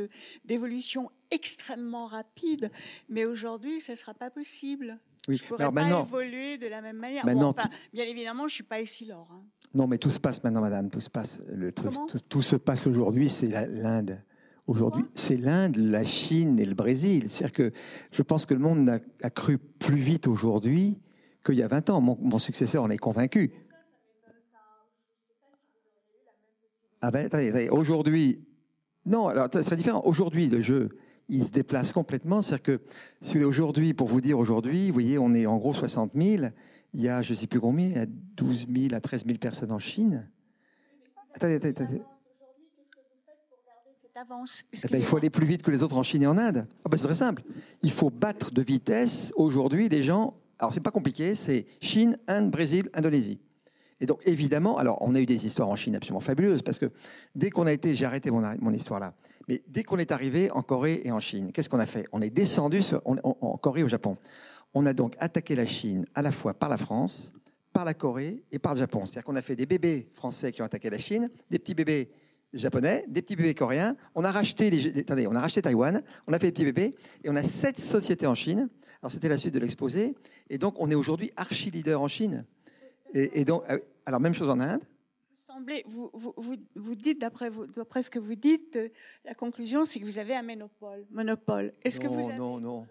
d'évolution 0.46 1.12
extrêmement 1.30 2.08
rapide. 2.08 2.72
Mais 3.10 3.26
aujourd'hui, 3.26 3.80
ça 3.80 3.94
ne 3.94 3.98
sera 3.98 4.16
pas 4.16 4.32
possible. 4.32 5.00
Oui. 5.28 5.38
Je 5.38 5.44
ne 5.44 5.48
pourrais 5.48 5.72
pas 5.72 6.02
évoluer 6.02 6.58
de 6.58 6.68
la 6.68 6.82
même 6.82 6.98
manière. 6.98 7.26
bien 7.26 8.06
évidemment, 8.06 8.44
je 8.44 8.54
ne 8.54 8.56
suis 8.56 8.64
pas 8.64 8.82
ici, 8.82 9.06
Laure. 9.06 9.30
Hein. 9.32 9.44
Non, 9.74 9.88
mais 9.88 9.98
tout 9.98 10.10
se 10.10 10.20
passe 10.20 10.44
maintenant, 10.44 10.62
madame. 10.62 10.90
Tout 10.90 11.02
se 11.02 11.10
passe. 11.10 11.44
Le 11.48 11.72
truc, 11.72 11.94
tout, 12.30 12.42
se 12.42 12.56
passe 12.56 12.88
aujourd'hui. 12.88 13.30
C'est 13.30 13.50
l'Inde. 13.68 14.24
Aujourd'hui, 14.66 15.04
c'est 15.14 15.38
l'Inde, 15.38 15.78
la 15.78 16.04
Chine 16.04 16.60
et 16.60 16.66
le 16.66 16.76
Brésil. 16.76 17.28
C'est-à-dire 17.28 17.54
que 17.54 17.74
je 18.12 18.22
pense 18.22 18.46
que 18.46 18.54
le 18.54 18.60
monde 18.60 19.02
a, 19.22 19.30
cru 19.30 19.58
plus 19.58 19.98
vite 19.98 20.28
aujourd'hui 20.28 20.98
qu'il 21.46 21.56
y 21.56 21.64
a 21.64 21.68
20 21.68 21.90
ans. 21.90 22.02
Mon, 22.02 22.40
successeur 22.40 22.84
en 22.84 22.90
est 22.90 22.98
convaincu. 22.98 23.52
Ah 27.02 27.12
ben, 27.12 27.30
aujourd'hui, 27.72 28.46
non, 29.06 29.28
alors 29.28 29.48
ça 29.52 29.64
serait 29.64 29.78
différent. 29.78 30.02
Aujourd'hui, 30.06 30.50
le 30.50 30.62
jeu, 30.62 30.90
il 31.30 31.46
se 31.46 31.52
déplace 31.52 31.94
complètement. 31.94 32.42
C'est-à-dire 32.42 32.64
que 32.64 32.82
si 33.22 33.42
aujourd'hui, 33.44 33.94
pour 33.94 34.08
vous 34.08 34.22
dire 34.22 34.38
aujourd'hui, 34.38 34.88
vous 34.88 34.94
voyez, 34.94 35.18
on 35.18 35.34
est 35.34 35.46
en 35.46 35.58
gros 35.58 35.74
60 35.74 36.12
000 36.16 36.46
il 36.94 37.02
y 37.02 37.10
a, 37.10 37.22
je 37.22 37.34
ne 37.34 37.38
sais 37.38 37.48
plus 37.48 37.60
combien, 37.60 37.88
il 37.88 37.96
y 37.96 38.00
a 38.00 38.06
12 38.08 38.68
000 38.74 38.96
à 38.96 39.02
13 39.02 39.26
000 39.26 39.38
personnes 39.38 39.72
en 39.72 39.80
Chine. 39.80 40.28
Attendez, 41.34 41.56
attendez, 41.56 41.82
attendez. 41.82 42.02
Eh 44.74 44.88
ben, 44.92 44.98
il 44.98 45.06
faut 45.06 45.18
aller 45.18 45.30
plus 45.30 45.46
vite 45.46 45.62
que 45.62 45.72
les 45.72 45.84
autres 45.84 45.96
en 45.96 46.04
Chine 46.04 46.24
et 46.24 46.28
en 46.28 46.38
Inde. 46.38 46.68
Ah 46.84 46.90
ben, 46.90 46.98
c'est 46.98 47.06
très 47.06 47.16
simple. 47.16 47.44
Il 47.84 47.92
faut 47.92 48.10
battre 48.10 48.52
de 48.52 48.62
vitesse 48.62 49.32
aujourd'hui 49.36 49.88
les 49.88 50.04
gens. 50.04 50.36
Alors 50.58 50.74
c'est 50.74 50.82
pas 50.82 50.92
compliqué, 50.92 51.36
c'est 51.36 51.66
Chine, 51.80 52.18
Inde, 52.28 52.52
Brésil, 52.52 52.90
Indonésie. 52.94 53.40
Et 54.02 54.06
donc 54.06 54.22
évidemment, 54.26 54.78
alors 54.78 54.98
on 55.02 55.16
a 55.16 55.20
eu 55.20 55.26
des 55.26 55.46
histoires 55.46 55.70
en 55.70 55.76
Chine 55.76 55.96
absolument 55.96 56.20
fabuleuses 56.20 56.62
parce 56.62 56.80
que 56.80 56.92
dès 57.36 57.50
qu'on 57.50 57.68
a 57.68 57.74
été, 57.74 57.96
j'ai 57.96 58.06
arrêté 58.06 58.32
mon, 58.32 58.42
mon, 58.60 58.72
histoire 58.72 59.00
là, 59.00 59.14
mais 59.48 59.62
dès 59.68 59.84
qu'on 59.84 59.98
est 59.98 60.12
arrivé 60.12 60.50
en 60.52 60.62
Corée 60.62 61.02
et 61.04 61.12
en 61.12 61.20
Chine, 61.20 61.52
qu'est-ce 61.52 61.70
qu'on 61.70 61.80
a 61.80 61.86
fait? 61.86 62.06
On 62.12 62.22
est 62.22 62.30
descendu 62.30 62.82
en 63.06 63.58
Corée 63.58 63.84
au 63.84 63.90
Japon. 63.90 64.18
On 64.74 64.86
a 64.86 64.94
donc 64.94 65.16
attaqué 65.20 65.56
la 65.56 65.66
Chine 65.66 66.06
à 66.16 66.22
la 66.22 66.32
fois 66.32 66.54
par 66.54 66.70
la 66.70 66.78
France, 66.78 67.34
par 67.74 67.86
la 67.86 67.94
Corée 67.94 68.44
et 68.52 68.60
par 68.60 68.74
le 68.74 68.80
Japon. 68.80 69.06
C'est-à-dire 69.06 69.26
qu'on 69.26 69.36
a 69.36 69.42
fait 69.42 69.56
des 69.56 69.66
bébés 69.66 70.10
français 70.14 70.52
qui 70.52 70.62
ont 70.62 70.66
attaqué 70.66 70.90
la 70.90 71.00
Chine, 71.00 71.28
des 71.50 71.60
petits 71.60 71.74
bébés 71.74 72.10
japonais, 72.54 73.06
des 73.08 73.22
petits 73.22 73.36
bébés 73.36 73.54
coréens. 73.54 73.96
On 74.16 74.24
a 74.24 74.32
racheté 74.32 74.72
attendez, 74.98 75.28
on 75.28 75.36
a 75.36 75.42
racheté 75.42 75.62
Taïwan, 75.62 76.02
on 76.28 76.34
a 76.34 76.40
fait 76.40 76.48
des 76.48 76.52
petits 76.52 76.66
bébés 76.66 76.96
et 77.24 77.30
on 77.30 77.36
a 77.36 77.44
sept 77.44 77.80
sociétés 77.80 78.28
en 78.28 78.36
Chine. 78.36 78.70
Alors 79.02 79.12
c'était 79.12 79.30
la 79.30 79.38
suite 79.38 79.54
de 79.54 79.60
l'exposé 79.60 80.16
et 80.50 80.58
donc 80.58 80.76
on 80.78 80.90
est 80.92 80.96
aujourd'hui 80.96 81.32
archi 81.38 81.72
leader 81.72 82.02
en 82.02 82.08
Chine. 82.08 82.46
Et, 83.14 83.46
donc 83.46 83.64
euh, 83.70 83.80
alors 84.06 84.20
même 84.20 84.34
chose 84.34 84.50
en 84.50 84.60
Inde. 84.60 84.82
Vous, 85.86 86.10
vous, 86.14 86.34
vous, 86.38 86.56
vous 86.76 86.96
dites, 86.96 87.20
d'après 87.20 87.52
ce 88.02 88.10
que 88.10 88.20
vous 88.20 88.36
dites, 88.36 88.78
euh, 88.78 88.88
la 89.26 89.34
conclusion, 89.34 89.84
c'est 89.84 90.00
que 90.00 90.06
vous 90.06 90.18
avez 90.18 90.34
un 90.34 90.42
monopole. 90.42 91.06
monopole. 91.12 91.74
Est-ce 91.84 92.00
que 92.00 92.08
vous 92.08 92.30
avez... 92.30 92.38
non, 92.38 92.62
non 92.62 92.88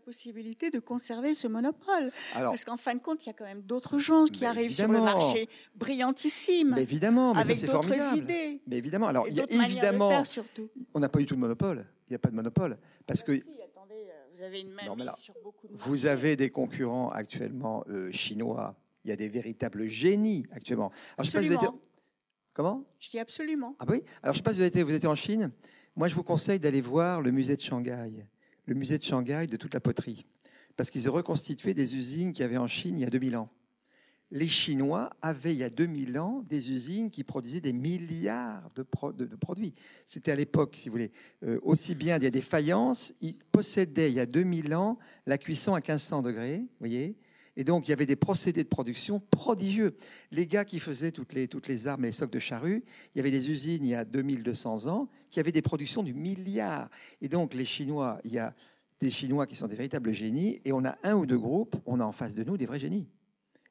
possibilité 0.00 0.70
de 0.70 0.78
conserver 0.78 1.34
ce 1.34 1.46
monopole. 1.46 2.10
Parce 2.32 2.64
qu'en 2.64 2.76
fin 2.76 2.94
de 2.94 3.00
compte, 3.00 3.24
il 3.24 3.28
y 3.28 3.30
a 3.30 3.34
quand 3.34 3.44
même 3.44 3.62
d'autres 3.62 3.98
gens 3.98 4.24
qui 4.24 4.44
arrivent 4.46 4.72
sur 4.72 4.88
le 4.88 5.00
marché 5.00 5.48
brillantissimes. 5.74 6.72
Mais 6.74 6.82
évidemment, 6.82 7.34
mais 7.34 7.40
avec 7.40 7.64
d'autres 7.66 8.16
idées. 8.16 8.60
Mais 8.66 8.78
évidemment, 8.78 9.08
alors 9.08 9.28
il 9.28 9.34
y 9.34 9.40
a 9.40 9.46
évidemment, 9.50 10.22
on 10.94 11.00
n'a 11.00 11.08
pas 11.08 11.20
eu 11.20 11.26
tout 11.26 11.34
de 11.34 11.40
monopole. 11.40 11.86
Il 12.08 12.12
n'y 12.12 12.16
a 12.16 12.18
pas 12.18 12.30
de 12.30 12.34
monopole 12.34 12.78
parce 13.06 13.22
que. 13.22 13.32
attendez, 13.32 13.94
euh, 13.94 14.26
vous 14.34 14.42
avez 14.42 14.60
une 14.60 14.70
main 14.70 15.12
sur 15.14 15.34
beaucoup 15.44 15.68
de. 15.68 15.76
Vous 15.76 16.06
avez 16.06 16.34
des 16.34 16.50
concurrents 16.50 17.10
actuellement 17.10 17.84
euh, 17.88 18.10
chinois. 18.10 18.74
Il 19.04 19.10
y 19.10 19.12
a 19.12 19.16
des 19.16 19.28
véritables 19.28 19.86
génies 19.86 20.46
actuellement. 20.52 20.90
Alors, 21.16 21.24
je 21.24 21.30
sais 21.30 21.38
pas 21.38 21.42
si 21.42 21.48
vous 21.48 21.80
Comment? 22.52 22.84
Je 22.98 23.10
dis 23.10 23.18
absolument. 23.18 23.76
Ah 23.78 23.84
oui? 23.88 24.02
Alors 24.22 24.34
je 24.34 24.38
sais 24.38 24.42
pas 24.42 24.52
si 24.52 24.58
vous 24.58 24.64
avez 24.64 24.82
vous 24.82 24.94
étiez 24.94 25.08
en 25.08 25.14
Chine. 25.14 25.52
Moi, 25.94 26.08
je 26.08 26.14
vous 26.14 26.24
conseille 26.24 26.58
d'aller 26.58 26.80
voir 26.80 27.22
le 27.22 27.30
musée 27.30 27.56
de 27.56 27.60
Shanghai 27.60 28.26
le 28.70 28.76
musée 28.76 28.98
de 28.98 29.02
Shanghai 29.02 29.46
de 29.48 29.56
toute 29.56 29.74
la 29.74 29.80
poterie, 29.80 30.24
parce 30.76 30.90
qu'ils 30.90 31.10
ont 31.10 31.12
reconstitué 31.12 31.74
des 31.74 31.96
usines 31.96 32.32
qu'il 32.32 32.42
y 32.42 32.44
avait 32.44 32.56
en 32.56 32.68
Chine 32.68 32.98
il 32.98 33.02
y 33.02 33.04
a 33.04 33.10
2000 33.10 33.36
ans. 33.36 33.50
Les 34.30 34.46
Chinois 34.46 35.10
avaient 35.22 35.52
il 35.52 35.58
y 35.58 35.64
a 35.64 35.70
2000 35.70 36.16
ans 36.20 36.44
des 36.48 36.70
usines 36.70 37.10
qui 37.10 37.24
produisaient 37.24 37.60
des 37.60 37.72
milliards 37.72 38.70
de, 38.76 38.84
produits. 38.84 39.74
C'était 40.06 40.30
à 40.30 40.36
l'époque, 40.36 40.76
si 40.76 40.88
vous 40.88 40.92
voulez, 40.92 41.10
euh, 41.42 41.58
aussi 41.64 41.96
bien 41.96 42.16
il 42.18 42.22
y 42.22 42.28
a 42.28 42.30
des 42.30 42.40
faïences, 42.40 43.12
ils 43.20 43.36
possédaient 43.36 44.12
il 44.12 44.14
y 44.14 44.20
a 44.20 44.26
2000 44.26 44.72
ans 44.76 44.98
la 45.26 45.36
cuisson 45.36 45.74
à 45.74 45.78
1500 45.78 46.22
degrés, 46.22 46.64
voyez 46.78 47.16
et 47.60 47.64
donc, 47.64 47.86
il 47.86 47.90
y 47.90 47.92
avait 47.92 48.06
des 48.06 48.16
procédés 48.16 48.64
de 48.64 48.70
production 48.70 49.20
prodigieux. 49.20 49.94
Les 50.30 50.46
gars 50.46 50.64
qui 50.64 50.80
faisaient 50.80 51.12
toutes 51.12 51.34
les, 51.34 51.86
armes 51.86 52.06
et 52.06 52.08
les 52.08 52.12
socs 52.12 52.30
de 52.30 52.38
charrue, 52.38 52.82
il 53.14 53.18
y 53.18 53.20
avait 53.20 53.30
des 53.30 53.50
usines 53.50 53.84
il 53.84 53.90
y 53.90 53.94
a 53.94 54.06
2200 54.06 54.86
ans 54.86 55.10
qui 55.28 55.40
avaient 55.40 55.52
des 55.52 55.60
productions 55.60 56.02
du 56.02 56.14
milliard. 56.14 56.88
Et 57.20 57.28
donc, 57.28 57.52
les 57.52 57.66
Chinois, 57.66 58.18
il 58.24 58.32
y 58.32 58.38
a 58.38 58.54
des 58.98 59.10
Chinois 59.10 59.46
qui 59.46 59.56
sont 59.56 59.66
des 59.66 59.76
véritables 59.76 60.10
génies, 60.14 60.62
et 60.64 60.72
on 60.72 60.86
a 60.86 60.96
un 61.02 61.16
ou 61.16 61.26
deux 61.26 61.38
groupes, 61.38 61.76
on 61.84 62.00
a 62.00 62.04
en 62.06 62.12
face 62.12 62.34
de 62.34 62.44
nous 62.44 62.56
des 62.56 62.64
vrais 62.64 62.78
génies. 62.78 63.06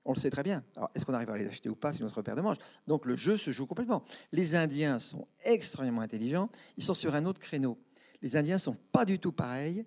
On 0.06 0.14
le 0.14 0.20
sait 0.20 0.30
très 0.30 0.44
bien. 0.44 0.64
Alors, 0.76 0.92
est-ce 0.94 1.04
qu'on 1.04 1.16
arrive 1.16 1.32
à 1.32 1.38
les 1.40 1.48
acheter 1.48 1.68
ou 1.68 1.76
pas, 1.76 1.92
c'est 1.92 2.02
notre 2.02 2.18
repère 2.18 2.36
de 2.36 2.42
manche. 2.42 2.58
Donc, 2.86 3.08
le 3.08 3.16
jeu 3.16 3.38
se 3.38 3.50
joue 3.50 3.66
complètement. 3.66 4.04
Les 4.32 4.54
Indiens 4.54 5.00
sont 5.00 5.28
extrêmement 5.46 6.02
intelligents. 6.02 6.52
Ils 6.78 6.84
sont 6.84 6.94
sur 6.94 7.16
un 7.16 7.26
autre 7.26 7.40
créneau. 7.40 7.80
Les 8.22 8.36
Indiens 8.36 8.60
sont 8.60 8.78
pas 8.92 9.04
du 9.04 9.18
tout 9.18 9.32
pareils. 9.32 9.84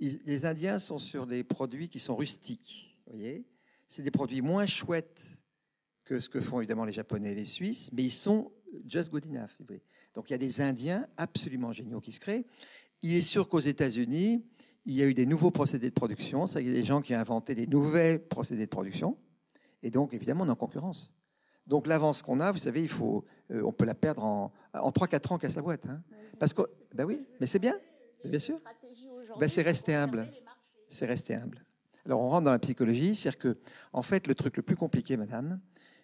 les 0.00 0.44
Indiens 0.44 0.80
sont 0.80 0.98
sur 0.98 1.24
des 1.28 1.44
produits 1.44 1.88
qui 1.88 2.00
sont 2.00 2.16
rustiques. 2.16 2.93
Voyez 3.06 3.44
C'est 3.88 4.02
des 4.02 4.10
produits 4.10 4.40
moins 4.40 4.66
chouettes 4.66 5.44
que 6.04 6.20
ce 6.20 6.28
que 6.28 6.40
font 6.40 6.60
évidemment 6.60 6.84
les 6.84 6.92
Japonais 6.92 7.32
et 7.32 7.34
les 7.34 7.44
Suisses, 7.44 7.90
mais 7.92 8.02
ils 8.02 8.10
sont 8.10 8.52
just 8.86 9.10
good 9.10 9.26
enough. 9.26 9.50
Si 9.56 9.62
vous 9.62 9.66
voulez. 9.68 9.82
Donc, 10.14 10.30
il 10.30 10.32
y 10.32 10.34
a 10.34 10.38
des 10.38 10.60
Indiens 10.60 11.06
absolument 11.16 11.72
géniaux 11.72 12.00
qui 12.00 12.12
se 12.12 12.20
créent. 12.20 12.46
Il 13.02 13.14
est 13.14 13.22
sûr 13.22 13.48
qu'aux 13.48 13.60
États-Unis, 13.60 14.44
il 14.86 14.94
y 14.94 15.02
a 15.02 15.06
eu 15.06 15.14
des 15.14 15.26
nouveaux 15.26 15.50
procédés 15.50 15.88
de 15.88 15.94
production. 15.94 16.46
Ça, 16.46 16.60
il 16.60 16.66
y 16.66 16.70
a 16.70 16.74
des 16.74 16.84
gens 16.84 17.00
qui 17.00 17.14
ont 17.14 17.18
inventé 17.18 17.54
des 17.54 17.66
nouveaux 17.66 18.18
procédés 18.28 18.66
de 18.66 18.70
production. 18.70 19.16
Et 19.82 19.90
donc, 19.90 20.14
évidemment, 20.14 20.44
on 20.44 20.48
est 20.48 20.50
en 20.50 20.56
concurrence. 20.56 21.14
Donc, 21.66 21.86
l'avance 21.86 22.22
qu'on 22.22 22.40
a, 22.40 22.50
vous 22.52 22.58
savez, 22.58 22.82
il 22.82 22.88
faut, 22.88 23.24
euh, 23.50 23.62
on 23.62 23.72
peut 23.72 23.86
la 23.86 23.94
perdre 23.94 24.24
en, 24.24 24.52
en 24.74 24.90
3-4 24.90 25.32
ans, 25.32 25.38
casse 25.38 25.56
la 25.56 25.62
boîte. 25.62 25.86
Hein. 25.86 26.02
Parce 26.38 26.52
que, 26.52 26.62
ben 26.94 27.04
oui, 27.04 27.26
mais 27.40 27.46
c'est 27.46 27.58
bien, 27.58 27.78
bien 28.24 28.38
sûr. 28.38 28.60
Ben, 29.38 29.48
c'est 29.48 29.62
rester 29.62 29.94
humble. 29.94 30.30
C'est 30.88 31.06
rester 31.06 31.34
humble. 31.34 31.64
Alors, 32.06 32.20
on 32.20 32.28
rentre 32.28 32.44
dans 32.44 32.52
la 32.52 32.58
psychologie, 32.58 33.14
c'est-à-dire 33.14 33.38
que, 33.38 33.58
en 33.92 34.02
fait, 34.02 34.26
le 34.26 34.34
truc 34.34 34.56
le 34.56 34.62
plus 34.62 34.76
compliqué, 34.76 35.16
madame, 35.16 35.60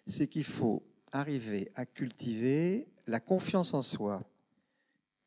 c'est 0.07 0.27
qu'il 0.27 0.43
faut 0.43 0.83
arriver 1.11 1.71
à 1.75 1.85
cultiver 1.85 2.87
la 3.07 3.19
confiance 3.19 3.73
en 3.73 3.81
soi 3.81 4.23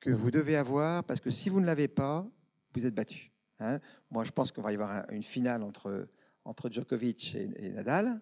que 0.01 0.11
vous 0.11 0.31
devez 0.31 0.57
avoir, 0.57 1.05
parce 1.05 1.21
que 1.21 1.31
si 1.31 1.49
vous 1.49 1.61
ne 1.61 1.67
l'avez 1.67 1.89
pas, 1.89 2.27
vous 2.75 2.87
êtes 2.87 2.95
battu. 2.95 3.33
Hein. 3.61 3.79
Moi, 4.11 4.25
je 4.25 4.33
pense 4.33 4.51
qu'on 4.51 4.63
va 4.63 4.73
y 4.73 4.75
avoir 4.75 5.09
une 5.11 5.23
finale 5.23 5.63
entre, 5.63 6.09
entre 6.45 6.71
Djokovic 6.71 7.37
et 7.37 7.71
Nadal. 7.71 8.21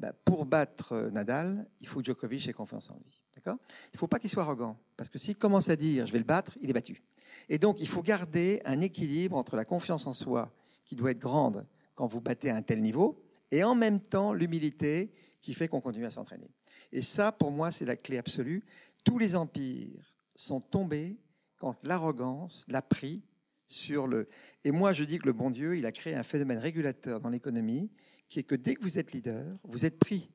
Bah, 0.00 0.12
pour 0.24 0.46
battre 0.46 0.92
euh, 0.92 1.10
Nadal, 1.10 1.68
il 1.80 1.86
faut 1.86 2.00
que 2.00 2.06
Djokovic 2.06 2.48
ait 2.48 2.52
confiance 2.52 2.90
en 2.90 2.94
lui. 2.94 3.22
D'accord? 3.36 3.58
Il 3.92 3.96
ne 3.96 3.98
faut 3.98 4.08
pas 4.08 4.18
qu'il 4.18 4.30
soit 4.30 4.42
arrogant, 4.42 4.76
parce 4.96 5.08
que 5.08 5.18
s'il 5.18 5.36
commence 5.36 5.68
à 5.68 5.76
dire 5.76 6.06
je 6.06 6.12
vais 6.12 6.18
le 6.18 6.24
battre, 6.24 6.52
il 6.60 6.70
est 6.70 6.72
battu. 6.72 7.02
Et 7.48 7.58
donc, 7.58 7.80
il 7.80 7.86
faut 7.86 8.02
garder 8.02 8.62
un 8.64 8.80
équilibre 8.80 9.36
entre 9.36 9.54
la 9.54 9.64
confiance 9.64 10.06
en 10.06 10.12
soi, 10.12 10.50
qui 10.84 10.96
doit 10.96 11.12
être 11.12 11.20
grande 11.20 11.66
quand 11.94 12.06
vous 12.06 12.20
battez 12.20 12.50
à 12.50 12.56
un 12.56 12.62
tel 12.62 12.80
niveau, 12.80 13.22
et 13.50 13.62
en 13.64 13.74
même 13.74 14.00
temps 14.00 14.32
l'humilité 14.32 15.12
qui 15.40 15.54
fait 15.54 15.68
qu'on 15.68 15.80
continue 15.80 16.06
à 16.06 16.10
s'entraîner. 16.10 16.50
Et 16.90 17.02
ça, 17.02 17.32
pour 17.32 17.50
moi, 17.50 17.70
c'est 17.70 17.84
la 17.84 17.96
clé 17.96 18.18
absolue. 18.18 18.64
Tous 19.04 19.18
les 19.18 19.34
empires 19.36 20.14
sont 20.34 20.60
tombés 20.60 21.18
quand 21.56 21.76
l'arrogance 21.82 22.64
l'a 22.68 22.82
pris 22.82 23.22
sur 23.66 24.06
le. 24.06 24.28
Et 24.64 24.70
moi, 24.70 24.92
je 24.92 25.04
dis 25.04 25.18
que 25.18 25.26
le 25.26 25.32
bon 25.32 25.50
Dieu, 25.50 25.76
il 25.76 25.86
a 25.86 25.92
créé 25.92 26.14
un 26.14 26.22
phénomène 26.22 26.58
régulateur 26.58 27.20
dans 27.20 27.28
l'économie 27.28 27.90
qui 28.28 28.38
est 28.38 28.44
que 28.44 28.54
dès 28.54 28.74
que 28.74 28.82
vous 28.82 28.98
êtes 28.98 29.12
leader, 29.12 29.58
vous 29.64 29.84
êtes 29.84 29.98
pris 29.98 30.30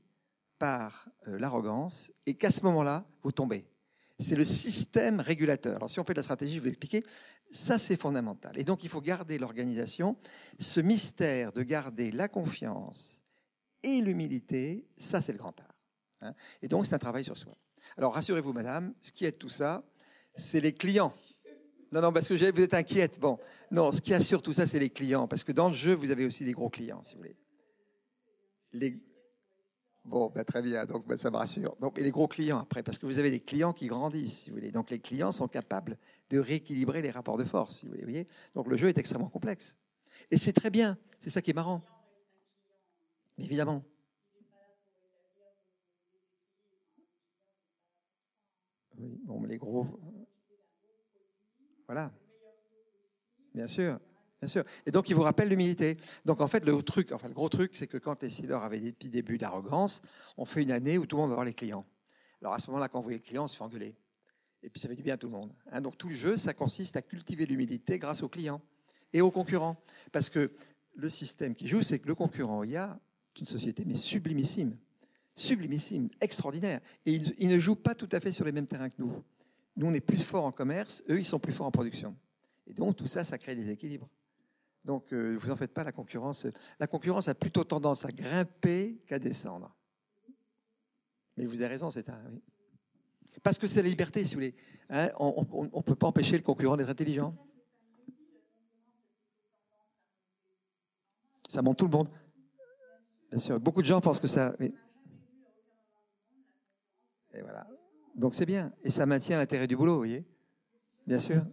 par 0.60 1.10
euh, 1.28 1.40
l'arrogance 1.40 2.12
et 2.26 2.36
qu'à 2.36 2.52
ce 2.52 2.62
moment-là, 2.64 3.06
vous 3.24 3.32
tombez. 3.32 3.66
C'est 4.20 4.36
le 4.36 4.46
système 4.46 5.20
régulateur. 5.20 5.76
Alors 5.76 5.90
si 5.90 6.00
on 6.00 6.04
fait 6.04 6.14
de 6.14 6.20
la 6.20 6.24
stratégie, 6.24 6.56
je 6.56 6.60
vais 6.60 6.64
vous 6.64 6.70
expliquer, 6.70 7.04
ça 7.52 7.80
c'est 7.80 8.00
fondamental. 8.00 8.58
Et 8.60 8.64
donc 8.64 8.84
il 8.84 8.90
faut 8.90 9.02
garder 9.02 9.38
l'organisation, 9.38 10.18
ce 10.60 10.80
mystère 10.80 11.52
de 11.52 11.64
garder 11.64 12.12
la 12.12 12.28
confiance 12.28 13.24
et 13.84 14.02
l'humilité, 14.02 14.86
ça 14.98 15.22
c'est 15.22 15.32
le 15.32 15.38
grand 15.38 15.60
art. 15.60 15.74
Hein. 16.22 16.34
et 16.64 16.68
donc 16.68 16.88
c'est 16.88 16.96
un 16.96 17.00
travail 17.00 17.24
sur 17.24 17.38
soi. 17.38 17.56
Alors 17.96 18.14
rassurez-vous 18.14 18.54
madame, 18.54 18.94
ce 19.02 19.12
qui 19.12 19.26
aide 19.26 19.38
tout 19.38 19.50
ça, 19.50 19.84
c'est 20.34 20.60
les 20.60 20.74
clients. 20.74 21.14
Non, 21.92 22.02
non, 22.02 22.12
parce 22.12 22.28
que 22.28 22.34
vous 22.34 22.44
êtes 22.44 22.74
inquiète. 22.74 23.20
Bon, 23.20 23.40
non, 23.72 23.92
ce 23.92 24.02
qui 24.02 24.14
assure 24.14 24.42
tout 24.42 24.52
ça, 24.52 24.68
c'est 24.68 24.80
les 24.80 24.90
clients. 24.90 25.28
Parce 25.28 25.44
que 25.44 25.54
dans 25.54 25.70
le 25.70 25.74
jeu, 25.74 25.94
vous 25.94 26.12
avez 26.12 26.26
aussi 26.26 26.44
des 26.44 26.52
gros 26.52 26.70
clients, 26.70 27.02
si 27.02 27.16
vous 27.16 27.22
voulez. 27.22 27.38
Bon, 30.08 30.32
ben, 30.34 30.46
très 30.46 30.62
bien, 30.62 30.86
donc 30.86 31.06
ben, 31.06 31.18
ça 31.18 31.30
me 31.30 31.36
rassure. 31.36 31.76
Et 31.98 32.04
les 32.04 32.12
gros 32.12 32.30
clients 32.30 32.60
après, 32.60 32.82
parce 32.82 32.98
que 32.98 33.06
vous 33.06 33.20
avez 33.20 33.30
des 33.30 33.42
clients 33.42 33.74
qui 33.74 33.88
grandissent, 33.88 34.44
si 34.44 34.50
vous 34.50 34.56
voulez. 34.56 34.72
Donc 34.72 34.90
les 34.90 35.00
clients 35.00 35.34
sont 35.34 35.50
capables 35.50 35.98
de 36.30 36.40
rééquilibrer 36.40 37.02
les 37.02 37.12
rapports 37.12 37.38
de 37.38 37.44
force, 37.44 37.80
si 37.80 37.88
vous 37.88 37.96
voulez. 38.00 38.26
Donc 38.54 38.68
le 38.68 38.78
jeu 38.78 38.88
est 38.88 38.98
extrêmement 38.98 39.30
complexe. 39.30 39.78
Et 40.32 40.38
c'est 40.38 40.54
très 40.54 40.70
bien, 40.70 40.98
c'est 41.20 41.30
ça 41.30 41.42
qui 41.42 41.52
est 41.52 41.54
marrant. 41.54 41.84
Évidemment. 43.38 43.84
Oui, 48.98 49.20
bon, 49.26 49.44
les 49.44 49.58
gros. 49.58 49.88
Voilà. 51.86 52.14
Bien 53.54 53.68
sûr. 53.68 54.00
Bien 54.42 54.48
sûr. 54.48 54.64
Et 54.86 54.92
donc, 54.92 55.10
il 55.10 55.16
vous 55.16 55.24
rappelle 55.24 55.50
l'humilité. 55.50 55.98
Donc, 56.26 56.42
en 56.42 56.48
fait, 56.48 56.64
le 56.64 56.82
truc, 56.84 57.12
enfin, 57.12 57.28
le 57.28 57.34
gros 57.34 57.50
truc, 57.50 57.72
c'est 57.76 57.88
que 57.88 57.98
quand 57.98 58.22
les 58.22 58.30
sealers 58.30 58.62
avaient 58.62 58.80
des 58.80 58.92
petits 58.92 59.10
débuts 59.10 59.38
d'arrogance, 59.38 60.02
on 60.38 60.46
fait 60.46 60.62
une 60.62 60.72
année 60.72 60.98
où 60.98 61.08
tout 61.08 61.16
le 61.16 61.22
monde 61.22 61.30
va 61.30 61.36
voir 61.36 61.46
les 61.46 61.54
clients. 61.54 61.86
Alors, 62.42 62.54
à 62.54 62.60
ce 62.60 62.68
moment-là, 62.70 62.88
quand 62.88 63.00
vous 63.00 63.06
voyez 63.06 63.18
les 63.18 63.24
clients, 63.24 63.46
on 63.46 63.48
se 63.48 63.58
fait 63.58 63.64
engueuler. 63.64 63.96
Et 64.62 64.70
puis, 64.70 64.80
ça 64.80 64.88
fait 64.88 64.96
du 64.96 65.02
bien 65.02 65.16
à 65.16 65.18
tout 65.18 65.28
le 65.28 65.34
monde. 65.34 65.52
Hein. 65.72 65.82
donc, 65.82 65.98
tout 65.98 66.08
le 66.08 66.16
jeu, 66.16 66.36
ça 66.38 66.54
consiste 66.54 66.96
à 66.98 67.02
cultiver 67.02 67.48
l'humilité 67.48 67.98
grâce 67.98 68.22
aux 68.22 68.30
clients 68.30 68.62
et 69.12 69.22
aux 69.22 69.32
concurrents. 69.32 69.82
Parce 70.12 70.30
que 70.30 70.52
le 70.96 71.10
système 71.10 71.56
qui 71.56 71.68
joue, 71.68 71.82
c'est 71.82 71.98
que 71.98 72.08
le 72.08 72.16
concurrent, 72.16 72.62
il 72.62 72.72
y 72.72 72.78
a 72.78 73.00
une 73.40 73.48
société, 73.48 73.86
mais 73.86 73.96
sublimissime. 73.96 74.78
Sublimissime, 75.34 76.10
extraordinaire. 76.22 76.82
Et 77.08 77.14
ils, 77.14 77.34
ils 77.40 77.50
ne 77.50 77.58
jouent 77.58 77.76
pas 77.76 77.96
tout 77.96 78.10
à 78.12 78.20
fait 78.20 78.32
sur 78.32 78.46
les 78.46 78.52
mêmes 78.52 78.68
terrains 78.68 78.90
que 78.90 79.00
nous. 79.00 79.24
Nous, 79.78 79.86
on 79.88 79.94
est 79.94 80.00
plus 80.00 80.24
forts 80.24 80.46
en 80.46 80.52
commerce, 80.52 81.04
eux, 81.10 81.20
ils 81.20 81.26
sont 81.26 81.40
plus 81.40 81.54
forts 81.54 81.68
en 81.68 81.72
production. 81.72 82.16
Et 82.68 82.74
donc, 82.74 82.96
tout 82.96 83.08
ça, 83.08 83.24
ça 83.24 83.38
crée 83.38 83.56
des 83.56 83.70
équilibres. 83.70 84.10
Donc, 84.88 85.12
euh, 85.12 85.38
vous 85.38 85.52
en 85.52 85.58
faites 85.58 85.74
pas, 85.74 85.84
la 85.84 85.92
concurrence. 85.92 86.48
La 86.80 86.88
concurrence 86.88 87.28
a 87.28 87.36
plutôt 87.36 87.66
tendance 87.66 88.06
à 88.06 88.08
grimper 88.08 89.02
qu'à 89.06 89.20
descendre. 89.20 89.76
Mais 91.36 91.46
vous 91.46 91.56
avez 91.56 91.68
raison, 91.68 91.92
c'est 91.92 92.08
un. 92.08 92.24
Oui. 92.32 92.42
Parce 93.44 93.58
que 93.58 93.68
c'est 93.68 93.84
la 93.84 93.90
liberté, 93.90 94.24
si 94.24 94.34
vous 94.34 94.40
voulez. 94.40 94.56
Hein, 94.90 95.12
on 95.20 95.70
ne 95.76 95.82
peut 95.82 95.96
pas 95.96 96.08
empêcher 96.08 96.38
le 96.38 96.42
concurrent 96.42 96.78
d'être 96.78 96.90
intelligent. 96.90 97.36
Ça 101.50 101.62
monte 101.62 101.78
tout 101.78 101.86
le 101.86 101.92
monde. 101.92 102.10
Bien 103.30 103.40
sûr, 103.40 103.60
beaucoup 103.60 103.82
de 103.82 103.88
gens 103.88 104.00
pensent 104.00 104.22
que 104.22 104.28
ça. 104.28 104.56
Et 104.62 104.72
voilà. 107.42 107.68
Donc 108.16 108.36
c'est 108.36 108.46
bien. 108.46 108.72
Et 108.84 108.90
ça 108.90 109.06
maintient 109.06 109.38
l'intérêt 109.38 109.68
du 109.68 109.76
boulot, 109.76 109.96
vous 109.96 110.00
voyez 110.00 110.26
Bien 111.06 111.20
sûr. 111.20 111.46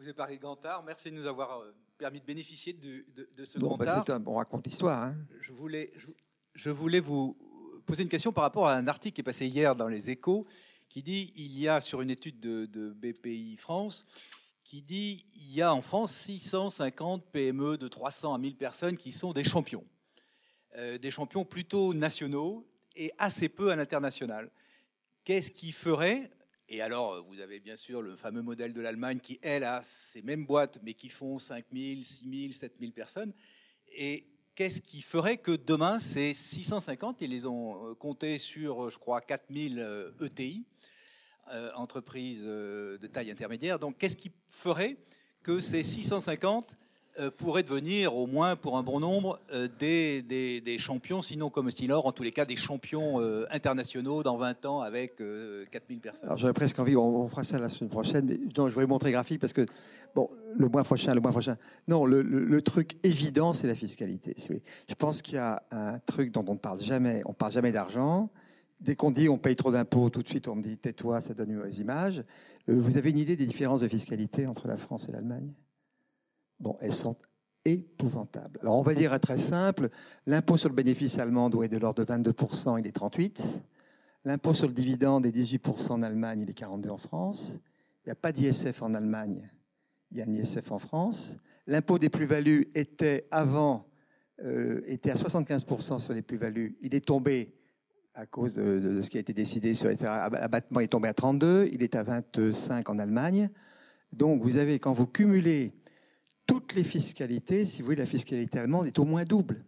Vous 0.00 0.06
avez 0.06 0.14
parlé 0.14 0.38
de 0.38 0.40
Gantard. 0.40 0.82
Merci 0.82 1.10
de 1.10 1.16
nous 1.16 1.26
avoir 1.26 1.60
euh, 1.60 1.74
permis 1.98 2.22
de 2.22 2.24
bénéficier 2.24 2.72
de, 2.72 3.04
de, 3.36 3.44
ce 3.44 3.58
bon, 3.58 3.76
bah 3.76 4.02
un, 4.08 4.24
on 4.24 4.36
raconte 4.36 4.64
l'histoire. 4.64 5.02
Hein. 5.02 5.14
Je, 5.42 5.52
voulais, 5.52 5.92
je, 6.54 6.70
voulais 6.70 7.00
vous 7.00 7.36
poser 7.84 8.04
une 8.04 8.08
question 8.08 8.32
par 8.32 8.44
rapport 8.44 8.66
à 8.66 8.76
un 8.76 8.88
article 8.88 9.16
qui 9.16 9.20
est 9.20 9.24
passé 9.24 9.46
hier 9.46 9.76
dans 9.76 9.88
les 9.88 10.08
échos 10.08 10.46
qui 10.88 11.02
dit 11.02 11.30
il 11.36 11.58
y 11.58 11.68
a 11.68 11.82
sur 11.82 12.00
une 12.00 12.08
étude 12.08 12.40
de, 12.40 12.94
BPI 12.94 13.58
France 13.58 14.06
qui 14.64 14.80
dit 14.80 15.26
il 15.36 15.54
y 15.54 15.60
a 15.60 15.74
en 15.74 15.82
France 15.82 16.12
650 16.12 17.30
PME 17.30 17.76
de 17.76 17.86
300 17.86 18.32
à 18.32 18.38
1000 18.38 18.56
personnes 18.56 18.96
qui 18.96 19.12
sont 19.12 19.34
des 19.34 19.44
champions. 19.44 19.84
Euh, 20.76 20.96
des 20.96 21.10
champions 21.10 21.44
plutôt 21.44 21.92
nationaux 21.92 22.66
et 22.96 23.12
assez 23.18 23.50
peu 23.50 23.70
à 23.70 23.76
l'international. 23.76 24.50
Qu'est-ce 25.24 25.50
qui 25.50 25.72
ferait 25.72 26.30
et 26.70 26.80
alors, 26.80 27.22
vous 27.24 27.40
avez 27.40 27.58
bien 27.58 27.76
sûr 27.76 28.00
le 28.00 28.16
fameux 28.16 28.42
modèle 28.42 28.72
de 28.72 28.80
l'Allemagne 28.80 29.18
qui, 29.18 29.38
elle, 29.42 29.64
a 29.64 29.82
ces 29.82 30.22
mêmes 30.22 30.46
boîtes, 30.46 30.78
mais 30.82 30.94
qui 30.94 31.08
font 31.08 31.38
5 31.38 31.64
000, 31.72 32.02
6 32.02 32.42
000, 32.42 32.52
7 32.52 32.74
000 32.80 32.92
personnes. 32.92 33.32
Et 33.92 34.26
qu'est-ce 34.54 34.80
qui 34.80 35.02
ferait 35.02 35.36
que 35.36 35.52
demain, 35.52 35.98
ces 35.98 36.32
650, 36.32 37.22
ils 37.22 37.30
les 37.30 37.44
ont 37.44 37.90
euh, 37.90 37.94
comptés 37.94 38.38
sur, 38.38 38.88
je 38.88 38.98
crois, 38.98 39.20
4 39.20 39.46
000 39.50 39.80
ETI, 40.22 40.64
entreprises 41.74 42.42
euh, 42.44 42.98
de 42.98 43.06
taille 43.06 43.30
intermédiaire. 43.30 43.78
Donc, 43.78 43.98
qu'est-ce 43.98 44.16
qui 44.16 44.30
ferait 44.48 44.96
que 45.42 45.60
ces 45.60 45.82
650 45.82 46.64
euh, 46.64 46.74
pourraient 47.36 47.62
devenir, 47.62 48.14
au 48.14 48.26
moins 48.26 48.56
pour 48.56 48.78
un 48.78 48.82
bon 48.82 49.00
nombre, 49.00 49.40
euh, 49.52 49.68
des, 49.78 50.22
des, 50.22 50.78
champions, 50.78 51.22
sinon 51.22 51.50
comme 51.50 51.70
Stilor, 51.70 52.06
en 52.06 52.12
tous 52.12 52.22
les 52.22 52.30
cas 52.30 52.44
des 52.44 52.56
champions 52.56 53.20
euh, 53.20 53.46
internationaux 53.50 54.22
dans 54.22 54.36
20 54.36 54.64
ans 54.66 54.80
avec 54.80 55.20
4000 55.70 56.00
personnes. 56.00 56.26
Alors 56.26 56.38
j'aurais 56.38 56.52
presque 56.52 56.78
envie, 56.78 56.96
on, 56.96 57.28
fera 57.28 57.44
ça 57.44 57.58
la 57.58 57.68
semaine 57.68 57.90
prochaine, 57.90 58.26
mais 58.26 58.38
je 58.54 58.60
voudrais 58.60 58.86
montrer 58.86 59.12
graphique 59.12 59.40
parce 59.40 59.52
que, 59.52 59.66
bon, 60.14 60.30
le 60.56 60.68
mois 60.68 60.84
prochain, 60.84 61.14
le 61.14 61.20
mois 61.20 61.32
prochain. 61.32 61.56
Non, 61.88 62.04
le, 62.04 62.22
le, 62.22 62.62
truc 62.62 62.96
évident, 63.02 63.52
c'est 63.52 63.66
la 63.66 63.74
fiscalité. 63.74 64.34
Je 64.38 64.94
pense 64.94 65.22
qu'il 65.22 65.34
y 65.34 65.38
a 65.38 65.62
un 65.70 65.98
truc 65.98 66.32
dont 66.32 66.44
on 66.46 66.54
ne 66.54 66.58
parle 66.58 66.80
jamais, 66.80 67.22
on 67.26 67.30
ne 67.30 67.34
parle 67.34 67.52
jamais 67.52 67.72
d'argent. 67.72 68.30
Dès 68.80 68.96
qu'on 68.96 69.10
dit 69.10 69.28
on 69.28 69.36
paye 69.36 69.56
trop 69.56 69.70
d'impôts, 69.70 70.08
tout 70.08 70.22
de 70.22 70.28
suite 70.28 70.48
on 70.48 70.54
me 70.54 70.62
dit 70.62 70.78
tais-toi, 70.78 71.20
ça 71.20 71.34
donne 71.34 71.50
une 71.50 71.56
mauvaise 71.56 71.78
image. 71.78 72.24
vous 72.66 72.96
avez 72.96 73.10
une 73.10 73.18
idée 73.18 73.36
des 73.36 73.46
différences 73.46 73.80
de 73.80 73.88
fiscalité 73.88 74.46
entre 74.46 74.68
la 74.68 74.76
France 74.76 75.08
et 75.08 75.12
l'Allemagne? 75.12 75.52
Bon, 76.60 76.76
elles 76.80 76.94
sont 76.94 77.16
épouvantables. 77.64 78.58
Alors 78.62 78.78
on 78.78 78.82
va 78.82 78.94
dire 78.94 79.18
très 79.20 79.38
simple, 79.38 79.90
l'impôt 80.26 80.56
sur 80.56 80.68
le 80.68 80.74
bénéfice 80.74 81.18
allemand 81.18 81.50
doit 81.50 81.66
être 81.66 81.72
de 81.72 81.78
l'ordre 81.78 82.04
de 82.04 82.12
22%, 82.12 82.78
il 82.78 82.86
est 82.86 82.92
38. 82.92 83.46
L'impôt 84.24 84.54
sur 84.54 84.66
le 84.66 84.72
dividende 84.72 85.26
est 85.26 85.36
18% 85.36 85.92
en 85.92 86.02
Allemagne, 86.02 86.40
il 86.40 86.50
est 86.50 86.58
42% 86.58 86.90
en 86.90 86.98
France. 86.98 87.58
Il 88.04 88.08
n'y 88.08 88.12
a 88.12 88.16
pas 88.16 88.32
d'ISF 88.32 88.82
en 88.82 88.94
Allemagne 88.94 89.50
il 90.10 90.18
y 90.18 90.22
a 90.22 90.24
un 90.24 90.32
ISF 90.32 90.72
en 90.72 90.78
France. 90.78 91.36
L'impôt 91.66 91.98
des 91.98 92.08
plus-values 92.08 92.70
était 92.74 93.26
avant 93.30 93.86
euh, 94.44 94.82
était 94.86 95.10
à 95.10 95.14
75% 95.14 95.98
sur 95.98 96.14
les 96.14 96.22
plus-values. 96.22 96.76
Il 96.80 96.94
est 96.94 97.04
tombé 97.04 97.54
à 98.14 98.26
cause 98.26 98.54
de, 98.56 99.00
ce 99.02 99.08
qui 99.08 99.18
a 99.18 99.20
été 99.20 99.32
décidé 99.32 99.74
sur 99.74 99.88
les 99.88 100.02
il 100.02 100.82
est 100.82 100.88
tombé 100.88 101.08
à 101.08 101.14
32, 101.14 101.68
il 101.72 101.82
est 101.82 101.94
à 101.94 102.02
25% 102.02 102.90
en 102.90 102.98
Allemagne. 102.98 103.50
Donc 104.12 104.42
vous 104.42 104.56
avez, 104.56 104.78
quand 104.78 104.92
vous 104.92 105.06
cumulez 105.06 105.72
toutes 106.50 106.74
les 106.74 106.82
fiscalités, 106.82 107.64
si 107.64 107.80
vous 107.80 107.86
voulez, 107.86 107.98
la 107.98 108.06
fiscalité 108.06 108.58
allemande 108.58 108.88
est 108.88 108.98
au 108.98 109.04
moins 109.04 109.22
double. 109.22 109.64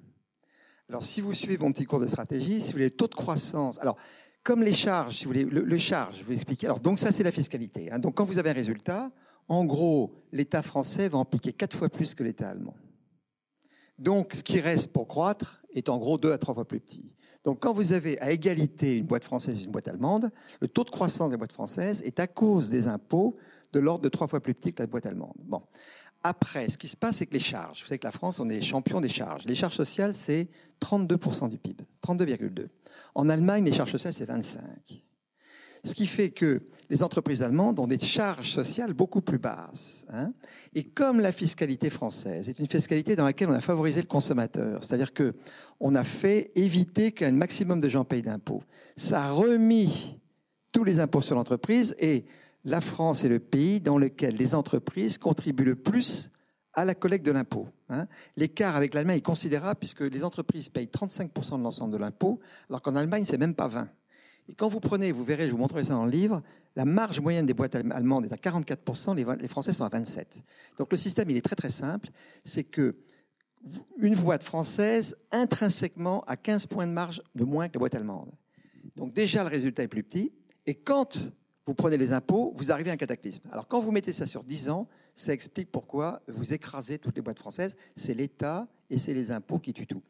Alors 0.89 1.05
si 1.05 1.21
vous 1.21 1.33
suivez 1.33 1.57
mon 1.57 1.71
petit 1.71 1.85
cours 1.85 2.01
de 2.01 2.09
stratégie, 2.09 2.61
si 2.61 2.67
vous 2.67 2.73
voulez, 2.73 2.87
le 2.87 2.91
taux 2.91 3.07
de 3.07 3.15
croissance, 3.15 3.79
alors 3.79 3.97
comme 4.43 4.65
les 4.65 4.73
charges, 4.73 5.19
si 5.19 5.25
vous 5.25 5.31
voulez, 5.31 5.45
le, 5.45 5.79
charge, 5.79 6.19
je 6.19 6.25
vais 6.25 6.35
expliquer. 6.35 6.67
Alors 6.67 6.81
donc 6.81 6.99
ça 6.99 7.13
c'est 7.13 7.23
la 7.23 7.31
fiscalité. 7.31 7.93
Hein. 7.93 8.01
Donc 8.01 8.17
quand 8.17 8.25
vous 8.25 8.37
avez 8.37 8.51
un 8.51 8.55
résultat, 8.55 9.13
en 9.47 9.65
gros, 9.65 10.25
l'État 10.33 10.61
français 10.63 11.07
va 11.07 11.19
en 11.19 11.25
piquer 11.25 11.53
quatre 11.53 11.77
fois 11.77 11.89
plus 11.89 12.17
que 12.17 12.25
l'État 12.25 12.49
allemand. 12.49 12.75
Donc, 13.99 14.35
ce 14.35 14.43
qui 14.43 14.59
reste 14.59 14.93
pour 14.93 15.07
croître 15.07 15.65
est 15.75 15.89
en 15.89 15.99
gros 15.99 16.19
deux 16.19 16.33
à 16.33 16.39
trois 16.39 16.55
fois 16.55 16.65
plus 16.65 16.81
petit. 16.81 17.13
Donc, 17.45 17.61
quand 17.61 17.73
vous 17.73 17.93
avez 17.93 18.21
à 18.21 18.33
égalité 18.33 18.97
une 18.97 19.07
boîte 19.07 19.23
française 19.23 19.61
et 19.61 19.65
une 19.65 19.71
boîte 19.71 19.87
allemande, 19.87 20.31
le 20.61 20.67
taux 20.67 20.83
de 20.83 20.91
croissance 20.91 21.31
des 21.31 21.37
boîtes 21.37 21.53
françaises 21.53 22.03
est 22.03 22.19
à 22.19 22.27
cause 22.27 22.71
des 22.71 22.89
impôts 22.89 23.37
de 23.73 23.81
l'ordre 23.81 24.03
de 24.03 24.09
trois 24.09 24.27
fois 24.27 24.41
plus 24.41 24.55
petit 24.55 24.73
que 24.73 24.83
la 24.83 24.87
boîte 24.87 25.07
allemande. 25.07 25.35
Bon. 25.39 25.63
Après, 26.25 26.69
ce 26.69 26.79
qui 26.79 26.89
se 26.89 26.97
passe, 26.97 27.17
c'est 27.17 27.27
que 27.27 27.35
les 27.35 27.41
charges, 27.41 27.81
vous 27.83 27.89
savez 27.89 27.99
que 27.99 28.07
la 28.07 28.13
France, 28.13 28.39
on 28.39 28.49
est 28.49 28.61
champion 28.61 29.01
des 29.01 29.09
charges. 29.09 29.45
Les 29.45 29.55
charges 29.55 29.75
sociales, 29.75 30.15
c'est 30.15 30.49
32% 30.81 31.49
du 31.49 31.59
PIB, 31.59 31.85
32,2. 32.07 32.69
En 33.15 33.29
Allemagne, 33.29 33.65
les 33.65 33.73
charges 33.73 33.91
sociales, 33.93 34.15
c'est 34.15 34.27
25. 34.27 34.63
Ce 35.85 35.95
qui 35.95 36.07
fait 36.07 36.31
que 36.31 36.63
les 36.91 37.03
entreprises 37.03 37.43
allemandes 37.43 37.81
ont 37.81 37.89
des 37.89 37.99
charges 37.99 38.53
sociales 38.53 38.93
beaucoup 38.93 39.21
plus 39.21 39.39
basses. 39.39 40.07
Hein. 40.13 40.33
Et 40.75 40.85
comme 40.85 41.19
la 41.19 41.33
fiscalité 41.33 41.91
française 41.91 42.49
est 42.49 42.61
une 42.61 42.69
fiscalité 42.69 43.17
dans 43.17 43.25
laquelle 43.25 43.49
on 43.49 43.55
a 43.55 43.61
favorisé 43.61 44.01
le 44.01 44.07
consommateur, 44.07 44.85
c'est-à-dire 44.85 45.13
que 45.13 45.35
on 45.81 45.97
a 45.97 46.05
fait 46.05 46.53
éviter 46.55 47.11
qu'un 47.11 47.33
maximum 47.33 47.81
de 47.81 47.89
gens 47.89 48.05
payent 48.05 48.23
d'impôts, 48.23 48.63
ça 48.97 49.25
a 49.25 49.33
remis 49.33 50.21
tous 50.71 50.85
les 50.85 51.01
impôts 51.01 51.21
sur 51.21 51.35
l'entreprise 51.35 51.97
et 51.99 52.27
la 52.65 52.81
France 52.81 53.25
est 53.25 53.29
le 53.29 53.41
pays 53.41 53.81
dans 53.81 53.99
lequel 53.99 54.37
les 54.37 54.55
entreprises 54.55 55.19
contribuent 55.19 55.65
le 55.65 55.77
plus 55.77 56.31
à 56.75 56.85
la 56.85 56.95
collecte 56.95 57.27
de 57.27 57.33
l'impôt. 57.33 57.69
Hein. 57.89 58.07
L'écart 58.37 58.77
avec 58.77 58.95
l'Allemagne 58.95 59.19
est 59.19 59.23
considérable 59.23 59.79
puisque 59.79 60.01
les 60.01 60.25
entreprises 60.25 60.69
payent 60.69 60.87
35% 60.87 61.59
de 61.59 61.63
l'ensemble 61.63 61.93
de 61.93 61.99
l'impôt, 61.99 62.41
alors 62.69 62.81
qu'en 62.81 62.97
Allemagne, 62.97 63.25
c'est 63.25 63.39
même 63.39 63.55
pas 63.55 63.69
20. 63.69 63.89
Et 64.49 64.55
quand 64.55 64.69
vous 64.69 64.81
prenez, 64.81 65.13
vous 65.13 65.25
verrez, 65.25 65.47
je 65.47 65.53
vous 65.53 65.59
montrerai 65.59 65.85
ça 65.85 65.95
dans 65.95 66.05
le 66.05 66.11
livre, 66.11 66.43
la 66.75 66.85
marge 66.85 67.21
moyenne 67.21 67.47
des 67.47 67.55
boîtes 67.55 67.75
allemandes 67.75 68.25
est 68.25 68.33
à 68.33 68.37
44%, 68.37 69.15
les, 69.15 69.49
Français 69.49 69.73
sont 69.73 69.85
à 69.85 69.89
27%. 69.89 70.43
Donc 70.79 70.91
le 70.91 70.97
système, 70.97 71.31
il 71.31 71.37
est 71.37 71.43
très 71.43 71.57
très 71.57 71.71
simple, 71.71 72.09
c'est 72.45 72.65
que 72.65 72.97
une 73.99 74.17
boîte 74.17 74.43
française, 74.43 75.17
intrinsèquement, 75.31 76.25
a 76.27 76.37
15 76.37 76.67
points 76.67 76.87
de 76.87 76.93
marge 76.93 77.23
de 77.37 77.45
moins 77.45 77.69
que 77.69 77.75
la 77.75 77.79
boîte 77.79 77.95
allemande. 77.95 78.33
Donc 78.97 79.13
déjà, 79.13 79.45
le 79.45 79.51
résultat 79.51 79.85
est 79.85 79.89
plus 79.89 80.03
petit. 80.03 80.33
Et 80.67 80.75
quand 80.75 81.33
vous 81.67 81.75
prenez 81.75 81.97
les 81.97 82.13
impôts, 82.13 82.53
vous 82.57 82.73
arrivez 82.73 82.91
à 82.91 82.95
un 82.95 82.97
cataclysme. 82.97 83.43
Alors 83.53 83.69
quand 83.69 83.81
vous 83.81 83.93
mettez 83.93 84.13
ça 84.13 84.27
sur 84.27 84.43
10 84.43 84.71
ans, 84.71 84.89
ça 85.15 85.33
explique 85.33 85.71
pourquoi 85.71 86.23
vous 86.27 86.53
écrasez 86.53 86.99
toutes 86.99 87.17
les 87.17 87.23
boîtes 87.23 87.39
françaises. 87.39 87.77
C'est 87.95 88.15
l'État 88.15 88.67
et 88.91 88.99
c'est 88.99 89.15
les 89.15 89.31
impôts 89.31 89.59
qui 89.59 89.73
tuent 89.73 89.87
tout. 89.87 90.03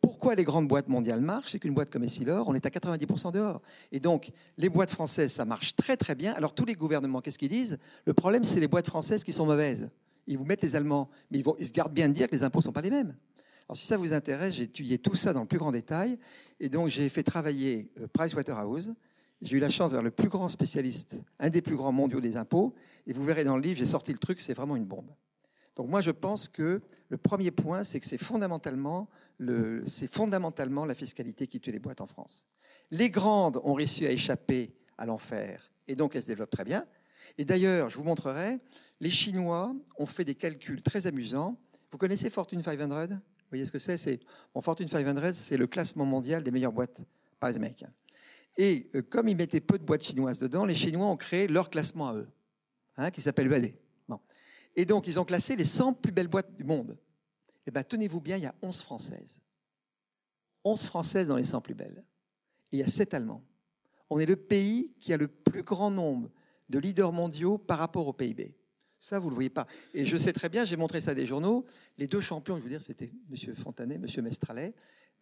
Pourquoi 0.00 0.34
les 0.34 0.44
grandes 0.44 0.66
boîtes 0.66 0.88
mondiales 0.88 1.20
marchent 1.20 1.52
C'est 1.52 1.58
qu'une 1.58 1.74
boîte 1.74 1.90
comme 1.90 2.04
Essilor, 2.04 2.48
on 2.48 2.54
est 2.54 2.64
à 2.64 2.70
90% 2.70 3.32
dehors. 3.32 3.60
Et 3.92 4.00
donc, 4.00 4.30
les 4.56 4.70
boîtes 4.70 4.90
françaises, 4.90 5.32
ça 5.32 5.44
marche 5.44 5.76
très 5.76 5.96
très 5.96 6.14
bien. 6.14 6.32
Alors, 6.32 6.54
tous 6.54 6.64
les 6.64 6.74
gouvernements, 6.74 7.20
qu'est-ce 7.20 7.38
qu'ils 7.38 7.50
disent? 7.50 7.76
Le 8.06 8.14
problème, 8.14 8.44
c'est 8.44 8.60
les 8.60 8.68
boîtes 8.68 8.86
françaises 8.86 9.24
qui 9.24 9.34
sont 9.34 9.44
mauvaises. 9.44 9.90
Ils 10.26 10.38
vous 10.38 10.44
mettent 10.44 10.62
les 10.62 10.74
Allemands, 10.74 11.10
mais 11.30 11.42
ils, 11.58 11.66
se 11.66 11.72
gardent 11.72 11.92
bien 11.92 12.08
de 12.08 12.14
dire 12.14 12.28
que 12.28 12.34
les 12.34 12.42
impôts 12.42 12.60
ne 12.60 12.64
sont 12.64 12.72
pas 12.72 12.80
les 12.80 12.90
mêmes. 12.90 13.14
Alors, 13.68 13.76
si 13.76 13.86
ça 13.86 13.98
vous 13.98 14.14
intéresse, 14.14 14.54
j'ai 14.54 14.62
étudié 14.64 14.96
tout 14.96 15.14
ça 15.14 15.34
dans 15.34 15.42
le 15.42 15.46
plus 15.46 15.58
grand 15.58 15.70
détail. 15.70 16.18
Et 16.60 16.70
donc, 16.70 16.88
j'ai 16.88 17.08
fait 17.10 17.22
travailler 17.22 17.90
euh, 18.00 18.06
Pricewaterhouse. 18.10 18.94
J'ai 19.42 19.56
eu 19.56 19.60
la 19.60 19.70
chance 19.70 19.90
d'avoir 19.90 20.04
le 20.04 20.10
plus 20.10 20.28
grand 20.28 20.48
spécialiste, 20.48 21.22
un 21.38 21.48
des 21.48 21.62
plus 21.62 21.76
grands 21.76 21.92
mondiaux 21.92 22.20
des 22.20 22.36
impôts. 22.36 22.74
Et 23.06 23.12
vous 23.12 23.22
verrez 23.22 23.44
dans 23.44 23.56
le 23.56 23.62
livre, 23.62 23.78
j'ai 23.78 23.86
sorti 23.86 24.12
le 24.12 24.18
truc, 24.18 24.40
c'est 24.40 24.52
vraiment 24.52 24.76
une 24.76 24.84
bombe. 24.84 25.10
Donc 25.76 25.88
moi, 25.88 26.02
je 26.02 26.10
pense 26.10 26.48
que 26.48 26.82
le 27.08 27.16
premier 27.16 27.50
point, 27.50 27.82
c'est 27.82 28.00
que 28.00 28.06
c'est 28.06 28.18
fondamentalement, 28.18 29.08
la 29.38 30.94
fiscalité 30.94 31.46
qui 31.46 31.58
tue 31.58 31.72
les 31.72 31.78
boîtes 31.78 32.00
en 32.02 32.06
France. 32.06 32.46
Les 32.90 33.08
grandes 33.08 33.60
ont 33.64 33.72
réussi 33.72 34.06
à 34.06 34.10
échapper 34.10 34.74
à 34.98 35.06
l'enfer, 35.06 35.72
et 35.88 35.96
donc 35.96 36.14
elles 36.14 36.22
se 36.22 36.28
développent 36.28 36.50
très 36.50 36.64
bien. 36.64 36.86
Et 37.38 37.44
d'ailleurs, 37.44 37.88
je 37.88 37.96
vous 37.96 38.04
montrerai, 38.04 38.58
les 39.00 39.10
Chinois 39.10 39.74
ont 39.98 40.06
fait 40.06 40.24
des 40.24 40.34
calculs 40.34 40.82
très 40.82 41.06
amusants. 41.06 41.58
Vous 41.90 41.98
connaissez 41.98 42.28
Fortune 42.28 42.62
500 42.62 42.88
Vous 42.88 43.16
voyez 43.48 43.64
ce 43.64 43.72
que 43.72 43.78
C'est? 43.78 44.20
Fortune 44.60 44.88
500, 44.88 45.30
c'est 45.32 45.56
le 45.56 45.66
classement 45.66 46.04
mondial 46.04 46.42
des 46.42 46.50
meilleures 46.50 46.72
boîtes 46.72 47.04
par 47.38 47.48
les 47.48 47.56
Américains. 47.56 47.90
Et 48.56 48.90
euh, 48.94 49.02
comme 49.02 49.28
ils 49.28 49.36
mettaient 49.36 49.60
peu 49.60 49.78
de 49.78 49.84
boîtes 49.84 50.02
chinoises 50.02 50.38
dedans, 50.38 50.64
les 50.64 50.74
Chinois 50.74 51.06
ont 51.06 51.16
créé 51.16 51.46
leur 51.46 51.70
classement 51.70 52.08
à 52.08 52.14
eux, 52.14 52.28
hein, 52.96 53.10
qui 53.10 53.22
s'appelle 53.22 53.46
UAD. 53.46 53.74
Et 54.76 54.84
donc, 54.84 55.06
ils 55.06 55.18
ont 55.18 55.24
classé 55.24 55.56
les 55.56 55.64
100 55.64 55.94
plus 55.94 56.12
belles 56.12 56.28
boîtes 56.28 56.54
du 56.54 56.64
monde. 56.64 56.96
Eh 57.66 57.70
bien, 57.70 57.82
tenez-vous 57.82 58.20
bien, 58.20 58.36
il 58.36 58.42
y 58.42 58.46
a 58.46 58.54
11 58.62 58.80
françaises. 58.80 59.42
11 60.64 60.84
françaises 60.84 61.28
dans 61.28 61.36
les 61.36 61.44
100 61.44 61.60
plus 61.60 61.74
belles. 61.74 62.04
Et 62.72 62.76
il 62.76 62.78
y 62.80 62.82
a 62.82 62.88
7 62.88 63.14
allemands. 63.14 63.42
On 64.08 64.18
est 64.18 64.26
le 64.26 64.36
pays 64.36 64.92
qui 65.00 65.12
a 65.12 65.16
le 65.16 65.28
plus 65.28 65.62
grand 65.62 65.90
nombre 65.90 66.30
de 66.68 66.78
leaders 66.78 67.12
mondiaux 67.12 67.58
par 67.58 67.78
rapport 67.78 68.06
au 68.06 68.12
PIB. 68.12 68.54
Ça, 68.98 69.18
vous 69.18 69.26
ne 69.26 69.30
le 69.30 69.34
voyez 69.34 69.50
pas. 69.50 69.66
Et 69.94 70.04
je 70.04 70.16
sais 70.16 70.32
très 70.32 70.48
bien, 70.48 70.64
j'ai 70.64 70.76
montré 70.76 71.00
ça 71.00 71.12
à 71.12 71.14
des 71.14 71.26
journaux. 71.26 71.64
Les 71.96 72.06
deux 72.06 72.20
champions, 72.20 72.58
je 72.58 72.62
veux 72.62 72.68
dire, 72.68 72.82
c'était 72.82 73.12
M. 73.30 73.54
Fontanet, 73.54 73.94
M. 73.94 74.06
Mestralet. 74.22 74.74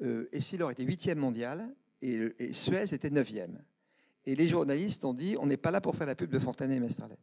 Euh, 0.02 0.28
Essilor 0.32 0.70
était 0.70 0.84
8e 0.84 1.16
mondial 1.16 1.74
et, 2.02 2.52
Suez 2.52 2.94
était 2.94 3.10
9e. 3.10 3.56
Et 4.26 4.34
les 4.34 4.48
journalistes 4.48 5.04
ont 5.04 5.14
dit 5.14 5.36
on 5.38 5.46
n'est 5.46 5.56
pas 5.56 5.70
là 5.70 5.80
pour 5.80 5.96
faire 5.96 6.06
la 6.06 6.14
pub 6.14 6.30
de 6.30 6.38
Fontanet 6.38 6.76
et 6.76 6.80
Mestralet. 6.80 7.18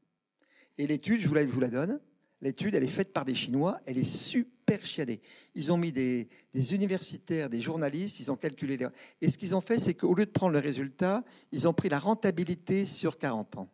Et 0.77 0.87
l'étude, 0.87 1.21
je 1.21 1.27
vous 1.27 1.59
la 1.59 1.69
donne, 1.69 1.99
L'étude, 2.41 2.75
elle 2.75 2.83
est 2.83 2.87
faite 2.87 3.13
par 3.13 3.25
des 3.25 3.33
Chinois, 3.33 3.79
elle 3.85 3.97
est 3.97 4.03
super 4.03 4.85
chiadée. 4.85 5.21
Ils 5.55 5.71
ont 5.71 5.77
mis 5.77 5.91
des, 5.91 6.27
universitaires, 6.73 7.49
des 7.49 7.61
journalistes, 7.61 8.19
ils 8.19 8.31
ont 8.31 8.35
calculé. 8.35 8.77
Et 9.21 9.29
ce 9.29 9.37
qu'ils 9.37 9.55
ont 9.55 9.61
fait, 9.61 9.79
c'est 9.79 9.93
qu'au 9.93 10.13
lieu 10.13 10.25
de 10.25 10.31
prendre 10.31 10.51
le 10.51 10.59
résultat, 10.59 11.23
ils 11.51 11.67
ont 11.67 11.73
pris 11.73 11.89
la 11.89 11.97
rentabilité 11.97 12.85
sur 12.85 13.17
40 13.17 13.57
ans. 13.57 13.69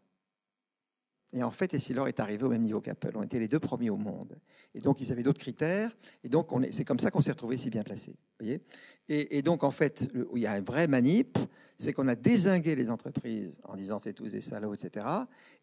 Et 1.34 1.44
en 1.44 1.52
fait, 1.52 1.74
Essilor 1.74 2.08
est 2.08 2.20
arrivé 2.20 2.44
au 2.44 2.50
même 2.50 2.62
niveau 2.62 2.82
qu'Apple. 2.82 3.12
On 3.16 3.24
était 3.24 3.40
les 3.40 3.48
deux 3.48 3.60
premiers 3.60 3.90
au 3.90 3.96
monde. 3.96 4.38
Et 4.76 4.82
donc, 4.82 5.00
ils 5.00 5.12
avaient 5.12 5.24
d'autres 5.24 5.40
critères. 5.40 5.96
Et 6.24 6.30
donc, 6.30 6.50
c'est 6.72 6.84
comme 6.84 7.00
ça 7.00 7.10
qu'on 7.10 7.22
s'est 7.22 7.32
retrouvé 7.32 7.56
si 7.56 7.70
bien 7.70 7.84
placé. 7.84 8.16
Voyez? 8.40 8.62
Et, 9.08 9.42
donc, 9.42 9.64
en 9.64 9.72
fait, 9.72 10.10
il 10.36 10.42
y 10.42 10.46
a 10.46 10.54
un 10.54 10.62
vrai 10.62 10.88
manip, 10.88 11.38
c'est 11.78 11.94
qu'on 11.94 12.08
a 12.08 12.16
désingué 12.16 12.76
les 12.76 12.90
entreprises 12.90 13.62
en 13.64 13.76
disant 13.76 14.00
c'est 14.00 14.14
tous 14.14 14.32
des 14.32 14.42
salauds, 14.42 14.74
etc. 14.74 15.06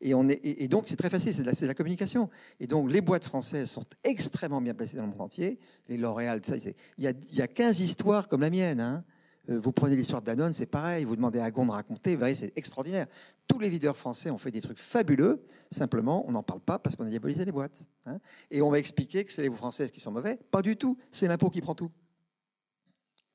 Et, 0.01 0.69
donc, 0.69 0.85
c'est 0.87 0.97
très 0.97 1.11
facile, 1.11 1.35
c'est 1.35 1.43
de, 1.43 1.67
la 1.67 1.75
communication. 1.75 2.31
Et 2.61 2.67
donc, 2.67 2.91
les 2.91 3.01
boîtes 3.01 3.25
françaises 3.25 3.71
sont 3.71 3.85
extrêmement 4.05 4.61
bien 4.61 4.75
placées 4.75 4.97
dans 4.97 5.05
le 5.05 5.11
monde 5.11 5.21
entier. 5.21 5.59
Les 5.89 5.99
L'Oréal, 5.99 6.41
ça, 6.45 6.57
il 6.57 6.75
y, 6.99 7.07
a, 7.07 7.13
il 7.31 7.37
y 7.37 7.43
a 7.43 7.49
15 7.49 7.81
histoires 7.81 8.29
comme 8.29 8.41
la 8.41 8.51
mienne. 8.51 8.81
Hein. 8.81 9.05
Euh, 9.51 9.59
vous 9.59 9.73
prenez 9.73 9.97
l'histoire 9.97 10.23
de 10.23 10.51
c'est 10.53 10.67
pareil. 10.67 11.05
Vous 11.05 11.17
demandez 11.17 11.41
à 11.41 11.51
Gon 11.51 11.67
de 11.67 11.71
raconter, 11.71 12.17
vous 12.17 12.25
c'est 12.35 12.57
extraordinaire. 12.57 13.07
Tous 13.47 13.59
les 13.59 13.71
leaders 13.71 13.97
français 13.97 14.31
ont 14.31 14.39
fait 14.39 14.51
des 14.51 14.61
trucs 14.61 14.79
fabuleux. 14.79 15.43
Simplement, 15.71 16.25
on 16.29 16.33
n'en 16.33 16.43
parle 16.43 16.61
pas 16.61 16.79
parce 16.79 16.97
qu'on 16.97 17.07
a 17.07 17.11
diabolisé 17.11 17.45
les 17.45 17.53
boîtes. 17.53 17.89
Hein. 18.07 18.19
Et 18.51 18.61
on 18.61 18.71
va 18.71 18.79
expliquer 18.79 19.25
que 19.25 19.33
c'est 19.33 19.43
les 19.43 19.51
Françaises 19.51 19.91
qui 19.91 20.01
sont 20.01 20.13
mauvais? 20.13 20.37
Pas 20.51 20.63
du 20.63 20.77
tout. 20.77 20.99
C'est 21.11 21.29
l'impôt 21.29 21.51
qui 21.51 21.61
prend 21.61 21.75
tout. 21.75 21.91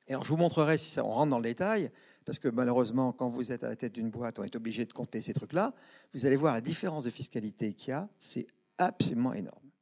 Et 0.07 0.11
alors, 0.11 0.23
je 0.25 0.29
vous 0.29 0.37
montrerai 0.37 0.77
si 0.77 0.91
ça, 0.91 1.03
on 1.05 1.09
rentre 1.09 1.29
dans 1.29 1.39
le 1.39 1.45
détail, 1.45 1.89
parce 2.25 2.37
que 2.37 2.49
malheureusement, 2.49 3.13
quand 3.13 3.29
vous 3.29 3.51
êtes 3.51 3.63
à 3.63 3.69
la 3.69 3.75
tête 3.75 3.93
d'une 3.93 4.09
boîte, 4.09 4.37
on 4.37 4.43
est 4.43 4.55
obligé 4.55 4.85
de 4.85 4.91
compter 4.91 5.21
ces 5.21 5.33
trucs-là. 5.33 5.73
Vous 6.13 6.25
allez 6.25 6.35
voir 6.35 6.53
la 6.53 6.61
différence 6.61 7.05
de 7.05 7.09
fiscalité 7.09 7.73
qu'il 7.73 7.89
y 7.89 7.93
a. 7.93 8.09
C'est 8.19 8.47
absolument 8.77 9.33
énorme. 9.33 9.72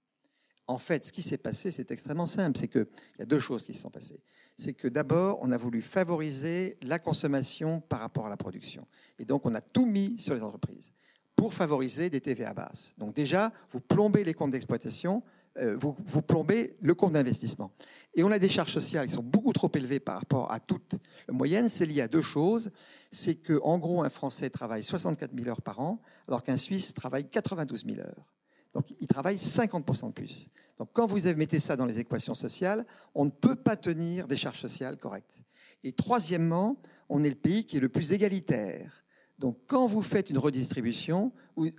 En 0.72 0.78
fait, 0.78 1.06
ce 1.06 1.12
qui 1.12 1.22
s'est 1.22 1.38
passé, 1.38 1.72
c'est 1.72 1.92
extrêmement 1.92 2.26
simple. 2.26 2.58
C'est 2.58 2.68
qu'il 2.68 2.88
y 3.20 3.22
a 3.22 3.26
deux 3.26 3.40
choses 3.40 3.66
qui 3.66 3.74
se 3.74 3.82
sont 3.82 3.90
passées 3.90 4.22
c'est 4.62 4.74
que 4.74 4.88
d'abord, 4.88 5.40
on 5.42 5.52
a 5.52 5.58
voulu 5.58 5.82
favoriser 5.82 6.78
la 6.84 7.00
consommation 7.00 7.82
par 7.82 8.00
rapport 8.00 8.28
à 8.28 8.30
la 8.30 8.38
production. 8.38 8.86
Et 9.18 9.26
donc, 9.26 9.46
on 9.46 9.56
a 9.56 9.62
tout 9.62 9.86
mis 9.88 10.20
sur 10.20 10.36
les 10.36 10.44
entreprises 10.44 10.94
pour 11.36 11.54
favoriser 11.54 12.12
des 12.12 12.22
TVA 12.22 12.54
basses. 12.54 12.94
Donc 13.00 13.16
déjà, 13.16 13.52
vous 13.72 13.80
plombez 13.80 14.24
les 14.24 14.36
comptes 14.36 14.52
d'exploitation, 14.52 15.24
euh, 15.58 15.76
vous, 15.78 15.96
vous, 16.06 16.22
plombez 16.22 16.78
le 16.82 16.94
compte 16.94 17.14
d'investissement. 17.14 17.72
Et 18.14 18.24
on 18.24 18.32
a 18.32 18.38
des 18.38 18.50
charges 18.50 18.72
sociales 18.72 19.08
qui 19.08 19.14
sont 19.14 19.24
beaucoup 19.24 19.52
trop 19.52 19.72
élevées 19.74 20.00
par 20.00 20.20
rapport 20.20 20.52
à 20.52 20.60
toute 20.60 20.96
moyenne. 21.30 21.68
C'est 21.68 21.88
lié 21.88 22.02
à 22.02 22.08
deux 22.08 22.22
choses. 22.22 22.70
C'est 23.12 23.36
qu'en 23.36 23.80
gros, 23.80 24.04
un 24.04 24.10
Français 24.10 24.52
travaille 24.52 24.84
64 24.84 25.32
000 25.36 25.50
heures 25.50 25.62
par 25.62 25.80
an, 25.80 26.00
alors 26.28 26.44
qu'un 26.44 26.58
Suisse 26.58 26.94
travaille 26.94 27.28
92 27.28 27.86
000 27.86 28.00
heures. 28.00 28.32
Donc, 28.74 28.86
il 29.00 29.08
travaille 29.08 29.36
50% 29.36 30.08
de 30.08 30.14
plus. 30.14 30.50
Donc, 30.78 30.90
quand 30.94 31.06
vous 31.06 31.20
mettez 31.36 31.60
ça 31.60 31.76
dans 31.76 31.86
les 31.86 32.00
équations 32.00 32.36
sociales, 32.36 32.86
on 33.14 33.26
ne 33.26 33.30
peut 33.30 33.56
pas 33.56 33.76
tenir 33.76 34.28
des 34.28 34.38
charges 34.38 34.60
sociales 34.60 34.98
correctes. 34.98 35.44
Et 35.84 35.92
troisièmement, 35.92 36.78
on 37.10 37.24
est 37.24 37.30
le 37.30 37.36
pays 37.36 37.66
qui 37.66 37.78
est 37.78 37.82
le 37.82 37.90
plus 37.90 38.14
égalitaire. 38.14 39.02
Donc 39.42 39.58
quand 39.66 39.88
vous 39.88 40.04
faites 40.04 40.30
une 40.30 40.38
redistribution, 40.38 41.32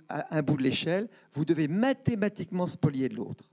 à 0.09 0.37
un 0.37 0.41
bout 0.41 0.57
de 0.57 0.63
l'échelle, 0.63 1.07
vous 1.33 1.45
devez 1.45 1.69
mathématiquement 1.69 2.67
spolier 2.67 3.07
de 3.07 3.15
l'autre. 3.15 3.49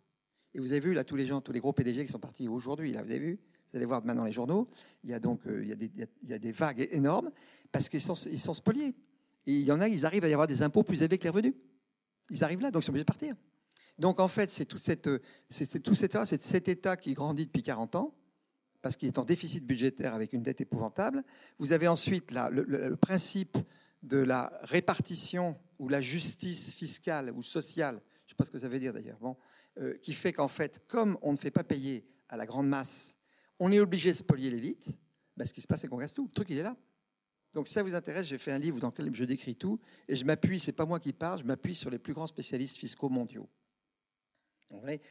Et 0.53 0.59
vous 0.59 0.72
avez 0.72 0.80
vu 0.80 0.95
là 0.95 1.05
tous 1.05 1.14
les 1.14 1.26
gens, 1.26 1.41
tous 1.41 1.53
les 1.53 1.61
gros 1.61 1.72
PDG 1.72 2.05
qui 2.05 2.11
sont 2.11 2.18
partis 2.18 2.49
aujourd'hui, 2.49 2.93
là, 2.93 3.05
vous 3.05 3.11
avez 3.12 3.20
vu 3.20 3.38
Vous 3.68 3.76
allez 3.76 3.86
voir 3.86 4.03
demain 4.03 4.16
dans 4.16 4.24
les 4.24 4.32
journaux, 4.32 4.68
il 5.05 5.11
y 5.11 5.14
a 5.14 5.20
donc 5.20 5.47
euh, 5.47 5.62
il 5.64 6.28
y 6.28 6.32
a 6.32 6.38
des 6.41 6.51
vagues 6.51 6.88
énormes 6.91 7.30
parce 7.70 7.88
qu'ils 7.88 8.01
sont, 8.01 8.14
ils 8.14 8.41
sont 8.41 8.53
spoliés. 8.53 8.97
Et 9.47 9.53
il 9.53 9.64
y 9.64 9.70
en 9.70 9.80
a, 9.80 9.88
ils 9.88 10.05
arrivent 10.05 10.24
à 10.24 10.28
y 10.28 10.32
avoir 10.32 10.49
des 10.49 10.62
impôts 10.62 10.82
plus 10.82 11.03
élevés 11.03 11.16
que 11.16 11.24
les 11.24 11.30
revenus. 11.30 11.55
Ils 12.31 12.45
arrivent 12.45 12.61
là, 12.61 12.70
donc 12.70 12.83
ils 12.83 12.87
sont 12.87 12.93
obligés 12.93 13.05
de 13.05 13.09
partir. 13.09 13.35
Donc 13.99 14.18
en 14.18 14.28
fait, 14.28 14.51
c'est 14.51 14.64
tout, 14.64 14.78
c'est, 14.78 15.07
cet, 15.51 16.68
état, 16.68 16.97
qui 16.97 17.12
grandit 17.12 17.47
depuis 17.47 17.62
40 17.62 17.97
ans, 17.97 18.14
parce 18.81 18.97
qu'il 18.97 19.09
est 19.09 19.18
en 19.18 19.24
déficit 19.24 19.64
budgétaire 19.66 20.14
avec 20.14 20.33
une 20.33 20.43
dette 20.43 20.61
épouvantable. 20.62 21.22
Vous 21.59 21.72
avez 21.72 21.87
ensuite 21.87 22.31
là, 22.31 22.49
le, 22.51 22.97
principe 22.97 23.59
de 24.03 24.18
la 24.18 24.51
répartition 24.62 25.59
ou 25.78 25.89
la 25.89 26.01
justice 26.01 26.72
fiscale 26.72 27.31
ou 27.31 27.43
sociale, 27.43 28.01
je 28.26 28.26
ne 28.26 28.28
sais 28.31 28.35
pas 28.37 28.45
ce 28.45 28.51
que 28.51 28.59
ça 28.59 28.68
veut 28.68 28.81
dire 28.81 28.95
d'ailleurs, 28.95 29.18
bon, 29.20 29.37
euh, 29.78 29.99
qui 30.03 30.14
fait 30.14 30.33
qu'en 30.33 30.49
fait, 30.49 30.83
comme 30.89 31.18
on 31.20 31.33
ne 31.33 31.37
fait 31.37 31.51
pas 31.51 31.64
payer 31.64 32.07
à 32.31 32.39
la 32.39 32.47
grande 32.47 32.68
masse, 32.68 33.18
on 33.59 33.70
est 33.70 33.81
obligé 33.81 34.12
de 34.12 34.16
spolier 34.16 34.51
l'élite, 34.51 34.99
ben, 35.37 35.45
ce 35.45 35.53
qui 35.53 35.61
se 35.61 35.66
passe, 35.66 35.83
c'est 35.83 35.89
qu'on 35.89 35.99
casse 35.99 36.14
tout. 36.14 36.26
Le 36.26 36.33
truc, 36.33 36.49
il 36.51 36.59
est 36.59 36.62
là. 36.62 36.76
Donc, 37.53 37.68
si 37.68 37.74
ça 37.74 37.82
vous 37.82 37.94
intéresse, 37.94 38.26
j'ai 38.26 38.38
fait 38.38 38.53
un 38.53 38.59
livre 38.59 38.78
dans 38.78 38.88
lequel 38.88 39.14
je 39.14 39.24
décris 39.24 39.57
tout, 39.57 39.80
et 40.09 40.16
je 40.16 40.24
m'appuie, 40.24 40.61
c'est 40.61 40.72
pas 40.72 40.84
moi 40.84 41.01
qui 41.01 41.12
parle, 41.12 41.40
je 41.40 41.44
m'appuie 41.44 41.74
sur 41.74 41.90
les 41.90 41.98
plus 41.98 42.14
grands 42.14 42.26
spécialistes 42.26 42.76
fiscaux 42.76 43.09
mondiaux. 43.09 43.48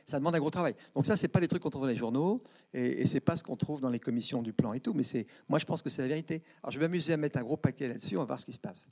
Ça 0.05 0.19
demande 0.19 0.35
un 0.35 0.39
gros 0.39 0.49
travail. 0.49 0.73
Donc 0.95 1.05
ça, 1.05 1.17
c'est 1.17 1.27
pas 1.27 1.41
les 1.41 1.49
trucs 1.49 1.61
qu'on 1.61 1.69
trouve 1.69 1.81
dans 1.81 1.89
les 1.89 1.97
journaux, 1.97 2.41
et, 2.73 3.01
et 3.01 3.05
c'est 3.07 3.19
pas 3.19 3.35
ce 3.35 3.43
qu'on 3.43 3.57
trouve 3.57 3.81
dans 3.81 3.89
les 3.89 3.99
commissions 3.99 4.41
du 4.41 4.53
plan 4.53 4.73
et 4.73 4.79
tout. 4.79 4.93
Mais 4.93 5.03
c'est, 5.03 5.27
moi, 5.49 5.59
je 5.59 5.65
pense 5.65 5.81
que 5.81 5.89
c'est 5.89 6.01
la 6.01 6.07
vérité. 6.07 6.43
Alors, 6.63 6.71
je 6.71 6.79
vais 6.79 6.87
m'amuser 6.87 7.13
à 7.13 7.17
mettre 7.17 7.37
un 7.39 7.43
gros 7.43 7.57
paquet 7.57 7.89
là-dessus. 7.89 8.15
On 8.15 8.21
va 8.21 8.25
voir 8.25 8.39
ce 8.39 8.45
qui 8.45 8.53
se 8.53 8.59
passe. 8.59 8.89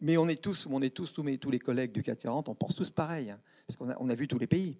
Mais 0.00 0.16
on 0.16 0.28
est 0.28 0.40
tous, 0.40 0.66
on 0.70 0.80
est 0.80 0.94
tous, 0.94 1.12
tous, 1.12 1.22
mes, 1.22 1.38
les 1.50 1.58
collègues 1.58 1.92
du 1.92 2.02
440, 2.02 2.48
on 2.48 2.54
pense 2.54 2.74
tous 2.74 2.90
pareil, 2.90 3.30
hein, 3.30 3.40
parce 3.66 3.76
qu'on 3.76 4.08
a, 4.08 4.14
vu 4.14 4.26
tous 4.26 4.38
les 4.38 4.46
pays. 4.46 4.78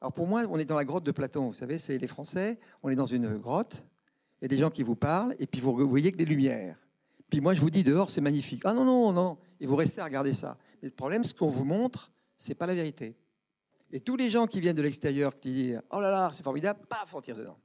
Alors 0.00 0.12
pour 0.12 0.26
moi, 0.26 0.44
on 0.48 0.58
est 0.58 0.64
dans 0.64 0.76
la 0.76 0.84
grotte 0.84 1.04
de 1.04 1.10
Platon. 1.10 1.48
Vous 1.48 1.54
savez, 1.54 1.78
c'est 1.78 1.98
les 1.98 2.06
Français. 2.06 2.58
On 2.82 2.88
est 2.88 2.94
dans 2.94 3.06
une 3.06 3.36
grotte. 3.36 3.84
Il 4.40 4.44
y 4.44 4.46
a 4.46 4.48
des 4.48 4.58
gens 4.58 4.70
qui 4.70 4.82
vous 4.82 4.96
parlent, 4.96 5.34
et 5.38 5.46
puis 5.46 5.60
vous 5.60 5.88
voyez 5.88 6.12
que 6.12 6.18
les 6.18 6.24
lumières. 6.24 6.78
Puis 7.30 7.40
moi, 7.40 7.54
je 7.54 7.60
vous 7.60 7.70
dis 7.70 7.84
dehors, 7.84 8.10
c'est 8.10 8.20
magnifique. 8.20 8.62
Ah 8.64 8.74
non, 8.74 8.84
non, 8.84 9.12
non, 9.12 9.12
non. 9.12 9.38
Et 9.60 9.66
vous 9.66 9.76
restez 9.76 10.00
à 10.00 10.04
regarder 10.04 10.34
ça. 10.34 10.58
Mais 10.82 10.88
le 10.88 10.94
problème, 10.94 11.22
ce 11.22 11.32
qu'on 11.32 11.48
vous 11.48 11.64
montre, 11.64 12.10
c'est 12.36 12.54
pas 12.54 12.66
la 12.66 12.74
vérité. 12.74 13.16
Et 13.92 14.00
tous 14.00 14.16
les 14.16 14.28
gens 14.28 14.46
qui 14.46 14.60
viennent 14.60 14.76
de 14.76 14.82
l'extérieur, 14.82 15.38
qui 15.38 15.52
disent 15.52 15.82
Oh 15.90 16.00
là 16.00 16.10
là, 16.10 16.30
c'est 16.32 16.42
formidable, 16.42 16.80
paf, 16.88 17.14
on 17.14 17.20
tire 17.20 17.36
dedans. 17.36 17.58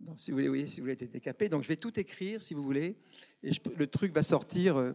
Donc, 0.00 0.18
si 0.18 0.30
vous 0.30 0.36
voulez, 0.36 0.48
oui, 0.48 0.68
si 0.68 0.80
vous 0.80 0.84
voulez 0.84 0.92
être 0.92 1.10
décapé. 1.10 1.48
Donc, 1.48 1.62
je 1.62 1.68
vais 1.68 1.76
tout 1.76 1.98
écrire, 1.98 2.42
si 2.42 2.54
vous 2.54 2.62
voulez. 2.62 2.96
Et 3.42 3.50
le 3.76 3.86
truc 3.86 4.12
va 4.12 4.22
sortir, 4.22 4.76
euh, 4.76 4.92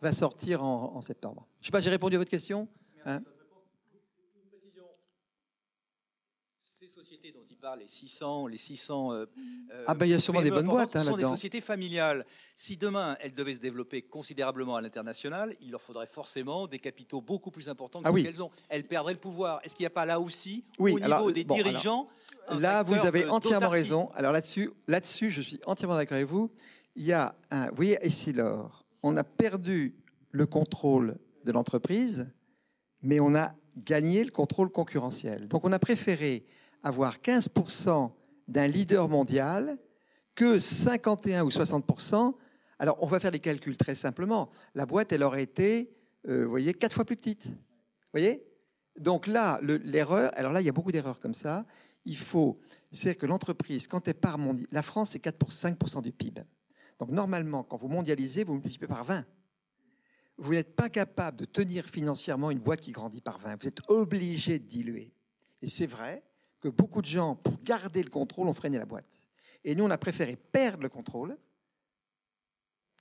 va 0.00 0.12
sortir 0.12 0.64
en, 0.64 1.00
septembre. 1.00 1.46
Je 1.60 1.64
ne 1.64 1.66
sais 1.66 1.72
pas, 1.72 1.80
j'ai 1.80 1.90
répondu 1.90 2.16
à 2.16 2.18
votre 2.18 2.30
question? 2.30 2.68
Hein 3.04 3.22
Ces 6.56 6.88
sociétés 7.22 7.38
dont 7.38 7.44
il 7.50 7.56
parle, 7.56 7.80
les 7.80 7.86
600, 7.86 8.46
les 8.48 8.56
600. 8.56 9.12
Euh, 9.12 9.26
euh, 9.72 9.84
ah 9.86 9.94
ben 9.94 10.06
il 10.06 10.12
y 10.12 10.14
a 10.14 10.20
sûrement 10.20 10.42
des 10.42 10.50
bonnes 10.50 10.66
boîtes. 10.66 10.96
Hein, 10.96 11.00
ce 11.00 11.10
sont 11.10 11.16
des 11.16 11.22
sociétés 11.24 11.60
familiales. 11.60 12.26
Si 12.54 12.76
demain 12.76 13.16
elles 13.20 13.34
devaient 13.34 13.54
se 13.54 13.60
développer 13.60 14.02
considérablement 14.02 14.76
à 14.76 14.80
l'international, 14.80 15.54
il 15.60 15.70
leur 15.70 15.82
faudrait 15.82 16.06
forcément 16.06 16.66
des 16.66 16.78
capitaux 16.78 17.20
beaucoup 17.20 17.50
plus 17.50 17.68
importants 17.68 18.02
que 18.02 18.08
ah, 18.08 18.12
ce 18.16 18.22
qu'elles 18.22 18.42
ont. 18.42 18.50
Elles 18.68 18.84
perdraient 18.84 19.12
le 19.12 19.20
pouvoir. 19.20 19.60
Est-ce 19.62 19.74
qu'il 19.76 19.84
n'y 19.84 19.88
a 19.88 19.90
pas 19.90 20.06
là 20.06 20.20
aussi, 20.20 20.64
au 20.78 20.88
niveau 20.88 21.30
des 21.30 21.44
dirigeants, 21.44 22.08
Là, 22.58 22.82
vous 22.82 23.06
avez 23.06 23.28
entièrement 23.28 23.68
raison. 23.68 24.10
Alors 24.14 24.32
là-dessus, 24.32 24.72
là-dessus, 24.88 25.30
je 25.30 25.42
suis 25.42 25.60
entièrement 25.66 25.96
d'accord 25.96 26.16
avec 26.16 26.28
vous. 26.28 26.50
Il 26.96 27.04
y 27.04 27.12
a 27.12 27.34
un, 27.50 27.68
vous 27.68 27.76
voyez, 27.76 27.98
Essilor, 28.02 28.84
on 29.02 29.16
a 29.16 29.24
perdu 29.24 29.94
le 30.32 30.46
contrôle 30.46 31.18
de 31.44 31.52
l'entreprise, 31.52 32.26
mais 33.00 33.20
on 33.20 33.34
a 33.34 33.54
gagné 33.76 34.24
le 34.24 34.30
contrôle 34.30 34.70
concurrentiel. 34.70 35.48
Donc 35.48 35.64
on 35.64 35.72
a 35.72 35.78
préféré 35.78 36.44
avoir 36.82 37.18
15% 37.18 38.12
d'un 38.48 38.66
leader 38.66 39.08
mondial 39.08 39.78
que 40.34 40.58
51 40.58 41.44
ou 41.44 41.48
60%. 41.48 42.34
Alors 42.78 42.98
on 43.00 43.06
va 43.06 43.20
faire 43.20 43.30
des 43.30 43.38
calculs 43.38 43.76
très 43.76 43.94
simplement. 43.94 44.50
La 44.74 44.86
boîte, 44.86 45.12
elle 45.12 45.22
aurait 45.22 45.42
été, 45.42 45.94
euh, 46.28 46.44
vous 46.44 46.50
voyez, 46.50 46.74
quatre 46.74 46.94
fois 46.94 47.04
plus 47.04 47.16
petite. 47.16 47.46
Vous 47.46 48.18
voyez? 48.18 48.44
Donc 48.98 49.26
là, 49.26 49.58
l'erreur, 49.62 50.32
alors 50.34 50.52
là, 50.52 50.60
il 50.60 50.64
y 50.64 50.68
a 50.68 50.72
beaucoup 50.72 50.92
d'erreurs 50.92 51.18
comme 51.18 51.34
ça. 51.34 51.64
Il 52.04 52.16
faut, 52.16 52.60
c'est 52.90 53.14
que 53.14 53.26
l'entreprise, 53.26 53.86
quand 53.86 54.06
elle 54.08 54.14
part 54.14 54.36
mondiale, 54.36 54.66
la 54.70 54.82
France, 54.82 55.10
c'est 55.10 55.18
4 55.18 55.38
pour 55.38 55.50
5% 55.50 56.02
du 56.02 56.12
PIB. 56.12 56.42
Donc 56.98 57.10
normalement, 57.10 57.62
quand 57.62 57.76
vous 57.76 57.88
mondialisez, 57.88 58.44
vous 58.44 58.54
multipliez 58.54 58.88
par 58.88 59.04
20. 59.04 59.24
Vous 60.36 60.52
n'êtes 60.52 60.74
pas 60.74 60.88
capable 60.88 61.38
de 61.38 61.44
tenir 61.44 61.86
financièrement 61.86 62.50
une 62.50 62.58
boîte 62.58 62.80
qui 62.80 62.90
grandit 62.90 63.20
par 63.20 63.38
20. 63.38 63.62
Vous 63.62 63.68
êtes 63.68 63.80
obligé 63.88 64.58
de 64.58 64.66
diluer. 64.66 65.14
Et 65.62 65.68
c'est 65.68 65.86
vrai 65.86 66.22
que 66.62 66.68
beaucoup 66.68 67.02
de 67.02 67.06
gens, 67.06 67.34
pour 67.36 67.60
garder 67.62 68.02
le 68.02 68.08
contrôle, 68.08 68.48
ont 68.48 68.54
freiné 68.54 68.78
la 68.78 68.86
boîte. 68.86 69.28
Et 69.64 69.74
nous, 69.74 69.84
on 69.84 69.90
a 69.90 69.98
préféré 69.98 70.36
perdre 70.36 70.84
le 70.84 70.88
contrôle 70.88 71.36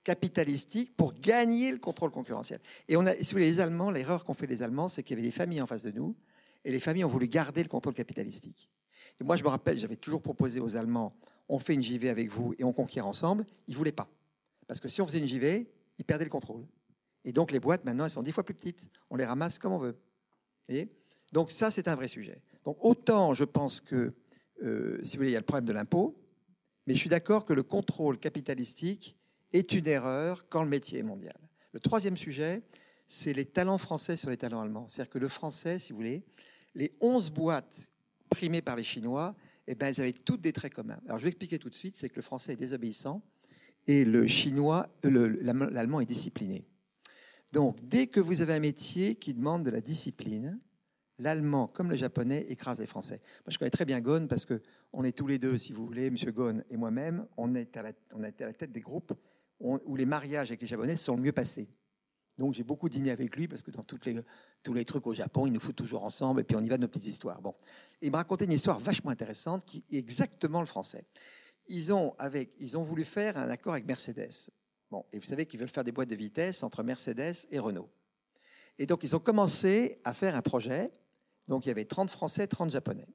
capitalistique 0.04 0.96
pour 0.98 1.14
gagner 1.14 1.72
le 1.72 1.78
contrôle 1.78 2.10
concurrentiel. 2.10 2.60
Et 2.90 2.98
on 2.98 3.06
a, 3.06 3.16
si 3.16 3.24
vous 3.24 3.32
voulez, 3.32 3.52
les 3.52 3.60
Allemands, 3.60 3.92
l'erreur 3.92 4.26
qu'ont 4.26 4.34
fait 4.34 4.48
les 4.48 4.64
Allemands, 4.64 4.88
c'est 4.88 5.04
qu'il 5.04 5.16
y 5.16 5.20
avait 5.20 5.28
des 5.28 5.34
familles 5.34 5.62
en 5.62 5.68
face 5.68 5.84
de 5.84 5.92
nous, 5.92 6.16
et 6.66 6.72
les 6.72 6.80
familles 6.80 7.06
ont 7.06 7.10
voulu 7.10 7.28
garder 7.28 7.62
le 7.62 7.70
contrôle 7.70 7.94
capitalistique. 7.94 8.68
Et 9.20 9.24
moi, 9.24 9.36
je 9.36 9.44
me 9.44 9.48
rappelle, 9.48 9.78
j'avais 9.78 9.96
toujours 9.96 10.24
proposé 10.24 10.60
aux 10.60 10.76
Allemands, 10.76 11.16
on 11.48 11.60
fait 11.60 11.76
une 11.76 11.84
JV 11.84 12.10
avec 12.10 12.32
vous 12.32 12.56
et 12.58 12.64
on 12.64 12.74
conquiert 12.74 13.06
ensemble. 13.06 13.46
Ils 13.68 13.72
ne 13.72 13.78
voulaient 13.78 13.92
pas. 13.92 14.10
Parce 14.68 14.80
que 14.80 14.88
si 14.88 15.02
on 15.02 15.08
faisait 15.08 15.20
une 15.20 15.28
JV, 15.28 15.70
ils 16.00 16.06
perdaient 16.06 16.24
le 16.24 16.30
contrôle. 16.30 16.66
Et 17.26 17.32
donc 17.32 17.52
les 17.52 17.60
boîtes, 17.60 17.84
maintenant, 17.84 18.06
elles 18.06 18.12
sont 18.12 18.24
dix 18.24 18.32
fois 18.32 18.44
plus 18.44 18.56
petites. 18.56 18.90
On 19.10 19.18
les 19.18 19.26
ramasse 19.26 19.60
comme 19.60 19.74
on 19.74 19.78
veut. 19.78 19.98
donc 21.32 21.52
ça, 21.52 21.70
c'est 21.70 21.88
un 21.88 21.96
vrai 21.96 22.08
sujet. 22.08 22.42
Donc 22.66 22.78
autant, 22.82 23.34
je 23.34 23.44
pense 23.44 23.82
que, 23.82 24.14
euh, 24.64 25.00
si 25.04 25.14
vous 25.14 25.22
voulez, 25.22 25.32
il 25.32 25.34
y 25.34 25.38
a 25.38 25.40
le 25.40 25.46
problème 25.46 25.66
de 25.66 25.74
l'impôt, 25.74 26.18
mais 26.88 26.94
je 26.94 27.00
suis 27.00 27.10
d'accord 27.10 27.46
que 27.46 27.54
le 27.54 27.64
contrôle 27.64 28.18
capitalistique 28.18 29.16
est 29.54 29.74
une 29.74 29.88
erreur 29.88 30.46
quand 30.50 30.64
le 30.64 30.70
métier 30.70 31.00
est 31.00 31.04
mondial. 31.04 31.36
Le 31.74 31.80
troisième 31.80 32.18
sujet, 32.18 32.62
c'est 33.08 33.34
les 33.34 33.46
talents 33.46 33.78
français 33.78 34.18
sur 34.18 34.30
les 34.30 34.38
talents 34.38 34.62
allemands. 34.62 34.88
C'est-à-dire 34.88 35.12
que 35.12 35.20
le 35.20 35.28
français, 35.28 35.80
si 35.80 35.92
vous 35.92 35.98
voulez, 35.98 36.24
les 36.76 36.92
11 37.02 37.32
boîtes 37.32 37.92
primées 38.30 38.62
par 38.62 38.76
les 38.76 38.84
Chinois, 38.84 39.36
eh 39.68 39.76
ben, 39.76 39.88
elles 39.88 40.02
avaient 40.02 40.14
toutes 40.14 40.42
des 40.42 40.54
traits 40.54 40.74
communs. 40.74 41.00
Alors 41.06 41.18
je 41.18 41.24
vais 41.24 41.30
expliquer 41.30 41.60
tout 41.60 41.70
de 41.70 41.76
suite, 41.76 41.96
c'est 41.96 42.10
que 42.10 42.16
le 42.16 42.22
français 42.22 42.54
est 42.54 42.58
désobéissant 42.58 43.22
et 43.88 44.06
le 44.06 44.28
chinois, 44.28 44.90
euh, 45.06 45.38
l'allemand 45.42 46.02
est 46.02 46.06
discipliné. 46.06 46.66
Donc 47.52 47.78
dès 47.84 48.08
que 48.08 48.20
vous 48.20 48.42
avez 48.42 48.54
un 48.54 48.60
métier 48.60 49.16
qui 49.16 49.34
demande 49.34 49.64
de 49.64 49.70
la 49.70 49.82
discipline, 49.82 50.60
l'allemand 51.22 51.68
comme 51.68 51.90
le 51.90 51.96
japonais 51.96 52.46
écrase 52.50 52.80
les 52.80 52.88
français. 52.88 53.22
Moi 53.46 53.52
je 53.52 53.58
connais 53.58 53.72
très 53.72 53.86
bien 53.86 54.02
Ghosn 54.02 54.28
parce 54.28 54.46
que 54.46 54.62
on 54.94 55.04
est 55.04 55.18
tous 55.18 55.28
les 55.28 55.40
deux, 55.40 55.58
si 55.58 55.74
vous 55.74 55.86
voulez, 55.86 56.10
Monsieur 56.10 56.32
Ghosn 56.32 56.64
et 56.70 56.78
moi-même, 56.78 57.26
on 57.38 57.56
est 57.56 57.78
à 57.78 57.84
la, 57.84 58.32
tête 58.32 58.72
des 58.72 58.82
groupes 58.82 59.14
où 59.60 59.96
les 59.96 60.06
mariages 60.06 60.50
avec 60.50 60.62
les 60.62 60.68
japonais 60.68 60.96
sont 60.96 61.16
le 61.16 61.22
mieux 61.22 61.32
passés. 61.32 61.70
Donc 62.38 62.54
j'ai 62.54 62.64
beaucoup 62.64 62.90
dîné 62.90 63.12
avec 63.12 63.36
lui 63.36 63.48
parce 63.48 63.62
que 63.62 63.72
dans 63.72 63.84
tous 63.84 64.74
les 64.74 64.86
trucs 64.86 65.06
au 65.06 65.14
Japon, 65.14 65.46
il 65.46 65.54
nous 65.54 65.60
fout 65.60 65.76
toujours 65.76 66.04
ensemble 66.04 66.42
et 66.42 66.44
puis 66.44 66.56
on 66.56 66.64
y 66.64 66.70
va 66.70 66.78
de 66.78 66.82
nos 66.82 66.88
petites 66.88 67.08
histoires. 67.08 67.42
Bon. 67.42 67.54
il 68.02 68.12
me 68.12 68.16
racontait 68.16 68.46
une 68.46 68.52
histoire 68.52 68.80
vachement 68.80 69.12
intéressante 69.12 69.66
qui 69.66 69.84
est 69.92 69.98
exactement 69.98 70.60
le 70.60 70.66
français. 70.66 71.06
Ils 71.68 71.94
ont, 71.94 72.16
ils 72.60 72.78
ont 72.78 72.84
voulu 72.84 73.04
faire 73.04 73.38
un 73.38 73.50
accord 73.50 73.74
avec 73.74 73.86
Mercedes. 73.86 74.50
Bon, 74.90 75.06
et 75.12 75.20
vous 75.20 75.26
savez 75.26 75.46
qu'ils 75.46 75.60
veulent 75.60 75.70
faire 75.70 75.84
des 75.84 75.92
boîtes 75.92 76.10
de 76.10 76.16
vitesse 76.16 76.64
entre 76.64 76.84
Mercedes 76.84 77.48
et 77.52 77.60
Renault. 77.60 77.90
Et 78.78 78.86
donc 78.86 79.04
ils 79.04 79.16
ont 79.16 79.20
commencé 79.20 80.02
à 80.04 80.14
faire 80.14 80.36
un 80.36 80.42
projet. 80.42 80.92
Donc 81.52 81.68
il 81.68 81.70
y 81.70 81.72
avait 81.72 81.86
30 81.86 82.10
Français, 82.10 82.48
30 82.48 82.72
Japonais, 82.72 83.06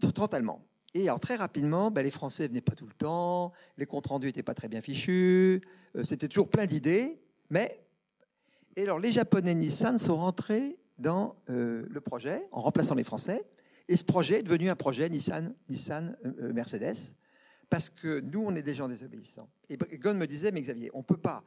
30 0.00 0.34
Allemands. 0.34 0.64
Et 0.92 1.08
alors 1.08 1.18
très 1.18 1.34
rapidement, 1.34 1.90
ben, 1.90 2.02
les 2.02 2.12
Français 2.12 2.46
venaient 2.46 2.60
pas 2.60 2.76
tout 2.76 2.86
le 2.86 2.92
temps, 2.92 3.50
les 3.76 3.86
comptes 3.86 4.06
rendus 4.06 4.28
n'étaient 4.28 4.44
pas 4.44 4.54
très 4.54 4.68
bien 4.68 4.80
fichus, 4.80 5.60
euh, 5.96 6.04
c'était 6.04 6.28
toujours 6.28 6.48
plein 6.48 6.66
d'idées, 6.66 7.20
mais 7.50 7.84
et 8.76 8.82
alors, 8.82 8.98
les 8.98 9.12
Japonais 9.12 9.54
Nissan 9.54 9.98
sont 9.98 10.16
rentrés 10.16 10.76
dans 10.98 11.36
euh, 11.48 11.86
le 11.88 12.00
projet 12.00 12.46
en 12.50 12.60
remplaçant 12.60 12.94
les 12.94 13.04
Français. 13.04 13.44
Et 13.88 13.96
ce 13.96 14.04
projet 14.04 14.40
est 14.40 14.42
devenu 14.42 14.68
un 14.68 14.76
projet 14.76 15.08
Nissan, 15.08 15.54
Nissan 15.68 16.16
euh, 16.24 16.52
parce 17.70 17.90
que 17.90 18.20
nous, 18.20 18.42
on 18.44 18.54
est 18.56 18.62
des 18.62 18.74
gens 18.74 18.88
désobéissants. 18.88 19.48
Et 19.68 19.76
Gon 19.76 20.14
me 20.14 20.26
disait, 20.26 20.50
mais 20.50 20.60
Xavier, 20.60 20.90
on 20.94 20.98
ne 20.98 21.04
peut 21.04 21.16
pas. 21.16 21.44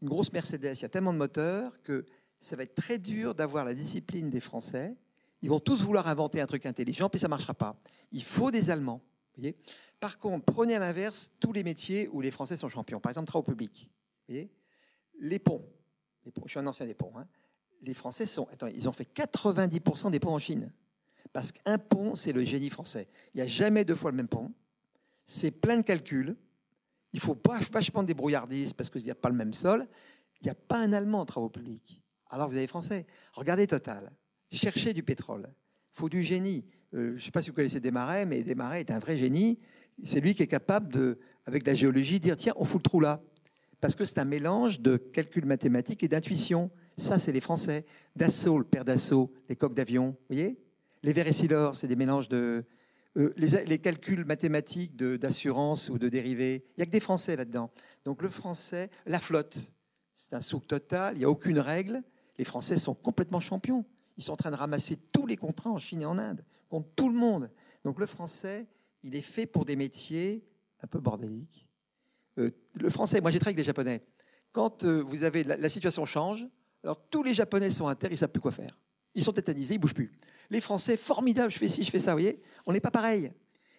Une 0.00 0.08
grosse 0.08 0.32
Mercedes, 0.32 0.72
il 0.74 0.82
y 0.82 0.84
a 0.84 0.88
tellement 0.88 1.12
de 1.12 1.18
moteurs 1.18 1.82
que 1.82 2.06
ça 2.38 2.56
va 2.56 2.62
être 2.62 2.74
très 2.74 2.98
dur 2.98 3.34
d'avoir 3.34 3.64
la 3.64 3.74
discipline 3.74 4.30
des 4.30 4.40
Français. 4.40 4.96
Ils 5.42 5.50
vont 5.50 5.60
tous 5.60 5.82
vouloir 5.82 6.06
inventer 6.08 6.40
un 6.40 6.46
truc 6.46 6.66
intelligent, 6.66 7.08
puis 7.08 7.18
ça 7.18 7.26
ne 7.26 7.30
marchera 7.30 7.54
pas. 7.54 7.76
Il 8.12 8.22
faut 8.22 8.50
des 8.50 8.70
Allemands. 8.70 9.00
Par 10.00 10.18
contre, 10.18 10.44
prenez 10.44 10.74
à 10.74 10.78
l'inverse 10.78 11.30
tous 11.40 11.52
les 11.52 11.62
métiers 11.62 12.08
où 12.08 12.20
les 12.20 12.30
Français 12.30 12.56
sont 12.56 12.68
champions. 12.68 13.00
Par 13.00 13.10
exemple, 13.10 13.26
travaux 13.26 13.44
publics. 13.44 13.90
Voyez 14.28 14.50
les 15.20 15.38
ponts 15.38 15.62
je 16.44 16.50
suis 16.50 16.58
un 16.58 16.66
ancien 16.66 16.86
des 16.86 16.94
ponts. 16.94 17.12
Hein. 17.16 17.26
Les 17.82 17.94
Français 17.94 18.26
sont, 18.26 18.46
attends, 18.52 18.66
ils 18.66 18.88
ont 18.88 18.92
fait 18.92 19.08
90% 19.14 20.10
des 20.10 20.20
ponts 20.20 20.34
en 20.34 20.38
Chine. 20.38 20.72
Parce 21.32 21.52
qu'un 21.52 21.78
pont, 21.78 22.14
c'est 22.14 22.32
le 22.32 22.44
génie 22.44 22.70
français. 22.70 23.08
Il 23.34 23.38
n'y 23.38 23.42
a 23.42 23.46
jamais 23.46 23.84
deux 23.84 23.94
fois 23.94 24.10
le 24.10 24.16
même 24.16 24.28
pont. 24.28 24.52
C'est 25.24 25.50
plein 25.50 25.76
de 25.76 25.82
calculs. 25.82 26.36
Il 27.12 27.20
faut 27.20 27.34
pas 27.34 27.58
vachement 27.72 28.02
débrouillardise 28.02 28.72
parce 28.72 28.90
qu'il 28.90 29.04
n'y 29.04 29.10
a 29.10 29.14
pas 29.14 29.28
le 29.28 29.36
même 29.36 29.54
sol. 29.54 29.86
Il 30.40 30.44
n'y 30.44 30.50
a 30.50 30.54
pas 30.54 30.78
un 30.78 30.92
Allemand 30.92 31.20
en 31.20 31.26
travaux 31.26 31.48
publics. 31.48 32.02
Alors 32.28 32.48
vous 32.48 32.56
avez 32.56 32.66
français. 32.66 33.06
Regardez 33.32 33.66
Total. 33.66 34.12
Cherchez 34.50 34.92
du 34.92 35.02
pétrole. 35.02 35.48
Il 35.94 35.98
faut 35.98 36.08
du 36.08 36.22
génie. 36.22 36.64
Euh, 36.94 37.10
je 37.10 37.14
ne 37.14 37.18
sais 37.18 37.30
pas 37.30 37.42
si 37.42 37.50
vous 37.50 37.56
connaissez 37.56 37.80
Desmarais, 37.80 38.26
mais 38.26 38.42
Desmarais 38.42 38.80
est 38.80 38.90
un 38.90 38.98
vrai 38.98 39.16
génie. 39.16 39.58
C'est 40.02 40.20
lui 40.20 40.34
qui 40.34 40.42
est 40.42 40.48
capable, 40.48 40.92
de, 40.92 41.18
avec 41.46 41.66
la 41.66 41.74
géologie, 41.74 42.20
dire 42.20 42.36
tiens, 42.36 42.52
on 42.56 42.64
fout 42.64 42.80
le 42.80 42.82
trou 42.82 43.00
là. 43.00 43.22
Parce 43.80 43.94
que 43.94 44.04
c'est 44.04 44.18
un 44.18 44.24
mélange 44.24 44.80
de 44.80 44.96
calcul 44.96 45.46
mathématique 45.46 46.02
et 46.02 46.08
d'intuition. 46.08 46.70
Ça, 46.98 47.18
c'est 47.18 47.32
les 47.32 47.40
Français. 47.40 47.86
Dassault, 48.14 48.58
le 48.58 48.64
père 48.64 48.84
Dassault, 48.84 49.32
les 49.48 49.56
coques 49.56 49.74
d'avion, 49.74 50.08
vous 50.08 50.34
voyez? 50.34 50.58
Les 51.02 51.12
Verresilor, 51.12 51.74
c'est 51.74 51.86
des 51.86 51.96
mélanges 51.96 52.28
de. 52.28 52.64
euh, 53.16 53.32
les, 53.36 53.64
les 53.64 53.78
calculs 53.78 54.24
mathématiques 54.24 54.96
d'assurance 54.96 55.88
ou 55.88 55.98
de 55.98 56.08
dérivés. 56.08 56.64
Il 56.70 56.80
n'y 56.80 56.82
a 56.82 56.86
que 56.86 56.90
des 56.90 57.00
Français 57.00 57.36
là-dedans. 57.36 57.70
Donc 58.04 58.22
le 58.22 58.28
français, 58.28 58.90
la 59.06 59.20
flotte, 59.20 59.72
c'est 60.12 60.34
un 60.34 60.40
souk 60.40 60.66
total, 60.66 61.14
il 61.14 61.20
n'y 61.20 61.24
a 61.24 61.30
aucune 61.30 61.58
règle. 61.58 62.02
Les 62.38 62.44
Français 62.44 62.78
sont 62.78 62.94
complètement 62.94 63.40
champions. 63.40 63.84
Ils 64.20 64.22
sont 64.22 64.32
en 64.34 64.36
train 64.36 64.50
de 64.50 64.56
ramasser 64.56 64.98
tous 65.12 65.26
les 65.26 65.38
contrats 65.38 65.70
en 65.70 65.78
Chine 65.78 66.02
et 66.02 66.04
en 66.04 66.18
Inde, 66.18 66.44
contre 66.68 66.90
tout 66.94 67.08
le 67.08 67.14
monde. 67.14 67.50
Donc 67.84 67.98
le 67.98 68.04
français, 68.04 68.66
il 69.02 69.16
est 69.16 69.22
fait 69.22 69.46
pour 69.46 69.64
des 69.64 69.76
métiers 69.76 70.44
un 70.82 70.86
peu 70.86 71.00
bordéliques. 71.00 71.66
Euh, 72.36 72.50
le 72.78 72.90
français, 72.90 73.22
moi 73.22 73.30
j'ai 73.30 73.38
travaillé 73.38 73.54
avec 73.54 73.64
les 73.64 73.66
Japonais. 73.66 74.02
Quand 74.52 74.84
euh, 74.84 75.00
vous 75.00 75.22
avez 75.22 75.42
la, 75.42 75.68
situation 75.70 76.04
change, 76.04 76.46
alors 76.84 77.00
tous 77.08 77.22
les 77.22 77.32
Japonais 77.32 77.70
sont 77.70 77.86
à 77.86 77.94
terre, 77.94 78.12
ils 78.12 78.18
savent 78.18 78.28
plus 78.28 78.42
quoi 78.42 78.50
faire. 78.50 78.78
Ils 79.14 79.24
sont 79.24 79.32
tétanisés, 79.32 79.76
ils 79.76 79.78
bougent 79.78 79.94
plus. 79.94 80.12
Les 80.50 80.60
Français, 80.60 80.98
formidable, 80.98 81.50
je 81.50 81.56
fais 81.56 81.68
ci, 81.68 81.82
je 81.82 81.90
fais 81.90 81.98
ça, 81.98 82.12
vous 82.12 82.20
voyez 82.20 82.42
On 82.66 82.74
n'est 82.74 82.80
pas 82.80 82.90
pareil. 82.90 83.32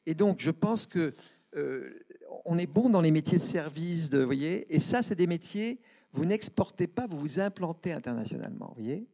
Et 0.08 0.16
donc 0.16 0.40
je 0.40 0.50
pense 0.50 0.88
que 0.88 1.14
euh, 1.56 2.00
on 2.46 2.58
est 2.58 2.66
bon 2.66 2.90
dans 2.90 3.02
les 3.02 3.12
métiers 3.12 3.38
de 3.38 3.44
service, 3.44 4.10
vous 4.10 4.26
voyez 4.26 4.74
Et 4.74 4.80
ça, 4.80 5.04
c'est 5.04 5.14
des 5.14 5.28
métiers, 5.28 5.80
vous 6.14 6.26
n'exportez 6.26 6.88
pas, 6.88 7.06
vous 7.06 7.20
vous 7.20 7.40
implantez 7.40 7.94
internationalement, 7.94 8.74
vous 8.76 8.84
voyez 8.84 9.08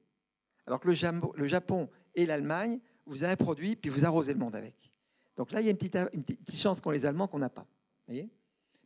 Alors 0.68 0.80
que 0.82 0.88
le, 0.90 1.48
Japon 1.48 1.90
et 2.14 2.26
l'Allemagne, 2.26 2.80
vous 3.06 3.24
avez 3.24 3.34
un 3.34 3.38
produit, 3.38 3.76
puis 3.76 3.90
vous 3.90 4.06
arrosez 4.06 4.34
le 4.34 4.40
monde 4.40 4.56
avec. 4.56 4.92
Donc 5.38 5.52
là, 5.52 5.62
il 5.62 5.66
y 5.66 5.68
a 5.68 5.72
une 5.72 5.78
petite, 5.78 6.56
chance 6.56 6.82
qu'ont 6.82 6.92
les 6.92 7.06
Allemands 7.06 7.28
qu'on 7.28 7.40
n'a 7.40 7.50
pas. 7.50 7.66
voyez 8.06 8.30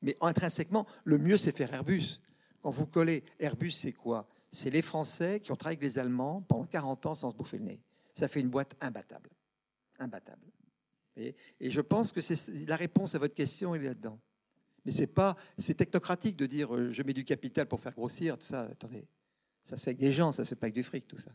Mais 0.02 0.16
intrinsèquement, 0.22 0.86
le 1.04 1.18
mieux, 1.18 1.38
c'est 1.38 1.56
faire 1.56 1.74
Airbus. 1.74 2.22
Quand 2.62 2.70
vous 2.70 2.86
collez 2.86 3.24
Airbus, 3.40 3.72
c'est 3.72 3.94
quoi? 3.94 4.28
C'est 4.52 4.70
les 4.70 4.84
Français 4.84 5.40
qui 5.40 5.52
ont 5.52 5.56
travaillé 5.56 5.78
avec 5.78 5.90
les 5.90 5.98
Allemands 5.98 6.42
pendant 6.42 6.66
40 6.66 7.06
ans 7.08 7.14
sans 7.16 7.32
se 7.32 7.36
bouffer 7.36 7.58
le 7.58 7.64
nez. 7.64 7.82
Ça 8.14 8.28
fait 8.28 8.42
une 8.42 8.50
boîte 8.50 8.76
imbattable. 8.80 9.30
Imbattable. 9.98 10.46
Et 11.18 11.36
je 11.60 11.82
pense 11.82 12.12
que 12.12 12.22
c'est 12.22 12.68
la 12.68 12.76
réponse 12.76 13.16
à 13.16 13.20
votre 13.20 13.34
question, 13.34 13.76
est 13.76 13.80
là-dedans. 13.80 14.20
Mais 14.86 14.92
c'est 14.92 15.08
pas, 15.08 15.36
c'est 15.58 15.76
technocratique 15.76 16.38
de 16.38 16.46
dire 16.46 16.76
euh, 16.76 16.90
je 16.90 17.04
mets 17.04 17.14
du 17.14 17.24
capital 17.24 17.68
pour 17.68 17.80
faire 17.80 17.94
grossir, 17.94 18.38
tout 18.38 18.46
ça. 18.46 18.62
Attendez, 18.62 19.06
ça 19.64 19.78
se 19.78 19.84
fait 19.84 19.92
avec 19.92 20.00
des 20.00 20.12
gens, 20.12 20.32
ça 20.32 20.44
se 20.44 20.50
fait 20.50 20.56
pas 20.56 20.66
avec 20.66 20.76
du 20.76 20.84
fric, 20.84 21.08
tout 21.08 21.18
ça. 21.18 21.32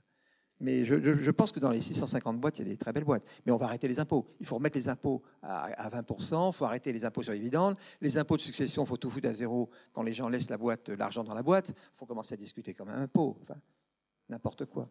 Mais 0.59 0.87
je, 0.87 1.01
je- 1.03 1.17
je 1.17 1.31
pense 1.31 1.53
que 1.53 1.61
dans 1.61 1.71
les 1.71 1.81
650 1.83 2.41
boîtes, 2.41 2.59
il 2.59 2.65
y 2.65 2.69
a 2.69 2.71
des 2.73 2.77
très 2.79 2.93
belles 2.93 3.05
boîtes. 3.05 3.25
Mais 3.45 3.53
on 3.53 3.57
va 3.59 3.67
arrêter 3.67 3.89
les 3.89 4.01
impôts. 4.01 4.27
Il 4.41 4.47
faut 4.47 4.55
remettre 4.55 4.79
les 4.79 4.89
impôts 4.89 5.23
à, 5.43 5.65
à 5.65 5.91
20%, 5.91 6.49
il 6.51 6.53
faut 6.55 6.65
arrêter 6.65 6.93
les 6.93 7.05
impôts 7.05 7.23
sur 7.23 7.33
les 7.33 7.39
dividendes. 7.39 7.77
Les 8.01 8.17
impôts 8.17 8.37
de 8.37 8.43
succession, 8.43 8.83
il 8.85 8.87
faut 8.87 8.97
tout 8.97 9.11
foutre 9.11 9.29
à 9.29 9.33
zéro 9.33 9.69
quand 9.93 10.03
les 10.03 10.15
gens 10.15 10.29
laissent 10.31 10.49
la 10.49 10.57
boîte, 10.59 10.89
l'argent 10.89 11.25
dans 11.25 11.35
la 11.35 11.43
boîte. 11.43 11.69
Il 11.71 11.97
faut 11.99 12.07
commencer 12.07 12.35
à 12.35 12.37
discuter 12.39 12.73
comme 12.73 12.89
un 12.89 13.03
impôt. 13.03 13.37
Enfin, 13.43 13.57
n'importe 14.31 14.65
quoi. 14.65 14.89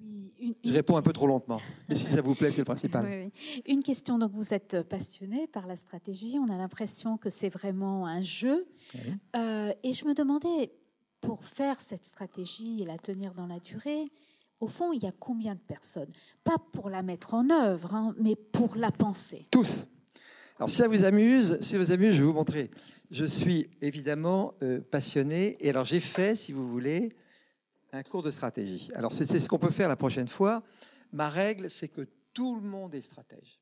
Oui, 0.00 0.32
une, 0.38 0.54
Je 0.64 0.72
réponds 0.72 0.96
un 0.96 1.02
peu 1.02 1.12
trop 1.12 1.26
lentement. 1.26 1.60
Mais 1.88 1.96
si 1.96 2.04
ça 2.06 2.20
vous 2.22 2.34
plaît, 2.34 2.50
c'est 2.52 2.60
le 2.60 2.64
principal. 2.64 3.04
Oui, 3.06 3.30
oui. 3.34 3.62
Une 3.66 3.82
question, 3.82 4.18
donc 4.18 4.30
vous 4.32 4.54
êtes 4.54 4.82
passionné 4.82 5.46
par 5.48 5.66
la 5.66 5.74
stratégie, 5.74 6.36
on 6.38 6.46
a 6.52 6.56
l'impression 6.56 7.16
que 7.16 7.30
c'est 7.30 7.48
vraiment 7.48 8.06
un 8.06 8.20
jeu. 8.20 8.68
Euh, 9.34 9.72
et 9.82 9.92
je 9.92 10.04
me 10.04 10.14
demandais, 10.14 10.70
pour 11.26 11.44
faire 11.44 11.80
cette 11.80 12.04
stratégie 12.04 12.82
et 12.82 12.84
la 12.84 12.98
tenir 12.98 13.34
dans 13.34 13.48
la 13.48 13.58
durée, 13.58 14.04
au 14.60 14.68
fond, 14.68 14.92
il 14.92 15.02
y 15.02 15.06
a 15.08 15.12
combien 15.12 15.54
de 15.54 15.60
personnes? 15.60 16.10
Pas 16.44 16.56
pour 16.72 16.88
la 16.88 17.02
mettre 17.02 17.34
en 17.34 17.50
œuvre, 17.50 17.94
hein, 17.96 18.14
mais 18.16 18.36
pour 18.36 18.76
la 18.76 18.92
penser. 18.92 19.48
Tous. 19.50 19.88
Alors, 20.56 20.70
si 20.70 20.76
ça 20.76 20.86
vous 20.86 21.02
amuse, 21.02 21.58
si 21.60 21.76
vous 21.76 21.90
amuse, 21.90 22.14
je 22.14 22.20
vais 22.20 22.26
vous 22.26 22.32
montrer. 22.32 22.70
Je 23.10 23.24
suis 23.24 23.68
évidemment 23.82 24.52
euh, 24.62 24.80
passionné. 24.80 25.56
Et 25.58 25.70
alors, 25.70 25.84
j'ai 25.84 25.98
fait, 25.98 26.36
si 26.36 26.52
vous 26.52 26.68
voulez, 26.68 27.16
un 27.92 28.04
cours 28.04 28.22
de 28.22 28.30
stratégie. 28.30 28.88
Alors, 28.94 29.12
c'est 29.12 29.26
ce 29.26 29.48
qu'on 29.48 29.58
peut 29.58 29.72
faire 29.72 29.88
la 29.88 29.96
prochaine 29.96 30.28
fois. 30.28 30.62
Ma 31.12 31.28
règle, 31.28 31.68
c'est 31.68 31.88
que 31.88 32.06
tout 32.32 32.54
le 32.54 32.62
monde 32.62 32.94
est 32.94 33.02
stratège. 33.02 33.60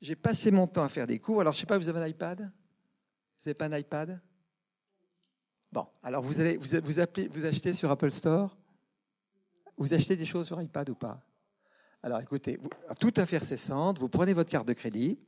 J'ai 0.00 0.16
passé 0.16 0.50
mon 0.50 0.66
temps 0.66 0.84
à 0.84 0.88
faire 0.88 1.06
des 1.06 1.18
cours. 1.18 1.42
Alors, 1.42 1.52
je 1.52 1.60
sais 1.60 1.66
pas, 1.66 1.76
vous 1.76 1.90
avez 1.90 2.00
un 2.00 2.08
iPad? 2.08 2.40
Vous 2.40 3.42
n'avez 3.44 3.54
pas 3.54 3.66
un 3.66 3.76
iPad? 3.76 4.22
Bon, 5.72 5.86
alors 6.02 6.22
vous 6.22 6.38
allez 6.38 6.58
vous, 6.58 6.66
vous, 6.84 7.46
achetez 7.46 7.72
sur 7.72 7.90
Apple 7.90 8.10
Store? 8.10 8.54
Vous 9.78 9.94
achetez 9.94 10.16
des 10.16 10.26
choses 10.26 10.46
sur 10.46 10.60
iPad 10.60 10.90
ou 10.90 10.94
pas? 10.94 11.20
Alors, 12.02 12.20
écoutez, 12.20 12.58
vous- 12.60 12.68
tout 13.00 13.12
à 13.16 13.24
fait 13.24 13.40
cessante, 13.40 13.98
vous 13.98 14.08
prenez 14.08 14.34
votre 14.34 14.50
carte 14.50 14.68
de 14.68 14.74
crédit, 14.74 15.18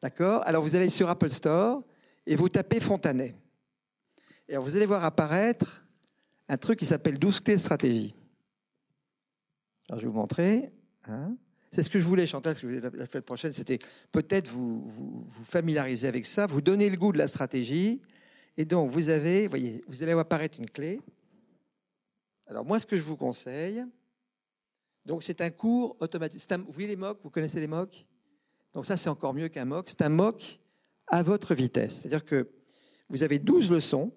d'accord? 0.00 0.42
Alors, 0.46 0.62
vous 0.62 0.74
allez 0.74 0.88
sur 0.88 1.10
Apple 1.10 1.28
Store 1.28 1.82
et 2.26 2.34
vous 2.34 2.48
tapez 2.48 2.80
Fontanet. 2.80 3.34
Et 4.48 4.52
alors, 4.52 4.64
vous 4.64 4.74
allez 4.74 4.86
voir 4.86 5.04
apparaître 5.04 5.84
un 6.48 6.56
truc 6.56 6.78
qui 6.78 6.86
s'appelle 6.86 7.18
12 7.18 7.40
clés 7.40 7.56
de 7.56 7.60
stratégie. 7.60 8.14
Alors, 9.88 10.00
je 10.00 10.06
vais 10.06 10.12
vous 10.12 10.18
montrer. 10.18 10.72
hein. 11.08 11.36
C'est 11.72 11.82
ce 11.82 11.90
que 11.90 11.98
je 11.98 12.04
voulais, 12.04 12.26
Chantal, 12.26 12.54
ce 12.54 12.62
que 12.62 12.68
je 12.70 12.78
voulais 12.78 12.90
la 12.96 13.06
semaine 13.06 13.24
prochaine, 13.24 13.52
c'était 13.52 13.80
peut-être 14.12 14.48
vous, 14.48 14.80
vous 14.86 15.26
vous 15.28 15.44
familiariser 15.44 16.06
avec 16.06 16.24
ça, 16.24 16.46
vous 16.46 16.60
donner 16.60 16.88
le 16.88 16.96
goût 16.96 17.10
de 17.12 17.18
la 17.18 17.26
stratégie. 17.26 18.00
Et 18.56 18.64
donc, 18.64 18.90
vous 18.90 19.08
avez, 19.08 19.48
voyez, 19.48 19.84
vous 19.88 20.02
allez 20.02 20.12
voir 20.12 20.22
apparaître 20.22 20.58
une 20.58 20.70
clé. 20.70 21.00
Alors, 22.46 22.64
moi, 22.64 22.78
ce 22.78 22.86
que 22.86 22.96
je 22.96 23.02
vous 23.02 23.16
conseille, 23.16 23.84
donc 25.04 25.22
c'est 25.22 25.40
un 25.40 25.50
cours 25.50 25.96
automatique. 26.00 26.42
Vous 26.50 26.72
voyez 26.72 26.88
les 26.88 26.96
MOOC 26.96 27.18
Vous 27.22 27.30
connaissez 27.30 27.60
les 27.60 27.66
MOOC 27.66 28.06
Donc 28.72 28.86
ça, 28.86 28.96
c'est 28.96 29.08
encore 29.08 29.34
mieux 29.34 29.48
qu'un 29.48 29.64
MOOC. 29.64 29.88
C'est 29.88 30.02
un 30.02 30.08
MOOC 30.08 30.60
à 31.08 31.22
votre 31.22 31.54
vitesse. 31.54 31.96
C'est-à-dire 31.96 32.24
que 32.24 32.48
vous 33.08 33.22
avez 33.22 33.38
12 33.38 33.70
leçons 33.70 34.12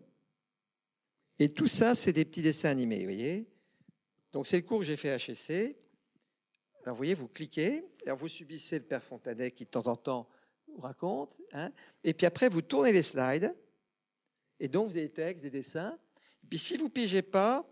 et 1.39 1.49
tout 1.49 1.67
ça, 1.67 1.93
c'est 1.93 2.13
des 2.13 2.25
petits 2.25 2.41
dessins 2.41 2.69
animés, 2.69 2.99
vous 2.99 3.05
voyez 3.05 3.47
Donc 4.31 4.47
c'est 4.47 4.57
le 4.57 4.63
cours 4.63 4.79
que 4.79 4.85
j'ai 4.85 4.95
fait 4.95 5.11
à 5.11 5.17
HEC. 5.17 5.77
Alors 6.83 6.95
vous 6.95 6.97
voyez, 6.97 7.13
vous 7.13 7.27
cliquez, 7.27 7.83
alors 8.05 8.17
vous 8.17 8.27
subissez 8.27 8.79
le 8.79 8.85
père 8.85 9.03
Fontanet 9.03 9.51
qui 9.51 9.65
de 9.65 9.69
temps 9.69 9.87
en 9.87 9.95
temps 9.95 10.27
vous 10.73 10.81
raconte, 10.81 11.41
hein, 11.53 11.71
et 12.03 12.13
puis 12.13 12.25
après 12.25 12.49
vous 12.49 12.61
tournez 12.61 12.91
les 12.91 13.03
slides, 13.03 13.53
et 14.59 14.67
donc 14.67 14.89
vous 14.89 14.97
avez 14.97 15.07
des 15.07 15.13
textes, 15.13 15.43
des 15.43 15.49
dessins. 15.49 15.97
Et 16.43 16.47
puis 16.47 16.59
si 16.59 16.77
vous 16.77 16.89
pigez 16.89 17.21
pas, 17.21 17.67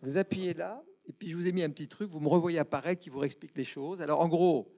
vous 0.00 0.16
appuyez 0.16 0.54
là, 0.54 0.82
et 1.06 1.12
puis 1.12 1.28
je 1.28 1.36
vous 1.36 1.46
ai 1.46 1.52
mis 1.52 1.62
un 1.62 1.70
petit 1.70 1.88
truc, 1.88 2.10
vous 2.10 2.20
me 2.20 2.28
revoyez 2.28 2.58
apparaître 2.58 3.00
qui 3.00 3.10
vous 3.10 3.22
explique 3.22 3.56
les 3.56 3.64
choses. 3.64 4.02
Alors 4.02 4.20
en 4.20 4.28
gros, 4.28 4.74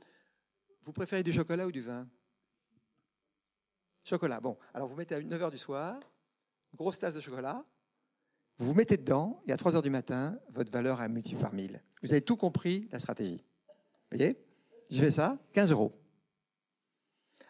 vous 0.83 0.93
préférez 0.93 1.23
du 1.23 1.33
chocolat 1.33 1.67
ou 1.67 1.73
du 1.73 1.81
vin? 1.81 2.09
Chocolat. 4.05 4.41
Bon, 4.41 4.59
alors 4.75 4.87
vous 4.89 4.97
mettez 4.97 5.15
à 5.15 5.21
9h 5.21 5.51
du 5.51 5.59
soir, 5.59 5.99
grosse 6.75 6.99
tasse 6.99 7.15
de 7.15 7.21
chocolat, 7.21 7.65
vous 8.59 8.67
vous 8.67 8.75
mettez 8.75 8.97
dedans, 8.97 9.43
et 9.47 9.53
à 9.53 9.57
3h 9.57 9.83
du 9.83 9.91
matin, 9.91 10.39
votre 10.51 10.71
valeur 10.71 11.03
est 11.03 11.09
multipliée 11.09 11.43
par 11.43 11.53
1000. 11.53 11.83
Vous 12.03 12.13
avez 12.13 12.23
tout 12.23 12.37
compris, 12.37 12.89
la 12.93 12.99
stratégie. 12.99 13.43
Vous 14.11 14.19
voyez? 14.19 14.39
Je 14.91 15.01
fais 15.01 15.11
ça, 15.11 15.39
15 15.55 15.71
euros. 15.71 15.99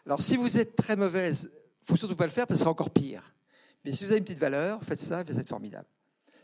Alors 0.05 0.21
si 0.21 0.37
vous 0.37 0.57
êtes 0.57 0.75
très 0.75 0.95
mauvaise, 0.95 1.51
il 1.81 1.85
faut 1.85 1.97
surtout 1.97 2.15
pas 2.15 2.25
le 2.25 2.31
faire 2.31 2.47
parce 2.47 2.55
que 2.55 2.59
ce 2.59 2.61
sera 2.61 2.71
encore 2.71 2.89
pire. 2.89 3.34
Mais 3.85 3.93
si 3.93 4.03
vous 4.03 4.11
avez 4.11 4.17
une 4.17 4.25
petite 4.25 4.39
valeur, 4.39 4.83
faites 4.83 4.99
ça, 4.99 5.23
vous 5.23 5.39
êtes 5.39 5.47
formidable. 5.47 5.87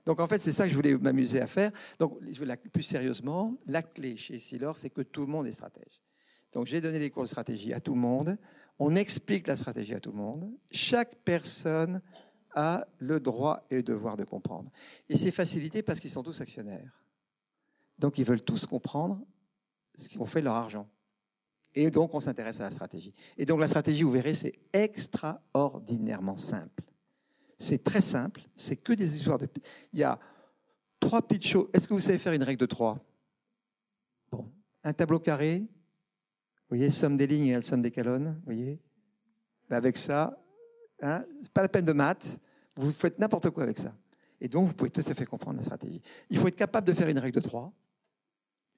Donc 0.06 0.20
en 0.20 0.28
fait, 0.28 0.40
c'est 0.40 0.52
ça 0.52 0.66
que 0.66 0.70
je 0.70 0.76
voulais 0.76 0.96
m'amuser 0.96 1.42
à 1.42 1.48
faire. 1.48 1.72
Donc 2.00 2.20
plus 2.72 2.84
sérieusement, 2.84 3.58
la 3.66 3.82
clé 3.82 4.16
chez 4.16 4.38
Silor, 4.38 4.78
c'est 4.78 4.92
que 4.92 5.02
tout 5.02 5.22
le 5.22 5.28
monde 5.28 5.48
est 5.48 5.52
stratège. 5.52 6.02
Donc 6.54 6.68
j'ai 6.68 6.82
donné 6.82 7.00
les 7.00 7.10
cours 7.10 7.24
de 7.24 7.28
stratégie 7.28 7.74
à 7.74 7.80
tout 7.80 7.94
le 7.94 8.00
monde. 8.00 8.38
On 8.78 8.96
explique 8.96 9.48
la 9.48 9.56
stratégie 9.56 9.94
à 9.94 10.00
tout 10.00 10.12
le 10.12 10.18
monde. 10.18 10.52
Chaque 10.72 11.16
personne 11.24 12.02
a 12.54 12.86
le 13.00 13.20
droit 13.20 13.66
et 13.70 13.76
le 13.76 13.84
devoir 13.84 14.18
de 14.18 14.24
comprendre. 14.24 14.70
Et 15.10 15.18
c'est 15.18 15.32
facilité 15.32 15.82
parce 15.82 16.00
qu'ils 16.00 16.12
sont 16.12 16.24
tous 16.24 16.42
actionnaires. 16.42 17.04
Donc 17.98 18.18
ils 18.18 18.26
veulent 18.26 18.44
tous 18.44 18.66
comprendre 18.66 19.24
ce 19.96 20.10
qu'on 20.10 20.26
fait 20.26 20.42
de 20.42 20.46
leur 20.46 20.56
argent. 20.56 20.88
Et 21.74 21.90
donc 21.90 22.14
on 22.14 22.20
s'intéresse 22.20 22.60
à 22.60 22.64
la 22.64 22.72
stratégie. 22.72 23.14
Et 23.38 23.46
donc 23.46 23.60
la 23.60 23.68
stratégie, 23.68 24.04
vous 24.04 24.12
verrez, 24.12 24.34
c'est 24.34 24.60
extraordinairement 24.74 26.38
simple. 26.38 26.84
C'est 27.62 27.84
très 27.84 28.02
simple, 28.02 28.42
c'est 28.56 28.76
que 28.76 28.94
des 28.94 29.16
histoires 29.16 29.38
de... 29.38 29.48
Il 29.94 30.00
y 30.00 30.04
a 30.04 30.18
trois 31.00 31.22
petites 31.22 31.46
choses. 31.46 31.70
Est-ce 31.74 31.88
que 31.88 31.94
vous 31.94 32.00
savez 32.00 32.18
faire 32.18 32.34
une 32.34 32.42
règle 32.42 32.60
de 32.60 32.66
trois? 32.66 32.98
Bon, 34.32 34.52
un 34.84 34.94
tableau 34.94 35.20
carré, 35.20 35.60
vous 35.60 36.68
voyez, 36.70 36.90
somme 36.90 37.18
des 37.18 37.28
lignes 37.28 37.48
et 37.48 37.54
la 37.54 37.62
somme 37.62 37.84
des 37.84 37.92
colonnes, 37.92 38.34
vous 38.40 38.46
voyez 38.46 38.80
Ben, 39.70 39.78
Avec 39.78 39.96
ça, 39.96 40.44
hein, 41.04 41.24
c'est 41.44 41.52
pas 41.52 41.62
la 41.62 41.70
peine 41.70 41.86
de 41.86 41.94
maths, 41.94 42.40
vous 42.76 42.92
faites 42.92 43.20
n'importe 43.20 43.52
quoi 43.52 43.62
avec 43.62 43.78
ça. 43.78 43.96
Et 44.40 44.48
donc, 44.48 44.66
vous 44.66 44.74
pouvez 44.74 44.90
tout 44.90 45.04
à 45.06 45.14
fait 45.14 45.28
comprendre 45.28 45.58
la 45.58 45.64
stratégie. 45.64 46.02
Il 46.32 46.40
faut 46.40 46.48
être 46.48 46.56
capable 46.56 46.88
de 46.88 46.94
faire 46.94 47.10
une 47.10 47.20
règle 47.20 47.40
de 47.40 47.48
trois. 47.48 47.72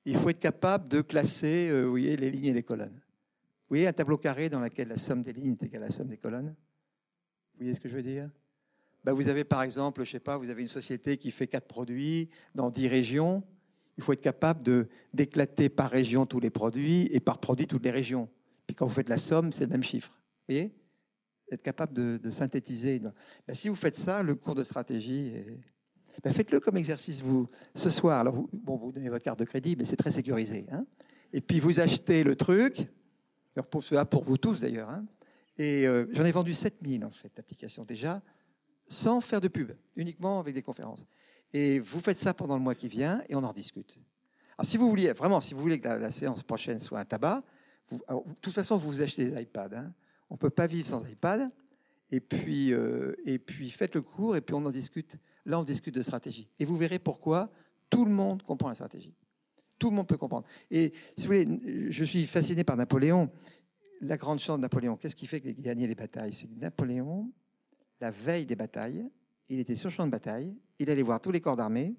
Il 0.04 0.18
faut 0.18 0.28
être 0.28 0.40
capable 0.40 0.90
de 0.90 1.00
classer 1.00 1.70
euh, 1.70 1.84
vous 1.84 1.92
voyez, 1.92 2.18
les 2.18 2.32
lignes 2.32 2.48
et 2.48 2.54
les 2.54 2.64
colonnes. 2.64 3.00
Vous 3.00 3.70
voyez 3.70 3.88
un 3.88 3.94
tableau 3.94 4.18
carré 4.18 4.50
dans 4.50 4.60
lequel 4.60 4.90
la 4.90 4.98
somme 4.98 5.22
des 5.22 5.32
lignes 5.32 5.54
est 5.54 5.64
égale 5.64 5.84
à 5.84 5.86
la 5.86 5.92
somme 5.94 6.10
des 6.10 6.18
colonnes? 6.18 6.54
Vous 7.54 7.60
voyez 7.60 7.74
ce 7.74 7.80
que 7.80 7.88
je 7.88 7.96
veux 7.96 8.04
dire? 8.04 8.30
Bah, 9.04 9.14
Vous 9.14 9.28
avez 9.28 9.44
par 9.44 9.64
exemple, 9.64 10.04
je 10.04 10.12
sais 10.12 10.20
pas, 10.20 10.38
vous 10.38 10.50
avez 10.50 10.62
une 10.62 10.68
société 10.68 11.18
qui 11.18 11.32
fait 11.32 11.48
quatre 11.48 11.68
produits 11.68 12.30
dans 12.56 12.70
dix 12.70 12.88
régions. 12.88 13.44
Il 13.98 14.04
faut 14.04 14.14
être 14.14 14.22
capable 14.22 14.64
de 14.64 14.88
d'éclater 15.14 15.70
par 15.70 15.90
région 15.90 16.26
tous 16.26 16.40
les 16.40 16.50
produits 16.50 17.08
et 17.12 17.20
par 17.20 17.40
produit 17.40 17.68
toutes 17.68 17.84
les 17.84 17.92
régions. 17.92 18.30
Puis 18.66 18.76
quand 18.76 18.86
vous 18.86 18.94
faites 18.94 19.10
la 19.10 19.18
somme, 19.18 19.52
c'est 19.52 19.66
le 19.66 19.70
même 19.70 19.84
chiffre. 19.84 20.12
Vous 20.48 20.54
voyez? 20.54 20.74
Être 21.52 21.62
capable 21.62 21.94
de, 21.94 22.30
synthétiser. 22.32 23.00
Bah, 23.00 23.54
si 23.54 23.70
vous 23.70 23.76
faites 23.76 23.96
ça, 23.96 24.24
le 24.24 24.34
cours 24.34 24.56
de 24.56 24.64
stratégie, 24.64 25.34
bah, 26.24 26.32
faites-le 26.32 26.60
comme 26.60 26.78
exercice 26.78 27.22
vous 27.22 27.48
ce 27.76 27.90
soir. 27.90 28.20
Alors 28.20 28.34
vous, 28.34 28.50
bon, 28.52 28.76
vous 28.78 28.92
donnez 28.92 29.10
votre 29.10 29.24
carte 29.24 29.40
de 29.40 29.46
crédit, 29.46 29.76
mais 29.76 29.86
c'est 29.86 29.96
très 29.96 30.12
sécurisé. 30.12 30.66
Hein 30.72 30.86
et 31.34 31.42
puis 31.42 31.60
vous 31.60 31.80
achetez 31.80 32.24
le 32.24 32.36
truc. 32.36 32.88
Alors 33.56 33.68
pour 33.68 33.84
cela, 33.84 34.06
pour 34.06 34.24
vous 34.24 34.38
tous 34.38 34.62
d'ailleurs. 34.62 34.90
Hein 34.90 35.06
et 35.58 35.86
euh, 35.88 36.06
j'en 36.12 36.26
ai 36.26 36.32
vendu 36.32 36.54
7000 36.54 37.06
en 37.06 37.12
fait 37.12 37.32
d'applications 37.36 37.84
déjà, 37.84 38.22
sans 38.88 39.22
faire 39.22 39.42
de 39.42 39.48
pub, 39.48 39.72
uniquement 39.96 40.40
avec 40.40 40.54
des 40.54 40.62
conférences. 40.62 41.06
Et 41.54 41.80
vous 41.80 42.00
faites 42.00 42.18
ça 42.18 42.34
pendant 42.34 42.56
le 42.56 42.62
mois 42.62 42.76
qui 42.76 42.88
vient 42.88 43.22
et 43.30 43.36
on 43.36 43.44
en 43.44 43.54
discute. 43.54 44.00
Alors 44.58 44.70
si 44.70 44.78
vous 44.78 44.90
voulez, 44.90 45.12
vraiment, 45.14 45.42
si 45.42 45.54
vous 45.54 45.62
voulez 45.62 45.80
que 45.80 45.88
la, 45.88 46.12
séance 46.12 46.44
prochaine 46.44 46.80
soit 46.80 47.00
un 47.00 47.06
tabac, 47.06 47.44
de 47.92 47.98
toute 48.42 48.54
façon, 48.54 48.78
vous 48.78 48.90
vous 48.90 49.02
achetez 49.02 49.26
des 49.30 49.42
iPads. 49.42 49.70
Hein. 49.74 49.94
On 50.30 50.36
ne 50.36 50.40
peut 50.40 50.50
pas 50.50 50.68
vivre 50.68 50.88
sans 50.88 51.08
iPad. 51.08 51.52
Et 52.12 52.20
puis, 52.20 52.74
euh, 52.74 53.16
et 53.26 53.40
puis 53.40 53.70
faites 53.70 53.96
le 53.96 54.02
cours 54.02 54.36
et 54.36 54.42
puis 54.42 54.54
on 54.54 54.66
en 54.66 54.70
discute. 54.70 55.18
Là, 55.46 55.60
on 55.60 55.64
discute 55.64 55.96
de 55.96 56.02
stratégie. 56.04 56.48
Et 56.60 56.66
vous 56.66 56.78
verrez 56.78 57.00
pourquoi 57.00 57.52
tout 57.90 58.06
le 58.06 58.12
monde 58.12 58.44
comprend 58.44 58.70
la 58.70 58.76
stratégie. 58.76 59.14
Tout 59.80 59.90
le 59.90 59.96
monde 59.96 60.08
peut 60.08 60.18
comprendre. 60.18 60.46
Et 60.70 60.94
si 61.18 61.28
vous 61.28 61.34
voulez, 61.34 61.90
je 61.90 62.06
suis 62.06 62.26
fasciné 62.26 62.64
par 62.64 62.78
Napoléon 62.78 63.30
la 64.04 64.18
grande 64.18 64.40
chance 64.40 64.58
de 64.58 64.62
Napoléon, 64.62 64.98
qu'est-ce 64.98 65.16
qui 65.16 65.28
fait 65.28 65.40
qu'il 65.40 65.60
gagnait 65.62 65.88
les 65.88 65.96
batailles? 65.96 66.34
C'est 66.34 66.48
que 66.48 66.60
Napoléon, 66.60 67.32
la 68.02 68.12
veille 68.12 68.46
des 68.46 68.56
batailles, 68.56 69.06
il 69.50 69.60
était 69.60 69.76
sur 69.76 69.90
le 69.90 69.94
champ 69.94 70.06
de 70.06 70.12
bataille, 70.12 70.56
il 70.80 70.90
allait 70.90 71.04
voir 71.04 71.20
tous 71.20 71.32
les 71.32 71.42
corps 71.42 71.56
d'armée, 71.56 71.96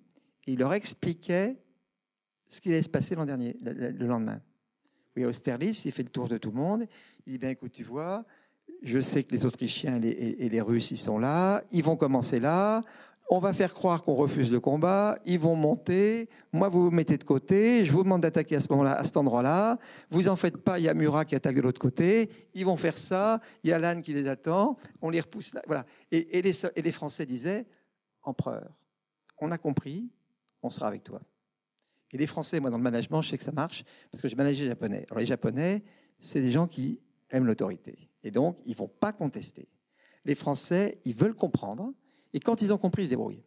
et 0.46 0.52
il 0.52 0.58
leur 0.58 0.74
expliquait 0.74 1.56
ce 2.48 2.60
qui 2.60 2.68
allait 2.68 2.82
se 2.82 2.88
passer 2.88 3.14
le 3.16 4.06
lendemain. 4.06 4.40
Oui, 5.16 5.24
Austerlitz, 5.24 5.84
il 5.84 5.92
fait 5.92 6.02
le 6.02 6.08
tour 6.08 6.28
de 6.28 6.38
tout 6.38 6.50
le 6.50 6.56
monde. 6.56 6.86
Il 7.26 7.32
dit, 7.32 7.38
bien 7.38 7.50
écoute, 7.50 7.72
tu 7.72 7.84
vois, 7.84 8.24
je 8.82 8.98
sais 8.98 9.22
que 9.22 9.32
les 9.32 9.46
Autrichiens 9.46 10.00
et 10.02 10.48
les 10.48 10.60
Russes, 10.60 10.90
ils 10.90 10.98
sont 10.98 11.18
là, 11.18 11.62
ils 11.70 11.82
vont 11.82 11.96
commencer 11.96 12.40
là, 12.40 12.82
on 13.30 13.38
va 13.38 13.52
faire 13.52 13.72
croire 13.72 14.02
qu'on 14.02 14.14
refuse 14.14 14.52
le 14.52 14.60
combat, 14.60 15.18
ils 15.24 15.38
vont 15.38 15.56
monter, 15.56 16.28
moi 16.52 16.68
vous 16.68 16.84
vous 16.84 16.90
mettez 16.90 17.16
de 17.16 17.24
côté, 17.24 17.84
je 17.84 17.92
vous 17.92 18.02
demande 18.02 18.22
d'attaquer 18.22 18.56
à 18.56 18.60
ce 18.60 18.68
moment-là, 18.70 18.92
à 18.94 19.04
cet 19.04 19.16
endroit-là, 19.16 19.78
vous 20.10 20.28
en 20.28 20.36
faites 20.36 20.58
pas, 20.58 20.78
il 20.78 20.84
y 20.84 20.88
a 20.88 20.94
Murat 20.94 21.24
qui 21.24 21.34
attaque 21.34 21.56
de 21.56 21.62
l'autre 21.62 21.80
côté, 21.80 22.30
ils 22.54 22.66
vont 22.66 22.76
faire 22.76 22.98
ça, 22.98 23.40
il 23.62 23.70
y 23.70 23.72
a 23.72 23.78
l'âne 23.78 24.02
qui 24.02 24.12
les 24.12 24.28
attend, 24.28 24.76
on 25.00 25.10
les 25.10 25.20
repousse 25.20 25.54
là, 25.54 25.62
voilà. 25.66 25.86
Et, 26.10 26.42
les, 26.42 26.92
Français 26.92 27.24
disaient, 27.24 27.66
empereur, 28.22 28.70
on 29.38 29.50
a 29.50 29.58
compris, 29.58 30.10
on 30.62 30.70
sera 30.70 30.86
avec 30.86 31.02
toi. 31.02 31.20
Et 32.12 32.18
les 32.18 32.26
Français, 32.26 32.60
moi 32.60 32.70
dans 32.70 32.76
le 32.76 32.82
management, 32.82 33.22
je 33.22 33.30
sais 33.30 33.38
que 33.38 33.44
ça 33.44 33.52
marche, 33.52 33.84
parce 34.10 34.22
que 34.22 34.28
j'ai 34.28 34.36
managé 34.36 34.62
les 34.62 34.68
Japonais. 34.68 35.06
Alors 35.10 35.18
les 35.18 35.26
Japonais, 35.26 35.82
c'est 36.18 36.40
des 36.40 36.50
gens 36.50 36.66
qui 36.66 37.00
aiment 37.30 37.46
l'autorité, 37.46 38.10
et 38.22 38.30
donc 38.30 38.58
ils 38.66 38.76
vont 38.76 38.88
pas 38.88 39.12
contester. 39.12 39.68
Les 40.26 40.34
Français, 40.34 40.98
ils 41.04 41.14
veulent 41.14 41.34
comprendre, 41.34 41.92
et 42.34 42.40
quand 42.40 42.60
ils 42.60 42.72
ont 42.72 42.78
compris, 42.78 43.04
ils 43.04 43.06
se 43.06 43.10
débrouillent. 43.10 43.44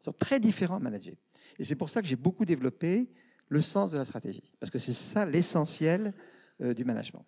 Ils 0.00 0.04
sont 0.04 0.12
très 0.12 0.40
différents 0.40 0.76
à 0.76 0.80
manager. 0.80 1.14
Et 1.58 1.64
c'est 1.64 1.76
pour 1.76 1.88
ça 1.88 2.02
que 2.02 2.08
j'ai 2.08 2.16
beaucoup 2.16 2.44
développé 2.44 3.08
le 3.48 3.62
sens 3.62 3.92
de 3.92 3.96
la 3.96 4.04
stratégie. 4.04 4.52
Parce 4.58 4.70
que 4.70 4.78
c'est 4.78 4.92
ça 4.92 5.24
l'essentiel 5.24 6.12
euh, 6.60 6.74
du 6.74 6.84
management. 6.84 7.24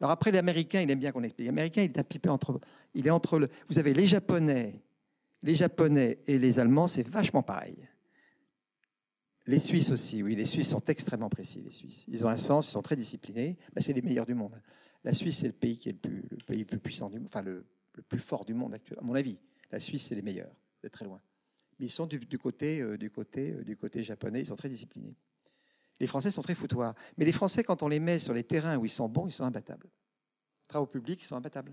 Alors 0.00 0.10
après, 0.10 0.30
l'Américain, 0.30 0.82
il 0.82 0.90
aime 0.90 0.98
bien 0.98 1.10
qu'on 1.10 1.22
explique. 1.22 1.46
L'Américain, 1.46 1.82
il 1.82 1.90
est 1.90 1.98
un 1.98 2.30
entre... 2.30 2.60
Il 2.94 3.06
est 3.06 3.10
entre 3.10 3.38
le... 3.38 3.48
Vous 3.68 3.78
avez 3.78 3.94
les 3.94 4.06
Japonais, 4.06 4.82
les 5.42 5.54
Japonais 5.54 6.18
et 6.26 6.38
les 6.38 6.58
Allemands, 6.58 6.88
c'est 6.88 7.08
vachement 7.08 7.42
pareil. 7.42 7.88
Les 9.46 9.58
Suisses 9.58 9.90
aussi, 9.90 10.22
oui. 10.22 10.36
Les 10.36 10.44
Suisses 10.44 10.68
sont 10.68 10.84
extrêmement 10.88 11.30
précis, 11.30 11.62
les 11.62 11.70
Suisses. 11.70 12.04
Ils 12.06 12.26
ont 12.26 12.28
un 12.28 12.36
sens, 12.36 12.68
ils 12.68 12.72
sont 12.72 12.82
très 12.82 12.96
disciplinés. 12.96 13.56
Ben, 13.72 13.80
c'est 13.80 13.94
les 13.94 14.02
meilleurs 14.02 14.26
du 14.26 14.34
monde. 14.34 14.60
La 15.04 15.14
Suisse, 15.14 15.38
c'est 15.38 15.46
le 15.46 15.54
pays 15.54 15.78
qui 15.78 15.88
est 15.88 15.92
le, 15.92 15.98
plus, 15.98 16.22
pays 16.46 16.58
le 16.58 16.64
plus 16.66 16.78
puissant 16.78 17.08
du 17.08 17.18
monde, 17.18 17.28
enfin 17.28 17.40
le, 17.40 17.64
le 17.94 18.02
plus 18.02 18.18
fort 18.18 18.44
du 18.44 18.52
monde 18.52 18.74
actuellement, 18.74 19.02
à 19.02 19.06
mon 19.06 19.14
avis. 19.14 19.38
La 19.70 19.80
Suisse, 19.80 20.06
c'est 20.06 20.14
les 20.14 20.22
meilleurs, 20.22 20.54
de 20.82 20.88
très 20.88 21.04
loin. 21.04 21.20
Mais 21.78 21.86
ils 21.86 21.90
sont 21.90 22.06
du, 22.06 22.38
côté, 22.38 22.80
euh, 22.80 22.96
du, 22.96 23.10
côté, 23.10 23.52
euh, 23.52 23.62
du 23.62 23.76
côté 23.76 24.02
japonais, 24.02 24.40
ils 24.40 24.46
sont 24.46 24.56
très 24.56 24.68
disciplinés. 24.68 25.14
Les 26.00 26.06
Français 26.06 26.30
sont 26.30 26.42
très 26.42 26.54
foutoirs. 26.54 26.94
Mais 27.16 27.24
les 27.24 27.32
Français, 27.32 27.62
quand 27.62 27.82
on 27.82 27.88
les 27.88 28.00
met 28.00 28.18
sur 28.18 28.34
les 28.34 28.44
terrains 28.44 28.76
où 28.76 28.84
ils 28.84 28.90
sont 28.90 29.08
bons, 29.08 29.26
ils 29.26 29.32
sont 29.32 29.44
imbattables. 29.44 29.88
Travaux 30.66 30.86
publics, 30.86 31.22
ils 31.22 31.26
sont 31.26 31.36
imbattables. 31.36 31.70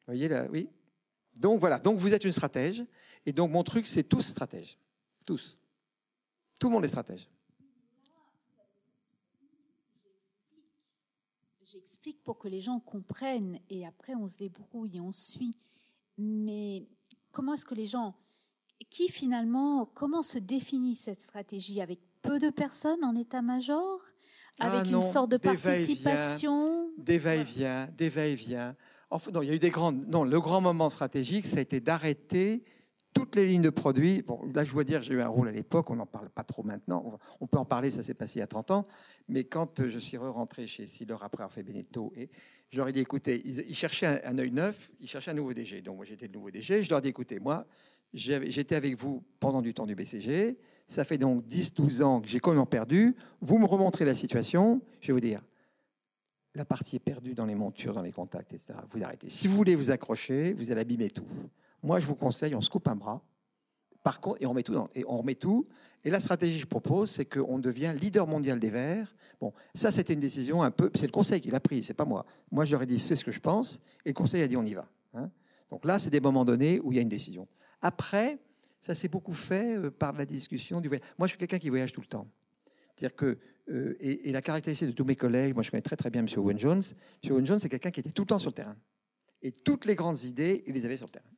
Vous 0.00 0.12
voyez 0.12 0.28
là 0.28 0.46
Oui. 0.50 0.68
Donc 1.36 1.60
voilà, 1.60 1.78
donc 1.78 1.98
vous 1.98 2.14
êtes 2.14 2.24
une 2.24 2.32
stratège. 2.32 2.84
Et 3.26 3.32
donc 3.32 3.50
mon 3.50 3.62
truc, 3.62 3.86
c'est 3.86 4.04
tous 4.04 4.22
stratèges. 4.22 4.78
Tous. 5.24 5.58
Tout 6.58 6.68
le 6.68 6.72
monde 6.74 6.84
est 6.84 6.88
stratège. 6.88 7.28
J'explique 11.64 12.22
pour 12.22 12.38
que 12.38 12.48
les 12.48 12.62
gens 12.62 12.80
comprennent 12.80 13.60
et 13.68 13.84
après 13.84 14.14
on 14.14 14.26
se 14.28 14.38
débrouille 14.38 14.96
et 14.96 15.00
on 15.00 15.12
suit. 15.12 15.58
Mais 16.18 16.86
comment 17.32 17.54
est-ce 17.54 17.66
que 17.66 17.74
les 17.74 17.86
gens, 17.86 18.14
qui 18.90 19.08
finalement, 19.08 19.86
comment 19.94 20.22
se 20.22 20.38
définit 20.38 20.94
cette 20.94 21.20
stratégie? 21.20 21.80
Avec 21.80 22.00
peu 22.22 22.38
de 22.38 22.50
personnes 22.50 23.04
en 23.04 23.14
état-major, 23.14 24.00
avec 24.58 24.82
ah 24.84 24.88
une 24.88 25.02
sorte 25.02 25.30
de 25.30 25.36
participation? 25.36 26.90
Des 26.98 27.18
va-et-vient, 27.18 27.88
des 27.96 28.08
va-et-vient. 28.08 28.74
Enfin, 29.10 29.30
non, 29.30 29.42
il 29.42 29.48
y 29.48 29.50
a 29.50 29.54
eu 29.54 29.58
des 29.58 29.70
grandes. 29.70 30.06
Non, 30.08 30.24
le 30.24 30.40
grand 30.40 30.60
moment 30.60 30.90
stratégique, 30.90 31.46
ça 31.46 31.58
a 31.58 31.60
été 31.60 31.80
d'arrêter 31.80 32.64
toutes 33.12 33.36
les 33.36 33.46
lignes 33.46 33.62
de 33.62 33.70
produits. 33.70 34.22
Bon, 34.22 34.44
là, 34.54 34.64
je 34.64 34.72
dois 34.72 34.84
dire, 34.84 35.02
j'ai 35.02 35.14
eu 35.14 35.22
un 35.22 35.28
rôle 35.28 35.48
à 35.48 35.52
l'époque, 35.52 35.90
on 35.90 35.96
n'en 35.96 36.06
parle 36.06 36.28
pas 36.28 36.44
trop 36.44 36.62
maintenant. 36.62 37.18
On 37.40 37.46
peut 37.46 37.58
en 37.58 37.64
parler, 37.64 37.90
ça 37.90 38.02
s'est 38.02 38.14
passé 38.14 38.36
il 38.36 38.40
y 38.40 38.42
a 38.42 38.46
30 38.46 38.70
ans. 38.72 38.86
Mais 39.28 39.44
quand 39.44 39.86
je 39.88 39.98
suis 39.98 40.16
rentré 40.18 40.66
chez 40.66 40.86
Sealer 40.86 41.22
après 41.22 41.42
avoir 41.42 41.52
fait 41.52 41.62
Benetto 41.62 42.12
et 42.16 42.30
J'aurais 42.70 42.92
dit, 42.92 43.00
écoutez, 43.00 43.42
ils, 43.44 43.74
cherchaient 43.74 44.24
un, 44.24 44.38
œil 44.38 44.50
neuf, 44.50 44.90
ils 45.00 45.08
cherchaient 45.08 45.30
un 45.30 45.34
nouveau 45.34 45.54
DG. 45.54 45.82
Donc 45.82 45.96
moi, 45.96 46.04
j'étais 46.04 46.26
le 46.26 46.32
nouveau 46.32 46.50
DG. 46.50 46.82
Je 46.82 46.90
leur 46.90 46.98
ai 46.98 47.02
dit, 47.02 47.08
écoutez, 47.08 47.38
moi, 47.38 47.66
j'étais 48.12 48.74
avec 48.74 48.96
vous 48.96 49.22
pendant 49.38 49.62
du 49.62 49.72
temps 49.72 49.86
du 49.86 49.94
BCG. 49.94 50.58
Ça 50.88 51.04
fait 51.04 51.18
donc 51.18 51.44
10-12 51.46 52.02
ans 52.02 52.20
que 52.20 52.28
j'ai 52.28 52.40
complètement 52.40 52.66
perdu. 52.66 53.14
Vous 53.40 53.58
me 53.58 53.66
remontrez 53.66 54.04
la 54.04 54.14
situation. 54.14 54.82
Je 55.00 55.08
vais 55.08 55.12
vous 55.12 55.20
dire, 55.20 55.42
la 56.54 56.64
partie 56.64 56.96
est 56.96 57.00
perdue 57.00 57.34
dans 57.34 57.46
les 57.46 57.54
montures, 57.54 57.94
dans 57.94 58.02
les 58.02 58.12
contacts, 58.12 58.52
etc. 58.52 58.74
Vous 58.90 59.04
arrêtez. 59.04 59.30
Si 59.30 59.46
vous 59.46 59.54
voulez 59.54 59.76
vous 59.76 59.90
accrocher, 59.90 60.54
vous 60.54 60.72
allez 60.72 60.80
abîmer 60.80 61.10
tout. 61.10 61.26
Moi, 61.82 62.00
je 62.00 62.06
vous 62.06 62.14
conseille, 62.14 62.54
on 62.54 62.60
se 62.60 62.70
coupe 62.70 62.88
un 62.88 62.96
bras. 62.96 63.22
Par 64.06 64.20
contre, 64.20 64.40
et 64.40 64.46
on, 64.46 64.54
met 64.54 64.62
tout 64.62 64.88
et 64.94 65.04
on 65.08 65.16
remet 65.16 65.34
tout. 65.34 65.66
Et 66.04 66.10
la 66.10 66.20
stratégie 66.20 66.58
que 66.58 66.60
je 66.60 66.66
propose, 66.66 67.10
c'est 67.10 67.24
qu'on 67.24 67.58
devient 67.58 67.92
leader 68.00 68.28
mondial 68.28 68.60
des 68.60 68.70
verts. 68.70 69.12
Bon, 69.40 69.52
ça, 69.74 69.90
c'était 69.90 70.12
une 70.12 70.20
décision 70.20 70.62
un 70.62 70.70
peu. 70.70 70.92
C'est 70.94 71.06
le 71.06 71.12
conseil 71.12 71.40
qui 71.40 71.50
l'a 71.50 71.58
pris, 71.58 71.82
c'est 71.82 71.92
pas 71.92 72.04
moi. 72.04 72.24
Moi, 72.52 72.64
j'aurais 72.64 72.86
dit, 72.86 73.00
c'est 73.00 73.16
ce 73.16 73.24
que 73.24 73.32
je 73.32 73.40
pense. 73.40 73.80
Et 74.04 74.10
le 74.10 74.14
conseil 74.14 74.42
a 74.42 74.46
dit, 74.46 74.56
on 74.56 74.62
y 74.62 74.74
va. 74.74 74.88
Hein. 75.14 75.28
Donc 75.70 75.84
là, 75.84 75.98
c'est 75.98 76.10
des 76.10 76.20
moments 76.20 76.44
donnés 76.44 76.78
où 76.84 76.92
il 76.92 76.94
y 76.94 76.98
a 77.00 77.02
une 77.02 77.08
décision. 77.08 77.48
Après, 77.82 78.38
ça 78.80 78.94
s'est 78.94 79.08
beaucoup 79.08 79.32
fait 79.32 79.76
euh, 79.76 79.90
par 79.90 80.12
la 80.12 80.24
discussion 80.24 80.80
du 80.80 80.86
voyage. 80.86 81.04
Moi, 81.18 81.26
je 81.26 81.32
suis 81.32 81.38
quelqu'un 81.38 81.58
qui 81.58 81.68
voyage 81.68 81.90
tout 81.90 82.00
le 82.00 82.06
temps. 82.06 82.28
C'est-à-dire 82.94 83.16
que, 83.16 83.38
euh, 83.70 83.96
et, 83.98 84.30
la 84.30 84.40
caractéristique 84.40 84.86
de 84.86 84.92
tous 84.92 85.04
mes 85.04 85.16
collègues, 85.16 85.54
moi 85.54 85.64
je 85.64 85.72
connais 85.72 85.82
très 85.82 85.96
très 85.96 86.10
bien 86.10 86.24
M. 86.24 86.28
Owen 86.36 86.60
Jones. 86.60 86.82
M. 87.24 87.32
Owen 87.32 87.44
Jones, 87.44 87.58
c'est 87.58 87.68
quelqu'un 87.68 87.90
qui 87.90 87.98
était 87.98 88.12
tout 88.12 88.22
le 88.22 88.28
temps 88.28 88.38
sur 88.38 88.50
le 88.50 88.54
terrain. 88.54 88.76
Et 89.42 89.50
toutes 89.50 89.84
les 89.84 89.96
grandes 89.96 90.22
idées, 90.22 90.62
il 90.68 90.74
les 90.74 90.84
avait 90.84 90.96
sur 90.96 91.06
le 91.06 91.12
terrain. 91.12 91.35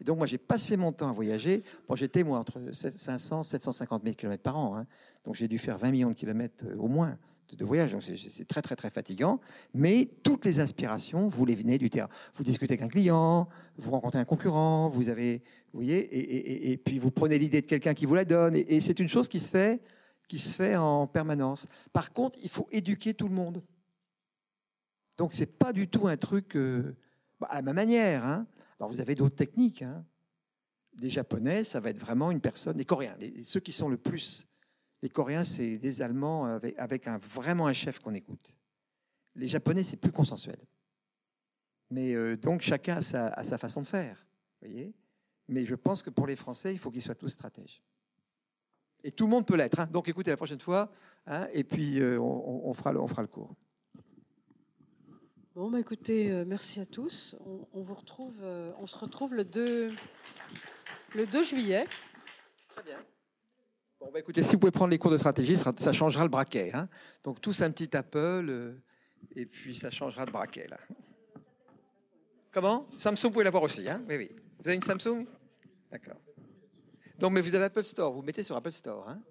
Et 0.00 0.04
donc, 0.04 0.18
moi, 0.18 0.26
j'ai 0.26 0.38
passé 0.38 0.76
mon 0.76 0.92
temps 0.92 1.08
à 1.08 1.12
voyager. 1.12 1.62
Bon, 1.88 1.94
j'étais, 1.94 2.24
moi, 2.24 2.38
entre 2.38 2.60
500 2.72 3.40
et 3.42 3.44
750 3.44 4.02
000 4.02 4.14
km 4.16 4.42
par 4.42 4.56
an. 4.56 4.76
Hein. 4.76 4.86
Donc, 5.24 5.34
j'ai 5.34 5.48
dû 5.48 5.58
faire 5.58 5.78
20 5.78 5.90
millions 5.90 6.08
de 6.08 6.14
kilomètres 6.14 6.64
euh, 6.66 6.76
au 6.76 6.88
moins 6.88 7.16
de, 7.56 7.64
voyage. 7.64 7.92
Donc, 7.92 8.02
c'est 8.02 8.48
très, 8.48 8.62
très, 8.62 8.74
très 8.74 8.90
fatigant. 8.90 9.40
Mais 9.72 10.08
toutes 10.24 10.44
les 10.44 10.58
inspirations, 10.58 11.28
vous 11.28 11.46
les 11.46 11.54
venez 11.54 11.78
du 11.78 11.90
terrain. 11.90 12.08
Vous 12.34 12.42
discutez 12.42 12.74
avec 12.74 12.82
un 12.82 12.88
client, 12.88 13.48
vous 13.76 13.92
rencontrez 13.92 14.18
un 14.18 14.24
concurrent, 14.24 14.88
vous 14.88 15.08
avez, 15.08 15.42
vous 15.72 15.80
voyez, 15.80 16.72
et, 16.72 16.76
puis 16.76 16.98
vous 16.98 17.12
prenez 17.12 17.38
l'idée 17.38 17.60
de 17.60 17.66
quelqu'un 17.66 17.94
qui 17.94 18.06
vous 18.06 18.16
la 18.16 18.24
donne. 18.24 18.56
Et, 18.56 18.80
c'est 18.80 18.98
une 18.98 19.08
chose 19.08 19.28
qui 19.28 19.38
se 19.38 19.48
fait, 19.48 19.80
qui 20.26 20.40
se 20.40 20.52
fait 20.52 20.74
en 20.74 21.06
permanence. 21.06 21.68
Par 21.92 22.12
contre, 22.12 22.38
il 22.42 22.48
faut 22.48 22.66
éduquer 22.72 23.14
tout 23.14 23.28
le 23.28 23.34
monde. 23.34 23.62
Donc, 25.16 25.32
c'est 25.32 25.46
pas 25.46 25.72
du 25.72 25.86
tout 25.86 26.08
un 26.08 26.16
truc 26.16 26.56
euh, 26.56 26.96
bah, 27.38 27.46
à 27.50 27.62
ma 27.62 27.72
manière. 27.72 28.26
Hein. 28.26 28.46
Alors 28.78 28.90
vous 28.90 29.00
avez 29.00 29.14
d'autres 29.14 29.36
techniques. 29.36 29.82
Hein. 29.82 30.04
Les 30.98 31.10
Japonais, 31.10 31.64
ça 31.64 31.80
va 31.80 31.90
être 31.90 31.98
vraiment 31.98 32.30
une 32.30 32.40
personne. 32.40 32.76
Les 32.78 32.84
Coréens, 32.84 33.16
ceux 33.42 33.60
qui 33.60 33.72
sont 33.72 33.88
le 33.88 33.96
plus. 33.96 34.46
Les 35.02 35.08
Coréens, 35.08 35.44
c'est 35.44 35.78
des 35.78 36.02
Allemands 36.02 36.46
avec, 36.78 37.08
vraiment 37.08 37.66
un 37.66 37.72
chef 37.72 37.98
qu'on 37.98 38.14
écoute. 38.14 38.56
Les 39.34 39.48
Japonais, 39.48 39.82
c'est 39.82 39.96
plus 39.96 40.12
consensuel. 40.12 40.58
Mais 41.90 42.14
euh, 42.14 42.36
donc 42.36 42.62
chacun 42.62 42.98
a 42.98 43.02
sa, 43.44 43.58
façon 43.58 43.82
de 43.82 43.86
faire. 43.86 44.26
Mais 45.48 45.66
je 45.66 45.74
pense 45.74 46.02
que 46.02 46.10
pour 46.10 46.26
les 46.26 46.36
Français, 46.36 46.72
il 46.72 46.78
faut 46.78 46.90
qu'ils 46.90 47.02
soient 47.02 47.14
tous 47.14 47.28
stratèges. 47.28 47.82
Et 49.02 49.12
tout 49.12 49.24
le 49.24 49.30
monde 49.30 49.46
peut 49.46 49.56
l'être. 49.56 49.80
Hein. 49.80 49.86
Donc 49.92 50.08
écoutez 50.08 50.30
la 50.30 50.36
prochaine 50.36 50.60
fois, 50.60 50.90
hein, 51.26 51.46
et 51.52 51.62
puis 51.62 52.00
euh, 52.00 52.18
on 52.18 52.72
fera 52.72 52.92
le 52.92 53.26
cours. 53.26 53.54
Bon, 55.54 55.70
bah 55.70 55.78
écoutez, 55.78 56.32
euh, 56.32 56.44
merci 56.46 56.80
à 56.80 56.86
tous. 56.86 57.36
On, 57.46 57.66
on 57.72 57.80
vous 57.82 57.94
retrouve, 57.94 58.40
euh, 58.42 58.72
on 58.78 58.86
se 58.86 58.96
retrouve 58.96 59.34
le 59.34 59.44
2, 59.44 59.92
le 61.14 61.26
2 61.26 61.44
juillet. 61.44 61.86
Très 62.68 62.82
bien. 62.82 62.98
Bon, 64.00 64.10
bah 64.12 64.18
écoutez, 64.18 64.42
si 64.42 64.54
vous 64.54 64.58
pouvez 64.58 64.72
prendre 64.72 64.90
les 64.90 64.98
cours 64.98 65.12
de 65.12 65.18
stratégie, 65.18 65.56
ça, 65.56 65.72
ça 65.78 65.92
changera 65.92 66.24
le 66.24 66.28
braquet. 66.30 66.72
hein. 66.74 66.88
Donc, 67.22 67.40
tous 67.40 67.62
un 67.62 67.70
petit 67.70 67.96
Apple, 67.96 68.46
euh, 68.48 68.74
et 69.36 69.46
puis 69.46 69.74
ça 69.74 69.90
changera 69.90 70.26
de 70.26 70.32
braquet, 70.32 70.66
là. 70.66 70.78
Comment? 72.50 72.86
Samsung, 72.96 73.22
vous 73.28 73.30
pouvez 73.30 73.44
l'avoir 73.44 73.62
aussi. 73.62 73.88
Hein? 73.88 74.02
Oui, 74.08 74.16
oui. 74.16 74.30
Vous 74.58 74.68
avez 74.68 74.74
une 74.76 74.82
Samsung? 74.82 75.24
D'accord. 75.90 76.16
Donc, 77.18 77.32
mais 77.32 77.40
vous 77.40 77.54
avez 77.54 77.64
Apple 77.66 77.84
Store, 77.84 78.12
vous 78.12 78.22
mettez 78.22 78.42
sur 78.42 78.56
Apple 78.56 78.72
Store. 78.72 79.08
Hein? 79.08 79.22